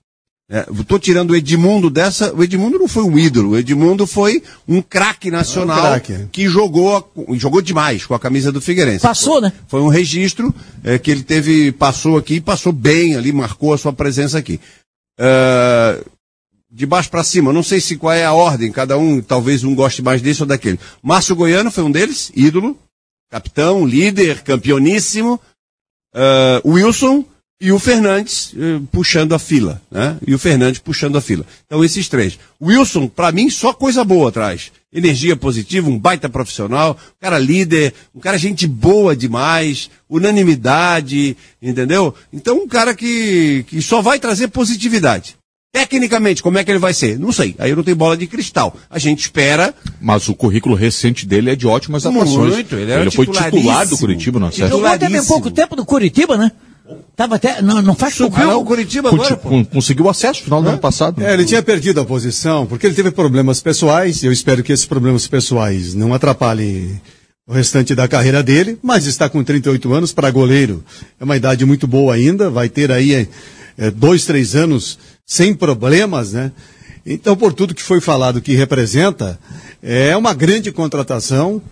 Estou 0.78 0.98
é, 0.98 1.00
tirando 1.00 1.32
o 1.32 1.36
Edmundo 1.36 1.90
dessa. 1.90 2.32
O 2.32 2.44
Edmundo 2.44 2.78
não 2.78 2.86
foi 2.86 3.02
um 3.02 3.18
ídolo, 3.18 3.50
o 3.50 3.58
Edmundo 3.58 4.06
foi 4.06 4.40
um 4.68 4.80
craque 4.80 5.32
nacional 5.32 5.78
um 5.78 5.80
craque. 5.80 6.12
É. 6.12 6.28
que 6.30 6.48
jogou, 6.48 7.12
jogou 7.32 7.60
demais 7.60 8.06
com 8.06 8.14
a 8.14 8.20
camisa 8.20 8.52
do 8.52 8.60
Figueirense. 8.60 9.02
Passou, 9.02 9.34
foi, 9.34 9.42
né? 9.42 9.52
Foi 9.66 9.80
um 9.80 9.88
registro 9.88 10.54
é, 10.84 10.96
que 10.96 11.10
ele 11.10 11.24
teve, 11.24 11.72
passou 11.72 12.16
aqui, 12.16 12.40
passou 12.40 12.72
bem 12.72 13.16
ali, 13.16 13.32
marcou 13.32 13.74
a 13.74 13.78
sua 13.78 13.92
presença 13.92 14.38
aqui. 14.38 14.60
Uh, 15.18 16.08
de 16.70 16.86
baixo 16.86 17.10
para 17.10 17.24
cima, 17.24 17.52
não 17.52 17.64
sei 17.64 17.80
se 17.80 17.96
qual 17.96 18.12
é 18.12 18.24
a 18.24 18.32
ordem, 18.32 18.70
cada 18.70 18.96
um, 18.96 19.20
talvez 19.20 19.64
um 19.64 19.74
goste 19.74 20.02
mais 20.02 20.22
desse 20.22 20.42
ou 20.42 20.46
daquele. 20.46 20.78
Márcio 21.02 21.34
Goiano 21.34 21.70
foi 21.72 21.82
um 21.82 21.90
deles, 21.90 22.30
ídolo. 22.32 22.78
capitão, 23.28 23.84
líder, 23.84 24.42
campeoníssimo, 24.42 25.40
uh, 26.14 26.68
Wilson 26.68 27.24
e 27.60 27.70
o 27.70 27.78
Fernandes 27.78 28.54
uh, 28.54 28.80
puxando 28.90 29.34
a 29.34 29.38
fila, 29.38 29.82
né? 29.90 30.16
E 30.26 30.34
o 30.34 30.38
Fernandes 30.38 30.80
puxando 30.80 31.16
a 31.16 31.20
fila. 31.20 31.44
Então 31.66 31.84
esses 31.84 32.08
três. 32.08 32.38
Wilson, 32.60 33.06
para 33.06 33.30
mim, 33.30 33.50
só 33.50 33.72
coisa 33.72 34.02
boa 34.02 34.30
atrás. 34.30 34.72
Energia 34.92 35.36
positiva, 35.36 35.88
um 35.88 35.98
baita 35.98 36.28
profissional, 36.28 36.96
um 36.98 37.20
cara 37.20 37.38
líder, 37.38 37.92
um 38.14 38.18
cara 38.18 38.38
gente 38.38 38.66
boa 38.66 39.14
demais, 39.14 39.90
unanimidade, 40.08 41.36
entendeu? 41.60 42.14
Então 42.32 42.56
um 42.56 42.66
cara 42.66 42.94
que, 42.94 43.64
que 43.68 43.82
só 43.82 44.00
vai 44.00 44.18
trazer 44.18 44.48
positividade. 44.48 45.36
Tecnicamente, 45.72 46.42
como 46.42 46.58
é 46.58 46.64
que 46.64 46.70
ele 46.70 46.80
vai 46.80 46.92
ser? 46.92 47.16
Não 47.16 47.30
sei. 47.30 47.54
Aí 47.56 47.70
eu 47.70 47.76
não 47.76 47.84
tenho 47.84 47.96
bola 47.96 48.16
de 48.16 48.26
cristal. 48.26 48.76
A 48.90 48.98
gente 48.98 49.20
espera. 49.20 49.72
Mas 50.00 50.28
o 50.28 50.34
currículo 50.34 50.74
recente 50.74 51.24
dele 51.24 51.50
é 51.50 51.54
de 51.54 51.64
ótimas 51.64 52.04
atuações. 52.04 52.54
Muito, 52.54 52.74
ele 52.74 52.90
era 52.90 53.08
foi 53.12 53.26
titular 53.26 53.86
do. 53.86 53.96
Curitiba 53.96 54.40
no 54.40 54.46
acesso. 54.46 54.68
Jogou 54.68 54.86
até 54.88 55.08
bem 55.08 55.24
pouco 55.24 55.48
tempo 55.48 55.76
no 55.76 55.84
Curitiba, 55.84 56.36
né? 56.36 56.50
Tava 57.16 57.36
até. 57.36 57.60
Não, 57.62 57.80
não 57.82 57.94
faz 57.94 58.14
pouco. 58.16 58.36
Subiu 58.40 58.58
o 58.60 58.64
Curitiba 58.64 59.08
agora, 59.10 59.36
pô. 59.36 59.48
con- 59.48 59.64
Conseguiu 59.64 60.08
acesso 60.08 60.40
no 60.40 60.44
final 60.44 60.62
do 60.62 60.68
ano 60.70 60.78
passado. 60.78 61.22
É, 61.22 61.34
ele 61.34 61.44
tinha 61.44 61.62
perdido 61.62 62.00
a 62.00 62.04
posição 62.04 62.66
porque 62.66 62.86
ele 62.86 62.94
teve 62.94 63.10
problemas 63.10 63.60
pessoais. 63.60 64.22
e 64.22 64.26
Eu 64.26 64.32
espero 64.32 64.62
que 64.62 64.72
esses 64.72 64.86
problemas 64.86 65.26
pessoais 65.26 65.94
não 65.94 66.14
atrapalhem 66.14 67.00
o 67.46 67.52
restante 67.52 67.94
da 67.94 68.06
carreira 68.06 68.42
dele, 68.42 68.78
mas 68.82 69.06
está 69.06 69.28
com 69.28 69.42
38 69.42 69.92
anos 69.92 70.12
para 70.12 70.30
goleiro. 70.30 70.84
É 71.20 71.24
uma 71.24 71.36
idade 71.36 71.64
muito 71.66 71.86
boa 71.86 72.14
ainda, 72.14 72.48
vai 72.48 72.68
ter 72.68 72.90
aí 72.92 73.12
é, 73.14 73.26
é, 73.76 73.90
dois, 73.90 74.24
três 74.24 74.54
anos 74.54 74.98
sem 75.26 75.52
problemas, 75.54 76.32
né? 76.32 76.52
Então, 77.04 77.34
por 77.36 77.52
tudo 77.52 77.74
que 77.74 77.82
foi 77.82 78.00
falado 78.00 78.40
que 78.40 78.54
representa, 78.54 79.38
é 79.82 80.16
uma 80.16 80.32
grande 80.34 80.70
contratação 80.70 81.60
é, 81.60 81.64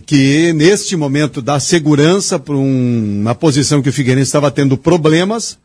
que 0.00 0.52
neste 0.54 0.96
momento 0.96 1.42
dá 1.42 1.60
segurança 1.60 2.38
para 2.38 2.54
um- 2.54 3.20
uma 3.20 3.34
posição 3.34 3.82
que 3.82 3.88
o 3.88 3.92
Figueirense 3.92 4.28
estava 4.28 4.50
tendo 4.50 4.78
problemas. 4.78 5.58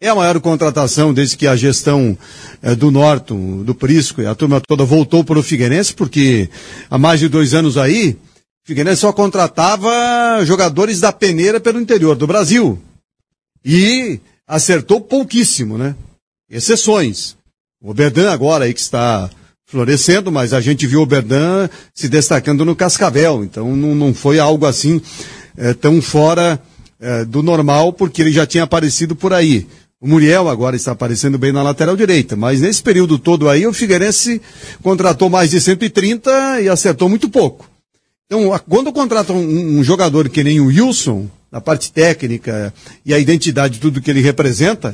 É 0.00 0.08
a 0.08 0.14
maior 0.14 0.38
contratação 0.40 1.12
desde 1.12 1.36
que 1.36 1.46
a 1.46 1.56
gestão 1.56 2.16
eh, 2.62 2.74
do 2.74 2.90
Norton, 2.90 3.62
do 3.62 3.74
Prisco 3.74 4.20
e 4.20 4.26
a 4.26 4.34
turma 4.34 4.60
toda 4.60 4.84
voltou 4.84 5.24
para 5.24 5.38
o 5.38 5.42
Figueirense, 5.42 5.94
porque 5.94 6.50
há 6.90 6.98
mais 6.98 7.20
de 7.20 7.28
dois 7.28 7.54
anos 7.54 7.76
aí, 7.78 8.10
o 8.10 8.66
Figueirense 8.66 9.00
só 9.00 9.12
contratava 9.12 10.44
jogadores 10.44 11.00
da 11.00 11.12
peneira 11.12 11.60
pelo 11.60 11.80
interior 11.80 12.14
do 12.16 12.26
Brasil. 12.26 12.78
E 13.64 14.20
acertou 14.46 15.00
pouquíssimo, 15.00 15.78
né? 15.78 15.94
Exceções. 16.50 17.36
O 17.82 17.90
Oberdan 17.90 18.30
agora 18.30 18.64
aí 18.64 18.74
que 18.74 18.80
está 18.80 19.30
florescendo, 19.66 20.30
mas 20.30 20.52
a 20.52 20.60
gente 20.60 20.86
viu 20.86 21.00
o 21.00 21.02
Oberdan 21.02 21.68
se 21.92 22.08
destacando 22.08 22.64
no 22.64 22.76
Cascavel, 22.76 23.42
então 23.42 23.74
não, 23.74 23.94
não 23.94 24.14
foi 24.14 24.38
algo 24.38 24.64
assim 24.64 25.02
eh, 25.56 25.74
tão 25.74 26.00
fora 26.00 26.60
eh, 27.00 27.24
do 27.24 27.42
normal, 27.42 27.92
porque 27.92 28.22
ele 28.22 28.32
já 28.32 28.46
tinha 28.46 28.62
aparecido 28.62 29.16
por 29.16 29.32
aí. 29.32 29.66
O 30.00 30.06
Muriel 30.06 30.48
agora 30.48 30.76
está 30.76 30.92
aparecendo 30.92 31.36
bem 31.36 31.50
na 31.50 31.62
lateral 31.62 31.96
direita, 31.96 32.36
mas 32.36 32.60
nesse 32.60 32.80
período 32.80 33.18
todo 33.18 33.48
aí 33.48 33.66
o 33.66 33.72
Figueirense 33.72 34.40
contratou 34.82 35.28
mais 35.28 35.50
de 35.50 35.60
130 35.60 36.60
e 36.60 36.68
acertou 36.68 37.08
muito 37.08 37.28
pouco. 37.28 37.68
Então, 38.26 38.60
quando 38.68 38.92
contrata 38.92 39.32
um, 39.32 39.78
um 39.78 39.82
jogador 39.82 40.28
que 40.28 40.44
nem 40.44 40.60
o 40.60 40.66
Wilson, 40.66 41.28
na 41.50 41.60
parte 41.60 41.92
técnica 41.92 42.72
e 43.04 43.14
a 43.14 43.18
identidade, 43.18 43.80
tudo 43.80 44.00
que 44.00 44.10
ele 44.10 44.20
representa, 44.20 44.92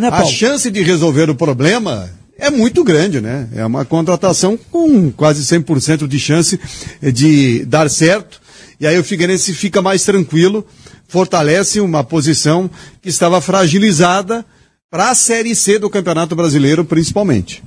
né, 0.00 0.08
a 0.08 0.24
chance 0.24 0.70
de 0.70 0.82
resolver 0.82 1.28
o 1.28 1.34
problema 1.34 2.08
é 2.38 2.50
muito 2.50 2.84
grande, 2.84 3.20
né? 3.20 3.48
É 3.54 3.64
uma 3.64 3.84
contratação 3.84 4.56
com 4.70 5.10
quase 5.10 5.42
100% 5.42 6.06
de 6.06 6.18
chance 6.18 6.60
de 7.00 7.64
dar 7.64 7.88
certo. 7.88 8.40
E 8.78 8.86
aí 8.86 8.98
o 8.98 9.04
Figueirense 9.04 9.54
fica 9.54 9.80
mais 9.80 10.04
tranquilo, 10.04 10.66
fortalece 11.08 11.80
uma 11.80 12.04
posição 12.04 12.70
que 13.00 13.08
estava 13.08 13.40
fragilizada 13.40 14.44
para 14.90 15.10
a 15.10 15.14
Série 15.14 15.54
C 15.54 15.78
do 15.78 15.90
Campeonato 15.90 16.36
Brasileiro, 16.36 16.84
principalmente. 16.84 17.62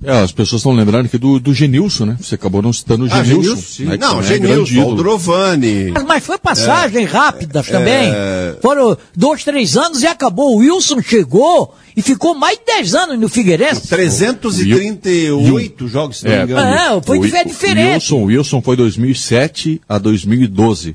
É, 0.00 0.12
as 0.20 0.30
pessoas 0.30 0.60
estão 0.60 0.72
lembrando 0.72 1.06
aqui 1.06 1.18
do, 1.18 1.40
do 1.40 1.52
Genilson, 1.52 2.04
né? 2.06 2.16
Você 2.20 2.36
acabou 2.36 2.62
não 2.62 2.72
citando 2.72 3.04
o 3.04 3.08
Ah, 3.12 3.24
Genilson. 3.24 3.42
Genilson, 3.42 3.62
sim. 3.62 3.84
né, 3.84 3.96
Não, 3.96 4.22
também 4.22 4.30
é 4.30 4.38
Genilson. 4.64 4.82
Aldrovani. 4.90 5.90
Mas, 5.90 6.04
mas 6.04 6.24
foi 6.24 6.38
passagem 6.38 7.04
rápidas 7.04 7.66
também. 7.66 8.08
é. 8.14 8.56
Foram 8.62 8.96
dois, 9.16 9.42
três 9.42 9.76
anos 9.76 10.04
e 10.04 10.06
acabou. 10.06 10.54
O 10.54 10.58
Wilson 10.58 11.02
chegou 11.02 11.74
e 11.96 12.02
ficou 12.02 12.32
mais 12.36 12.56
de 12.58 12.64
dez 12.64 12.94
anos 12.94 13.18
no 13.18 13.28
Figueirense. 13.28 13.88
338 13.88 15.88
jogos, 15.88 16.18
se 16.18 16.24
não 16.26 16.30
me 16.30 16.38
É, 16.38 16.42
engano. 16.44 16.60
É, 16.60 17.02
foi 17.02 17.18
O- 17.18 17.22
difer- 17.22 17.46
o 17.46 17.48
diferente. 17.48 17.94
Wilson, 17.94 18.22
Wilson 18.24 18.62
foi 18.62 18.76
2007 18.76 19.80
a 19.88 19.98
2012. 19.98 20.94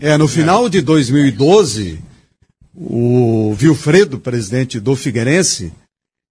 É, 0.00 0.18
no 0.18 0.26
final 0.26 0.68
de 0.68 0.80
2012, 0.80 2.00
o 2.74 3.54
Vilfredo, 3.56 4.18
presidente 4.18 4.80
do 4.80 4.96
Figueirense, 4.96 5.72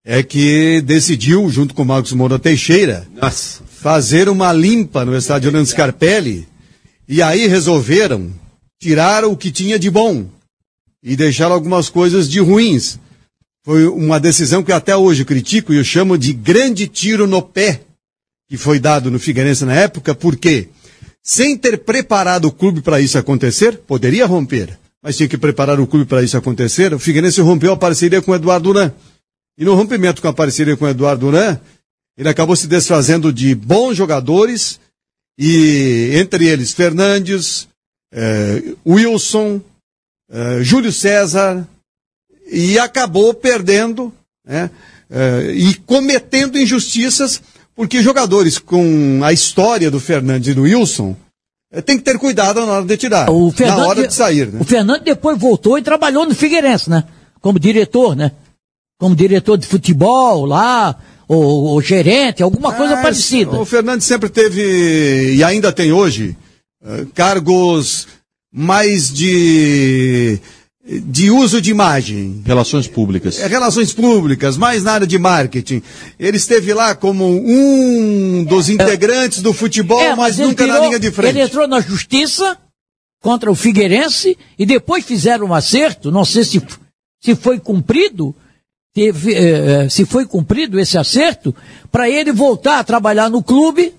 é 0.05 0.21
que 0.21 0.81
decidiu, 0.81 1.49
junto 1.49 1.73
com 1.73 1.83
o 1.83 1.85
Marcos 1.85 2.11
Moura 2.11 2.37
Teixeira, 2.37 3.07
Nossa. 3.13 3.63
fazer 3.63 4.27
uma 4.27 4.51
limpa 4.51 5.05
no 5.05 5.15
estádio 5.17 5.49
Orlando 5.49 5.69
Scarpelli, 5.69 6.47
e 7.07 7.21
aí 7.21 7.47
resolveram 7.47 8.31
tirar 8.81 9.23
o 9.23 9.37
que 9.37 9.51
tinha 9.51 9.79
de 9.79 9.89
bom 9.89 10.25
e 11.01 11.15
deixar 11.15 11.51
algumas 11.51 11.89
coisas 11.89 12.29
de 12.29 12.39
ruins. 12.39 12.99
Foi 13.65 13.87
uma 13.87 14.19
decisão 14.19 14.61
que 14.61 14.73
até 14.73 14.95
hoje 14.95 15.23
critico 15.23 15.73
e 15.73 15.77
eu 15.77 15.83
chamo 15.83 16.17
de 16.17 16.33
grande 16.33 16.87
tiro 16.87 17.25
no 17.25 17.41
pé 17.41 17.81
que 18.49 18.57
foi 18.57 18.79
dado 18.79 19.09
no 19.09 19.19
Figueirense 19.19 19.65
na 19.65 19.73
época, 19.73 20.13
porque 20.13 20.67
sem 21.23 21.57
ter 21.57 21.77
preparado 21.79 22.45
o 22.45 22.51
clube 22.51 22.81
para 22.81 22.99
isso 22.99 23.17
acontecer, 23.17 23.77
poderia 23.77 24.25
romper, 24.25 24.77
mas 25.01 25.15
tinha 25.15 25.29
que 25.29 25.37
preparar 25.37 25.79
o 25.79 25.87
clube 25.87 26.05
para 26.05 26.21
isso 26.21 26.37
acontecer. 26.37 26.93
O 26.93 26.99
Figueirense 26.99 27.41
rompeu 27.41 27.71
a 27.71 27.77
parceria 27.77 28.21
com 28.21 28.31
o 28.31 28.35
Eduardo 28.35 28.65
Duran. 28.65 28.91
E 29.57 29.63
no 29.63 29.75
rompimento 29.75 30.21
com 30.21 30.27
a 30.27 30.33
parceria 30.33 30.75
com 30.75 30.85
o 30.85 30.89
Eduardo 30.89 31.27
Duran, 31.27 31.59
ele 32.17 32.29
acabou 32.29 32.55
se 32.55 32.67
desfazendo 32.67 33.31
de 33.31 33.55
bons 33.55 33.95
jogadores, 33.95 34.79
e 35.37 36.11
entre 36.13 36.47
eles 36.47 36.73
Fernandes, 36.73 37.67
eh, 38.11 38.75
Wilson, 38.85 39.61
eh, 40.31 40.59
Júlio 40.61 40.91
César, 40.91 41.67
e 42.51 42.77
acabou 42.77 43.33
perdendo 43.33 44.13
né, 44.45 44.69
eh, 45.09 45.51
e 45.55 45.75
cometendo 45.75 46.59
injustiças, 46.59 47.41
porque 47.75 48.03
jogadores 48.03 48.59
com 48.59 49.21
a 49.23 49.33
história 49.33 49.89
do 49.89 49.99
Fernandes 49.99 50.49
e 50.49 50.53
do 50.53 50.63
Wilson 50.63 51.15
tem 51.85 51.97
que 51.97 52.03
ter 52.03 52.19
cuidado 52.19 52.63
na 52.67 52.73
hora 52.73 52.85
de 52.85 52.97
tirar, 52.97 53.31
O 53.31 53.51
na 53.59 53.87
hora 53.87 54.07
de 54.07 54.13
sair. 54.13 54.45
Né? 54.45 54.59
O 54.61 54.63
Fernando 54.63 55.03
depois 55.03 55.39
voltou 55.39 55.75
e 55.79 55.81
trabalhou 55.81 56.23
no 56.23 56.35
Figueirense, 56.35 56.87
né? 56.87 57.03
Como 57.41 57.57
diretor, 57.57 58.15
né? 58.15 58.31
Como 59.03 59.17
diretor 59.17 59.57
de 59.57 59.67
futebol 59.67 60.45
lá, 60.45 60.95
ou, 61.27 61.65
ou 61.65 61.81
gerente, 61.81 62.41
alguma 62.41 62.71
coisa 62.71 62.93
Mas 62.93 63.03
parecida. 63.03 63.59
O 63.59 63.65
Fernandes 63.65 64.07
sempre 64.07 64.29
teve, 64.29 65.35
e 65.35 65.43
ainda 65.43 65.73
tem 65.73 65.91
hoje, 65.91 66.37
eh, 66.81 67.05
cargos 67.13 68.07
mais 68.49 69.11
de, 69.11 70.39
de 70.87 71.29
uso 71.29 71.61
de 71.61 71.69
imagem. 71.69 72.41
Relações 72.45 72.87
públicas. 72.87 73.41
É, 73.41 73.47
Relações 73.47 73.91
públicas, 73.91 74.55
mais 74.55 74.85
na 74.85 74.93
área 74.93 75.05
de 75.05 75.19
marketing. 75.19 75.83
Ele 76.17 76.37
esteve 76.37 76.73
lá 76.73 76.95
como 76.95 77.25
um 77.25 78.45
dos 78.45 78.69
integrantes 78.69 79.41
do 79.41 79.51
futebol, 79.51 79.99
É, 79.99 80.15
mas, 80.15 80.39
ele 80.39 80.47
nunca 80.47 80.65
na 80.65 80.79
linha 80.79 80.97
de 80.97 81.11
frente. 81.11 81.31
Ele 81.31 81.41
entrou 81.41 81.67
na 81.67 81.81
justiça 81.81 82.57
contra 83.21 83.51
o 83.51 83.55
Figueirense 83.55 84.37
e 84.57 84.65
depois 84.65 85.03
fizeram 85.03 85.47
um 85.47 85.53
acerto, 85.53 86.09
não 86.09 86.23
sei 86.23 86.45
se, 86.45 86.61
se 87.21 87.35
foi 87.35 87.59
cumprido, 87.59 88.33
teve, 88.93 89.33
eh, 89.33 89.83
eh, 89.85 89.89
se 89.89 90.05
foi 90.05 90.25
cumprido 90.25 90.79
esse 90.79 90.97
acerto, 90.97 91.55
para 91.91 92.09
ele 92.09 92.31
voltar 92.31 92.79
a 92.79 92.83
trabalhar 92.83 93.29
no 93.29 93.41
clube 93.41 93.93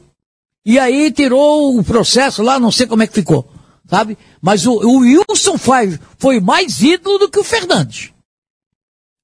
e 0.65 0.79
aí 0.79 1.11
tirou 1.11 1.79
o 1.79 1.85
processo 1.85 2.43
lá, 2.43 2.59
não 2.59 2.71
sei 2.71 2.87
como 2.87 3.03
é 3.03 3.07
que 3.07 3.13
ficou, 3.13 3.47
sabe? 3.89 4.17
Mas 4.41 4.67
o, 4.67 4.73
o 4.73 4.99
Wilson 4.99 5.59
foi, 5.59 5.99
foi 6.19 6.41
mais 6.41 6.81
ídolo 6.83 7.19
do 7.19 7.29
que 7.29 7.39
o 7.39 7.45
Fernandes. 7.45 8.11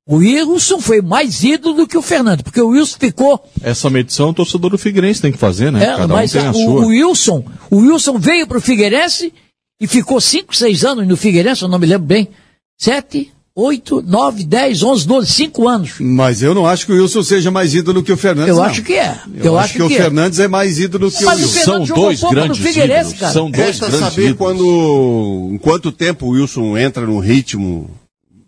O 0.06 0.16
Wilson 0.16 0.80
foi 0.80 1.00
mais 1.00 1.44
ídolo 1.44 1.74
do 1.76 1.86
que 1.86 1.96
o 1.96 2.02
Fernandes, 2.02 2.42
porque 2.42 2.60
o 2.60 2.70
Wilson 2.70 2.96
ficou 2.98 3.48
Essa 3.62 3.88
medição 3.88 4.30
o 4.30 4.34
torcedor 4.34 4.70
do 4.70 4.78
Figueirense 4.78 5.22
tem 5.22 5.30
que 5.30 5.38
fazer, 5.38 5.70
né? 5.70 5.84
é, 5.84 5.96
Cada 5.96 6.12
um 6.12 6.16
mas 6.16 6.32
tem 6.32 6.44
a 6.46 6.50
o, 6.50 6.54
sua. 6.54 6.64
o 6.84 6.86
Wilson, 6.88 7.44
o 7.70 7.76
Wilson 7.76 8.18
veio 8.18 8.46
para 8.46 8.58
o 8.58 8.60
Figueirense 8.60 9.32
e 9.80 9.86
ficou 9.86 10.20
5, 10.20 10.54
6 10.54 10.84
anos 10.84 11.06
no 11.06 11.16
Figueirense, 11.16 11.62
eu 11.62 11.68
não 11.68 11.78
me 11.78 11.86
lembro 11.86 12.06
bem. 12.08 12.28
7, 12.78 13.32
8, 13.54 14.02
9, 14.02 14.44
10, 14.44 14.82
11, 14.82 15.06
12, 15.06 15.32
5 15.32 15.68
anos. 15.68 15.92
Mas 15.98 16.42
eu 16.42 16.54
não 16.54 16.66
acho 16.66 16.86
que 16.86 16.92
o 16.92 16.96
Wilson 16.96 17.22
seja 17.22 17.50
mais 17.50 17.74
ídolo 17.74 18.02
que 18.02 18.12
o 18.12 18.16
Fernandes. 18.16 18.50
Eu 18.50 18.56
não. 18.56 18.64
acho 18.64 18.82
que 18.82 18.94
é. 18.94 19.18
Eu, 19.42 19.58
acho, 19.58 19.74
que, 19.74 19.82
o 19.82 19.86
é. 19.86 19.96
Fernandes 19.96 20.38
é 20.38 20.48
mais 20.48 20.78
ídolo 20.78 21.10
que 21.10 21.24
Mas 21.24 21.40
o 21.40 21.42
Wilson. 21.42 21.60
São 21.60 21.84
dois 21.84 22.20
grandes 22.22 22.76
ídolos. 22.76 23.12
cara. 23.14 23.32
São 23.32 23.50
dois 23.50 23.66
Resta 23.66 23.86
grandes 23.88 24.08
saber 24.08 24.30
ídolos. 24.30 24.38
quando, 24.38 25.50
em 25.52 25.58
quanto 25.58 25.90
tempo 25.90 26.26
o 26.26 26.30
Wilson 26.30 26.78
entra 26.78 27.04
num 27.04 27.18
ritmo 27.18 27.90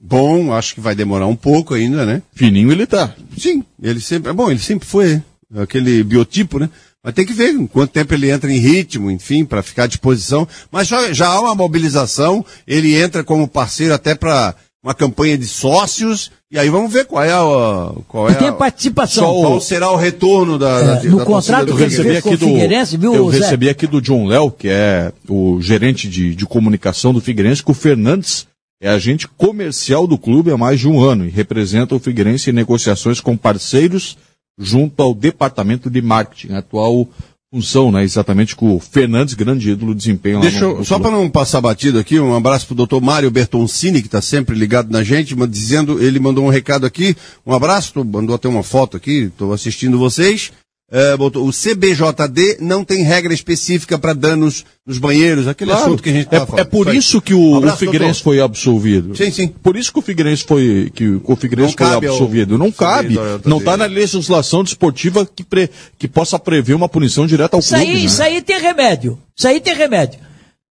bom, 0.01 0.53
acho 0.53 0.75
que 0.75 0.81
vai 0.81 0.95
demorar 0.95 1.27
um 1.27 1.37
pouco 1.37 1.75
ainda, 1.75 2.07
né? 2.07 2.23
Fininho 2.35 2.71
ele 2.71 2.87
tá. 2.87 3.15
Sim, 3.37 3.65
ele 3.83 4.01
sempre, 4.01 4.31
é 4.31 4.33
bom, 4.33 4.51
ele 4.51 4.61
sempre 4.61 4.87
foi 4.87 5.21
aquele 5.55 6.03
biotipo, 6.05 6.59
né? 6.59 6.69
Mas 7.05 7.15
tem 7.15 7.27
que 7.27 7.33
ver 7.33 7.51
em 7.51 7.67
quanto 7.67 7.91
tempo 7.91 8.15
ele 8.15 8.31
entra 8.31 8.53
em 8.53 8.59
ritmo, 8.59 9.11
enfim, 9.11 9.45
para 9.45 9.63
ficar 9.63 9.85
à 9.85 9.87
disposição. 9.89 10.47
Mas 10.71 10.87
já, 10.87 11.13
já 11.13 11.27
há 11.27 11.41
uma 11.41 11.55
mobilização, 11.55 12.45
ele 12.67 12.95
entra 12.95 13.25
como 13.25 13.49
parceiro 13.49 13.93
até 13.93 14.15
para 14.15 14.55
uma 14.85 14.95
campanha 14.95 15.39
de 15.39 15.47
sócios, 15.47 16.33
e 16.51 16.59
aí 16.59 16.69
vamos 16.69 16.93
ver 16.93 17.07
qual 17.07 17.23
é 17.23 17.33
a. 17.33 17.93
Qual 18.09 18.29
é 18.29 18.35
tem 18.35 18.49
a, 18.49 18.53
participação. 18.53 19.41
qual 19.41 19.61
será 19.61 19.91
o 19.93 19.97
retorno 19.97 20.59
da, 20.59 20.71
É, 20.71 20.85
da, 20.85 21.03
no 21.05 21.19
da 21.19 21.25
contrato 21.25 21.67
do 21.67 21.73
Eu 21.73 21.77
que 21.77 21.89
Figueirense. 21.89 22.13
recebi 22.13 22.17
aqui 22.19 22.97
do 22.97 23.01
viu, 23.01 23.15
eu 23.15 23.31
Zé? 23.31 23.39
recebi 23.39 23.69
aqui 23.69 23.87
do 23.87 24.01
John 24.03 24.27
Léo, 24.27 24.51
que 24.51 24.69
é 24.69 25.13
o 25.29 25.61
gerente 25.61 26.09
de, 26.09 26.35
de 26.35 26.47
comunicação 26.47 27.13
do 27.15 27.21
Figueirense, 27.21 27.63
que 27.63 27.71
o 27.71 27.75
Fernandes 27.75 28.49
é 28.83 28.89
agente 28.89 29.29
comercial 29.29 30.09
do 30.09 30.19
clube 30.19 30.51
há 30.51 30.57
mais 30.59 30.81
de 30.81 30.89
um 30.89 31.01
ano 31.01 31.25
e 31.25 31.31
representa 31.31 31.95
o 31.95 32.01
Figueirense 32.01 32.51
em 32.51 32.53
negociações 32.53 33.21
com 33.21 33.37
parceiros 33.37 34.19
junto 34.59 35.01
ao 35.01 35.15
departamento 35.15 35.89
de 35.89 36.03
marketing, 36.03 36.55
atual 36.55 37.09
função, 37.53 37.93
né, 37.93 38.03
exatamente 38.03 38.57
que 38.57 38.65
o 38.65 38.81
Fernandes, 38.81 39.35
grande 39.35 39.71
ídolo, 39.71 39.95
desempenha 39.95 40.37
lá 40.37 40.41
Deixa 40.41 40.61
no, 40.61 40.79
eu, 40.79 40.85
só 40.85 40.99
para 40.99 41.11
não 41.11 41.29
passar 41.29 41.61
batido 41.61 41.99
aqui, 41.99 42.19
um 42.19 42.35
abraço 42.35 42.67
pro 42.67 42.75
doutor 42.75 43.03
Mário 43.03 43.31
Bertoncini, 43.31 44.01
que 44.01 44.09
está 44.09 44.23
sempre 44.23 44.57
ligado 44.57 44.91
na 44.91 45.03
gente, 45.03 45.37
mas 45.37 45.51
dizendo, 45.51 46.03
ele 46.03 46.19
mandou 46.19 46.47
um 46.47 46.49
recado 46.49 46.87
aqui, 46.87 47.15
um 47.47 47.53
abraço, 47.53 48.03
mandou 48.03 48.35
até 48.35 48.49
uma 48.49 48.63
foto 48.63 48.97
aqui, 48.97 49.25
estou 49.25 49.53
assistindo 49.53 49.99
vocês. 49.99 50.51
É, 50.95 51.17
botou, 51.17 51.49
o 51.49 51.51
CBJD 51.51 52.59
não 52.61 52.85
tem 52.85 53.03
regra 53.03 53.33
específica 53.33 53.99
para 53.99 54.13
danos 54.13 54.63
nos 54.87 54.99
banheiros, 54.99 55.49
aquele 55.49 55.71
Claro. 55.71 55.87
assunto 55.87 56.03
que 56.03 56.11
a 56.11 56.13
gente 56.13 56.25
é, 56.25 56.27
estava 56.27 56.47
falando. 56.47 56.61
é 56.61 56.65
por 56.65 56.95
isso 56.95 57.19
que 57.23 57.33
o, 57.33 57.39
Um 57.41 57.53
o 57.55 57.57
abraço, 57.57 57.79
Figueirense 57.79 58.23
doutor. 58.23 58.25
foi 58.25 58.41
absolvido. 58.41 59.17
Sim, 59.17 59.31
sim. 59.31 59.49
Por 59.49 59.75
isso 59.77 59.91
que 59.91 59.99
o 59.99 60.03
Figueirense 60.03 60.45
foi, 60.45 60.93
que 60.95 61.19
o 61.25 61.35
Figueirense 61.37 61.75
Não 61.79 61.87
foi 61.87 61.95
cabe 61.95 62.07
ao- 62.07 62.13
absolvido. 62.13 62.59
Não 62.59 62.71
cabe. 62.71 63.17
Não 63.47 63.57
está 63.57 63.75
na 63.77 63.87
legislação 63.87 64.63
desportiva 64.63 65.25
que, 65.25 65.43
pre- 65.43 65.71
que 65.99 66.07
possa 66.07 66.39
prever 66.39 66.75
uma 66.75 66.91
punição 66.91 67.27
direta 67.27 67.57
ao 67.57 67.61
Isso 67.61 67.71
clube. 67.75 67.85
aí, 67.91 67.95
né? 67.99 68.05
isso 68.05 68.23
aí 68.23 68.43
tem 68.43 68.61
remédio. 68.61 69.19
Isso 69.35 69.49
aí 69.49 69.61
tem 69.61 69.75
remédio. 69.75 70.21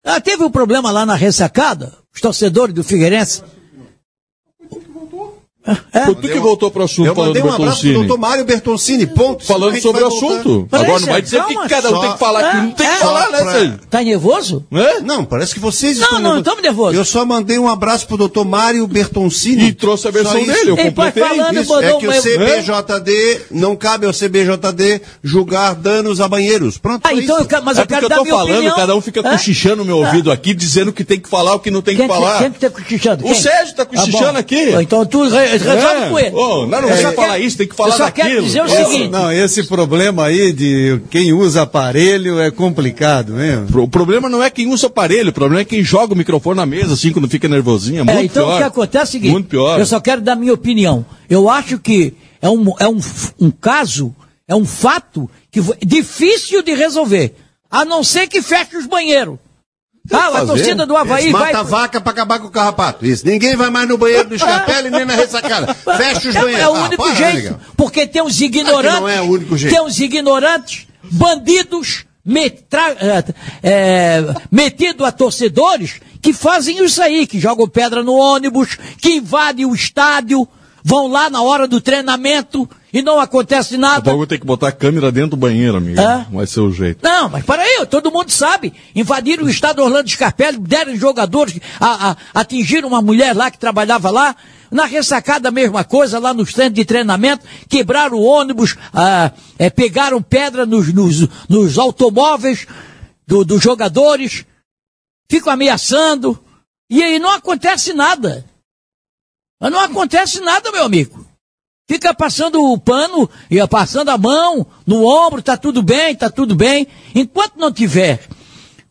Ah, 0.02 0.18
teve 0.20 0.42
um 0.42 0.50
problema 0.50 0.90
lá 0.90 1.04
na 1.04 1.14
ressacada, 1.14 1.92
os 2.14 2.20
torcedores 2.22 2.74
do 2.74 2.82
Figueirense. 2.82 3.42
Foi 6.04 6.14
tu 6.14 6.28
que 6.28 6.38
voltou 6.38 6.70
para 6.70 6.82
o 6.82 6.84
assunto 6.84 7.06
Eu 7.06 7.14
falando 7.14 7.28
mandei 7.28 7.42
do 7.42 7.48
um 7.48 7.52
abraço 7.52 7.80
pro 7.80 7.88
Bertoncini. 7.88 8.06
doutor 8.06 8.18
Mário 8.20 8.44
Bertoncini, 8.44 9.06
ponto. 9.06 9.44
Falando 9.44 9.80
sobre 9.80 10.02
o 10.02 10.06
assunto. 10.06 10.68
Peraí, 10.70 10.84
Agora 10.86 11.00
não 11.00 11.08
vai 11.08 11.22
dizer 11.22 11.38
calma. 11.38 11.62
que 11.62 11.68
cada 11.68 11.88
um 11.88 11.92
Só- 11.92 12.00
tem 12.00 12.12
que 12.12 12.18
falar 12.18 12.40
aqui. 12.40 12.56
Não 12.56 12.70
tem 12.72 12.86
que 12.86 12.92
É, 12.92 12.96
falar, 12.96 13.24
só 13.26 13.30
né, 13.32 13.38
pra- 13.42 13.52
Sérgio? 13.52 13.80
Tá 13.90 14.02
nervoso? 14.02 14.64
É? 14.72 15.00
Não, 15.00 15.24
parece 15.24 15.54
que 15.54 15.60
vocês 15.60 15.98
Não, 15.98 16.04
estão 16.06 16.20
não, 16.20 16.38
estamos 16.38 16.62
nervosos. 16.62 16.96
Eu 16.96 17.04
só 17.04 17.24
mandei 17.24 17.58
um 17.58 17.68
abraço 17.68 18.06
pro 18.06 18.16
doutor 18.16 18.44
Mário 18.44 18.86
Bertoncini. 18.86 19.66
E 19.68 19.72
trouxe 19.72 20.06
a 20.08 20.10
versão 20.10 20.34
dele, 20.44 20.70
eu 20.70 20.76
Ele 20.78 20.90
completei. 20.90 21.22
falando, 21.22 21.60
Isso, 21.60 21.80
é 21.80 21.92
que 21.94 22.06
um 22.06 22.10
o. 22.10 22.22
CBJD, 22.22 23.40
não 23.50 23.76
cabe 23.76 24.06
ao 24.06 24.12
CBJD 24.12 25.00
julgar 25.22 25.74
danos 25.74 26.20
a 26.20 26.28
banheiros. 26.28 26.78
Pronto, 26.78 27.00
Ah, 27.04 27.10
foi 27.10 27.22
então 27.24 27.36
isso. 27.36 27.44
eu 27.44 27.48
quero, 27.48 27.64
mas 27.64 27.78
é 27.78 27.82
eu 27.82 27.86
quero 27.86 28.00
porque 28.08 28.14
eu 28.14 28.24
tô 28.24 28.30
falando, 28.38 28.74
cada 28.74 28.94
um 28.96 29.00
fica 29.00 29.22
cochichando 29.22 29.76
no 29.76 29.84
meu 29.84 29.98
ouvido 29.98 30.30
aqui, 30.30 30.54
dizendo 30.54 30.92
que 30.92 31.04
tem 31.04 31.18
que 31.18 31.28
falar 31.28 31.54
o 31.54 31.60
que 31.60 31.70
não 31.70 31.82
tem 31.82 31.96
que 31.96 32.06
falar. 32.06 32.38
quem 32.38 32.52
que 32.52 32.60
tá 32.60 32.70
cochichando? 32.70 33.26
O? 33.26 33.34
Sérgio 33.34 33.74
tá 33.74 33.84
cochichando 33.84 34.32
bom. 34.32 34.38
aqui. 34.38 34.70
Então 34.80 35.04
tu 35.06 35.24
resolve 35.62 36.02
É. 36.04 36.08
com 36.10 36.18
ele. 36.18 36.34
Ô, 36.34 36.66
não, 36.66 36.82
não 36.82 36.88
que 36.88 37.12
falar 37.12 37.38
isso, 37.38 37.56
tem 37.58 37.66
que 37.68 37.74
falar 37.76 37.90
Eu 37.94 37.96
só 37.96 38.10
quero 38.10 38.28
daquilo. 38.28 38.46
dizer 38.46 38.62
o 38.62 38.66
Esse- 38.66 38.76
seguinte. 38.84 39.08
Não, 39.10 39.32
esse 39.32 39.62
problema 39.64 40.24
aí 40.26 40.52
de 40.52 41.00
quem 41.10 41.32
usa 41.32 41.62
aparelho 41.62 42.38
é 42.40 42.50
complicado 42.50 43.32
mesmo. 43.32 43.82
O 43.82 43.88
problema 43.88 44.28
não 44.28 44.42
é 44.42 44.50
quem 44.50 44.66
usa 44.68 44.86
aparelho, 44.88 45.30
o 45.30 45.32
problema 45.32 45.60
é 45.60 45.64
quem 45.64 45.82
joga 45.82 46.14
o 46.14 46.16
microfone 46.16 46.56
na 46.56 46.66
mesa, 46.66 46.94
assim, 46.94 47.10
quando 47.12 47.28
fica 47.28 47.48
nervosinho. 47.48 48.00
É 48.00 48.04
muito 48.04 48.18
É, 48.18 48.24
então 48.24 48.44
pior. 48.44 48.54
o 48.54 48.58
que 48.58 48.64
acontece 48.64 48.98
é 48.98 49.08
o 49.08 49.12
seguinte, 49.12 49.32
Muito 49.32 49.48
pior. 49.48 49.78
eu 49.78 49.86
só 49.86 50.00
quero 50.00 50.20
dar 50.20 50.36
minha 50.36 50.52
opinião. 50.54 51.04
Eu 51.28 51.48
acho 51.48 51.78
que 51.78 52.14
é 52.42 52.48
um, 52.48 52.72
é 52.78 52.86
um, 52.88 52.98
um 53.40 53.50
caso, 53.50 54.14
é 54.48 54.54
um 54.54 54.64
fato 54.64 55.28
que 55.50 55.60
difícil 55.84 56.62
de 56.62 56.74
resolver. 56.74 57.34
A 57.70 57.84
não 57.84 58.04
ser 58.04 58.28
que 58.28 58.40
feche 58.42 58.76
os 58.76 58.86
banheiros. 58.86 59.38
Ah, 60.12 60.38
a 60.38 60.46
torcida 60.46 60.86
do 60.86 60.96
Havaí 60.96 61.30
vai... 61.30 61.46
Mata 61.52 61.58
a 61.60 61.62
vaca 61.62 62.00
pra 62.00 62.12
acabar 62.12 62.38
com 62.38 62.46
o 62.48 62.50
carrapato. 62.50 63.04
Isso. 63.04 63.26
Ninguém 63.26 63.56
vai 63.56 63.70
mais 63.70 63.88
no 63.88 63.96
banheiro 63.98 64.28
do 64.28 64.38
Scarpelli 64.38 64.90
nem 64.90 65.04
na 65.04 65.14
ressacada. 65.14 65.74
Fecha 65.74 66.28
os 66.28 66.36
É- 66.36 66.40
banheiros. 66.40 66.60
É, 66.64 66.68
o 66.68 66.74
Ah, 66.76 66.84
único 66.86 67.02
para, 67.04 67.14
jeito. 67.14 67.60
Porque 67.76 68.06
tem 68.06 68.22
uns 68.22 68.40
ignorantes. 68.40 69.00
não 69.00 69.08
é 69.08 69.20
o 69.20 69.24
único 69.30 69.56
jeito. 69.56 69.72
Tem 69.74 69.82
uns 69.82 69.98
ignorantes, 69.98 70.86
bandidos, 71.10 72.04
metra, 72.24 72.96
é, 73.62 74.22
metido 74.50 75.04
a 75.04 75.12
torcedores 75.12 76.00
que 76.22 76.32
fazem 76.32 76.84
isso 76.84 77.00
aí, 77.02 77.26
que 77.26 77.38
jogam 77.38 77.68
pedra 77.68 78.02
no 78.02 78.14
ônibus, 78.14 78.76
que 79.00 79.14
invadem 79.16 79.64
o 79.64 79.74
estádio, 79.74 80.46
vão 80.88 81.08
lá 81.08 81.28
na 81.28 81.42
hora 81.42 81.66
do 81.66 81.80
treinamento 81.80 82.70
e 82.92 83.02
não 83.02 83.18
acontece 83.18 83.76
nada. 83.76 84.08
Eu 84.12 84.16
vou 84.16 84.26
ter 84.26 84.38
que 84.38 84.46
botar 84.46 84.68
a 84.68 84.72
câmera 84.72 85.10
dentro 85.10 85.30
do 85.30 85.36
banheiro, 85.36 85.78
amigo. 85.78 86.00
É? 86.00 86.24
Vai 86.30 86.46
ser 86.46 86.60
o 86.60 86.70
jeito. 86.72 87.00
Não, 87.02 87.28
mas 87.28 87.44
peraí, 87.44 87.84
todo 87.90 88.12
mundo 88.12 88.30
sabe. 88.30 88.72
Invadiram 88.94 89.44
o 89.46 89.50
estado 89.50 89.82
Orlando 89.82 90.08
Scarpelli, 90.08 90.58
deram 90.58 90.94
jogadores, 90.94 91.58
a, 91.80 92.10
a, 92.12 92.16
atingiram 92.32 92.86
uma 92.86 93.02
mulher 93.02 93.34
lá 93.34 93.50
que 93.50 93.58
trabalhava 93.58 94.10
lá. 94.12 94.36
Na 94.70 94.84
ressacada, 94.84 95.48
a 95.48 95.52
mesma 95.52 95.82
coisa, 95.82 96.20
lá 96.20 96.32
no 96.32 96.46
centro 96.46 96.74
de 96.74 96.84
treinamento, 96.84 97.44
quebraram 97.68 98.16
o 98.18 98.22
ônibus, 98.24 98.76
ah, 98.94 99.32
é, 99.58 99.68
pegaram 99.68 100.22
pedra 100.22 100.64
nos, 100.64 100.92
nos, 100.92 101.26
nos 101.48 101.78
automóveis 101.78 102.64
do- 103.26 103.44
dos 103.44 103.60
jogadores, 103.60 104.44
ficam 105.28 105.52
ameaçando, 105.52 106.38
e 106.88 107.02
aí 107.02 107.18
não 107.18 107.30
acontece 107.32 107.92
nada. 107.92 108.44
Mas 109.60 109.72
não 109.72 109.80
acontece 109.80 110.40
nada, 110.40 110.70
meu 110.70 110.84
amigo. 110.84 111.26
Fica 111.88 112.12
passando 112.12 112.60
o 112.62 112.78
pano 112.78 113.30
e 113.50 113.64
passando 113.68 114.08
a 114.10 114.18
mão 114.18 114.66
no 114.84 115.04
ombro, 115.04 115.40
tá 115.40 115.56
tudo 115.56 115.82
bem, 115.82 116.14
tá 116.16 116.28
tudo 116.28 116.54
bem. 116.56 116.86
Enquanto 117.14 117.56
não 117.56 117.72
tiver 117.72 118.26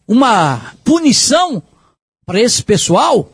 uma 0.08 0.74
punição 0.84 1.62
para 2.26 2.40
esse 2.40 2.64
pessoal, 2.64 3.30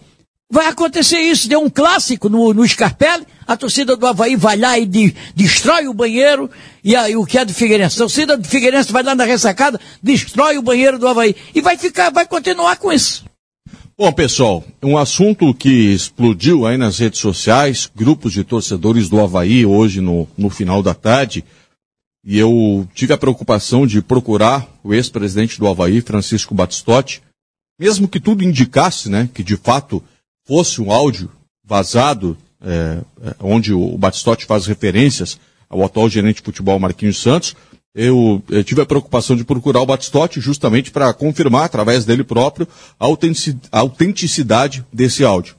vai 0.52 0.66
acontecer 0.66 1.20
isso. 1.20 1.48
Deu 1.48 1.62
um 1.62 1.70
clássico 1.70 2.28
no, 2.28 2.54
no 2.54 2.68
Scarpelli, 2.68 3.28
a 3.46 3.56
torcida 3.56 3.96
do 3.96 4.08
Havaí 4.08 4.36
vai 4.36 4.58
lá 4.58 4.80
e 4.80 4.86
de- 4.86 5.16
destrói 5.36 5.88
o 5.88 5.94
banheiro, 5.94 6.50
e 6.84 6.96
aí 6.96 7.16
o 7.16 7.26
que 7.26 7.38
é 7.38 7.46
do 7.46 7.54
Figueirense? 7.54 7.96
A 7.98 8.00
torcida 8.00 8.36
do 8.36 8.48
Figueirense 8.48 8.92
vai 8.92 9.04
lá 9.04 9.14
na 9.14 9.26
ressacada, 9.26 9.80
destrói 10.02 10.58
o 10.58 10.64
banheiro 10.64 10.98
do 10.98 11.08
Havaí. 11.08 11.36
E 11.54 11.62
vai 11.62 11.78
ficar, 11.78 12.10
vai 12.10 12.26
continuar 12.26 12.78
com 12.78 12.92
isso. 12.92 13.24
Bom, 14.02 14.12
pessoal, 14.12 14.64
um 14.82 14.98
assunto 14.98 15.54
que 15.54 15.70
explodiu 15.70 16.66
aí 16.66 16.76
nas 16.76 16.98
redes 16.98 17.20
sociais, 17.20 17.88
grupos 17.96 18.34
de 18.34 18.44
torcedores 18.44 19.08
do 19.08 19.22
Havaí 19.22 19.64
hoje 19.64 20.02
no, 20.02 20.28
no 20.36 20.50
final 20.50 20.82
da 20.82 20.96
tarde, 20.96 21.46
e 22.26 22.36
eu 22.36 22.90
tive 22.96 23.14
a 23.14 23.18
preocupação 23.18 23.86
de 23.86 24.02
procurar 24.02 24.68
o 24.84 24.92
ex-presidente 24.92 25.60
do 25.60 25.68
Havaí, 25.68 26.02
Francisco 26.02 26.56
Batistotti, 26.56 27.22
mesmo 27.80 28.08
que 28.08 28.20
tudo 28.20 28.44
indicasse, 28.44 29.08
né, 29.08 29.30
que 29.32 29.44
de 29.44 29.56
fato 29.56 30.04
fosse 30.48 30.82
um 30.82 30.92
áudio 30.92 31.30
vazado, 31.64 32.36
é, 32.60 33.02
onde 33.40 33.72
o 33.72 34.00
Batistotti 34.00 34.48
faz 34.48 34.66
referências 34.66 35.40
ao 35.70 35.86
atual 35.86 36.10
gerente 36.10 36.38
de 36.38 36.42
futebol 36.42 36.80
Marquinhos 36.80 37.22
Santos, 37.22 37.56
eu, 37.96 38.42
eu 38.50 38.64
tive 38.64 38.82
a 38.82 38.86
preocupação 38.86 39.36
de 39.36 39.44
procurar 39.44 39.82
o 39.82 39.86
Batistotti 39.86 40.40
justamente 40.40 40.92
para 40.92 41.14
confirmar, 41.14 41.66
através 41.66 42.06
dele 42.06 42.24
próprio, 42.24 42.68
a 43.00 43.06
autentici- 43.06 43.58
a 43.72 43.80
autenticidade 43.80 44.86
desse 44.92 45.24
áudio. 45.24 45.56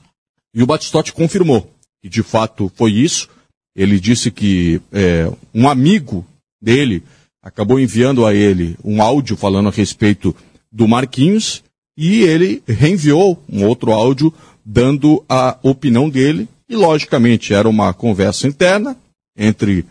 E 0.55 0.63
o 0.63 0.67
Batistotti 0.67 1.13
confirmou 1.13 1.71
que 2.03 2.09
de 2.09 2.23
fato 2.23 2.71
foi 2.75 2.93
isso. 2.93 3.29
Ele 3.75 3.99
disse 3.99 4.31
que 4.31 4.81
é, 4.93 5.31
um 5.55 5.69
amigo 5.69 6.27
dele 6.63 7.03
acabou 7.43 7.81
enviando 7.81 8.25
a 8.27 8.35
ele 8.35 8.77
um 8.85 9.03
áudio 9.03 9.37
falando 9.37 9.69
a 9.69 9.73
respeito 9.73 10.35
do 10.71 10.87
Marquinhos 10.87 11.63
e 11.97 12.23
ele 12.23 12.63
reenviou 12.67 13.43
um 13.49 13.67
outro 13.67 13.93
áudio 13.93 14.33
dando 14.65 15.25
a 15.29 15.59
opinião 15.63 16.09
dele 16.09 16.49
e 16.69 16.77
logicamente 16.77 17.53
era 17.53 17.69
uma 17.69 17.93
conversa 17.93 18.47
interna 18.47 18.97
entre 19.37 19.85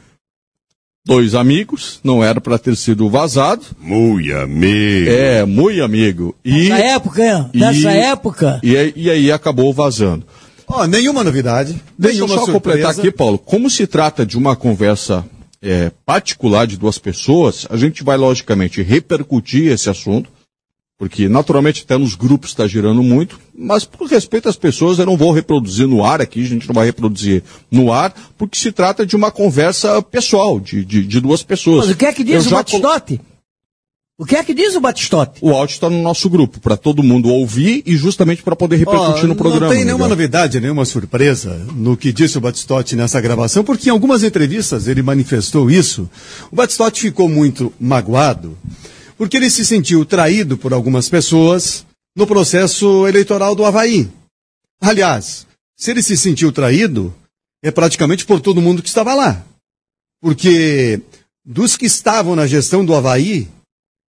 dois 1.06 1.34
amigos, 1.36 2.00
não 2.04 2.24
era 2.24 2.40
para 2.40 2.58
ter 2.58 2.76
sido 2.76 3.10
vazado. 3.10 3.64
Muito 3.80 4.34
amigo. 4.36 5.10
É, 5.10 5.46
muito 5.46 5.84
amigo. 5.84 6.36
E, 6.46 6.70
Nessa 6.70 6.84
época, 6.84 7.24
hein? 7.24 7.50
nessa 7.54 7.94
e- 7.94 7.98
época, 7.98 8.60
e, 8.64 8.78
aí- 8.78 8.94
e 8.96 9.10
aí 9.10 9.32
acabou 9.32 9.74
vazando. 9.74 10.26
Ó, 10.68 10.86
nenhuma 10.88 11.24
novidade. 11.24 11.76
Deixa 11.98 12.20
eu 12.22 12.28
só 12.28 12.46
completar 12.46 12.94
surpresa. 12.94 13.02
aqui, 13.02 13.12
Paulo. 13.12 13.38
Como 13.38 13.70
se 13.70 13.86
trata 13.86 14.26
de 14.26 14.38
uma 14.38 14.56
conversa 14.56 15.26
é, 15.62 15.92
particular 16.06 16.66
de 16.66 16.78
duas 16.78 16.98
pessoas, 16.98 17.68
a 17.70 17.78
gente 17.78 18.04
vai, 18.04 18.18
logicamente, 18.18 18.82
repercutir 18.82 19.72
esse 19.72 19.90
assunto, 19.90 20.30
porque 21.02 21.28
naturalmente 21.28 21.82
até 21.84 21.98
nos 21.98 22.14
grupos 22.14 22.52
está 22.52 22.68
girando 22.68 23.02
muito, 23.02 23.40
mas 23.58 23.84
por 23.84 24.08
respeito 24.08 24.48
às 24.48 24.56
pessoas 24.56 25.00
eu 25.00 25.06
não 25.08 25.18
vou 25.18 25.32
reproduzir 25.32 25.88
no 25.88 26.06
ar 26.06 26.22
aqui, 26.22 26.44
a 26.44 26.48
gente 26.48 26.68
não 26.68 26.76
vai 26.76 26.86
reproduzir 26.86 27.42
no 27.72 27.92
ar, 27.92 28.14
porque 28.38 28.56
se 28.56 28.72
trata 28.72 29.04
de 29.04 29.16
uma 29.16 29.32
conversa 29.32 30.00
pessoal, 30.04 30.60
de, 30.60 30.86
de, 30.86 31.04
de 31.04 31.20
duas 31.20 31.42
pessoas. 31.42 31.88
mas 31.88 31.96
o 31.96 31.98
que 31.98 32.06
é 32.06 32.14
que 32.14 32.24
diz 32.24 32.36
Eu 32.36 32.42
o 32.42 32.44
colo- 32.44 32.58
Batistotti? 32.58 33.20
O 34.16 34.26
que 34.28 34.36
é 34.36 34.44
que 34.44 34.54
diz 34.54 34.76
o 34.76 34.80
Batistote? 34.80 35.40
O 35.42 35.50
áudio 35.50 35.74
está 35.74 35.90
no 35.90 36.00
nosso 36.04 36.30
grupo, 36.30 36.60
para 36.60 36.78
todo 36.78 37.02
mundo 37.02 37.30
ouvir 37.30 37.82
e 37.88 37.98
justamente 37.98 38.44
para 38.44 38.56
poder 38.56 38.76
repercutir 38.76 39.24
Ó, 39.24 39.28
no 39.28 39.36
programa. 39.36 39.66
Não 39.66 39.74
tem 39.74 39.84
nenhuma 39.84 40.04
Miguel. 40.06 40.10
novidade, 40.10 40.60
nenhuma 40.62 40.86
surpresa 40.86 41.66
no 41.74 41.98
que 41.98 42.14
disse 42.14 42.38
o 42.38 42.42
Batistotti 42.42 42.96
nessa 42.96 43.20
gravação, 43.20 43.64
porque 43.64 43.90
em 43.90 43.92
algumas 43.92 44.22
entrevistas 44.22 44.88
ele 44.88 45.02
manifestou 45.02 45.72
isso. 45.72 46.08
O 46.52 46.56
Batistotti 46.56 47.02
ficou 47.02 47.28
muito 47.28 47.74
magoado, 47.80 48.56
porque 49.22 49.38
ele 49.38 49.52
se 49.52 49.64
sentiu 49.64 50.04
traído 50.04 50.58
por 50.58 50.74
algumas 50.74 51.08
pessoas 51.08 51.86
no 52.16 52.26
processo 52.26 53.08
eleitoral 53.08 53.54
do 53.54 53.64
Havaí. 53.64 54.10
Aliás, 54.82 55.46
se 55.78 55.92
ele 55.92 56.02
se 56.02 56.18
sentiu 56.18 56.52
traído, 56.52 57.14
é 57.62 57.70
praticamente 57.70 58.26
por 58.26 58.42
todo 58.42 58.64
mundo 58.64 58.82
que 58.82 58.88
estava 58.88 59.14
lá. 59.14 59.46
Porque 60.20 61.02
dos 61.46 61.78
que 61.78 61.86
estavam 61.86 62.36
na 62.36 62.48
gestão 62.48 62.84
do 62.84 62.96
Havaí, 62.96 63.48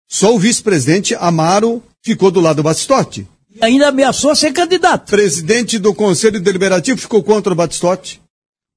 só 0.08 0.36
o 0.36 0.38
vice-presidente 0.38 1.16
Amaro 1.16 1.82
ficou 2.06 2.30
do 2.30 2.40
lado 2.40 2.58
do 2.58 2.64
Batistotti. 2.64 3.28
E 3.50 3.66
ainda 3.66 3.88
ameaçou 3.88 4.36
ser 4.36 4.54
candidato. 4.54 5.10
Presidente 5.10 5.80
do 5.80 5.92
Conselho 5.92 6.40
Deliberativo 6.40 7.02
ficou 7.02 7.24
contra 7.24 7.52
o 7.52 7.56
Batistotti. 7.56 8.22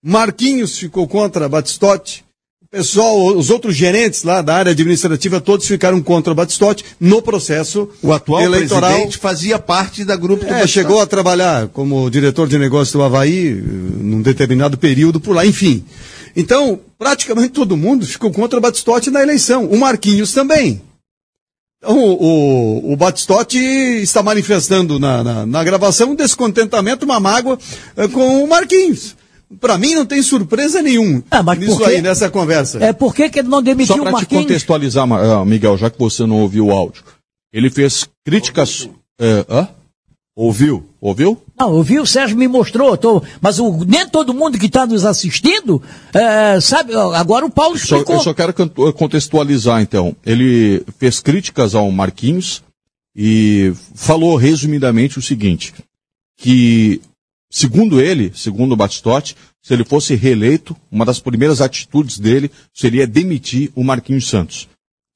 Marquinhos 0.03 0.79
ficou 0.79 1.07
contra 1.07 1.47
Batistotti. 1.47 2.25
Pessoal, 2.73 3.36
os 3.36 3.51
outros 3.51 3.77
gerentes 3.77 4.23
lá 4.23 4.40
da 4.40 4.55
área 4.55 4.73
administrativa, 4.73 5.43
todos 5.43 5.66
ficaram 5.66 6.01
contra 6.01 6.32
o 6.32 6.35
Batistotti 6.35 6.82
no 6.99 7.20
processo 7.20 7.86
O 8.03 8.11
atual 8.15 8.40
eleitoral. 8.40 8.90
presidente 8.93 9.19
fazia 9.19 9.59
parte 9.59 10.07
da 10.07 10.16
grupo 10.16 10.43
do 10.43 10.55
É, 10.55 10.66
chegou 10.66 10.99
a 10.99 11.07
trabalhar 11.07 11.69
como 11.69 12.09
diretor 12.09 12.49
de 12.49 12.57
negócio 12.59 12.99
do 12.99 13.03
Havaí 13.05 13.49
eh, 13.49 13.61
num 13.61 14.23
determinado 14.23 14.78
período 14.78 15.20
por 15.20 15.36
lá, 15.36 15.44
enfim. 15.44 15.85
Então, 16.35 16.81
praticamente 16.99 17.51
todo 17.51 17.77
mundo 17.77 18.07
ficou 18.07 18.31
contra 18.31 18.59
o 18.59 18.62
Batistotti 18.62 19.11
na 19.11 19.20
eleição. 19.20 19.66
O 19.66 19.78
Marquinhos 19.78 20.32
também. 20.32 20.81
Então, 21.77 21.99
o, 21.99 22.89
o, 22.89 22.93
o 22.94 22.97
Batistotti 22.97 23.59
está 23.59 24.23
manifestando 24.23 24.99
na, 24.99 25.23
na, 25.23 25.44
na 25.44 25.62
gravação 25.62 26.12
um 26.12 26.15
descontentamento, 26.15 27.05
uma 27.05 27.20
mágoa 27.20 27.59
eh, 27.99 28.09
com 28.09 28.43
o 28.43 28.49
Marquinhos. 28.49 29.15
Para 29.61 29.77
mim 29.79 29.95
não 29.95 30.07
tem 30.07 30.23
surpresa 30.23 30.81
nenhum 30.83 31.23
Ah, 31.31 31.43
mas 31.43 31.59
nisso 31.59 31.85
aí, 31.85 32.01
nessa 32.03 32.31
conversa. 32.31 32.83
É 32.83 32.93
por 32.93 33.15
que, 33.15 33.24
ele 33.24 33.43
não 33.49 33.59
Só 33.59 33.62
demitiu 33.62 33.97
o 33.97 33.99
para 34.01 34.11
te 34.11 34.12
Marquinhos? 34.12 34.43
contextualizar, 34.45 35.11
ah, 35.12 35.45
Miguel, 35.45 35.77
já 35.77 35.91
que 35.91 35.99
você 35.99 36.24
não 36.27 36.41
ouviu 36.41 36.66
o 36.66 36.73
áudio. 36.73 37.03
Ele 37.53 37.69
fez 37.70 38.09
críticas. 38.24 38.89
É, 39.20 39.45
hã? 39.49 39.69
Ouviu? 40.35 40.87
Ouviu? 40.99 41.43
Não, 41.59 41.77
eu 41.77 41.83
vi, 41.83 42.01
o 42.01 42.07
Sérgio 42.07 42.37
me 42.39 42.49
mostrou, 42.49 42.97
tô- 42.97 43.23
mas 43.41 43.59
o- 43.59 43.85
nem 43.85 44.09
todo 44.09 44.33
mundo 44.33 44.59
que 44.59 44.65
está 44.65 44.87
nos 44.87 45.05
assistindo 45.05 45.83
é, 46.15 46.59
sabe. 46.59 46.95
Agora 46.95 47.45
o 47.45 47.51
Paulo 47.51 47.77
Só, 47.79 47.97
explicou. 47.97 48.15
eu 48.16 48.20
só 48.23 48.33
quero 48.33 48.55
canto- 48.55 48.91
contextualizar, 48.95 49.83
então. 49.83 50.16
Ele 50.24 50.83
fez 50.99 51.20
críticas 51.20 51.74
ao 51.74 51.91
Marquinhos 51.93 52.62
e 53.15 53.74
falou 53.95 54.37
resumidamente 54.37 55.19
o 55.19 55.23
seguinte: 55.23 55.74
que, 56.39 57.03
segundo 57.53 58.01
ele, 58.01 58.33
segundo 58.35 58.73
o 58.73 58.77
Batistotti, 58.77 59.37
se 59.62 59.74
ele 59.74 59.85
fosse 59.85 60.15
reeleito, 60.15 60.74
uma 60.91 61.05
das 61.05 61.20
primeiras 61.20 61.61
atitudes 61.61 62.19
dele 62.19 62.51
seria 62.73 63.07
demitir 63.07 63.70
o 63.77 63.85
Marquinhos 63.85 64.27
Santos. 64.27 64.66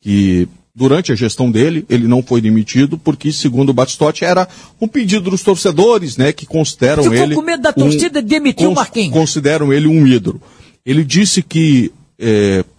Que 0.02 0.46
durante 0.74 1.10
a 1.10 1.14
gestão 1.16 1.50
dele, 1.50 1.86
ele 1.88 2.06
não 2.06 2.22
foi 2.22 2.42
demitido, 2.42 2.98
porque, 2.98 3.32
segundo 3.32 3.70
o 3.70 3.72
Batistotti, 3.72 4.22
era 4.22 4.46
um 4.78 4.86
pedido 4.86 5.30
dos 5.30 5.42
torcedores, 5.42 6.18
né, 6.18 6.30
que 6.30 6.44
consideram 6.44 7.04
Ficou 7.04 7.18
ele. 7.18 7.34
com 7.34 7.40
medo 7.40 7.62
da 7.62 7.72
torcida 7.72 8.20
de 8.20 8.28
demitir 8.28 8.68
o 8.68 8.74
Marquinhos. 8.74 9.14
Consideram 9.14 9.72
ele 9.72 9.88
um 9.88 10.06
ídolo. 10.06 10.40
Ele 10.84 11.02
disse 11.02 11.42
que 11.42 11.90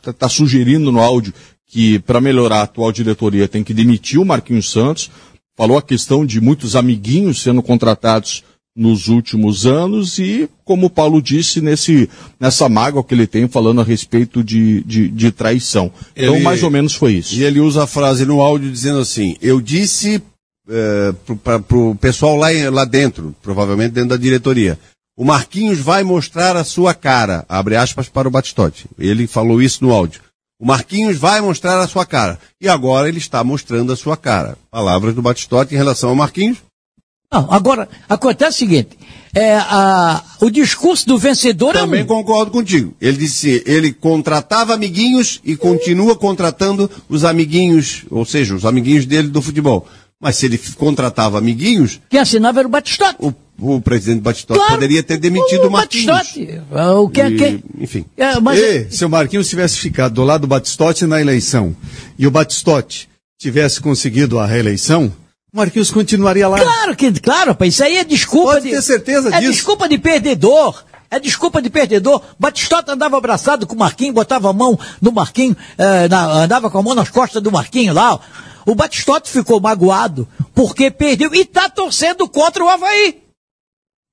está 0.05 0.29
sugerindo 0.29 0.91
no 0.91 0.99
áudio 0.99 1.33
que 1.67 1.99
para 1.99 2.21
melhorar 2.21 2.59
a 2.59 2.63
atual 2.63 2.91
diretoria 2.91 3.47
tem 3.47 3.63
que 3.63 3.73
demitir 3.73 4.19
o 4.19 4.25
Marquinhos 4.25 4.71
Santos. 4.71 5.11
Falou 5.55 5.77
a 5.77 5.81
questão 5.81 6.25
de 6.25 6.39
muitos 6.39 6.75
amiguinhos 6.75 7.41
sendo 7.41 7.61
contratados 7.61 8.43
nos 8.77 9.07
últimos 9.07 9.65
anos 9.65 10.19
e, 10.19 10.47
como 10.63 10.85
o 10.85 10.89
Paulo 10.89 11.19
disse, 11.19 11.59
nesse, 11.59 12.07
nessa 12.39 12.69
mágoa 12.69 13.03
que 13.03 13.15
ele 13.15 13.25
tem 13.25 13.47
falando 13.47 13.81
a 13.81 13.83
respeito 13.83 14.43
de, 14.43 14.83
de, 14.83 15.09
de 15.09 15.31
traição. 15.31 15.91
Então, 16.15 16.35
Ele- 16.35 16.43
mais 16.43 16.61
ou 16.61 16.69
menos 16.69 16.93
foi 16.93 17.13
isso. 17.13 17.33
E 17.33 17.43
ele 17.43 17.59
usa 17.59 17.83
a 17.83 17.87
frase 17.87 18.23
no 18.23 18.39
áudio 18.39 18.71
dizendo 18.71 18.99
assim: 18.99 19.35
Eu 19.41 19.59
disse 19.59 20.21
eh, 20.69 21.13
para 21.43 21.57
o 21.75 21.95
pessoal 21.95 22.35
lá, 22.35 22.49
lá 22.71 22.85
dentro, 22.85 23.35
provavelmente 23.41 23.93
dentro 23.93 24.09
da 24.09 24.17
diretoria, 24.17 24.77
o 25.17 25.25
Marquinhos 25.25 25.79
vai 25.79 26.03
mostrar 26.03 26.55
a 26.55 26.63
sua 26.63 26.93
cara. 26.93 27.43
Abre 27.49 27.75
aspas 27.75 28.07
para 28.07 28.27
o 28.27 28.31
Batistotti. 28.31 28.85
Ele 28.99 29.25
falou 29.25 29.59
isso 29.59 29.83
no 29.83 29.91
áudio. 29.91 30.21
O 30.59 30.65
Marquinhos 30.67 31.17
vai 31.17 31.41
mostrar 31.41 31.79
a 31.79 31.87
sua 31.87 32.05
cara. 32.05 32.37
E 32.61 32.67
agora 32.69 33.07
ele 33.09 33.17
está 33.17 33.43
mostrando 33.43 33.91
a 33.91 33.95
sua 33.95 34.15
cara. 34.15 34.55
Palavras 34.69 35.15
do 35.15 35.21
Batistotti 35.21 35.73
em 35.73 35.77
relação 35.77 36.09
ao 36.09 36.15
Marquinhos. 36.15 36.59
Não, 37.31 37.45
agora, 37.51 37.89
acontece 38.07 38.55
o 38.55 38.59
seguinte: 38.59 38.89
é, 39.35 39.55
a- 39.57 40.23
o 40.39 40.49
discurso 40.49 41.05
do 41.07 41.17
vencedor 41.17 41.73
Também 41.73 42.01
é 42.01 42.03
um. 42.03 42.07
concordo 42.07 42.51
contigo. 42.51 42.93
Ele 43.01 43.17
disse, 43.17 43.61
ele 43.65 43.91
contratava 43.91 44.73
amiguinhos 44.73 45.41
e 45.43 45.55
continua 45.57 46.15
contratando 46.15 46.89
os 47.09 47.25
amiguinhos, 47.25 48.05
ou 48.09 48.23
seja, 48.25 48.55
os 48.55 48.65
amiguinhos 48.65 49.05
dele 49.05 49.27
do 49.27 49.41
futebol. 49.41 49.85
Mas 50.19 50.37
se 50.37 50.45
ele 50.47 50.57
contratava 50.77 51.37
amiguinhos, 51.37 51.99
Quem 52.09 52.19
assinava 52.19 52.59
era 52.59 52.67
o 52.67 52.71
Batistote. 52.71 53.17
o, 53.19 53.33
o 53.59 53.79
presidente 53.81 54.21
Batistotti 54.21 54.59
Claro, 54.59 54.73
poderia 54.73 55.03
ter 55.03 55.17
demitido 55.17 55.67
o 55.67 55.71
Marquinhos. 55.71 56.07
Batistote. 56.07 56.49
É, 56.71 56.83
O 56.93 57.07
que, 57.07 57.21
E, 57.21 57.37
que, 57.37 57.63
Enfim. 57.79 58.05
é, 58.17 58.39
mas, 58.39 58.57
E 58.59 58.87
se 58.89 59.05
o 59.05 59.09
Marquinhos 59.09 59.47
tivesse 59.47 59.77
ficado 59.77 60.13
do 60.15 60.23
lado 60.23 60.41
do 60.41 60.47
Batistotti 60.47 61.05
na 61.05 61.21
eleição 61.21 61.75
e 62.17 62.25
o 62.25 62.31
Batistotti 62.31 63.07
tivesse 63.39 63.79
conseguido 63.79 64.39
a 64.39 64.47
reeleição, 64.47 65.05
o 65.05 65.11
Marquinhos 65.53 65.91
continuaria 65.91 66.47
lá. 66.47 66.59
Claro 66.59 66.95
que, 66.95 67.11
claro, 67.19 67.51
rapaz, 67.51 67.73
isso 67.73 67.83
aí 67.83 67.97
é 67.97 68.03
desculpa 68.03 68.53
Pode 68.53 68.65
de. 68.65 68.71
ter 68.71 68.81
certeza 68.81 69.29
é 69.33 69.39
disso. 69.39 69.51
desculpa 69.53 69.87
de 69.87 69.97
perdedor. 69.97 70.83
É 71.09 71.19
desculpa 71.21 71.61
de 71.61 71.69
perdedor. 71.69 72.21
Batistota 72.37 72.91
andava 72.91 73.17
abraçado 73.17 73.65
com 73.65 73.73
o 73.75 73.79
Marquinho, 73.79 74.11
botava 74.11 74.49
a 74.49 74.53
mão 74.53 74.77
no 75.01 75.09
Marquinho, 75.11 75.55
eh, 75.77 76.09
na- 76.09 76.25
andava 76.43 76.69
com 76.69 76.77
a 76.77 76.83
mão 76.83 76.93
nas 76.93 77.09
costas 77.09 77.41
do 77.41 77.49
Marquinho 77.51 77.93
lá. 77.93 78.15
ó. 78.15 78.19
O 78.65 78.75
Batistote 78.75 79.31
ficou 79.31 79.61
magoado 79.61 80.27
porque 80.53 80.91
perdeu 80.91 81.33
e 81.33 81.45
tá 81.45 81.69
torcendo 81.69 82.27
contra 82.27 82.61
o 82.61 82.67
Havaí. 82.67 83.19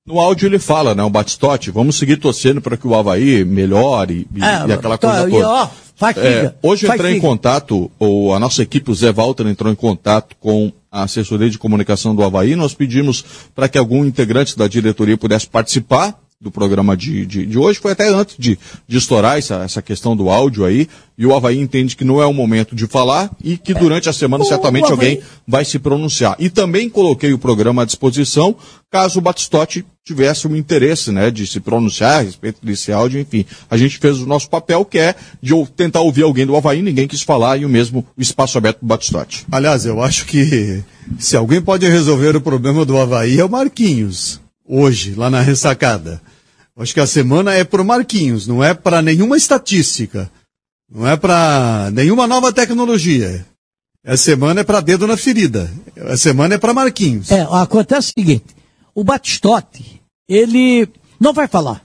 No 0.07 0.19
áudio 0.21 0.47
ele 0.47 0.59
fala, 0.59 0.95
né, 0.95 1.03
o 1.03 1.09
Batistotti, 1.09 1.69
vamos 1.71 1.97
seguir 1.97 2.15
torcendo 2.17 2.61
para 2.61 2.77
que 2.77 2.87
o 2.87 2.95
Havaí 2.95 3.43
melhore 3.43 4.25
e, 4.33 4.41
É, 4.41 4.67
e 4.69 4.71
aquela 4.71 4.97
tá, 4.97 5.09
coisa 5.09 5.27
e, 5.27 5.31
toda. 5.31 5.49
ó, 5.49 5.67
faz 5.97 6.15
É, 6.17 6.53
hoje 6.63 6.85
eu 6.85 6.87
faz 6.87 6.99
entrei 7.01 7.17
em 7.17 7.19
contato, 7.19 7.91
ou 7.99 8.33
a 8.33 8.39
nossa 8.39 8.61
equipe, 8.61 8.89
o 8.89 8.95
Zé 8.95 9.11
Walter 9.11 9.47
entrou 9.47 9.69
em 9.69 9.75
contato 9.75 10.33
com 10.39 10.71
a 10.95 11.03
assessoria 11.03 11.49
de 11.49 11.57
comunicação 11.57 12.15
do 12.15 12.23
Havaí. 12.23 12.55
Nós 12.55 12.73
pedimos 12.73 13.25
para 13.53 13.67
que 13.67 13.77
algum 13.77 14.05
integrante 14.05 14.57
da 14.57 14.65
diretoria 14.65 15.17
pudesse 15.17 15.45
participar 15.45 16.17
do 16.41 16.51
programa 16.51 16.97
de, 16.97 17.25
de, 17.25 17.45
de 17.45 17.57
hoje. 17.57 17.79
Foi 17.79 17.93
até 17.93 18.09
antes 18.09 18.35
de, 18.37 18.59
de 18.87 18.97
estourar 18.97 19.37
essa, 19.37 19.55
essa 19.63 19.81
questão 19.81 20.15
do 20.15 20.29
áudio 20.29 20.65
aí. 20.65 20.87
E 21.17 21.25
o 21.25 21.33
Havaí 21.33 21.59
entende 21.59 21.95
que 21.95 22.03
não 22.03 22.21
é 22.21 22.25
o 22.25 22.33
momento 22.33 22.75
de 22.75 22.85
falar 22.87 23.31
e 23.41 23.57
que 23.57 23.73
durante 23.73 24.09
a 24.09 24.13
semana 24.13 24.43
O- 24.43 24.47
certamente 24.47 24.87
o 24.89 24.91
alguém 24.91 25.21
vai 25.47 25.63
se 25.63 25.79
pronunciar. 25.79 26.35
E 26.37 26.49
também 26.49 26.89
coloquei 26.89 27.31
o 27.31 27.37
programa 27.39 27.83
à 27.83 27.85
disposição 27.85 28.55
caso 28.91 29.19
o 29.19 29.21
Batistotti 29.21 29.85
tivesse 30.05 30.47
um 30.47 30.55
interesse, 30.55 31.11
né, 31.11 31.31
de 31.31 31.47
se 31.47 31.59
pronunciar 31.59 32.19
a 32.19 32.21
respeito 32.21 32.63
desse 32.63 32.91
áudio, 32.91 33.19
enfim. 33.19 33.45
A 33.69 33.75
gente 33.75 33.97
fez 33.97 34.19
o 34.19 34.25
nosso 34.27 34.49
papel, 34.49 34.85
que 34.85 34.99
é 34.99 35.15
de 35.41 35.51
tentar 35.75 36.01
ouvir 36.01 36.23
alguém 36.23 36.45
do 36.45 36.55
Havaí, 36.55 36.81
ninguém 36.81 37.07
quis 37.07 37.21
falar, 37.21 37.57
e 37.57 37.65
o 37.65 37.69
mesmo 37.69 38.05
espaço 38.17 38.57
aberto 38.57 38.79
do 38.81 38.85
Batistotti. 38.85 39.45
Aliás, 39.51 39.85
eu 39.85 40.01
acho 40.01 40.25
que 40.27 40.83
se 41.17 41.35
alguém 41.35 41.61
pode 41.61 41.87
resolver 41.87 42.35
o 42.35 42.41
problema 42.41 42.85
do 42.85 42.97
Havaí 42.97 43.39
é 43.39 43.43
o 43.43 43.49
Marquinhos, 43.49 44.39
hoje, 44.67 45.13
lá 45.13 45.29
na 45.29 45.41
ressacada. 45.41 46.21
Acho 46.77 46.93
que 46.93 46.99
a 46.99 47.07
semana 47.07 47.53
é 47.53 47.63
pro 47.63 47.85
Marquinhos, 47.85 48.47
não 48.47 48.63
é 48.63 48.73
para 48.73 49.01
nenhuma 49.01 49.37
estatística, 49.37 50.29
não 50.89 51.07
é 51.07 51.15
para 51.15 51.89
nenhuma 51.93 52.27
nova 52.27 52.51
tecnologia. 52.51 53.45
A 54.05 54.17
semana 54.17 54.61
é 54.61 54.63
para 54.63 54.81
dedo 54.81 55.07
na 55.07 55.17
ferida. 55.17 55.71
A 56.09 56.15
semana 56.17 56.55
é 56.55 56.57
para 56.57 56.73
Marquinhos. 56.73 57.31
É, 57.31 57.41
acontece 57.49 58.09
o 58.09 58.13
seguinte: 58.19 58.55
o 58.93 59.03
Batistote, 59.03 60.01
ele 60.27 60.87
não 61.19 61.33
vai 61.33 61.47
falar. 61.47 61.83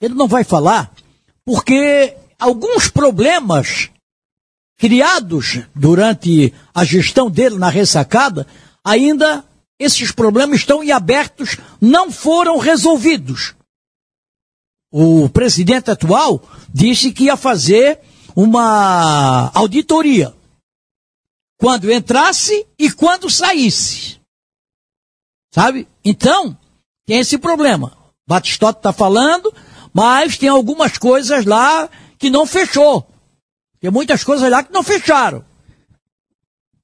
Ele 0.00 0.14
não 0.14 0.28
vai 0.28 0.44
falar 0.44 0.92
porque 1.44 2.14
alguns 2.38 2.88
problemas 2.88 3.90
criados 4.76 5.60
durante 5.74 6.52
a 6.74 6.84
gestão 6.84 7.30
dele 7.30 7.56
na 7.56 7.68
ressacada, 7.68 8.46
ainda 8.84 9.44
esses 9.78 10.12
problemas 10.12 10.60
estão 10.60 10.82
em 10.82 10.92
abertos, 10.92 11.56
não 11.80 12.10
foram 12.10 12.58
resolvidos. 12.58 13.54
O 14.90 15.28
presidente 15.28 15.90
atual 15.90 16.42
disse 16.72 17.12
que 17.12 17.24
ia 17.24 17.36
fazer 17.36 18.00
uma 18.36 19.50
auditoria 19.54 20.34
quando 21.58 21.92
entrasse 21.92 22.66
e 22.78 22.90
quando 22.90 23.30
saísse. 23.30 24.20
Sabe? 25.52 25.88
Então, 26.04 26.56
tem 27.06 27.18
esse 27.18 27.38
problema. 27.38 27.96
Batistotti 28.26 28.78
está 28.78 28.92
falando, 28.92 29.52
mas 29.92 30.38
tem 30.38 30.48
algumas 30.48 30.98
coisas 30.98 31.44
lá 31.44 31.88
que 32.18 32.30
não 32.30 32.46
fechou. 32.46 33.06
Tem 33.80 33.90
muitas 33.90 34.24
coisas 34.24 34.50
lá 34.50 34.62
que 34.62 34.72
não 34.72 34.82
fecharam. 34.82 35.44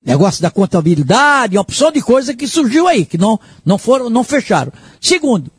Negócio 0.02 0.42
da 0.42 0.50
contabilidade, 0.50 1.58
opção 1.58 1.92
de 1.92 2.00
coisa 2.00 2.34
que 2.34 2.46
surgiu 2.46 2.88
aí, 2.88 3.04
que 3.04 3.18
não, 3.18 3.38
não 3.64 3.78
foram, 3.78 4.08
não 4.08 4.24
fecharam. 4.24 4.72
Segundo, 5.00 5.50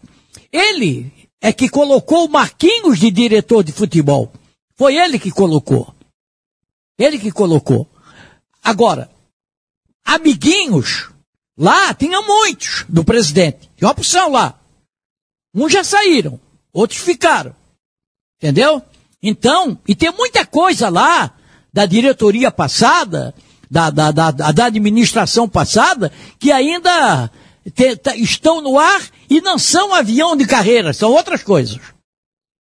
ele 0.51 1.11
é 1.39 1.53
que 1.53 1.69
colocou 1.69 2.26
o 2.26 2.30
Marquinhos 2.30 2.99
de 2.99 3.11
diretor 3.11 3.63
de 3.63 3.72
futebol. 3.72 4.31
Foi 4.76 4.95
ele 4.97 5.19
que 5.19 5.31
colocou. 5.31 5.93
Ele 6.97 7.19
que 7.19 7.31
colocou. 7.31 7.88
Agora, 8.63 9.09
amiguinhos, 10.05 11.09
lá 11.57 11.93
tinha 11.93 12.22
muitos 12.22 12.85
do 12.89 13.03
presidente. 13.03 13.69
Tinha 13.76 13.89
opção 13.89 14.31
lá. 14.31 14.59
Uns 15.53 15.72
já 15.72 15.84
saíram, 15.84 16.39
outros 16.73 16.99
ficaram. 16.99 17.55
Entendeu? 18.38 18.81
Então, 19.22 19.77
e 19.88 19.95
tem 19.95 20.11
muita 20.11 20.45
coisa 20.45 20.89
lá 20.89 21.35
da 21.72 21.85
diretoria 21.85 22.51
passada, 22.51 23.34
da, 23.72 23.89
da, 23.89 24.11
da, 24.11 24.31
da 24.31 24.65
administração 24.65 25.48
passada, 25.48 26.11
que 26.38 26.52
ainda 26.52 27.31
te, 27.73 27.95
te, 27.95 28.22
estão 28.22 28.61
no 28.61 28.77
ar 28.77 29.02
e 29.30 29.39
não 29.39 29.57
são 29.57 29.93
avião 29.93 30.35
de 30.35 30.45
carreira, 30.45 30.91
são 30.91 31.10
outras 31.10 31.41
coisas. 31.41 31.80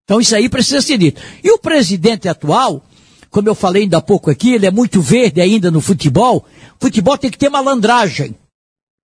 Então 0.04 0.20
isso 0.20 0.36
aí 0.36 0.48
precisa 0.48 0.80
ser 0.80 0.98
dito. 0.98 1.20
E 1.42 1.50
o 1.50 1.58
presidente 1.58 2.28
atual, 2.28 2.84
como 3.28 3.48
eu 3.48 3.56
falei 3.56 3.82
ainda 3.82 3.98
há 3.98 4.00
pouco 4.00 4.30
aqui, 4.30 4.52
ele 4.52 4.66
é 4.66 4.70
muito 4.70 5.00
verde 5.00 5.40
ainda 5.40 5.68
no 5.68 5.80
futebol. 5.80 6.46
Futebol 6.78 7.18
tem 7.18 7.30
que 7.30 7.38
ter 7.38 7.48
malandragem. 7.48 8.36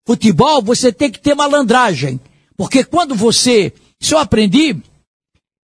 Futebol 0.06 0.62
você 0.62 0.92
tem 0.92 1.10
que 1.10 1.20
ter 1.20 1.34
malandragem. 1.34 2.20
Porque 2.56 2.84
quando 2.84 3.16
você. 3.16 3.74
Isso 4.00 4.14
eu 4.14 4.20
aprendi. 4.20 4.76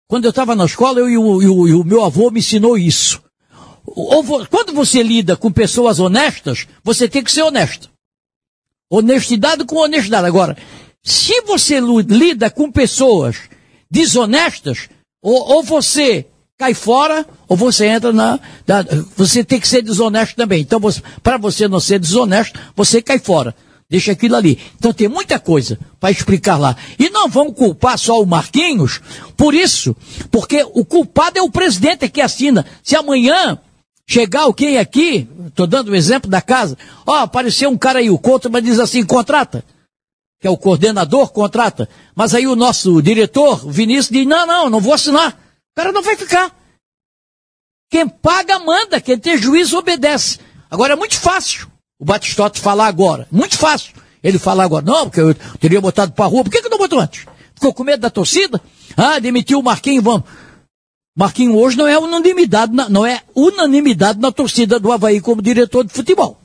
Quando 0.07 0.25
eu 0.25 0.29
estava 0.29 0.55
na 0.55 0.65
escola, 0.65 0.99
eu 0.99 1.09
e 1.09 1.17
o, 1.17 1.41
e, 1.41 1.47
o, 1.47 1.67
e 1.67 1.73
o, 1.73 1.83
meu 1.83 2.03
avô 2.03 2.29
me 2.31 2.39
ensinou 2.39 2.77
isso. 2.77 3.21
Ou, 3.85 4.45
quando 4.47 4.73
você 4.73 5.01
lida 5.03 5.35
com 5.35 5.51
pessoas 5.51 5.99
honestas, 5.99 6.67
você 6.83 7.07
tem 7.07 7.23
que 7.23 7.31
ser 7.31 7.41
honesto. 7.41 7.89
Honestidade 8.89 9.65
com 9.65 9.77
honestidade. 9.77 10.27
Agora, 10.27 10.57
se 11.03 11.41
você 11.41 11.79
lida 11.79 12.49
com 12.49 12.71
pessoas 12.71 13.37
desonestas, 13.89 14.89
ou, 15.21 15.55
ou 15.55 15.63
você 15.63 16.27
cai 16.57 16.73
fora, 16.73 17.25
ou 17.47 17.57
você 17.57 17.87
entra 17.87 18.13
na. 18.13 18.39
Da, 18.67 18.85
você 19.17 19.43
tem 19.43 19.59
que 19.59 19.67
ser 19.67 19.81
desonesto 19.81 20.35
também. 20.35 20.61
Então, 20.61 20.79
para 21.23 21.37
você 21.37 21.67
não 21.67 21.79
ser 21.79 21.99
desonesto, 21.99 22.59
você 22.75 23.01
cai 23.01 23.17
fora. 23.17 23.55
Deixa 23.89 24.13
aquilo 24.13 24.37
ali. 24.37 24.57
Então 24.77 24.93
tem 24.93 25.09
muita 25.09 25.37
coisa 25.37 25.77
para 25.99 26.11
explicar 26.11 26.57
lá. 26.57 26.77
E 26.97 27.09
não 27.09 27.27
vamos 27.27 27.55
culpar 27.55 27.97
só 27.99 28.21
o 28.21 28.25
Marquinhos 28.25 29.01
por 29.35 29.53
isso, 29.53 29.93
porque 30.31 30.65
o 30.73 30.85
culpado 30.85 31.37
é 31.37 31.41
o 31.41 31.51
presidente 31.51 32.07
que 32.07 32.21
assina. 32.21 32.65
Se 32.81 32.95
amanhã 32.95 33.59
chegar 34.07 34.41
alguém 34.41 34.77
aqui, 34.77 35.27
estou 35.47 35.67
dando 35.67 35.89
o 35.91 35.95
exemplo 35.95 36.29
da 36.29 36.41
casa, 36.41 36.77
ó, 37.05 37.17
apareceu 37.19 37.69
um 37.69 37.77
cara 37.77 37.99
aí, 37.99 38.09
o 38.09 38.17
contra, 38.17 38.49
mas 38.49 38.63
diz 38.63 38.79
assim, 38.79 39.05
contrata. 39.05 39.63
Que 40.39 40.47
é 40.47 40.49
o 40.49 40.57
coordenador, 40.57 41.31
contrata. 41.31 41.87
Mas 42.15 42.33
aí 42.33 42.47
o 42.47 42.55
nosso 42.55 42.99
diretor, 43.01 43.69
Vinícius, 43.69 44.09
diz, 44.09 44.25
não, 44.25 44.47
não, 44.47 44.69
não 44.71 44.79
vou 44.79 44.93
assinar. 44.93 45.33
O 45.71 45.75
cara 45.75 45.91
não 45.91 46.01
vai 46.01 46.15
ficar. 46.15 46.51
Quem 47.91 48.07
paga, 48.07 48.57
manda. 48.57 48.99
Quem 48.99 49.19
tem 49.19 49.37
juízo, 49.37 49.77
obedece. 49.77 50.39
Agora 50.69 50.93
é 50.93 50.95
muito 50.95 51.19
fácil 51.19 51.69
o 51.99 52.05
Batistote 52.05 52.59
falar 52.59 52.87
agora. 52.87 53.27
Muito 53.29 53.55
fácil 53.55 53.93
ele 54.23 54.39
falar 54.39 54.63
agora. 54.63 54.83
Não, 54.83 55.09
porque 55.09 55.21
eu 55.21 55.35
teria 55.59 55.79
botado 55.79 56.13
para 56.13 56.25
rua. 56.25 56.43
Por 56.43 56.49
que, 56.49 56.61
que 56.61 56.69
não 56.69 56.77
botou 56.77 56.99
antes? 56.99 57.25
Ficou 57.53 57.73
com 57.73 57.83
medo 57.83 58.01
da 58.01 58.09
torcida? 58.09 58.59
Ah, 58.97 59.19
demitiu 59.19 59.59
o 59.59 59.63
Marquinhos, 59.63 60.03
vamos. 60.03 60.23
Marquinhos 61.15 61.55
hoje 61.55 61.77
não 61.77 61.87
é 61.87 61.97
unanimidade, 61.99 62.73
na, 62.73 62.87
não 62.89 63.05
é 63.05 63.21
unanimidade 63.35 64.19
na 64.19 64.31
torcida 64.31 64.79
do 64.79 64.91
Havaí 64.91 65.19
como 65.19 65.41
diretor 65.41 65.83
de 65.83 65.93
futebol. 65.93 66.39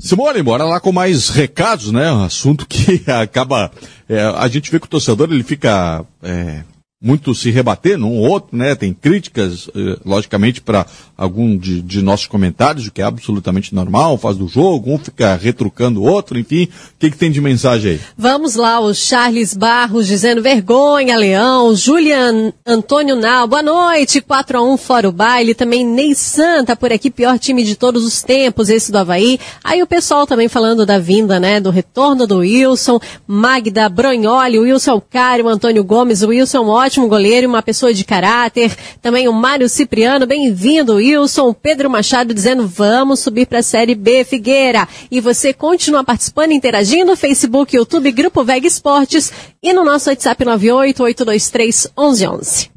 Simone, 0.00 0.42
bora 0.42 0.64
lá 0.64 0.80
com 0.80 0.92
mais 0.92 1.28
recados, 1.28 1.90
né? 1.90 2.12
Um 2.12 2.24
assunto 2.24 2.66
que 2.66 3.02
acaba. 3.10 3.70
É, 4.08 4.20
a 4.22 4.46
gente 4.48 4.70
vê 4.70 4.78
que 4.78 4.86
o 4.86 4.90
torcedor 4.90 5.32
ele 5.32 5.42
fica 5.42 6.04
é, 6.22 6.62
muito 7.04 7.34
se 7.34 7.50
rebater 7.50 7.98
num 7.98 8.16
ou 8.16 8.30
outro, 8.30 8.56
né? 8.56 8.74
Tem 8.74 8.94
críticas, 8.94 9.68
eh, 9.76 9.98
logicamente, 10.06 10.62
para 10.62 10.86
algum 11.18 11.54
de, 11.54 11.82
de, 11.82 12.00
nossos 12.00 12.26
comentários, 12.26 12.86
o 12.86 12.90
que 12.90 13.02
é 13.02 13.04
absolutamente 13.04 13.74
normal, 13.74 14.16
faz 14.16 14.38
do 14.38 14.48
jogo, 14.48 14.90
um 14.90 14.98
fica 14.98 15.36
retrucando 15.36 16.00
o 16.00 16.04
outro, 16.04 16.38
enfim. 16.38 16.64
O 16.64 16.68
que, 16.98 17.10
que 17.10 17.16
tem 17.18 17.30
de 17.30 17.42
mensagem 17.42 17.92
aí? 17.92 18.00
Vamos 18.16 18.54
lá, 18.54 18.80
o 18.80 18.94
Charles 18.94 19.52
Barros 19.52 20.06
dizendo 20.06 20.40
vergonha, 20.40 21.14
Leão, 21.14 21.76
Julian 21.76 22.54
Antônio 22.66 23.16
Nau, 23.16 23.46
boa 23.46 23.62
noite, 23.62 24.22
4 24.22 24.56
a 24.56 24.62
1 24.62 24.76
fora 24.78 25.06
o 25.06 25.12
baile, 25.12 25.54
também 25.54 25.86
Ney 25.86 26.14
Santa 26.14 26.74
por 26.74 26.90
aqui, 26.90 27.10
pior 27.10 27.38
time 27.38 27.62
de 27.64 27.76
todos 27.76 28.02
os 28.02 28.22
tempos, 28.22 28.70
esse 28.70 28.90
do 28.90 28.96
Havaí. 28.96 29.38
Aí 29.62 29.82
o 29.82 29.86
pessoal 29.86 30.26
também 30.26 30.48
falando 30.48 30.86
da 30.86 30.98
vinda, 30.98 31.38
né, 31.38 31.60
do 31.60 31.68
retorno 31.68 32.26
do 32.26 32.38
Wilson, 32.38 32.98
Magda 33.26 33.90
Bronholi, 33.90 34.58
Wilson 34.58 34.92
Alcário, 34.92 35.48
Antônio 35.48 35.84
Gomes, 35.84 36.22
Wilson 36.22 36.66
ótimo 36.66 36.93
ótimo 36.94 37.08
goleiro 37.08 37.44
e 37.44 37.48
uma 37.48 37.62
pessoa 37.62 37.92
de 37.92 38.04
caráter. 38.04 38.72
Também 39.02 39.26
o 39.26 39.32
Mário 39.32 39.68
Cipriano, 39.68 40.26
bem-vindo, 40.26 40.94
Wilson. 40.94 41.52
Pedro 41.52 41.90
Machado 41.90 42.32
dizendo, 42.32 42.68
vamos 42.68 43.18
subir 43.18 43.46
para 43.46 43.58
a 43.58 43.62
Série 43.62 43.96
B, 43.96 44.24
Figueira. 44.24 44.86
E 45.10 45.20
você 45.20 45.52
continua 45.52 46.04
participando, 46.04 46.52
interagindo, 46.52 47.16
Facebook, 47.16 47.74
YouTube, 47.74 48.12
Grupo 48.12 48.44
Veg 48.44 48.64
Esportes 48.64 49.32
e 49.60 49.72
no 49.72 49.84
nosso 49.84 50.08
WhatsApp 50.08 50.44
988231111. 50.44 52.68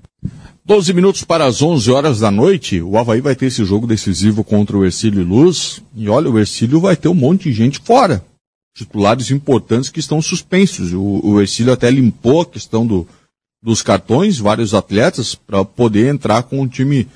12 0.66 0.94
minutos 0.94 1.24
para 1.24 1.46
as 1.46 1.62
11 1.62 1.92
horas 1.92 2.20
da 2.20 2.32
noite, 2.32 2.82
o 2.82 2.98
Havaí 2.98 3.22
vai 3.22 3.36
ter 3.36 3.46
esse 3.46 3.64
jogo 3.64 3.86
decisivo 3.86 4.44
contra 4.44 4.76
o 4.76 4.84
Ercílio 4.84 5.24
Luz. 5.24 5.84
E 5.96 6.10
olha, 6.10 6.28
o 6.30 6.40
Ercílio 6.40 6.80
vai 6.80 6.96
ter 6.96 7.08
um 7.08 7.14
monte 7.14 7.44
de 7.44 7.54
gente 7.54 7.80
fora. 7.80 8.26
Titulares 8.76 9.30
importantes 9.30 9.92
que 9.92 10.00
estão 10.00 10.20
suspensos. 10.22 10.92
O, 10.94 11.22
o 11.24 11.40
Ercílio 11.40 11.72
até 11.72 11.92
limpou 11.92 12.42
a 12.42 12.46
questão 12.46 12.86
do, 12.86 13.08
dos 13.62 13.82
cartões, 13.82 14.38
vários 14.38 14.74
atletas, 14.74 15.36
para 15.36 15.64
poder 15.66 16.14
entrar 16.14 16.44
com 16.44 16.62
o 16.62 16.68
time 16.68 17.08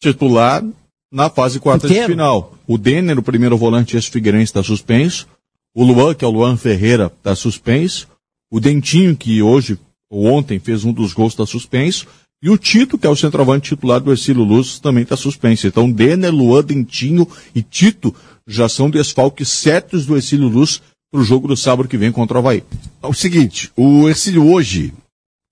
titular 0.00 0.64
na 1.12 1.30
fase 1.30 1.58
quarta 1.60 1.88
de 1.88 2.06
final. 2.06 2.54
O 2.66 2.76
Denner, 2.76 3.18
o 3.18 3.22
primeiro 3.22 3.56
volante 3.56 3.96
ex-figueirense, 3.96 4.44
está 4.44 4.62
suspenso. 4.62 5.26
O 5.74 5.84
Luan, 5.84 6.14
que 6.14 6.24
é 6.24 6.28
o 6.28 6.30
Luan 6.30 6.56
Ferreira, 6.56 7.12
está 7.16 7.34
suspenso. 7.34 8.08
O 8.50 8.60
Dentinho, 8.60 9.16
que 9.16 9.42
hoje 9.42 9.78
ou 10.08 10.26
ontem 10.26 10.58
fez 10.58 10.84
um 10.84 10.92
dos 10.92 11.12
gols, 11.12 11.32
está 11.32 11.44
suspenso. 11.44 12.06
E 12.42 12.50
o 12.50 12.56
Tito, 12.56 12.98
que 12.98 13.06
é 13.06 13.10
o 13.10 13.16
centroavante 13.16 13.74
titular 13.74 14.00
do 14.00 14.10
Ercílio 14.10 14.44
Luz, 14.44 14.78
também 14.78 15.02
está 15.02 15.16
suspenso. 15.16 15.66
Então, 15.66 15.90
Denner, 15.90 16.32
Luan, 16.32 16.62
Dentinho 16.62 17.26
e 17.54 17.62
Tito 17.62 18.14
já 18.46 18.68
são 18.68 18.88
desfalques 18.88 19.48
certos 19.48 20.06
do 20.06 20.14
Ercílio 20.14 20.48
Luz 20.48 20.80
para 21.10 21.20
o 21.20 21.24
jogo 21.24 21.48
do 21.48 21.56
sábado 21.56 21.88
que 21.88 21.96
vem 21.96 22.12
contra 22.12 22.36
o 22.36 22.38
Havaí. 22.38 22.62
É 23.02 23.06
o 23.06 23.14
seguinte, 23.14 23.72
o 23.76 24.08
Ercílio 24.08 24.50
hoje 24.50 24.92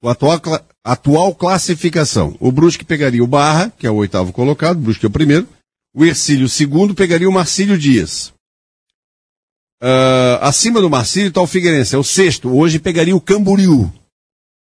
a 0.09 0.13
atual, 0.13 0.41
atual 0.83 1.35
classificação. 1.35 2.37
O 2.41 2.53
Brusque 2.53 2.85
pegaria 2.85 3.23
o 3.23 3.27
Barra, 3.27 3.73
que 3.79 3.87
é 3.87 3.91
o 3.91 3.97
oitavo 3.97 4.33
colocado, 4.33 4.79
o 4.79 4.81
Brusque 4.81 5.05
é 5.05 5.09
o 5.09 5.13
primeiro. 5.13 5.49
O 5.95 6.05
Ercílio, 6.05 6.47
o 6.47 6.49
segundo, 6.49 6.95
pegaria 6.95 7.29
o 7.29 7.33
Marcílio 7.33 7.79
Dias. 7.79 8.33
Uh, 9.83 10.41
acima 10.41 10.81
do 10.81 10.91
Marcílio 10.91 11.29
está 11.29 11.41
o 11.41 11.47
Figueirense, 11.47 11.95
é 11.95 11.99
o 11.99 12.05
sexto. 12.05 12.49
Hoje 12.49 12.79
pegaria 12.79 13.15
o 13.15 13.21
Camboriú. 13.21 13.83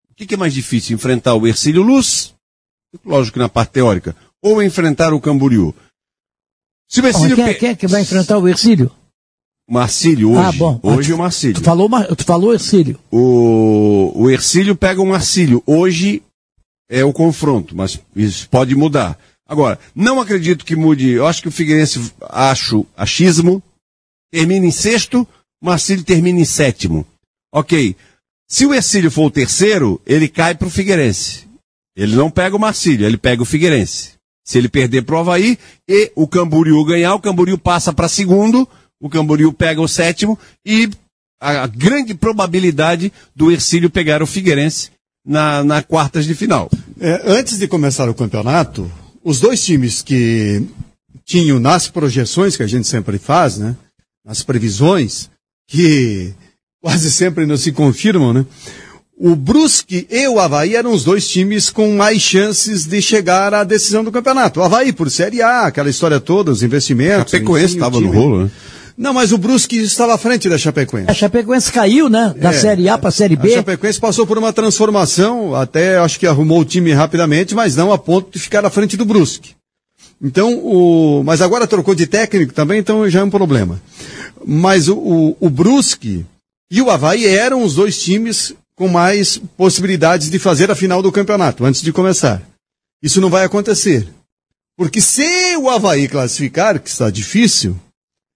O 0.10 0.16
que, 0.16 0.26
que 0.26 0.34
é 0.34 0.38
mais 0.38 0.54
difícil? 0.54 0.96
Enfrentar 0.96 1.36
o 1.36 1.48
Ercílio 1.48 1.82
Luz? 1.82 2.34
Lógico 3.06 3.34
que 3.34 3.40
na 3.40 3.50
parte 3.50 3.72
teórica. 3.72 4.16
Ou 4.42 4.62
enfrentar 4.62 5.14
o 5.14 5.22
Camboriú? 5.22 5.74
Se 6.88 7.02
o 7.02 7.08
Ercílio... 7.08 7.36
Quem, 7.36 7.46
é, 7.46 7.54
quem 7.54 7.70
é 7.70 7.76
que 7.76 7.88
vai 7.88 8.02
enfrentar 8.02 8.38
o 8.38 8.48
Ercílio? 8.48 8.92
Marcílio 9.70 10.32
hoje. 10.32 10.40
Ah, 10.40 10.52
bom. 10.52 10.80
Hoje 10.84 11.10
tu, 11.10 11.16
o 11.16 11.18
Marcílio. 11.18 11.56
Tu 11.56 11.64
falou, 11.64 11.90
tu 12.16 12.26
falou 12.26 12.54
Ercílio. 12.54 13.00
O, 13.12 14.12
o 14.16 14.30
Ercílio 14.30 14.76
pega 14.76 15.02
o 15.02 15.06
Marcílio. 15.06 15.64
Hoje 15.66 16.22
é 16.90 17.04
o 17.04 17.14
confronto, 17.14 17.76
mas 17.76 18.00
isso 18.16 18.50
pode 18.50 18.76
mudar. 18.76 19.18
Agora, 19.48 19.80
não 19.96 20.20
acredito 20.20 20.66
que 20.66 20.76
mude. 20.76 21.10
Eu 21.10 21.28
acho 21.28 21.42
que 21.42 21.48
o 21.48 21.52
Figueirense, 21.52 22.14
acho 22.30 22.86
achismo, 22.96 23.62
termina 24.32 24.66
em 24.66 24.72
sexto, 24.72 25.28
Marcílio 25.62 26.04
termina 26.04 26.40
em 26.40 26.46
sétimo. 26.46 27.06
Ok. 27.54 27.96
Se 28.50 28.66
o 28.66 28.74
Ercílio 28.74 29.10
for 29.10 29.26
o 29.26 29.32
terceiro, 29.32 30.02
ele 30.06 30.28
cai 30.28 30.56
para 30.56 30.68
o 30.68 30.72
Figueirense. 30.72 31.48
Ele 31.96 32.16
não 32.16 32.30
pega 32.30 32.56
o 32.56 32.60
Marcílio, 32.60 33.06
ele 33.06 33.18
pega 33.18 33.42
o 33.42 33.46
Figueirense. 33.46 34.14
Se 34.46 34.58
ele 34.58 34.68
perder 34.68 35.04
pro 35.04 35.18
Havaí 35.18 35.58
e 35.88 36.12
o 36.16 36.28
Camboriú 36.28 36.84
ganhar, 36.84 37.16
o 37.16 37.20
Camboriú 37.20 37.58
passa 37.58 37.94
para 37.94 38.10
segundo, 38.10 38.68
o 39.02 39.10
Camboriú 39.10 39.52
pega 39.52 39.82
o 39.82 39.88
sétimo 39.88 40.38
e 40.66 40.90
a 41.42 41.68
grande 41.68 42.14
probabilidade 42.14 43.12
do 43.36 43.52
Ercílio 43.52 43.90
pegar 43.90 44.24
o 44.24 44.28
Figueirense 44.28 44.92
na, 45.26 45.64
na 45.64 45.84
quartas 45.84 46.26
de 46.26 46.34
final. 46.34 46.70
É, 47.00 47.22
antes 47.26 47.58
de 47.58 47.68
começar 47.68 48.10
o 48.10 48.14
campeonato, 48.14 48.90
os 49.24 49.40
dois 49.40 49.64
times 49.64 50.02
que 50.02 50.66
tinham 51.26 51.60
nas 51.60 51.90
projeções 51.90 52.56
que 52.56 52.64
a 52.64 52.68
gente 52.68 52.88
sempre 52.88 53.18
faz, 53.18 53.58
né, 53.58 53.76
nas 54.26 54.42
previsões, 54.42 55.30
que 55.68 56.34
quase 56.82 57.12
sempre 57.12 57.46
não 57.46 57.58
se 57.58 57.72
confirmam, 57.72 58.34
né? 58.34 58.46
o 59.18 59.36
Brusque 59.36 60.08
e 60.10 60.28
o 60.28 60.40
Havaí 60.40 60.76
eram 60.76 60.92
os 60.92 61.04
dois 61.04 61.28
times 61.30 61.70
com 61.70 61.96
mais 61.96 62.22
chances 62.22 62.86
de 62.86 63.02
chegar 63.02 63.54
à 63.54 63.64
decisão 63.64 64.04
do 64.04 64.12
campeonato. 64.12 64.60
O 64.60 64.64
Havaí 64.64 64.92
por 64.92 65.10
Série 65.10 65.42
A, 65.42 65.62
aquela 65.62 65.90
história 65.90 66.20
toda, 66.20 66.52
os 66.52 66.64
investimentos. 66.64 67.32
Chapecoense 67.32 67.76
enfim, 67.76 67.76
o 67.76 67.86
estava 67.86 68.02
no 68.02 68.12
rolo, 68.12 68.44
né? 68.44 68.52
Não, 68.98 69.14
mas 69.14 69.32
o 69.32 69.38
Brusque 69.38 69.78
estava 69.78 70.14
à 70.14 70.18
frente 70.18 70.48
da 70.48 70.58
Chapecoense. 70.58 71.10
A 71.10 71.14
Chapecoense 71.14 71.72
caiu, 71.72 72.10
né? 72.10 72.34
Da 72.38 72.52
É. 72.52 72.54
Série 72.54 72.88
A 72.88 72.98
para 72.98 73.10
a 73.10 73.12
Série 73.12 73.34
A 73.36 73.38
B. 73.38 73.50
Chapecoense 73.56 74.00
passou 74.00 74.28
por 74.28 74.38
uma 74.38 74.54
transformação, 74.54 75.56
até 75.56 75.98
acho 75.98 76.20
que 76.20 76.28
arrumou 76.28 76.60
o 76.60 76.66
time 76.66 76.94
rapidamente, 76.94 77.56
mas 77.56 77.76
não 77.76 77.92
a 77.92 77.98
ponto 77.98 78.32
de 78.32 78.40
ficar 78.40 78.64
à 78.66 78.70
frente 78.70 78.96
do 78.96 79.06
Brusque. 79.06 79.56
Então, 80.22 80.54
o, 80.60 81.24
mas 81.26 81.42
agora 81.42 81.68
trocou 81.68 81.96
de 81.96 82.06
técnico 82.08 82.54
também, 82.54 82.80
então 82.80 83.10
já 83.10 83.20
é 83.20 83.24
um 83.24 83.30
problema. 83.30 83.82
Mas 84.46 84.88
o, 84.88 84.96
o, 84.96 85.38
o 85.40 85.50
Brusque 85.50 86.26
e 86.72 86.82
o 86.82 86.90
Havaí 86.90 87.26
eram 87.26 87.64
os 87.64 87.76
dois 87.76 88.02
times 88.02 88.54
com 88.76 88.88
mais 88.88 89.38
possibilidades 89.58 90.30
de 90.30 90.40
fazer 90.40 90.72
a 90.72 90.76
final 90.76 91.02
do 91.02 91.12
campeonato, 91.12 91.66
antes 91.66 91.82
de 91.82 91.92
começar. 91.92 92.42
Isso 93.02 93.20
não 93.20 93.30
vai 93.30 93.44
acontecer. 93.44 94.08
Porque 94.78 95.02
se 95.02 95.56
o 95.58 95.70
Havaí 95.70 96.08
classificar, 96.08 96.80
que 96.80 96.90
está 96.90 97.10
difícil, 97.10 97.76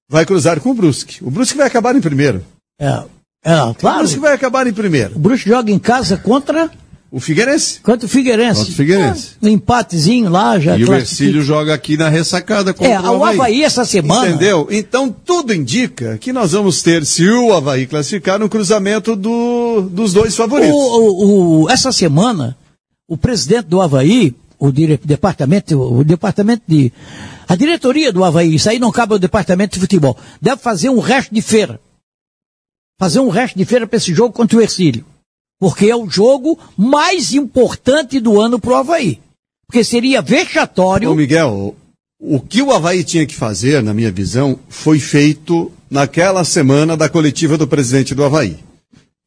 vai 0.09 0.25
cruzar 0.25 0.59
com 0.59 0.71
o 0.71 0.73
Brusque. 0.73 1.23
O 1.23 1.29
Brusque 1.31 1.57
vai 1.57 1.67
acabar 1.67 1.95
em 1.95 2.01
primeiro. 2.01 2.43
É, 2.79 3.03
é, 3.43 3.61
O 3.63 3.73
claro. 3.73 3.99
Brusque 3.99 4.19
vai 4.19 4.33
acabar 4.33 4.67
em 4.67 4.73
primeiro. 4.73 5.15
O 5.15 5.19
Brusque 5.19 5.49
joga 5.49 5.71
em 5.71 5.79
casa 5.79 6.17
contra, 6.17 6.69
O 7.11 7.19
Figueirense. 7.19 7.79
contra 7.81 8.05
o 8.05 8.09
Figueirense. 8.09 8.59
Contra 8.59 8.73
o 8.73 8.75
Figueirense. 8.75 9.29
Um 9.41 9.47
empatezinho 9.49 10.29
lá 10.29 10.59
já. 10.59 10.77
E 10.77 10.83
o. 10.85 10.93
Ercílio 10.93 11.41
joga 11.41 11.73
aqui 11.73 11.97
na 11.97 12.09
ressacada 12.09 12.73
contra 12.73 12.93
É, 12.93 12.99
o 13.01 13.23
Havaí 13.25 13.63
essa 13.63 13.85
semana. 13.85 14.27
Entendeu? 14.29 14.67
Então 14.71 15.09
tudo 15.25 15.53
indica 15.53 16.17
que 16.17 16.31
nós 16.33 16.51
vamos 16.53 16.81
ter, 16.81 17.05
se 17.05 17.27
o 17.29 17.53
Havaí 17.53 17.85
classificar, 17.87 18.41
um 18.41 18.47
cruzamento 18.49 19.15
do, 19.15 19.81
dos 19.91 20.13
dois 20.13 20.35
favoritos. 20.35 20.73
O, 20.75 20.79
o- 20.79 21.63
o- 21.63 21.69
essa 21.69 21.91
semana, 21.91 22.55
o 23.07 23.17
presidente 23.17 23.65
do 23.67 23.81
Havaí, 23.81 24.35
o 24.59 24.71
dire- 24.71 24.99
departamento, 25.03 25.79
o 25.79 26.03
departamento 26.03 26.63
de. 26.67 26.91
A 27.47 27.55
diretoria 27.55 28.11
do 28.11 28.23
Havaí, 28.23 28.55
isso 28.55 28.69
aí 28.69 28.77
não 28.77 28.91
cabe 28.91 29.13
ao 29.13 29.19
departamento 29.19 29.75
de 29.75 29.79
futebol, 29.79 30.17
deve 30.41 30.61
fazer 30.61 30.89
um 30.89 30.99
resto 30.99 31.33
de 31.33 31.41
feira. 31.41 31.79
Fazer 32.99 33.19
um 33.19 33.29
resto 33.29 33.57
de 33.57 33.63
feira 33.63 33.87
para 33.87 33.97
esse 33.97 34.13
jogo 34.13 34.33
contra 34.33 34.57
o 34.57 34.61
Ercílio. 34.61 35.05
Porque 35.59 35.85
é 35.85 35.95
o 35.95 36.09
jogo 36.09 36.59
mais 36.75 37.33
importante 37.33 38.19
do 38.19 38.39
ano 38.41 38.59
pro 38.59 38.75
Havaí. 38.75 39.19
Porque 39.67 39.83
seria 39.83 40.21
vexatório. 40.21 41.11
Ô 41.11 41.15
Miguel, 41.15 41.75
o 42.19 42.39
que 42.39 42.61
o 42.61 42.71
Havaí 42.71 43.03
tinha 43.03 43.25
que 43.25 43.35
fazer, 43.35 43.81
na 43.81 43.93
minha 43.93 44.11
visão, 44.11 44.59
foi 44.67 44.99
feito 44.99 45.71
naquela 45.89 46.43
semana 46.43 46.97
da 46.97 47.07
coletiva 47.07 47.57
do 47.57 47.67
presidente 47.67 48.13
do 48.13 48.23
Havaí. 48.23 48.57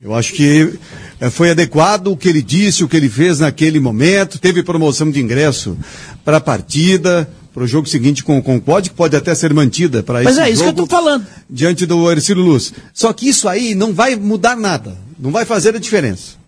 Eu 0.01 0.15
acho 0.15 0.33
que 0.33 0.79
eh, 1.21 1.31
foi 1.31 1.51
adequado 1.51 2.09
o 2.09 2.17
que 2.17 2.29
ele 2.29 2.43
disse, 2.43 2.83
o 2.83 2.89
que 2.89 2.97
ele 2.97 3.09
fez 3.09 3.41
naquele 3.41 3.79
momento. 3.79 4.39
Teve 4.39 4.63
promoção 4.63 5.11
de 5.11 5.21
ingresso 5.21 5.77
para 6.25 6.39
a 6.39 6.41
partida, 6.41 7.29
para 7.52 7.64
o 7.64 7.66
jogo 7.66 7.89
seguinte 7.89 8.22
com 8.22 8.39
o 8.39 8.43
Concorde, 8.43 8.90
que 8.90 8.97
pode 8.97 9.16
até 9.16 9.35
ser 9.35 9.52
mantida 9.52 10.02
para 10.02 10.22
Mas 10.22 10.36
esse 10.39 10.40
é 10.40 10.51
isso 10.51 10.62
que 10.62 10.68
eu 10.68 10.74
tô 10.74 10.86
falando. 10.86 11.27
diante 11.48 11.85
do 11.86 12.10
Ercílio 12.10 12.43
Luz. 12.43 12.72
Só 12.94 13.12
que 13.12 13.28
isso 13.28 13.48
aí 13.48 13.74
não 13.74 13.93
vai 13.93 14.14
mudar 14.16 14.56
nada, 14.56 14.97
não 15.18 15.31
vai 15.31 15.44
fazer 15.44 15.74
a 15.74 15.78
diferença. 15.78 16.39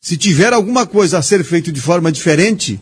Se 0.00 0.16
tiver 0.16 0.52
alguma 0.52 0.84
coisa 0.86 1.18
a 1.18 1.22
ser 1.22 1.44
feito 1.44 1.70
de 1.72 1.80
forma 1.80 2.10
diferente, 2.10 2.80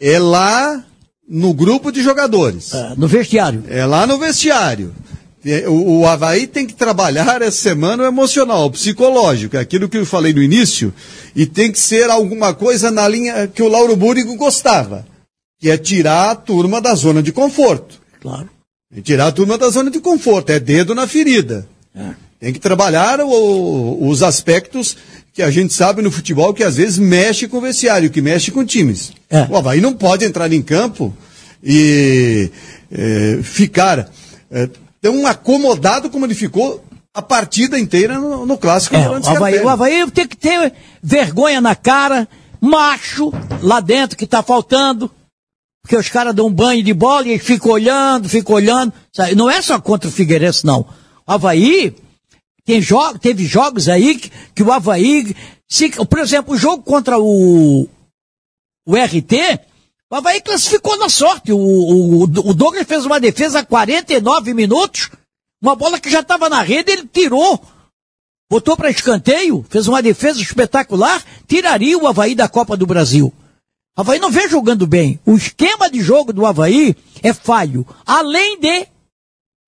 é 0.00 0.18
lá 0.18 0.84
no 1.28 1.54
grupo 1.54 1.90
de 1.90 2.02
jogadores. 2.02 2.74
é, 2.74 2.94
no 2.96 3.08
vestiário. 3.08 3.64
É 3.68 3.84
lá 3.86 4.06
no 4.06 4.18
vestiário. 4.18 4.94
É, 5.44 5.68
O, 5.68 6.00
o 6.00 6.06
Havaí 6.06 6.46
tem 6.46 6.66
que 6.66 6.74
trabalhar 6.74 7.40
essa 7.42 7.56
semana 7.56 8.02
o 8.02 8.06
emocional, 8.06 8.66
o 8.66 8.70
psicológico, 8.70 9.56
é 9.56 9.60
aquilo 9.60 9.88
que 9.88 9.96
eu 9.98 10.06
falei 10.06 10.32
no 10.32 10.42
início, 10.42 10.92
e 11.34 11.44
tem 11.46 11.70
que 11.72 11.78
ser 11.80 12.08
alguma 12.10 12.54
coisa 12.54 12.90
na 12.90 13.06
linha 13.08 13.46
que 13.46 13.62
o 13.62 13.68
Lauro 13.68 13.96
Búrigo 13.96 14.36
gostava, 14.36 15.06
que 15.64 15.70
é 15.70 15.78
tirar 15.78 16.30
a 16.32 16.34
turma 16.34 16.78
da 16.78 16.94
zona 16.94 17.22
de 17.22 17.32
conforto. 17.32 17.98
Claro. 18.20 18.50
É 18.94 19.00
tirar 19.00 19.28
a 19.28 19.32
turma 19.32 19.56
da 19.56 19.70
zona 19.70 19.90
de 19.90 19.98
conforto, 19.98 20.50
é 20.50 20.60
dedo 20.60 20.94
na 20.94 21.08
ferida. 21.08 21.66
Tem 22.38 22.52
que 22.52 22.58
trabalhar 22.60 23.18
o- 23.22 24.06
os 24.06 24.22
aspectos 24.22 24.94
que 25.32 25.42
a 25.42 25.50
gente 25.50 25.72
sabe 25.72 26.02
no 26.02 26.10
futebol 26.10 26.52
que 26.52 26.62
às 26.62 26.76
vezes 26.76 26.98
mexe 26.98 27.48
com 27.48 27.56
o 27.56 27.60
vestiário, 27.62 28.10
que 28.10 28.20
mexe 28.20 28.50
com 28.50 28.62
times. 28.62 29.12
É. 29.30 29.46
O 29.50 29.56
Havaí 29.56 29.80
não 29.80 29.94
pode 29.94 30.26
entrar 30.26 30.52
em 30.52 30.60
campo 30.60 31.16
e 31.62 32.50
eh, 32.92 33.38
ficar 33.42 34.10
eh, 34.50 34.68
tão 35.00 35.26
acomodado 35.26 36.10
como 36.10 36.26
ele 36.26 36.34
ficou 36.34 36.84
a 37.14 37.22
partida 37.22 37.78
inteira 37.78 38.18
no, 38.18 38.44
no 38.44 38.58
clássico. 38.58 38.96
É, 38.96 39.08
o 39.08 39.14
Antes 39.14 39.30
Havaí, 39.30 39.60
o 39.60 39.68
Havaí 39.70 40.10
tem 40.10 40.26
que 40.28 40.36
ter 40.36 40.74
vergonha 41.02 41.58
na 41.62 41.74
cara, 41.74 42.28
macho 42.60 43.32
lá 43.62 43.80
dentro 43.80 44.14
que 44.18 44.26
tá 44.26 44.42
faltando. 44.42 45.10
Porque 45.84 45.96
os 45.96 46.08
caras 46.08 46.34
dão 46.34 46.46
um 46.46 46.52
banho 46.52 46.82
de 46.82 46.94
bola 46.94 47.28
e 47.28 47.38
ficam 47.38 47.72
olhando, 47.72 48.26
ficam 48.26 48.54
olhando. 48.54 48.90
Sabe? 49.12 49.34
Não 49.34 49.50
é 49.50 49.60
só 49.60 49.78
contra 49.78 50.08
o 50.08 50.12
Figueirense, 50.12 50.64
não. 50.64 50.80
O 50.80 51.32
Havaí 51.32 51.94
tem 52.64 52.80
teve 53.20 53.44
jogos 53.44 53.86
aí 53.86 54.16
que, 54.16 54.32
que 54.54 54.62
o 54.62 54.72
Havaí. 54.72 55.36
Se, 55.70 55.90
por 55.90 56.20
exemplo, 56.20 56.54
o 56.54 56.56
jogo 56.56 56.82
contra 56.82 57.18
o, 57.18 57.86
o 58.86 58.96
RT, 58.96 59.60
o 60.10 60.16
Havaí 60.16 60.40
classificou 60.40 60.96
na 60.96 61.10
sorte. 61.10 61.52
O, 61.52 61.58
o, 61.58 62.22
o 62.22 62.54
Douglas 62.54 62.86
fez 62.86 63.04
uma 63.04 63.20
defesa 63.20 63.58
a 63.58 63.64
49 63.64 64.54
minutos, 64.54 65.10
uma 65.62 65.76
bola 65.76 66.00
que 66.00 66.08
já 66.08 66.20
estava 66.20 66.48
na 66.48 66.62
rede, 66.62 66.92
ele 66.92 67.06
tirou 67.06 67.60
botou 68.50 68.76
para 68.76 68.90
escanteio, 68.90 69.66
fez 69.68 69.88
uma 69.88 70.00
defesa 70.00 70.40
espetacular, 70.40 71.22
tiraria 71.46 71.98
o 71.98 72.06
Havaí 72.06 72.34
da 72.34 72.48
Copa 72.48 72.76
do 72.76 72.86
Brasil. 72.86 73.32
Havaí 73.96 74.18
não 74.18 74.30
vem 74.30 74.48
jogando 74.48 74.86
bem. 74.86 75.20
O 75.24 75.36
esquema 75.36 75.88
de 75.88 76.00
jogo 76.00 76.32
do 76.32 76.44
Havaí 76.44 76.96
é 77.22 77.32
falho. 77.32 77.86
Além 78.04 78.58
de, 78.58 78.88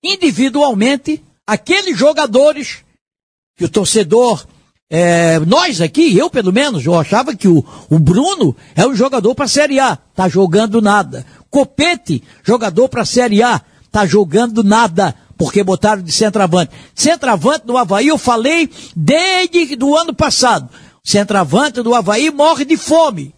individualmente, 0.02 1.22
aqueles 1.46 1.96
jogadores 1.96 2.78
que 3.56 3.64
o 3.64 3.68
torcedor, 3.68 4.44
é, 4.90 5.38
nós 5.40 5.80
aqui, 5.80 6.16
eu 6.16 6.28
pelo 6.28 6.52
menos, 6.52 6.84
eu 6.84 6.98
achava 6.98 7.36
que 7.36 7.46
o, 7.46 7.64
o 7.88 7.98
Bruno 8.00 8.54
é 8.74 8.84
um 8.84 8.96
jogador 8.96 9.32
para 9.34 9.44
a 9.44 9.48
Série 9.48 9.78
A, 9.78 9.94
tá 9.94 10.28
jogando 10.28 10.82
nada. 10.82 11.24
Copete, 11.48 12.20
jogador 12.42 12.88
para 12.88 13.02
a 13.02 13.06
Série 13.06 13.44
A, 13.44 13.60
tá 13.92 14.04
jogando 14.04 14.64
nada, 14.64 15.14
porque 15.38 15.62
botaram 15.62 16.02
de 16.02 16.10
centroavante. 16.10 16.72
Centroavante 16.96 17.64
do 17.64 17.78
Havaí, 17.78 18.08
eu 18.08 18.18
falei 18.18 18.68
desde 18.94 19.76
do 19.76 19.96
ano 19.96 20.12
passado. 20.12 20.68
Centroavante 21.04 21.80
do 21.80 21.94
Havaí 21.94 22.28
morre 22.32 22.64
de 22.64 22.76
fome. 22.76 23.35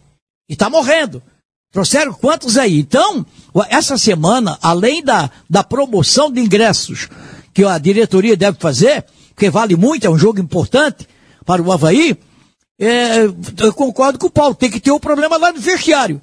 E 0.48 0.56
tá 0.56 0.70
morrendo. 0.70 1.22
Trouxeram 1.70 2.14
quantos 2.14 2.56
aí? 2.56 2.78
Então, 2.78 3.26
essa 3.68 3.98
semana, 3.98 4.58
além 4.62 5.02
da, 5.02 5.30
da 5.48 5.62
promoção 5.62 6.30
de 6.30 6.40
ingressos 6.40 7.08
que 7.52 7.64
a 7.64 7.76
diretoria 7.76 8.36
deve 8.36 8.58
fazer, 8.58 9.04
porque 9.34 9.50
vale 9.50 9.76
muito, 9.76 10.06
é 10.06 10.10
um 10.10 10.18
jogo 10.18 10.40
importante 10.40 11.06
para 11.44 11.60
o 11.60 11.70
Havaí, 11.70 12.16
é, 12.80 13.24
eu 13.58 13.72
concordo 13.74 14.18
com 14.18 14.28
o 14.28 14.30
Paulo, 14.30 14.54
tem 14.54 14.70
que 14.70 14.80
ter 14.80 14.90
o 14.90 14.96
um 14.96 15.00
problema 15.00 15.36
lá 15.36 15.52
no 15.52 15.60
vestiário. 15.60 16.20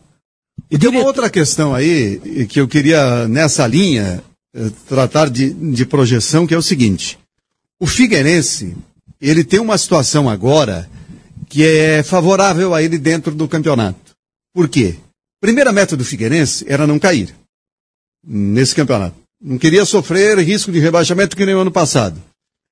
E 0.71 0.77
tem 0.77 0.89
uma 0.89 1.03
outra 1.03 1.29
questão 1.29 1.75
aí 1.75 2.47
que 2.47 2.59
eu 2.59 2.67
queria, 2.67 3.27
nessa 3.27 3.67
linha, 3.67 4.23
eh, 4.55 4.71
tratar 4.87 5.29
de, 5.29 5.53
de 5.53 5.85
projeção, 5.85 6.47
que 6.47 6.53
é 6.53 6.57
o 6.57 6.61
seguinte. 6.61 7.19
O 7.79 7.85
Figueirense, 7.85 8.75
ele 9.21 9.43
tem 9.43 9.59
uma 9.59 9.77
situação 9.77 10.29
agora 10.29 10.89
que 11.49 11.63
é 11.63 12.01
favorável 12.01 12.73
a 12.73 12.81
ele 12.81 12.97
dentro 12.97 13.35
do 13.35 13.47
campeonato. 13.47 14.04
Por 14.55 14.69
quê? 14.69 14.95
Primeira 15.41 15.73
meta 15.73 15.97
do 15.97 16.05
Figueirense 16.05 16.63
era 16.65 16.87
não 16.87 16.97
cair 16.97 17.35
nesse 18.25 18.73
campeonato. 18.73 19.17
Não 19.41 19.57
queria 19.57 19.83
sofrer 19.83 20.39
risco 20.39 20.71
de 20.71 20.79
rebaixamento 20.79 21.35
que 21.35 21.45
nem 21.45 21.53
o 21.53 21.59
ano 21.59 21.71
passado. 21.71 22.23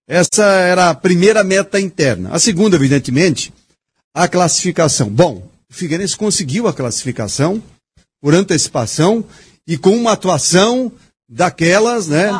Essa 0.07 0.45
era 0.45 0.89
a 0.89 0.95
primeira 0.95 1.43
meta 1.43 1.81
interna. 1.81 2.29
A 2.31 2.39
segunda, 2.39 2.77
evidentemente, 2.77 3.53
a 4.15 4.29
classificação. 4.29 5.09
Bom, 5.09 5.45
o 5.69 5.73
Figueirense 5.73 6.15
conseguiu 6.15 6.69
a 6.69 6.73
classificação 6.73 7.61
por 8.21 8.33
antecipação 8.33 9.25
e 9.67 9.77
com 9.77 9.93
uma 9.93 10.13
atuação 10.13 10.89
daquelas, 11.27 12.07
né? 12.07 12.31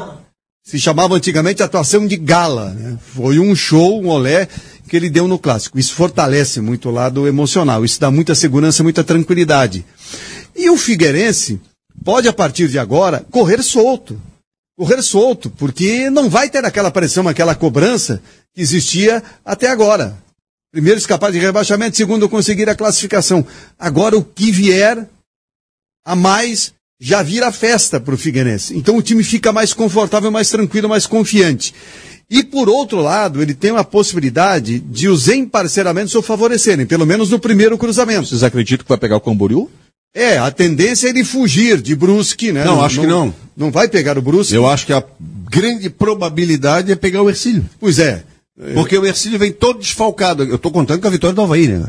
Se 0.65 0.79
chamava 0.79 1.15
antigamente 1.15 1.61
atuação 1.61 2.07
de 2.07 2.15
gala. 2.15 2.69
Né? 2.69 2.97
Foi 3.13 3.39
um 3.39 3.53
show, 3.53 4.01
um 4.01 4.07
olé 4.07 4.47
que 4.93 4.97
ele 4.97 5.09
deu 5.09 5.27
no 5.27 5.39
clássico. 5.39 5.79
Isso 5.79 5.95
fortalece 5.95 6.61
muito 6.61 6.87
o 6.87 6.91
lado 6.91 7.27
emocional, 7.27 7.83
isso 7.83 7.99
dá 7.99 8.11
muita 8.11 8.35
segurança, 8.35 8.83
muita 8.83 9.03
tranquilidade. 9.03 9.83
E 10.55 10.69
o 10.69 10.77
Figueirense 10.77 11.59
pode, 12.05 12.27
a 12.27 12.33
partir 12.33 12.67
de 12.67 12.77
agora, 12.77 13.25
correr 13.31 13.63
solto. 13.63 14.21
Correr 14.77 15.01
solto, 15.01 15.49
porque 15.49 16.11
não 16.11 16.29
vai 16.29 16.47
ter 16.47 16.63
aquela 16.63 16.91
pressão, 16.91 17.27
aquela 17.27 17.55
cobrança 17.55 18.21
que 18.53 18.61
existia 18.61 19.23
até 19.43 19.67
agora. 19.67 20.15
Primeiro 20.71 20.99
escapar 20.99 21.31
de 21.31 21.39
rebaixamento, 21.39 21.97
segundo 21.97 22.29
conseguir 22.29 22.69
a 22.69 22.75
classificação. 22.75 23.43
Agora 23.79 24.15
o 24.15 24.23
que 24.23 24.51
vier 24.51 25.09
a 26.05 26.15
mais 26.15 26.71
já 27.01 27.23
vira 27.23 27.51
festa 27.51 27.99
para 27.99 28.13
o 28.13 28.17
Figueirense. 28.17 28.77
Então 28.77 28.95
o 28.95 29.01
time 29.01 29.23
fica 29.23 29.51
mais 29.51 29.73
confortável, 29.73 30.29
mais 30.29 30.51
tranquilo, 30.51 30.87
mais 30.87 31.07
confiante. 31.07 31.73
E 32.35 32.43
por 32.43 32.67
outro 32.67 32.99
lado, 32.99 33.41
ele 33.43 33.53
tem 33.53 33.69
uma 33.71 33.83
possibilidade 33.83 34.79
de 34.79 35.07
os 35.07 35.27
emparceramentos 35.27 36.15
o 36.15 36.21
favorecerem, 36.23 36.85
pelo 36.87 37.05
menos 37.05 37.29
no 37.29 37.37
primeiro 37.37 37.77
cruzamento. 37.77 38.27
Vocês 38.27 38.41
acreditam 38.41 38.83
que 38.83 38.89
vai 38.89 38.97
pegar 38.97 39.17
o 39.17 39.21
Camboriú? 39.21 39.69
É, 40.15 40.39
a 40.39 40.49
tendência 40.49 41.07
é 41.07 41.09
ele 41.11 41.23
fugir 41.23 41.79
de 41.79 41.95
Brusque, 41.95 42.51
né? 42.51 42.65
Não, 42.65 42.83
acho 42.83 43.01
que 43.01 43.05
não. 43.07 43.31
Não 43.55 43.71
vai 43.71 43.87
pegar 43.87 44.17
o 44.17 44.21
Brusque? 44.21 44.55
Eu 44.55 44.67
acho 44.67 44.85
que 44.87 44.93
a 44.93 45.03
grande 45.49 45.91
probabilidade 45.91 46.91
é 46.91 46.95
pegar 46.95 47.21
o 47.21 47.29
Ercílio. 47.29 47.65
Pois 47.79 47.99
é. 47.99 48.23
Porque 48.73 48.97
o 48.97 49.05
Ercílio 49.05 49.37
vem 49.37 49.51
todo 49.51 49.79
desfalcado. 49.79 50.43
Eu 50.43 50.57
tô 50.57 50.71
contando 50.71 51.01
com 51.01 51.07
a 51.07 51.11
vitória 51.11 51.35
do 51.35 51.41
Havaí, 51.41 51.67
né? 51.67 51.85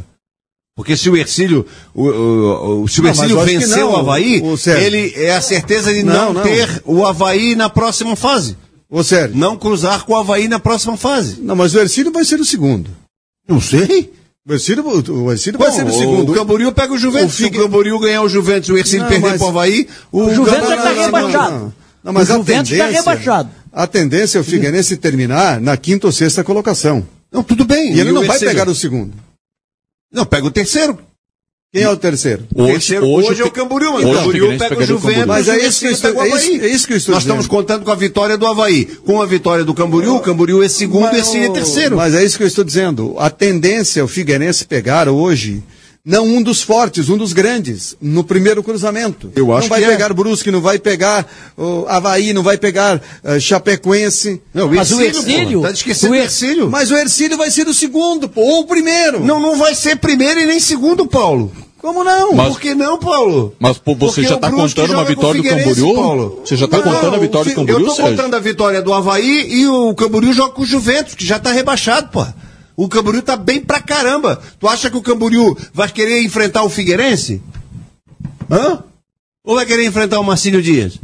Porque 0.76 0.96
se 0.96 1.08
o 1.08 1.16
Ercílio, 1.16 1.64
o, 1.94 2.02
o- 2.08 2.82
o- 2.82 2.88
se 2.88 3.00
o 3.00 3.02
Não, 3.04 3.10
Ercílio 3.10 3.40
venceu 3.40 3.86
não, 3.86 3.92
o 3.92 3.96
Havaí, 3.96 4.42
o 4.42 4.58
ele 4.70 5.12
é 5.16 5.34
a 5.36 5.40
certeza 5.40 5.92
de 5.94 6.02
não, 6.02 6.14
Não, 6.14 6.32
não. 6.34 6.42
ter 6.42 6.82
o 6.84 7.06
Havaí 7.06 7.54
na 7.54 7.70
próxima 7.70 8.16
fase. 8.16 8.56
Ô, 8.96 9.02
Sérgio. 9.02 9.36
Não 9.36 9.56
cruzar 9.56 10.04
com 10.04 10.12
o 10.12 10.16
Havaí 10.16 10.46
na 10.46 10.60
próxima 10.60 10.96
fase. 10.96 11.40
Não, 11.40 11.56
mas 11.56 11.74
o 11.74 11.80
Ercílio 11.80 12.12
vai 12.12 12.24
ser 12.24 12.38
o 12.38 12.44
segundo. 12.44 12.88
Não 13.48 13.60
sei. 13.60 14.12
O 14.46 14.52
Ercílio, 14.52 14.84
o 14.86 15.32
Ercílio 15.32 15.58
vai 15.58 15.70
Bom, 15.70 15.74
ser 15.76 15.84
o 15.84 15.88
o, 15.88 15.92
segundo. 15.98 16.30
o 16.30 16.34
Camboriú 16.36 16.70
pega 16.72 16.92
o 16.92 16.98
Juventus. 16.98 17.34
O 17.34 17.36
Se 17.36 17.44
o 17.46 17.50
Camboriú 17.50 17.98
ganhar 17.98 18.22
o 18.22 18.28
Juventus, 18.28 18.68
o 18.68 18.76
Ercílio 18.78 19.02
Não, 19.02 19.08
perder 19.08 19.30
mas- 19.30 19.38
pro 19.38 19.48
Havaí, 19.48 19.88
o, 20.12 20.20
O 20.26 20.34
Juventus 20.34 20.68
já 20.68 20.76
tá 20.76 20.92
rebaixado. 20.92 21.74
Não, 22.04 22.12
mas 22.12 22.30
O 22.30 22.34
Juventus 22.34 22.70
tá 22.70 22.76
tendência, 22.76 22.98
rebaixado. 23.00 23.50
A 23.72 23.86
tendência 23.88 24.38
é 24.38 24.40
o 24.40 24.44
Figueirense 24.44 24.96
terminar 24.96 25.60
na 25.60 25.76
quinta 25.76 26.06
ou 26.06 26.12
sexta 26.12 26.44
colocação. 26.44 27.04
Não, 27.32 27.42
tudo 27.42 27.64
bem. 27.64 27.94
E 27.96 27.98
ele 28.00 28.12
não 28.12 28.22
o 28.22 28.26
vai 28.26 28.38
pegar 28.38 28.68
o 28.68 28.74
segundo. 28.76 29.12
Não, 30.12 30.24
pega 30.24 30.46
o 30.46 30.50
terceiro. 30.52 30.96
Quem 31.74 31.82
é 31.82 31.90
o 31.90 31.96
terceiro? 31.96 32.44
O 32.55 32.66
terceiro 32.66 33.05
hoje, 33.05 33.42
é 33.42 33.44
o 33.44 33.51
Camboriú, 33.51 33.94
mas 33.94 34.05
hoje 34.05 34.14
o 34.14 34.18
o 34.20 34.22
Camboriú 34.22 34.59
pega 34.59 34.74
o 34.76 34.78
o 34.78 34.86
Juventus. 34.86 35.26
Mas 35.26 35.48
é 35.48 35.55
o 35.56 35.56
isso 35.66 35.80
que 35.80 35.86
eu 35.86 35.90
estou- 35.90 36.14
o 36.14 36.22
é 36.22 36.28
isso- 36.28 36.36
é 36.62 36.68
isso 36.68 36.86
que 36.86 36.92
eu 36.92 36.96
estou 36.96 37.14
Nós 37.14 37.24
dizendo. 37.24 37.40
estamos 37.40 37.46
contando 37.48 37.84
com 37.84 37.90
a 37.90 37.96
vitória 37.96 38.38
do 38.38 38.46
Havaí. 38.46 38.84
Com 39.05 39.20
a 39.20 39.26
vitória 39.26 39.64
do 39.64 39.74
Camboriú, 39.74 40.14
o 40.14 40.20
Camboriú 40.20 40.62
é 40.62 40.68
segundo 40.68 41.09
e 41.12 41.16
o 41.16 41.18
Ercílio 41.18 41.46
é 41.46 41.52
terceiro. 41.52 41.96
Mas 41.96 42.14
é 42.14 42.24
isso 42.24 42.36
que 42.36 42.44
eu 42.44 42.48
estou 42.48 42.62
dizendo. 42.64 43.16
A 43.18 43.28
tendência 43.28 43.98
é 44.01 44.05
o 44.05 44.09
Figueirense 44.09 44.64
pegar 44.64 45.09
hoje, 45.09 45.64
não 46.06 46.24
um 46.26 46.40
dos 46.42 46.62
fortes, 46.62 47.09
um 47.09 47.16
dos 47.16 47.32
grandes, 47.32 47.96
no 48.01 48.22
primeiro 48.22 48.62
cruzamento. 48.62 49.32
Eu 49.34 49.52
acho 49.52 49.62
não 49.62 49.68
vai 49.70 49.80
que 49.80 49.86
é. 49.86 49.90
pegar 49.90 50.12
Brusque, 50.14 50.52
não 50.52 50.60
vai 50.60 50.78
pegar 50.78 51.26
o 51.59 51.86
Havaí, 51.88 52.32
não 52.32 52.44
vai 52.44 52.56
pegar 52.56 53.02
eh, 53.24 53.40
Chapecoense. 53.40 54.40
Não, 54.55 54.68
Mas 54.68 54.92
o 54.92 55.01
Ercílio, 55.01 55.60
pô, 55.60 55.66
tá 55.66 55.72
esquecendo 55.72 56.12
o 56.12 56.14
o 56.14 56.18
Er- 56.18 56.24
Ercílio. 56.24 56.70
Mas 56.70 56.92
o 56.92 56.96
Ercílio 56.96 57.36
vai 57.36 57.51
ser 57.51 57.66
o 57.66 57.74
segundo, 57.74 58.28
pô, 58.28 58.42
ou 58.42 58.60
o 58.60 58.66
primeiro. 58.66 59.24
Não, 59.24 59.40
não 59.40 59.56
vai 59.56 59.74
ser 59.74 59.96
primeiro 59.96 60.38
e 60.38 60.46
nem 60.46 60.60
segundo, 60.60 61.05
Paulo. 61.06 61.51
Como 61.85 62.02
não? 62.02 62.32
Mas- 62.32 62.48
Por 62.48 62.61
que 62.62 62.74
não, 62.74 62.98
Paulo? 62.98 63.55
Mas 63.61 63.77
pô, 63.77 63.94
você 63.94 64.23
Porque 64.23 64.23
já 64.23 64.39
tá 64.39 64.48
Brusque 64.48 64.81
contando 64.81 64.97
uma 64.97 65.05
vitória 65.05 65.43
do 65.43 65.47
Camboriú? 65.47 65.94
Paulo. 65.94 66.40
Você 66.43 66.56
já 66.56 66.66
tá 66.66 66.78
Não, 66.78 66.82
contando 66.85 67.15
a 67.15 67.19
vitória 67.19 67.52
do 67.52 67.55
Camboriú, 67.56 67.86
Eu 67.86 67.94
Sérgio? 67.94 68.16
contando 68.16 68.35
a 68.36 68.40
vitória 68.40 68.81
do 68.81 68.94
Havaí 68.94 69.47
e 69.52 69.66
o 69.69 69.94
Camboriú 69.94 70.32
joga 70.32 70.55
com 70.55 70.62
o 70.62 70.65
Juventus, 70.65 71.15
que 71.15 71.27
já 71.27 71.39
tá 71.39 71.52
rebaixado, 71.52 72.09
pô. 72.09 72.24
O 72.74 72.89
Camboriú 72.89 73.20
tá 73.20 73.36
bem 73.36 73.61
pra 73.61 73.82
caramba. 73.82 74.40
Tu 74.59 74.66
acha 74.66 74.89
que 74.90 74.97
o 74.97 75.02
Camboriú 75.02 75.55
vai 75.74 75.86
querer 75.90 76.23
enfrentar 76.23 76.62
o 76.65 76.70
Figueirense? 76.70 77.43
Hã? 78.51 78.82
Ou 79.44 79.56
vai 79.56 79.66
querer 79.66 79.85
enfrentar 79.85 80.19
o 80.19 80.24
Marcílio 80.24 80.62
Dias? 80.62 80.98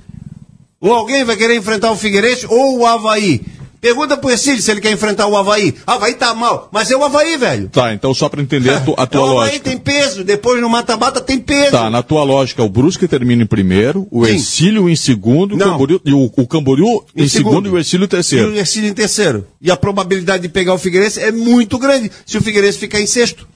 Ou 0.80 0.94
alguém 0.94 1.24
vai 1.24 1.36
querer 1.36 1.56
enfrentar 1.56 1.92
o 1.92 1.96
Figueirense 1.96 2.46
ou 2.48 2.78
o 2.78 2.86
Havaí? 2.86 3.42
Pergunta 3.80 4.14
pro 4.16 4.28
Ercílio 4.30 4.60
se 4.60 4.70
ele 4.70 4.80
quer 4.80 4.92
enfrentar 4.92 5.26
o 5.26 5.34
Havaí. 5.36 5.74
Havaí 5.86 6.12
tá 6.14 6.34
mal, 6.34 6.68
mas 6.70 6.90
é 6.90 6.96
o 6.96 7.02
Havaí, 7.02 7.38
velho. 7.38 7.68
Tá, 7.70 7.94
então 7.94 8.12
só 8.12 8.28
pra 8.28 8.42
entender 8.42 8.70
a, 8.74 8.80
tu- 8.80 8.94
a 8.94 9.04
É 9.04 9.06
tua 9.06 9.20
o 9.20 9.24
Havaí 9.24 9.36
lógica. 9.52 9.70
tem 9.70 9.78
peso, 9.78 10.22
depois 10.22 10.60
no 10.60 10.68
mata-mata 10.68 11.18
tem 11.20 11.38
peso. 11.38 11.70
Tá, 11.70 11.88
na 11.88 12.02
tua 12.02 12.22
lógica, 12.22 12.62
o 12.62 12.68
Brusque 12.68 13.08
termina 13.08 13.42
em 13.42 13.46
primeiro, 13.46 14.06
o 14.10 14.26
Sim. 14.26 14.32
Ercílio 14.32 14.86
em 14.88 14.94
segundo, 14.96 15.54
o 15.54 15.56
Não. 15.56 15.70
Camboriú, 15.72 16.00
e 16.04 16.12
o, 16.12 16.30
o 16.36 16.46
Camboriú 16.46 17.04
em, 17.16 17.26
segundo 17.26 17.68
e 17.68 17.72
o 17.72 17.78
Ercílio 17.78 18.04
em 18.04 18.06
E 18.06 18.08
terceiro. 18.08 18.50
o 18.50 18.56
Ercílio 18.56 18.90
em 18.90 18.94
terceiro. 18.94 19.46
E 19.62 19.70
a 19.70 19.76
probabilidade 19.78 20.42
de 20.42 20.50
pegar 20.50 20.74
o 20.74 20.78
Figueirense 20.78 21.18
é 21.18 21.32
muito 21.32 21.78
grande 21.78 22.10
se 22.26 22.36
o 22.36 22.42
Figueirense 22.42 22.76
ficar 22.78 23.00
em 23.00 23.06
sexto. 23.06 23.48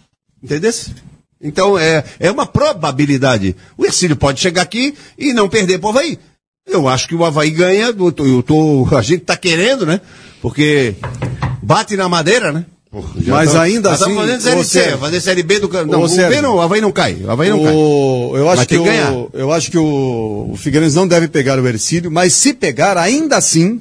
Entendeu? 0.43 0.73
Então 1.43 1.79
é, 1.79 2.03
é 2.19 2.31
uma 2.31 2.47
probabilidade. 2.47 3.55
O 3.77 3.85
Ercílio 3.85 4.17
pode 4.17 4.41
chegar 4.41 4.63
aqui 4.63 4.95
e 5.19 5.35
não 5.35 5.49
perder 5.51 5.79
pro 5.79 5.91
Havaí. 5.91 6.19
Eu 6.67 6.89
acho 6.89 7.07
que 7.09 7.15
o 7.15 7.25
Havaí 7.25 7.51
ganha, 7.51 7.87
eu 7.97 8.11
tô, 8.13 8.25
eu 8.27 8.43
tô- 8.43 8.89
a 8.97 9.03
gente 9.03 9.21
tá 9.21 9.37
querendo, 9.37 9.85
né? 9.85 10.01
Porque 10.41 10.95
bate 11.63 11.97
na 11.97 12.09
madeira, 12.09 12.53
né? 12.53 12.65
Mas 13.27 13.55
ainda 13.57 13.91
nós 13.91 13.99
estamos 14.01 14.19
assim, 14.19 14.27
fazendo 14.27 14.41
série 14.43 14.65
C, 14.65 14.81
Sérgio. 14.83 14.99
fazer 14.99 15.21
série 15.21 15.43
B 15.43 15.59
do 15.59 15.69
Não, 15.85 16.05
o 16.05 16.09
B 16.09 16.41
não, 16.41 16.57
o 16.57 16.61
Havaí 16.61 16.81
não 16.81 16.93
cai. 16.93 17.15
O 17.25 17.31
Havaí 17.31 17.51
não 17.51 17.63
cai. 17.63 17.73
O- 17.75 18.33
eu 18.37 18.49
acho 18.49 18.59
Mas 18.59 18.67
que, 18.69 18.79
ganhar. 18.79 19.13
o, 19.13 19.31
eu 19.35 19.53
acho 19.53 19.71
que 19.71 19.77
o, 19.79 20.51
o 20.53 20.57
Figueirense 20.57 20.95
não 20.95 21.07
deve 21.07 21.27
pegar 21.29 21.59
o 21.59 21.67
Ercílio, 21.67 22.11
mas 22.11 22.33
se 22.35 22.55
pegar, 22.55 22.97
ainda 22.97 23.37
assim, 23.37 23.81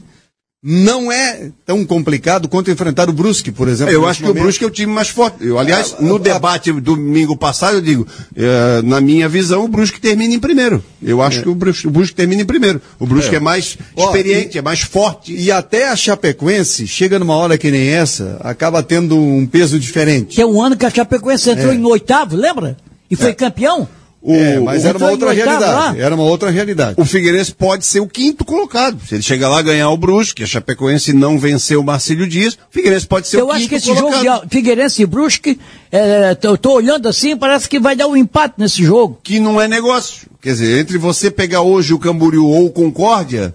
não 0.65 1.11
é 1.11 1.51
tão 1.65 1.85
complicado 1.85 2.47
quanto 2.47 2.71
enfrentar 2.71 3.09
o 3.09 3.13
Brusque, 3.13 3.51
por 3.51 3.67
exemplo. 3.67 3.93
Eu 3.93 4.07
acho 4.07 4.19
que 4.19 4.25
o 4.25 4.27
momento. 4.29 4.43
Brusque 4.43 4.63
é 4.63 4.67
o 4.67 4.71
time 4.71 4.93
mais 4.93 5.09
forte. 5.09 5.45
Eu, 5.45 5.59
aliás, 5.59 5.93
Ah, 5.99 6.01
no 6.01 6.15
ah, 6.15 6.19
debate 6.19 6.71
do 6.71 6.79
domingo 6.79 7.35
passado, 7.35 7.75
eu 7.75 7.81
digo, 7.81 8.07
eh, 8.33 8.81
na 8.83 9.01
minha 9.01 9.27
visão, 9.27 9.65
o 9.65 9.67
Brusque 9.67 9.99
termina 9.99 10.33
em 10.33 10.39
primeiro. 10.39 10.81
Eu 11.01 11.21
acho 11.21 11.41
que 11.41 11.49
o 11.49 11.55
Brusque, 11.55 11.85
o 11.87 11.91
Brusque 11.91 12.15
termina 12.15 12.43
em 12.43 12.45
primeiro. 12.45 12.81
O 12.97 13.05
Brusque 13.05 13.35
é, 13.35 13.41
mais 13.41 13.77
Ó, 13.93 14.05
experiente, 14.05 14.55
e- 14.55 14.59
é 14.59 14.61
mais 14.61 14.79
forte. 14.79 15.35
E 15.35 15.51
até 15.51 15.89
a 15.89 15.97
Chapecoense, 15.97 16.87
chega 16.87 17.19
numa 17.19 17.35
hora 17.35 17.57
que 17.57 17.69
nem 17.69 17.89
essa, 17.89 18.37
acaba 18.41 18.81
tendo 18.81 19.17
um 19.19 19.45
peso 19.45 19.77
diferente. 19.77 20.35
Que 20.35 20.41
é 20.41 20.45
um 20.45 20.61
ano 20.61 20.77
que 20.77 20.85
a 20.85 20.89
Chapecoense 20.89 21.49
entrou 21.49 21.73
em 21.73 21.83
oitavo, 21.83 22.37
lembra? 22.37 22.77
E 23.11 23.17
foi 23.17 23.33
campeão. 23.33 23.85
É, 24.25 24.57
mas 24.59 24.85
o- 24.85 24.87
era 24.87 24.97
uma 24.97 25.09
outra 25.11 25.31
realidade. 25.33 25.63
lá. 25.65 25.97
Era 25.97 26.15
uma 26.15 26.23
outra 26.23 26.49
realidade. 26.49 26.95
O 26.99 27.03
Figueirense 27.03 27.53
pode 27.53 27.85
ser 27.85 27.99
o 27.99 28.07
quinto 28.07 28.45
colocado. 28.45 28.97
Se 29.05 29.15
ele 29.15 29.21
chegar 29.21 29.49
lá 29.49 29.61
ganhar 29.61 29.89
o 29.89 29.97
Brusque, 29.97 30.43
a 30.43 30.47
Chapecoense 30.47 31.11
não 31.11 31.37
venceu 31.37 31.81
o 31.81 31.83
Marcílio 31.83 32.25
Dias, 32.25 32.53
o 32.53 32.57
Figueirense 32.71 33.05
pode 33.05 33.27
ser 33.27 33.41
Eu 33.41 33.47
o 33.47 33.51
acho 33.51 33.59
quinto 33.61 33.69
que 33.69 33.75
esse 33.75 33.87
colocado. 33.87 34.23
jogo 34.23 34.45
de 34.45 34.49
Figueirense 34.55 35.01
e 35.01 35.05
Brusque, 35.05 35.59
é, 35.91 36.35
tô, 36.35 36.57
tô 36.57 36.71
olhando 36.73 37.09
assim, 37.09 37.35
parece 37.35 37.67
que 37.67 37.79
vai 37.79 37.95
dar 37.97 38.07
um 38.07 38.15
empate 38.15 38.55
nesse 38.57 38.81
jogo. 38.83 39.19
que 39.21 39.39
não 39.41 39.59
é 39.59 39.67
negócio. 39.67 40.27
Quer 40.41 40.51
dizer, 40.53 40.79
entre 40.79 40.97
você 40.97 41.29
pegar 41.29 41.61
hoje 41.61 41.93
o 41.93 41.99
Camboriú 41.99 42.47
ou 42.47 42.67
o 42.67 42.71
Concórdia, 42.71 43.53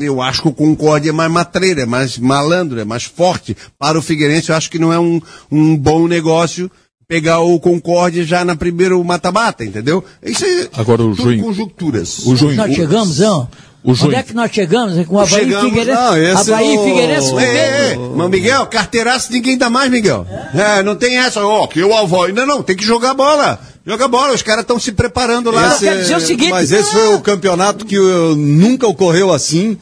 eu 0.00 0.22
acho 0.22 0.42
que 0.42 0.48
o 0.48 0.52
Concórdia 0.52 1.10
é 1.10 1.12
mais 1.12 1.30
matreiro, 1.30 1.80
é 1.80 1.86
mais 1.86 2.16
malandro, 2.18 2.80
é 2.80 2.84
mais 2.84 3.04
forte. 3.04 3.56
Para 3.78 3.98
o 3.98 4.02
Figueirense, 4.02 4.48
eu 4.50 4.56
acho 4.56 4.70
que 4.70 4.78
não 4.78 4.92
é 4.92 4.98
um, 4.98 5.20
um 5.52 5.76
bom 5.76 6.08
negócio 6.08 6.70
pegar 7.08 7.40
o 7.40 7.58
Concórdia 7.58 8.22
já 8.22 8.44
na 8.44 8.54
primeiro 8.54 9.02
mata-mata, 9.02 9.64
entendeu? 9.64 10.04
Isso 10.22 10.44
é 10.44 10.68
Agora 10.78 11.02
o 11.02 11.16
tudo 11.16 11.22
Juim- 11.22 11.40
conjunturas. 11.40 12.18
O 12.26 12.36
Juim- 12.36 12.54
Nós 12.54 12.70
o- 12.70 12.74
chegamos, 12.74 13.18
não? 13.20 13.48
o 13.82 13.92
Onde 13.92 13.98
Juim- 14.00 14.14
é 14.14 14.22
que 14.22 14.34
nós 14.34 14.50
chegamos? 14.52 15.06
Com 15.06 15.14
o 15.14 15.18
Havaí 15.18 15.40
e 15.40 15.44
Chegamos- 15.46 15.70
Figueirense. 15.70 15.98
não, 16.02 16.16
esse 16.18 16.52
Havaí 16.52 16.66
é 16.66 16.74
e 16.74 16.76
o- 16.78 16.84
Figueirense. 16.84 17.34
É, 17.38 17.42
é, 17.42 17.92
é. 17.94 17.98
Mas, 18.14 18.28
Miguel, 18.30 18.66
carteiraço 18.66 19.32
ninguém 19.32 19.56
dá 19.56 19.70
mais, 19.70 19.90
Miguel. 19.90 20.26
É, 20.54 20.82
não 20.82 20.94
tem 20.96 21.16
essa, 21.16 21.42
ó, 21.42 21.66
que 21.66 21.78
eu 21.80 21.96
avó. 21.96 22.28
Não, 22.28 22.44
não, 22.44 22.62
tem 22.62 22.76
que 22.76 22.84
jogar 22.84 23.14
bola. 23.14 23.58
Joga 23.86 24.06
bola, 24.06 24.34
os 24.34 24.42
caras 24.42 24.60
estão 24.64 24.78
se 24.78 24.92
preparando 24.92 25.50
lá. 25.50 25.74
Esse- 25.80 26.14
o 26.14 26.20
seguinte- 26.20 26.50
mas 26.50 26.70
esse 26.70 26.90
foi 26.92 27.14
o 27.14 27.20
campeonato 27.22 27.86
que 27.86 27.96
nunca 28.36 28.86
ocorreu 28.86 29.32
assim, 29.32 29.78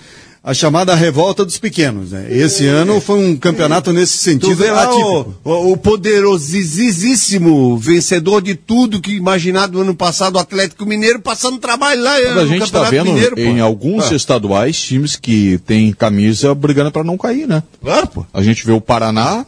a 0.47 0.55
chamada 0.55 0.95
revolta 0.95 1.45
dos 1.45 1.59
pequenos. 1.59 2.13
Né? 2.13 2.29
Esse 2.31 2.65
ano 2.69 3.01
foi 3.01 3.19
um 3.19 3.37
campeonato 3.37 3.93
nesse 3.93 4.17
Tu 4.17 4.21
sentido 4.21 4.55
vê 4.55 4.71
lá 4.71 4.85
atípico. 4.85 5.35
o, 5.43 5.73
o, 5.73 5.77
poderosíssimo 5.77 7.77
vencedor 7.77 8.41
de 8.41 8.55
tudo 8.55 9.01
que 9.01 9.17
imaginado 9.17 9.73
no 9.75 9.81
ano 9.81 9.95
passado, 9.95 10.37
o 10.37 10.39
Atlético 10.39 10.87
Mineiro, 10.87 11.21
passando 11.21 11.59
trabalho 11.59 12.01
lá 12.01 12.13
Mas 12.13 12.35
no 12.35 12.41
a 12.43 12.47
gente 12.47 12.63
está 12.63 12.85
vendo 12.85 13.13
Mineiro, 13.13 13.35
pô. 13.35 13.43
em 13.43 13.59
alguns 13.59 14.13
Ah, 14.13 14.15
estaduais 14.15 14.81
times 14.81 15.17
que 15.17 15.59
têm 15.67 15.93
camisa 15.93 16.55
brigando 16.55 16.93
para 16.93 17.03
não 17.03 17.19
cair, 17.19 17.49
né? 17.49 17.61
Claro, 17.83 18.07
pô. 18.07 18.25
A 18.33 18.41
gente 18.41 18.65
vê 18.65 18.71
o 18.71 18.81
Paraná, 18.81 19.45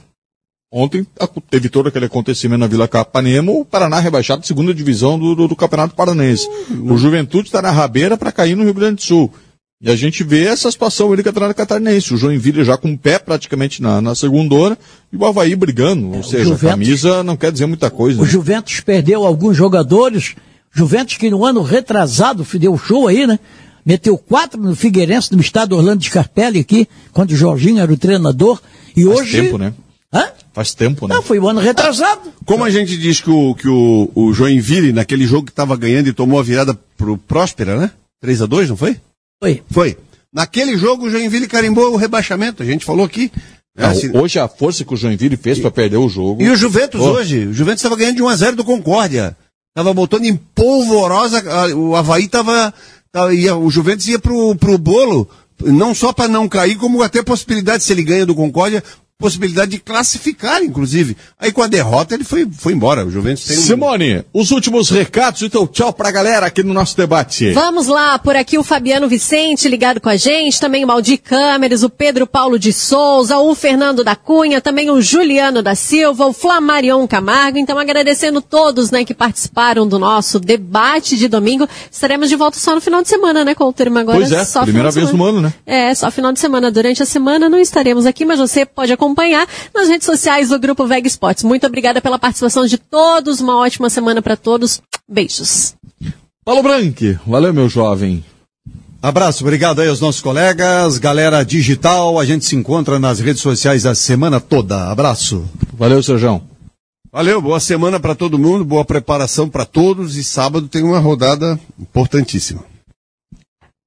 ontem 0.72 1.06
teve 1.48 1.68
todo 1.68 1.88
aquele 1.88 2.06
acontecimento 2.06 2.58
na 2.58 2.66
Vila 2.66 2.88
Capanema, 2.88 3.52
o 3.52 3.64
Paraná 3.64 4.00
rebaixado 4.00 4.44
segunda 4.44 4.74
divisão 4.74 5.16
do, 5.16 5.36
do, 5.36 5.46
do 5.46 5.54
Campeonato 5.54 5.94
Paranense. 5.94 6.48
O 6.84 6.96
Juventude 6.96 7.46
está 7.46 7.62
na 7.62 7.70
rabeira 7.70 8.16
para 8.16 8.32
cair 8.32 8.56
no 8.56 8.64
Rio 8.64 8.74
Grande 8.74 8.96
do 8.96 9.02
Sul. 9.02 9.32
E 9.80 9.88
a 9.90 9.94
gente 9.94 10.24
vê 10.24 10.44
essa 10.44 10.68
situação 10.70 11.14
no 11.14 11.22
Campeonato 11.22 11.54
Catarinense. 11.54 12.12
O 12.12 12.16
Joinville 12.16 12.64
já 12.64 12.76
com 12.76 12.92
o 12.92 12.98
pé 12.98 13.16
praticamente 13.18 13.80
na, 13.80 14.00
na 14.00 14.14
segunda 14.14 14.76
e 15.12 15.16
o 15.16 15.24
Havaí 15.24 15.54
brigando. 15.54 16.16
Ou 16.16 16.22
seja, 16.24 16.42
a 16.42 16.44
Juventus- 16.46 16.70
camisa 16.70 17.22
não 17.22 17.36
quer 17.36 17.52
dizer 17.52 17.66
muita 17.66 17.88
coisa. 17.88 18.20
O 18.20 18.24
né? 18.24 18.30
Juventus 18.30 18.80
perdeu 18.80 19.24
alguns 19.24 19.56
jogadores. 19.56 20.34
Juventus 20.72 21.16
que 21.16 21.30
no 21.30 21.44
ano 21.44 21.62
retrasado 21.62 22.44
deu 22.54 22.76
show 22.76 23.06
aí, 23.06 23.24
né? 23.24 23.38
Meteu 23.86 24.18
quatro 24.18 24.60
no 24.60 24.74
Figueirense, 24.74 25.32
no 25.34 25.40
estado 25.40 25.76
Orlando 25.76 26.02
Scarpelli 26.04 26.58
aqui, 26.58 26.88
quando 27.12 27.30
o 27.30 27.36
Jorginho 27.36 27.80
era 27.80 27.92
o 27.92 27.96
treinador. 27.96 28.60
E 28.96 29.04
Faz 29.04 29.18
hoje. 29.20 29.42
tempo, 29.42 29.58
né? 29.58 29.72
Hã? 30.12 30.24
Faz 30.52 30.74
tempo, 30.74 31.06
né? 31.06 31.14
Não, 31.14 31.22
foi 31.22 31.38
o 31.38 31.48
ano 31.48 31.60
retrasado. 31.60 32.32
Como 32.44 32.64
a 32.64 32.70
gente 32.70 32.96
diz 32.98 33.20
que 33.20 33.30
o, 33.30 33.54
que 33.54 33.68
o, 33.68 34.10
o 34.14 34.32
Joinville, 34.32 34.92
naquele 34.92 35.24
jogo 35.24 35.46
que 35.46 35.52
estava 35.52 35.76
ganhando 35.76 36.08
e 36.08 36.12
tomou 36.12 36.40
a 36.40 36.42
virada 36.42 36.76
pro 36.96 37.16
Próspera, 37.16 37.76
né? 37.78 37.90
3 38.20 38.42
a 38.42 38.46
2 38.46 38.70
não 38.70 38.76
foi? 38.76 38.96
Foi. 39.42 39.62
Foi. 39.70 39.96
Naquele 40.32 40.76
jogo 40.76 41.06
o 41.06 41.10
Joinville 41.10 41.46
carimbou 41.46 41.92
o 41.92 41.96
rebaixamento, 41.96 42.62
a 42.62 42.66
gente 42.66 42.84
falou 42.84 43.04
aqui. 43.06 43.30
Ah, 43.76 43.88
assim, 43.90 44.10
Hoje 44.16 44.38
a 44.38 44.48
força 44.48 44.84
que 44.84 44.92
o 44.92 44.96
Joinville 44.96 45.36
fez 45.36 45.58
para 45.58 45.70
perder 45.70 45.96
o 45.96 46.08
jogo. 46.08 46.42
E 46.42 46.50
o 46.50 46.56
Juventus 46.56 47.00
Oh. 47.00 47.12
hoje, 47.12 47.46
o 47.46 47.52
Juventus 47.54 47.80
estava 47.80 47.96
ganhando 47.96 48.16
de 48.16 48.22
1 48.22 48.28
a 48.28 48.36
0 48.36 48.56
do 48.56 48.64
Concórdia. 48.64 49.36
Tava 49.74 49.94
botando 49.94 50.24
em 50.24 50.34
polvorosa, 50.36 51.38
a- 51.48 51.74
o 51.74 51.94
Havaí 51.94 52.26
tava, 52.26 52.74
tava 53.12 53.32
ia, 53.34 53.56
o 53.56 53.70
Juventus 53.70 54.08
ia 54.08 54.18
pro, 54.18 54.54
pro 54.56 54.76
bolo 54.76 55.28
não 55.60 55.94
só 55.94 56.12
para 56.12 56.28
não 56.28 56.48
cair, 56.48 56.76
como 56.76 57.02
até 57.02 57.22
possibilidade, 57.22 57.82
se 57.84 57.92
ele 57.92 58.02
ganha 58.02 58.26
do 58.26 58.34
Concórdia, 58.34 58.82
possibilidade 59.20 59.72
de 59.72 59.78
classificar, 59.78 60.62
inclusive. 60.62 61.16
Aí 61.40 61.50
com 61.50 61.60
a 61.60 61.66
derrota 61.66 62.14
ele 62.14 62.22
foi, 62.22 62.48
foi 62.56 62.72
embora. 62.72 63.04
O 63.04 63.10
Juventus 63.10 63.42
tem 63.46 63.58
um... 63.58 63.60
Simone, 63.60 64.24
os 64.32 64.52
últimos 64.52 64.90
recados, 64.90 65.42
então 65.42 65.66
tchau 65.66 65.92
pra 65.92 66.12
galera 66.12 66.46
aqui 66.46 66.62
no 66.62 66.72
nosso 66.72 66.96
debate. 66.96 67.50
Vamos 67.50 67.88
lá, 67.88 68.16
por 68.20 68.36
aqui 68.36 68.56
o 68.56 68.62
Fabiano 68.62 69.08
Vicente 69.08 69.68
ligado 69.68 70.00
com 70.00 70.08
a 70.08 70.14
gente, 70.14 70.60
também 70.60 70.84
o 70.84 70.86
Maldi 70.86 71.18
Câmeres, 71.18 71.82
o 71.82 71.90
Pedro 71.90 72.28
Paulo 72.28 72.60
de 72.60 72.72
Souza, 72.72 73.36
o 73.38 73.52
Fernando 73.56 74.04
da 74.04 74.14
Cunha, 74.14 74.60
também 74.60 74.88
o 74.88 75.02
Juliano 75.02 75.64
da 75.64 75.74
Silva, 75.74 76.26
o 76.26 76.32
Flamarion 76.32 77.04
Camargo. 77.08 77.58
Então 77.58 77.76
agradecendo 77.76 78.40
todos, 78.40 78.92
né, 78.92 79.04
que 79.04 79.14
participaram 79.14 79.84
do 79.84 79.98
nosso 79.98 80.38
debate 80.38 81.16
de 81.16 81.26
domingo. 81.26 81.68
Estaremos 81.90 82.28
de 82.28 82.36
volta 82.36 82.56
só 82.56 82.72
no 82.72 82.80
final 82.80 83.02
de 83.02 83.08
semana, 83.08 83.44
né, 83.44 83.52
Colterma? 83.52 83.98
Agora 83.98 84.18
Pois 84.18 84.30
é, 84.30 84.44
só 84.44 84.62
primeira 84.62 84.92
final 84.92 85.06
de 85.06 85.10
vez 85.10 85.18
no 85.18 85.24
ano, 85.24 85.40
né? 85.40 85.52
É, 85.66 85.92
só 85.92 86.08
final 86.08 86.32
de 86.32 86.38
semana. 86.38 86.70
Durante 86.70 87.02
a 87.02 87.06
semana 87.06 87.48
não 87.48 87.58
estaremos 87.58 88.06
aqui, 88.06 88.24
mas 88.24 88.38
você 88.38 88.64
pode 88.64 88.92
acompanhar 88.92 89.07
nas 89.74 89.88
redes 89.88 90.06
sociais 90.06 90.48
do 90.48 90.58
Grupo 90.58 90.86
Veg 90.86 91.06
Esportes. 91.06 91.44
Muito 91.44 91.66
obrigada 91.66 92.00
pela 92.00 92.18
participação 92.18 92.66
de 92.66 92.78
todos. 92.78 93.40
Uma 93.40 93.56
ótima 93.56 93.90
semana 93.90 94.20
para 94.22 94.36
todos. 94.36 94.80
Beijos. 95.08 95.74
Paulo 96.44 96.62
Branque, 96.62 97.18
valeu 97.26 97.52
meu 97.52 97.68
jovem. 97.68 98.24
Abraço, 99.00 99.44
obrigado 99.44 99.80
aí 99.80 99.88
aos 99.88 100.00
nossos 100.00 100.20
colegas, 100.20 100.98
galera 100.98 101.44
digital, 101.44 102.18
a 102.18 102.24
gente 102.24 102.44
se 102.44 102.56
encontra 102.56 102.98
nas 102.98 103.20
redes 103.20 103.40
sociais 103.40 103.86
a 103.86 103.94
semana 103.94 104.40
toda. 104.40 104.90
Abraço. 104.90 105.48
Valeu, 105.72 106.02
Sérgio. 106.02 106.42
Valeu, 107.12 107.40
boa 107.40 107.60
semana 107.60 108.00
para 108.00 108.16
todo 108.16 108.38
mundo, 108.38 108.64
boa 108.64 108.84
preparação 108.84 109.48
para 109.48 109.64
todos 109.64 110.16
e 110.16 110.24
sábado 110.24 110.66
tem 110.68 110.82
uma 110.82 110.98
rodada 110.98 111.58
importantíssima. 111.78 112.64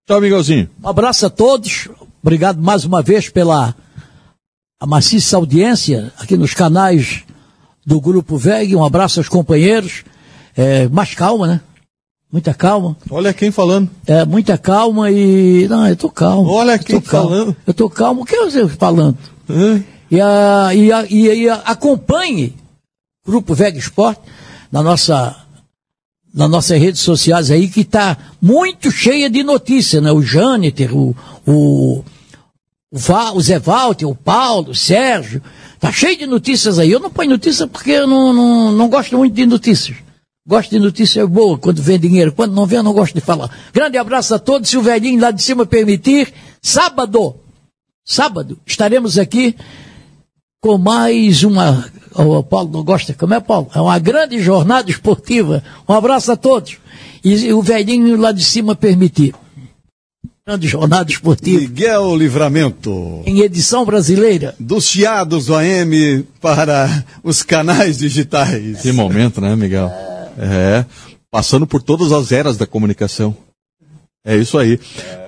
Tchau, 0.08 0.22
Miguelzinho. 0.22 0.70
Um 0.82 0.88
abraço 0.88 1.26
a 1.26 1.30
todos. 1.30 1.90
Obrigado 2.24 2.62
mais 2.62 2.86
uma 2.86 3.02
vez 3.02 3.28
pela 3.28 3.76
a 4.82 4.88
maciça 4.88 5.38
audiência 5.38 6.12
aqui 6.18 6.36
nos 6.36 6.56
canais 6.56 7.22
do 7.86 8.02
Grupo 8.02 8.36
VEG. 8.36 8.76
Um 8.76 8.84
abraço 8.84 9.20
aos 9.20 9.30
companheiros. 9.30 10.04
É, 10.58 10.88
mais 10.90 11.14
calma, 11.14 11.46
né? 11.46 11.62
Muita 12.34 12.52
calma. 12.54 12.98
Olha 13.10 13.32
quem 13.32 13.52
falando. 13.52 13.90
É, 14.08 14.26
muita 14.26 14.58
calma 14.58 15.12
e. 15.12 15.68
Não, 15.70 15.88
eu 15.88 15.96
tô 15.96 16.10
calmo. 16.10 16.50
Olha 16.50 16.74
Eu 16.74 16.80
quem 16.80 17.00
calmo. 17.00 17.30
falando. 17.30 17.56
Eu 17.68 17.74
tô 17.76 17.90
calmo. 17.90 18.22
O 18.24 18.26
que 18.26 18.36
você 18.38 18.68
falando? 18.68 19.18
Hã? 19.48 19.84
E, 20.10 20.20
a, 20.20 20.70
e, 20.74 20.92
a, 20.92 21.06
e, 21.10 21.48
a- 21.50 21.56
acompanhe 21.66 22.56
o 23.26 23.32
Grupo 23.32 23.54
Veg 23.54 23.78
Sport 23.78 24.18
na 24.72 24.82
nossa, 24.82 25.36
nas 26.34 26.50
nossas 26.50 26.80
redes 26.82 27.02
sociais 27.02 27.52
aí, 27.52 27.68
que 27.70 27.82
está 27.82 28.18
muito 28.42 28.90
cheia 28.92 29.30
de 29.30 29.44
notícias, 29.44 30.02
né? 30.02 30.12
O 30.12 30.22
Jâniter, 30.24 30.98
o, 30.98 31.16
o, 31.46 32.04
o, 32.92 33.42
Zé 33.42 33.58
Walter, 33.60 34.06
o 34.06 34.16
Paulo, 34.16 34.72
o 34.72 34.76
Sérgio. 34.76 35.42
Tá 35.80 35.92
cheio 35.92 36.18
de 36.18 36.28
notícias 36.28 36.78
aí. 36.78 36.92
Eu 36.92 37.00
não 37.00 37.10
ponho 37.10 37.30
notícia 37.30 37.66
porque 37.66 37.92
eu 37.92 38.06
não, 38.06 38.34
não, 38.34 38.72
não 38.74 38.90
gosto 38.90 39.18
muito 39.18 39.34
de 39.34 39.46
notícias. 39.46 39.98
Gosto 40.46 40.72
de 40.72 40.80
notícias 40.80 41.28
boas 41.30 41.60
quando 41.62 41.82
vem 41.82 42.00
dinheiro. 42.00 42.34
Quando 42.34 42.54
não 42.54 42.66
vem, 42.66 42.78
eu 42.78 42.84
não 42.84 42.94
gosto 42.94 43.14
de 43.14 43.22
falar. 43.22 43.50
Grande 43.74 43.98
abraço 43.98 44.36
a 44.36 44.40
todos. 44.40 44.70
Se 44.70 44.78
o 44.78 44.82
velhinho 44.82 45.22
lá 45.22 45.32
de 45.32 45.42
cima 45.42 45.66
permitir, 45.66 46.34
sábado, 46.62 47.36
sábado, 48.04 48.60
estaremos 48.66 49.18
aqui 49.18 49.56
com 50.60 50.78
mais 50.78 51.44
uma. 51.44 51.90
O 52.14 52.44
Paulo 52.44 52.70
não 52.72 52.84
gosta, 52.84 53.14
como 53.14 53.34
é, 53.34 53.40
Paulo? 53.40 53.70
É 53.74 53.80
uma 53.80 53.98
grande 54.00 54.40
jornada 54.42 54.92
esportiva. 54.92 55.64
Um 55.88 55.94
abraço 55.94 56.32
a 56.32 56.36
todos. 56.36 56.78
E, 57.24 57.54
o 57.54 57.62
velhinho 57.62 58.18
lá 58.18 58.32
de 58.32 58.44
cima 58.44 58.76
permitir. 58.76 59.34
Grande 60.52 60.68
jornada 60.68 61.10
esportiva 61.10 61.62
Miguel 61.62 62.14
Livramento. 62.14 63.24
em 63.26 63.40
edição 63.40 63.86
brasileira. 63.86 64.54
Dos 64.60 64.84
chiados 64.84 65.46
do 65.46 65.56
AM 65.56 66.26
para 66.42 67.06
os 67.24 67.42
canais 67.42 68.00
digitais. 68.00 68.82
Que 68.82 68.92
momento, 68.92 69.40
né, 69.40 69.56
Miguel? 69.56 69.90
É. 70.38 70.84
Passando 71.32 71.66
por 71.66 71.82
todas 71.82 72.12
as 72.12 72.34
eras 72.34 72.58
da 72.58 72.68
comunicação. 72.68 73.34
É 74.26 74.36
isso 74.36 74.58
aí. 74.58 74.78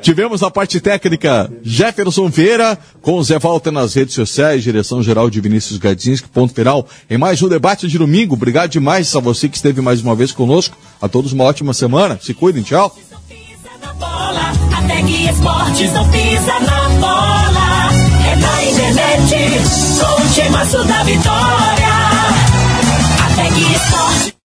Tivemos 0.02 0.42
na 0.42 0.52
parte 0.52 0.82
técnica 0.82 1.50
Jefferson 1.64 2.28
Vieira 2.28 2.78
com 3.02 3.14
o 3.14 3.24
Zé 3.24 3.40
Walter 3.40 3.72
nas 3.72 3.94
redes 3.94 4.14
sociais, 4.14 4.62
direção 4.62 5.02
geral 5.02 5.30
de 5.30 5.40
Vinícius 5.40 5.80
Gadzinski, 5.80 6.28
ponto 6.28 6.54
final. 6.54 6.86
Em 7.10 7.18
mais 7.18 7.42
um 7.42 7.48
debate 7.48 7.88
de 7.88 7.98
domingo. 7.98 8.36
Obrigado 8.36 8.72
demais 8.72 9.16
a 9.16 9.22
você 9.22 9.48
que 9.48 9.56
esteve 9.56 9.80
mais 9.80 10.02
uma 10.02 10.18
vez 10.18 10.34
conosco. 10.34 10.78
A 11.02 11.08
todos 11.08 11.32
uma 11.32 11.46
ótima 11.46 11.74
semana. 11.74 12.20
Se 12.22 12.34
cuidem, 12.34 12.62
tchau. 12.62 12.94
Bola. 13.94 14.52
A 14.78 14.82
Tec 14.88 15.30
Esportes 15.30 15.94
não 15.94 16.08
pisa 16.10 16.60
na 16.60 16.90
bola. 17.00 17.90
É 18.26 18.36
na 18.36 18.64
internet, 18.66 19.36
com 20.00 20.22
o 20.22 20.30
timaço 20.30 20.84
da 20.86 21.04
vitória. 21.04 21.94
A 23.24 23.36
Tec 23.36 23.58
Esportes. 23.58 24.43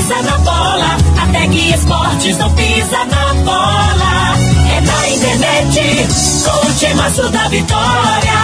Pisa 0.00 0.22
na 0.22 0.38
bola. 0.38 0.96
A 1.20 1.26
Tec 1.26 1.74
Esportes 1.74 2.38
não 2.38 2.50
pisa 2.52 3.04
na 3.04 3.34
bola. 3.44 4.34
É 4.74 4.80
na 4.80 5.08
internet, 5.10 6.08
com 6.44 6.66
o 6.66 6.74
timaço 6.74 7.28
da 7.28 7.48
vitória. 7.48 8.40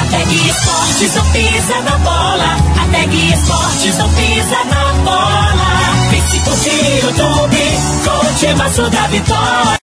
A 0.00 0.04
Tec 0.10 0.48
Esportes 0.48 1.14
não 1.16 1.24
pisa 1.32 1.80
na 1.82 1.98
bola. 1.98 2.56
A 2.80 2.88
Tec 2.92 3.14
Esportes 3.32 3.98
não 3.98 4.08
pisa 4.10 4.64
na 4.66 4.92
bola. 5.04 6.10
Facebook, 6.10 6.68
YouTube, 7.02 7.78
com 8.04 8.26
o 8.26 8.34
timaço 8.34 8.90
da 8.90 9.06
vitória. 9.08 9.80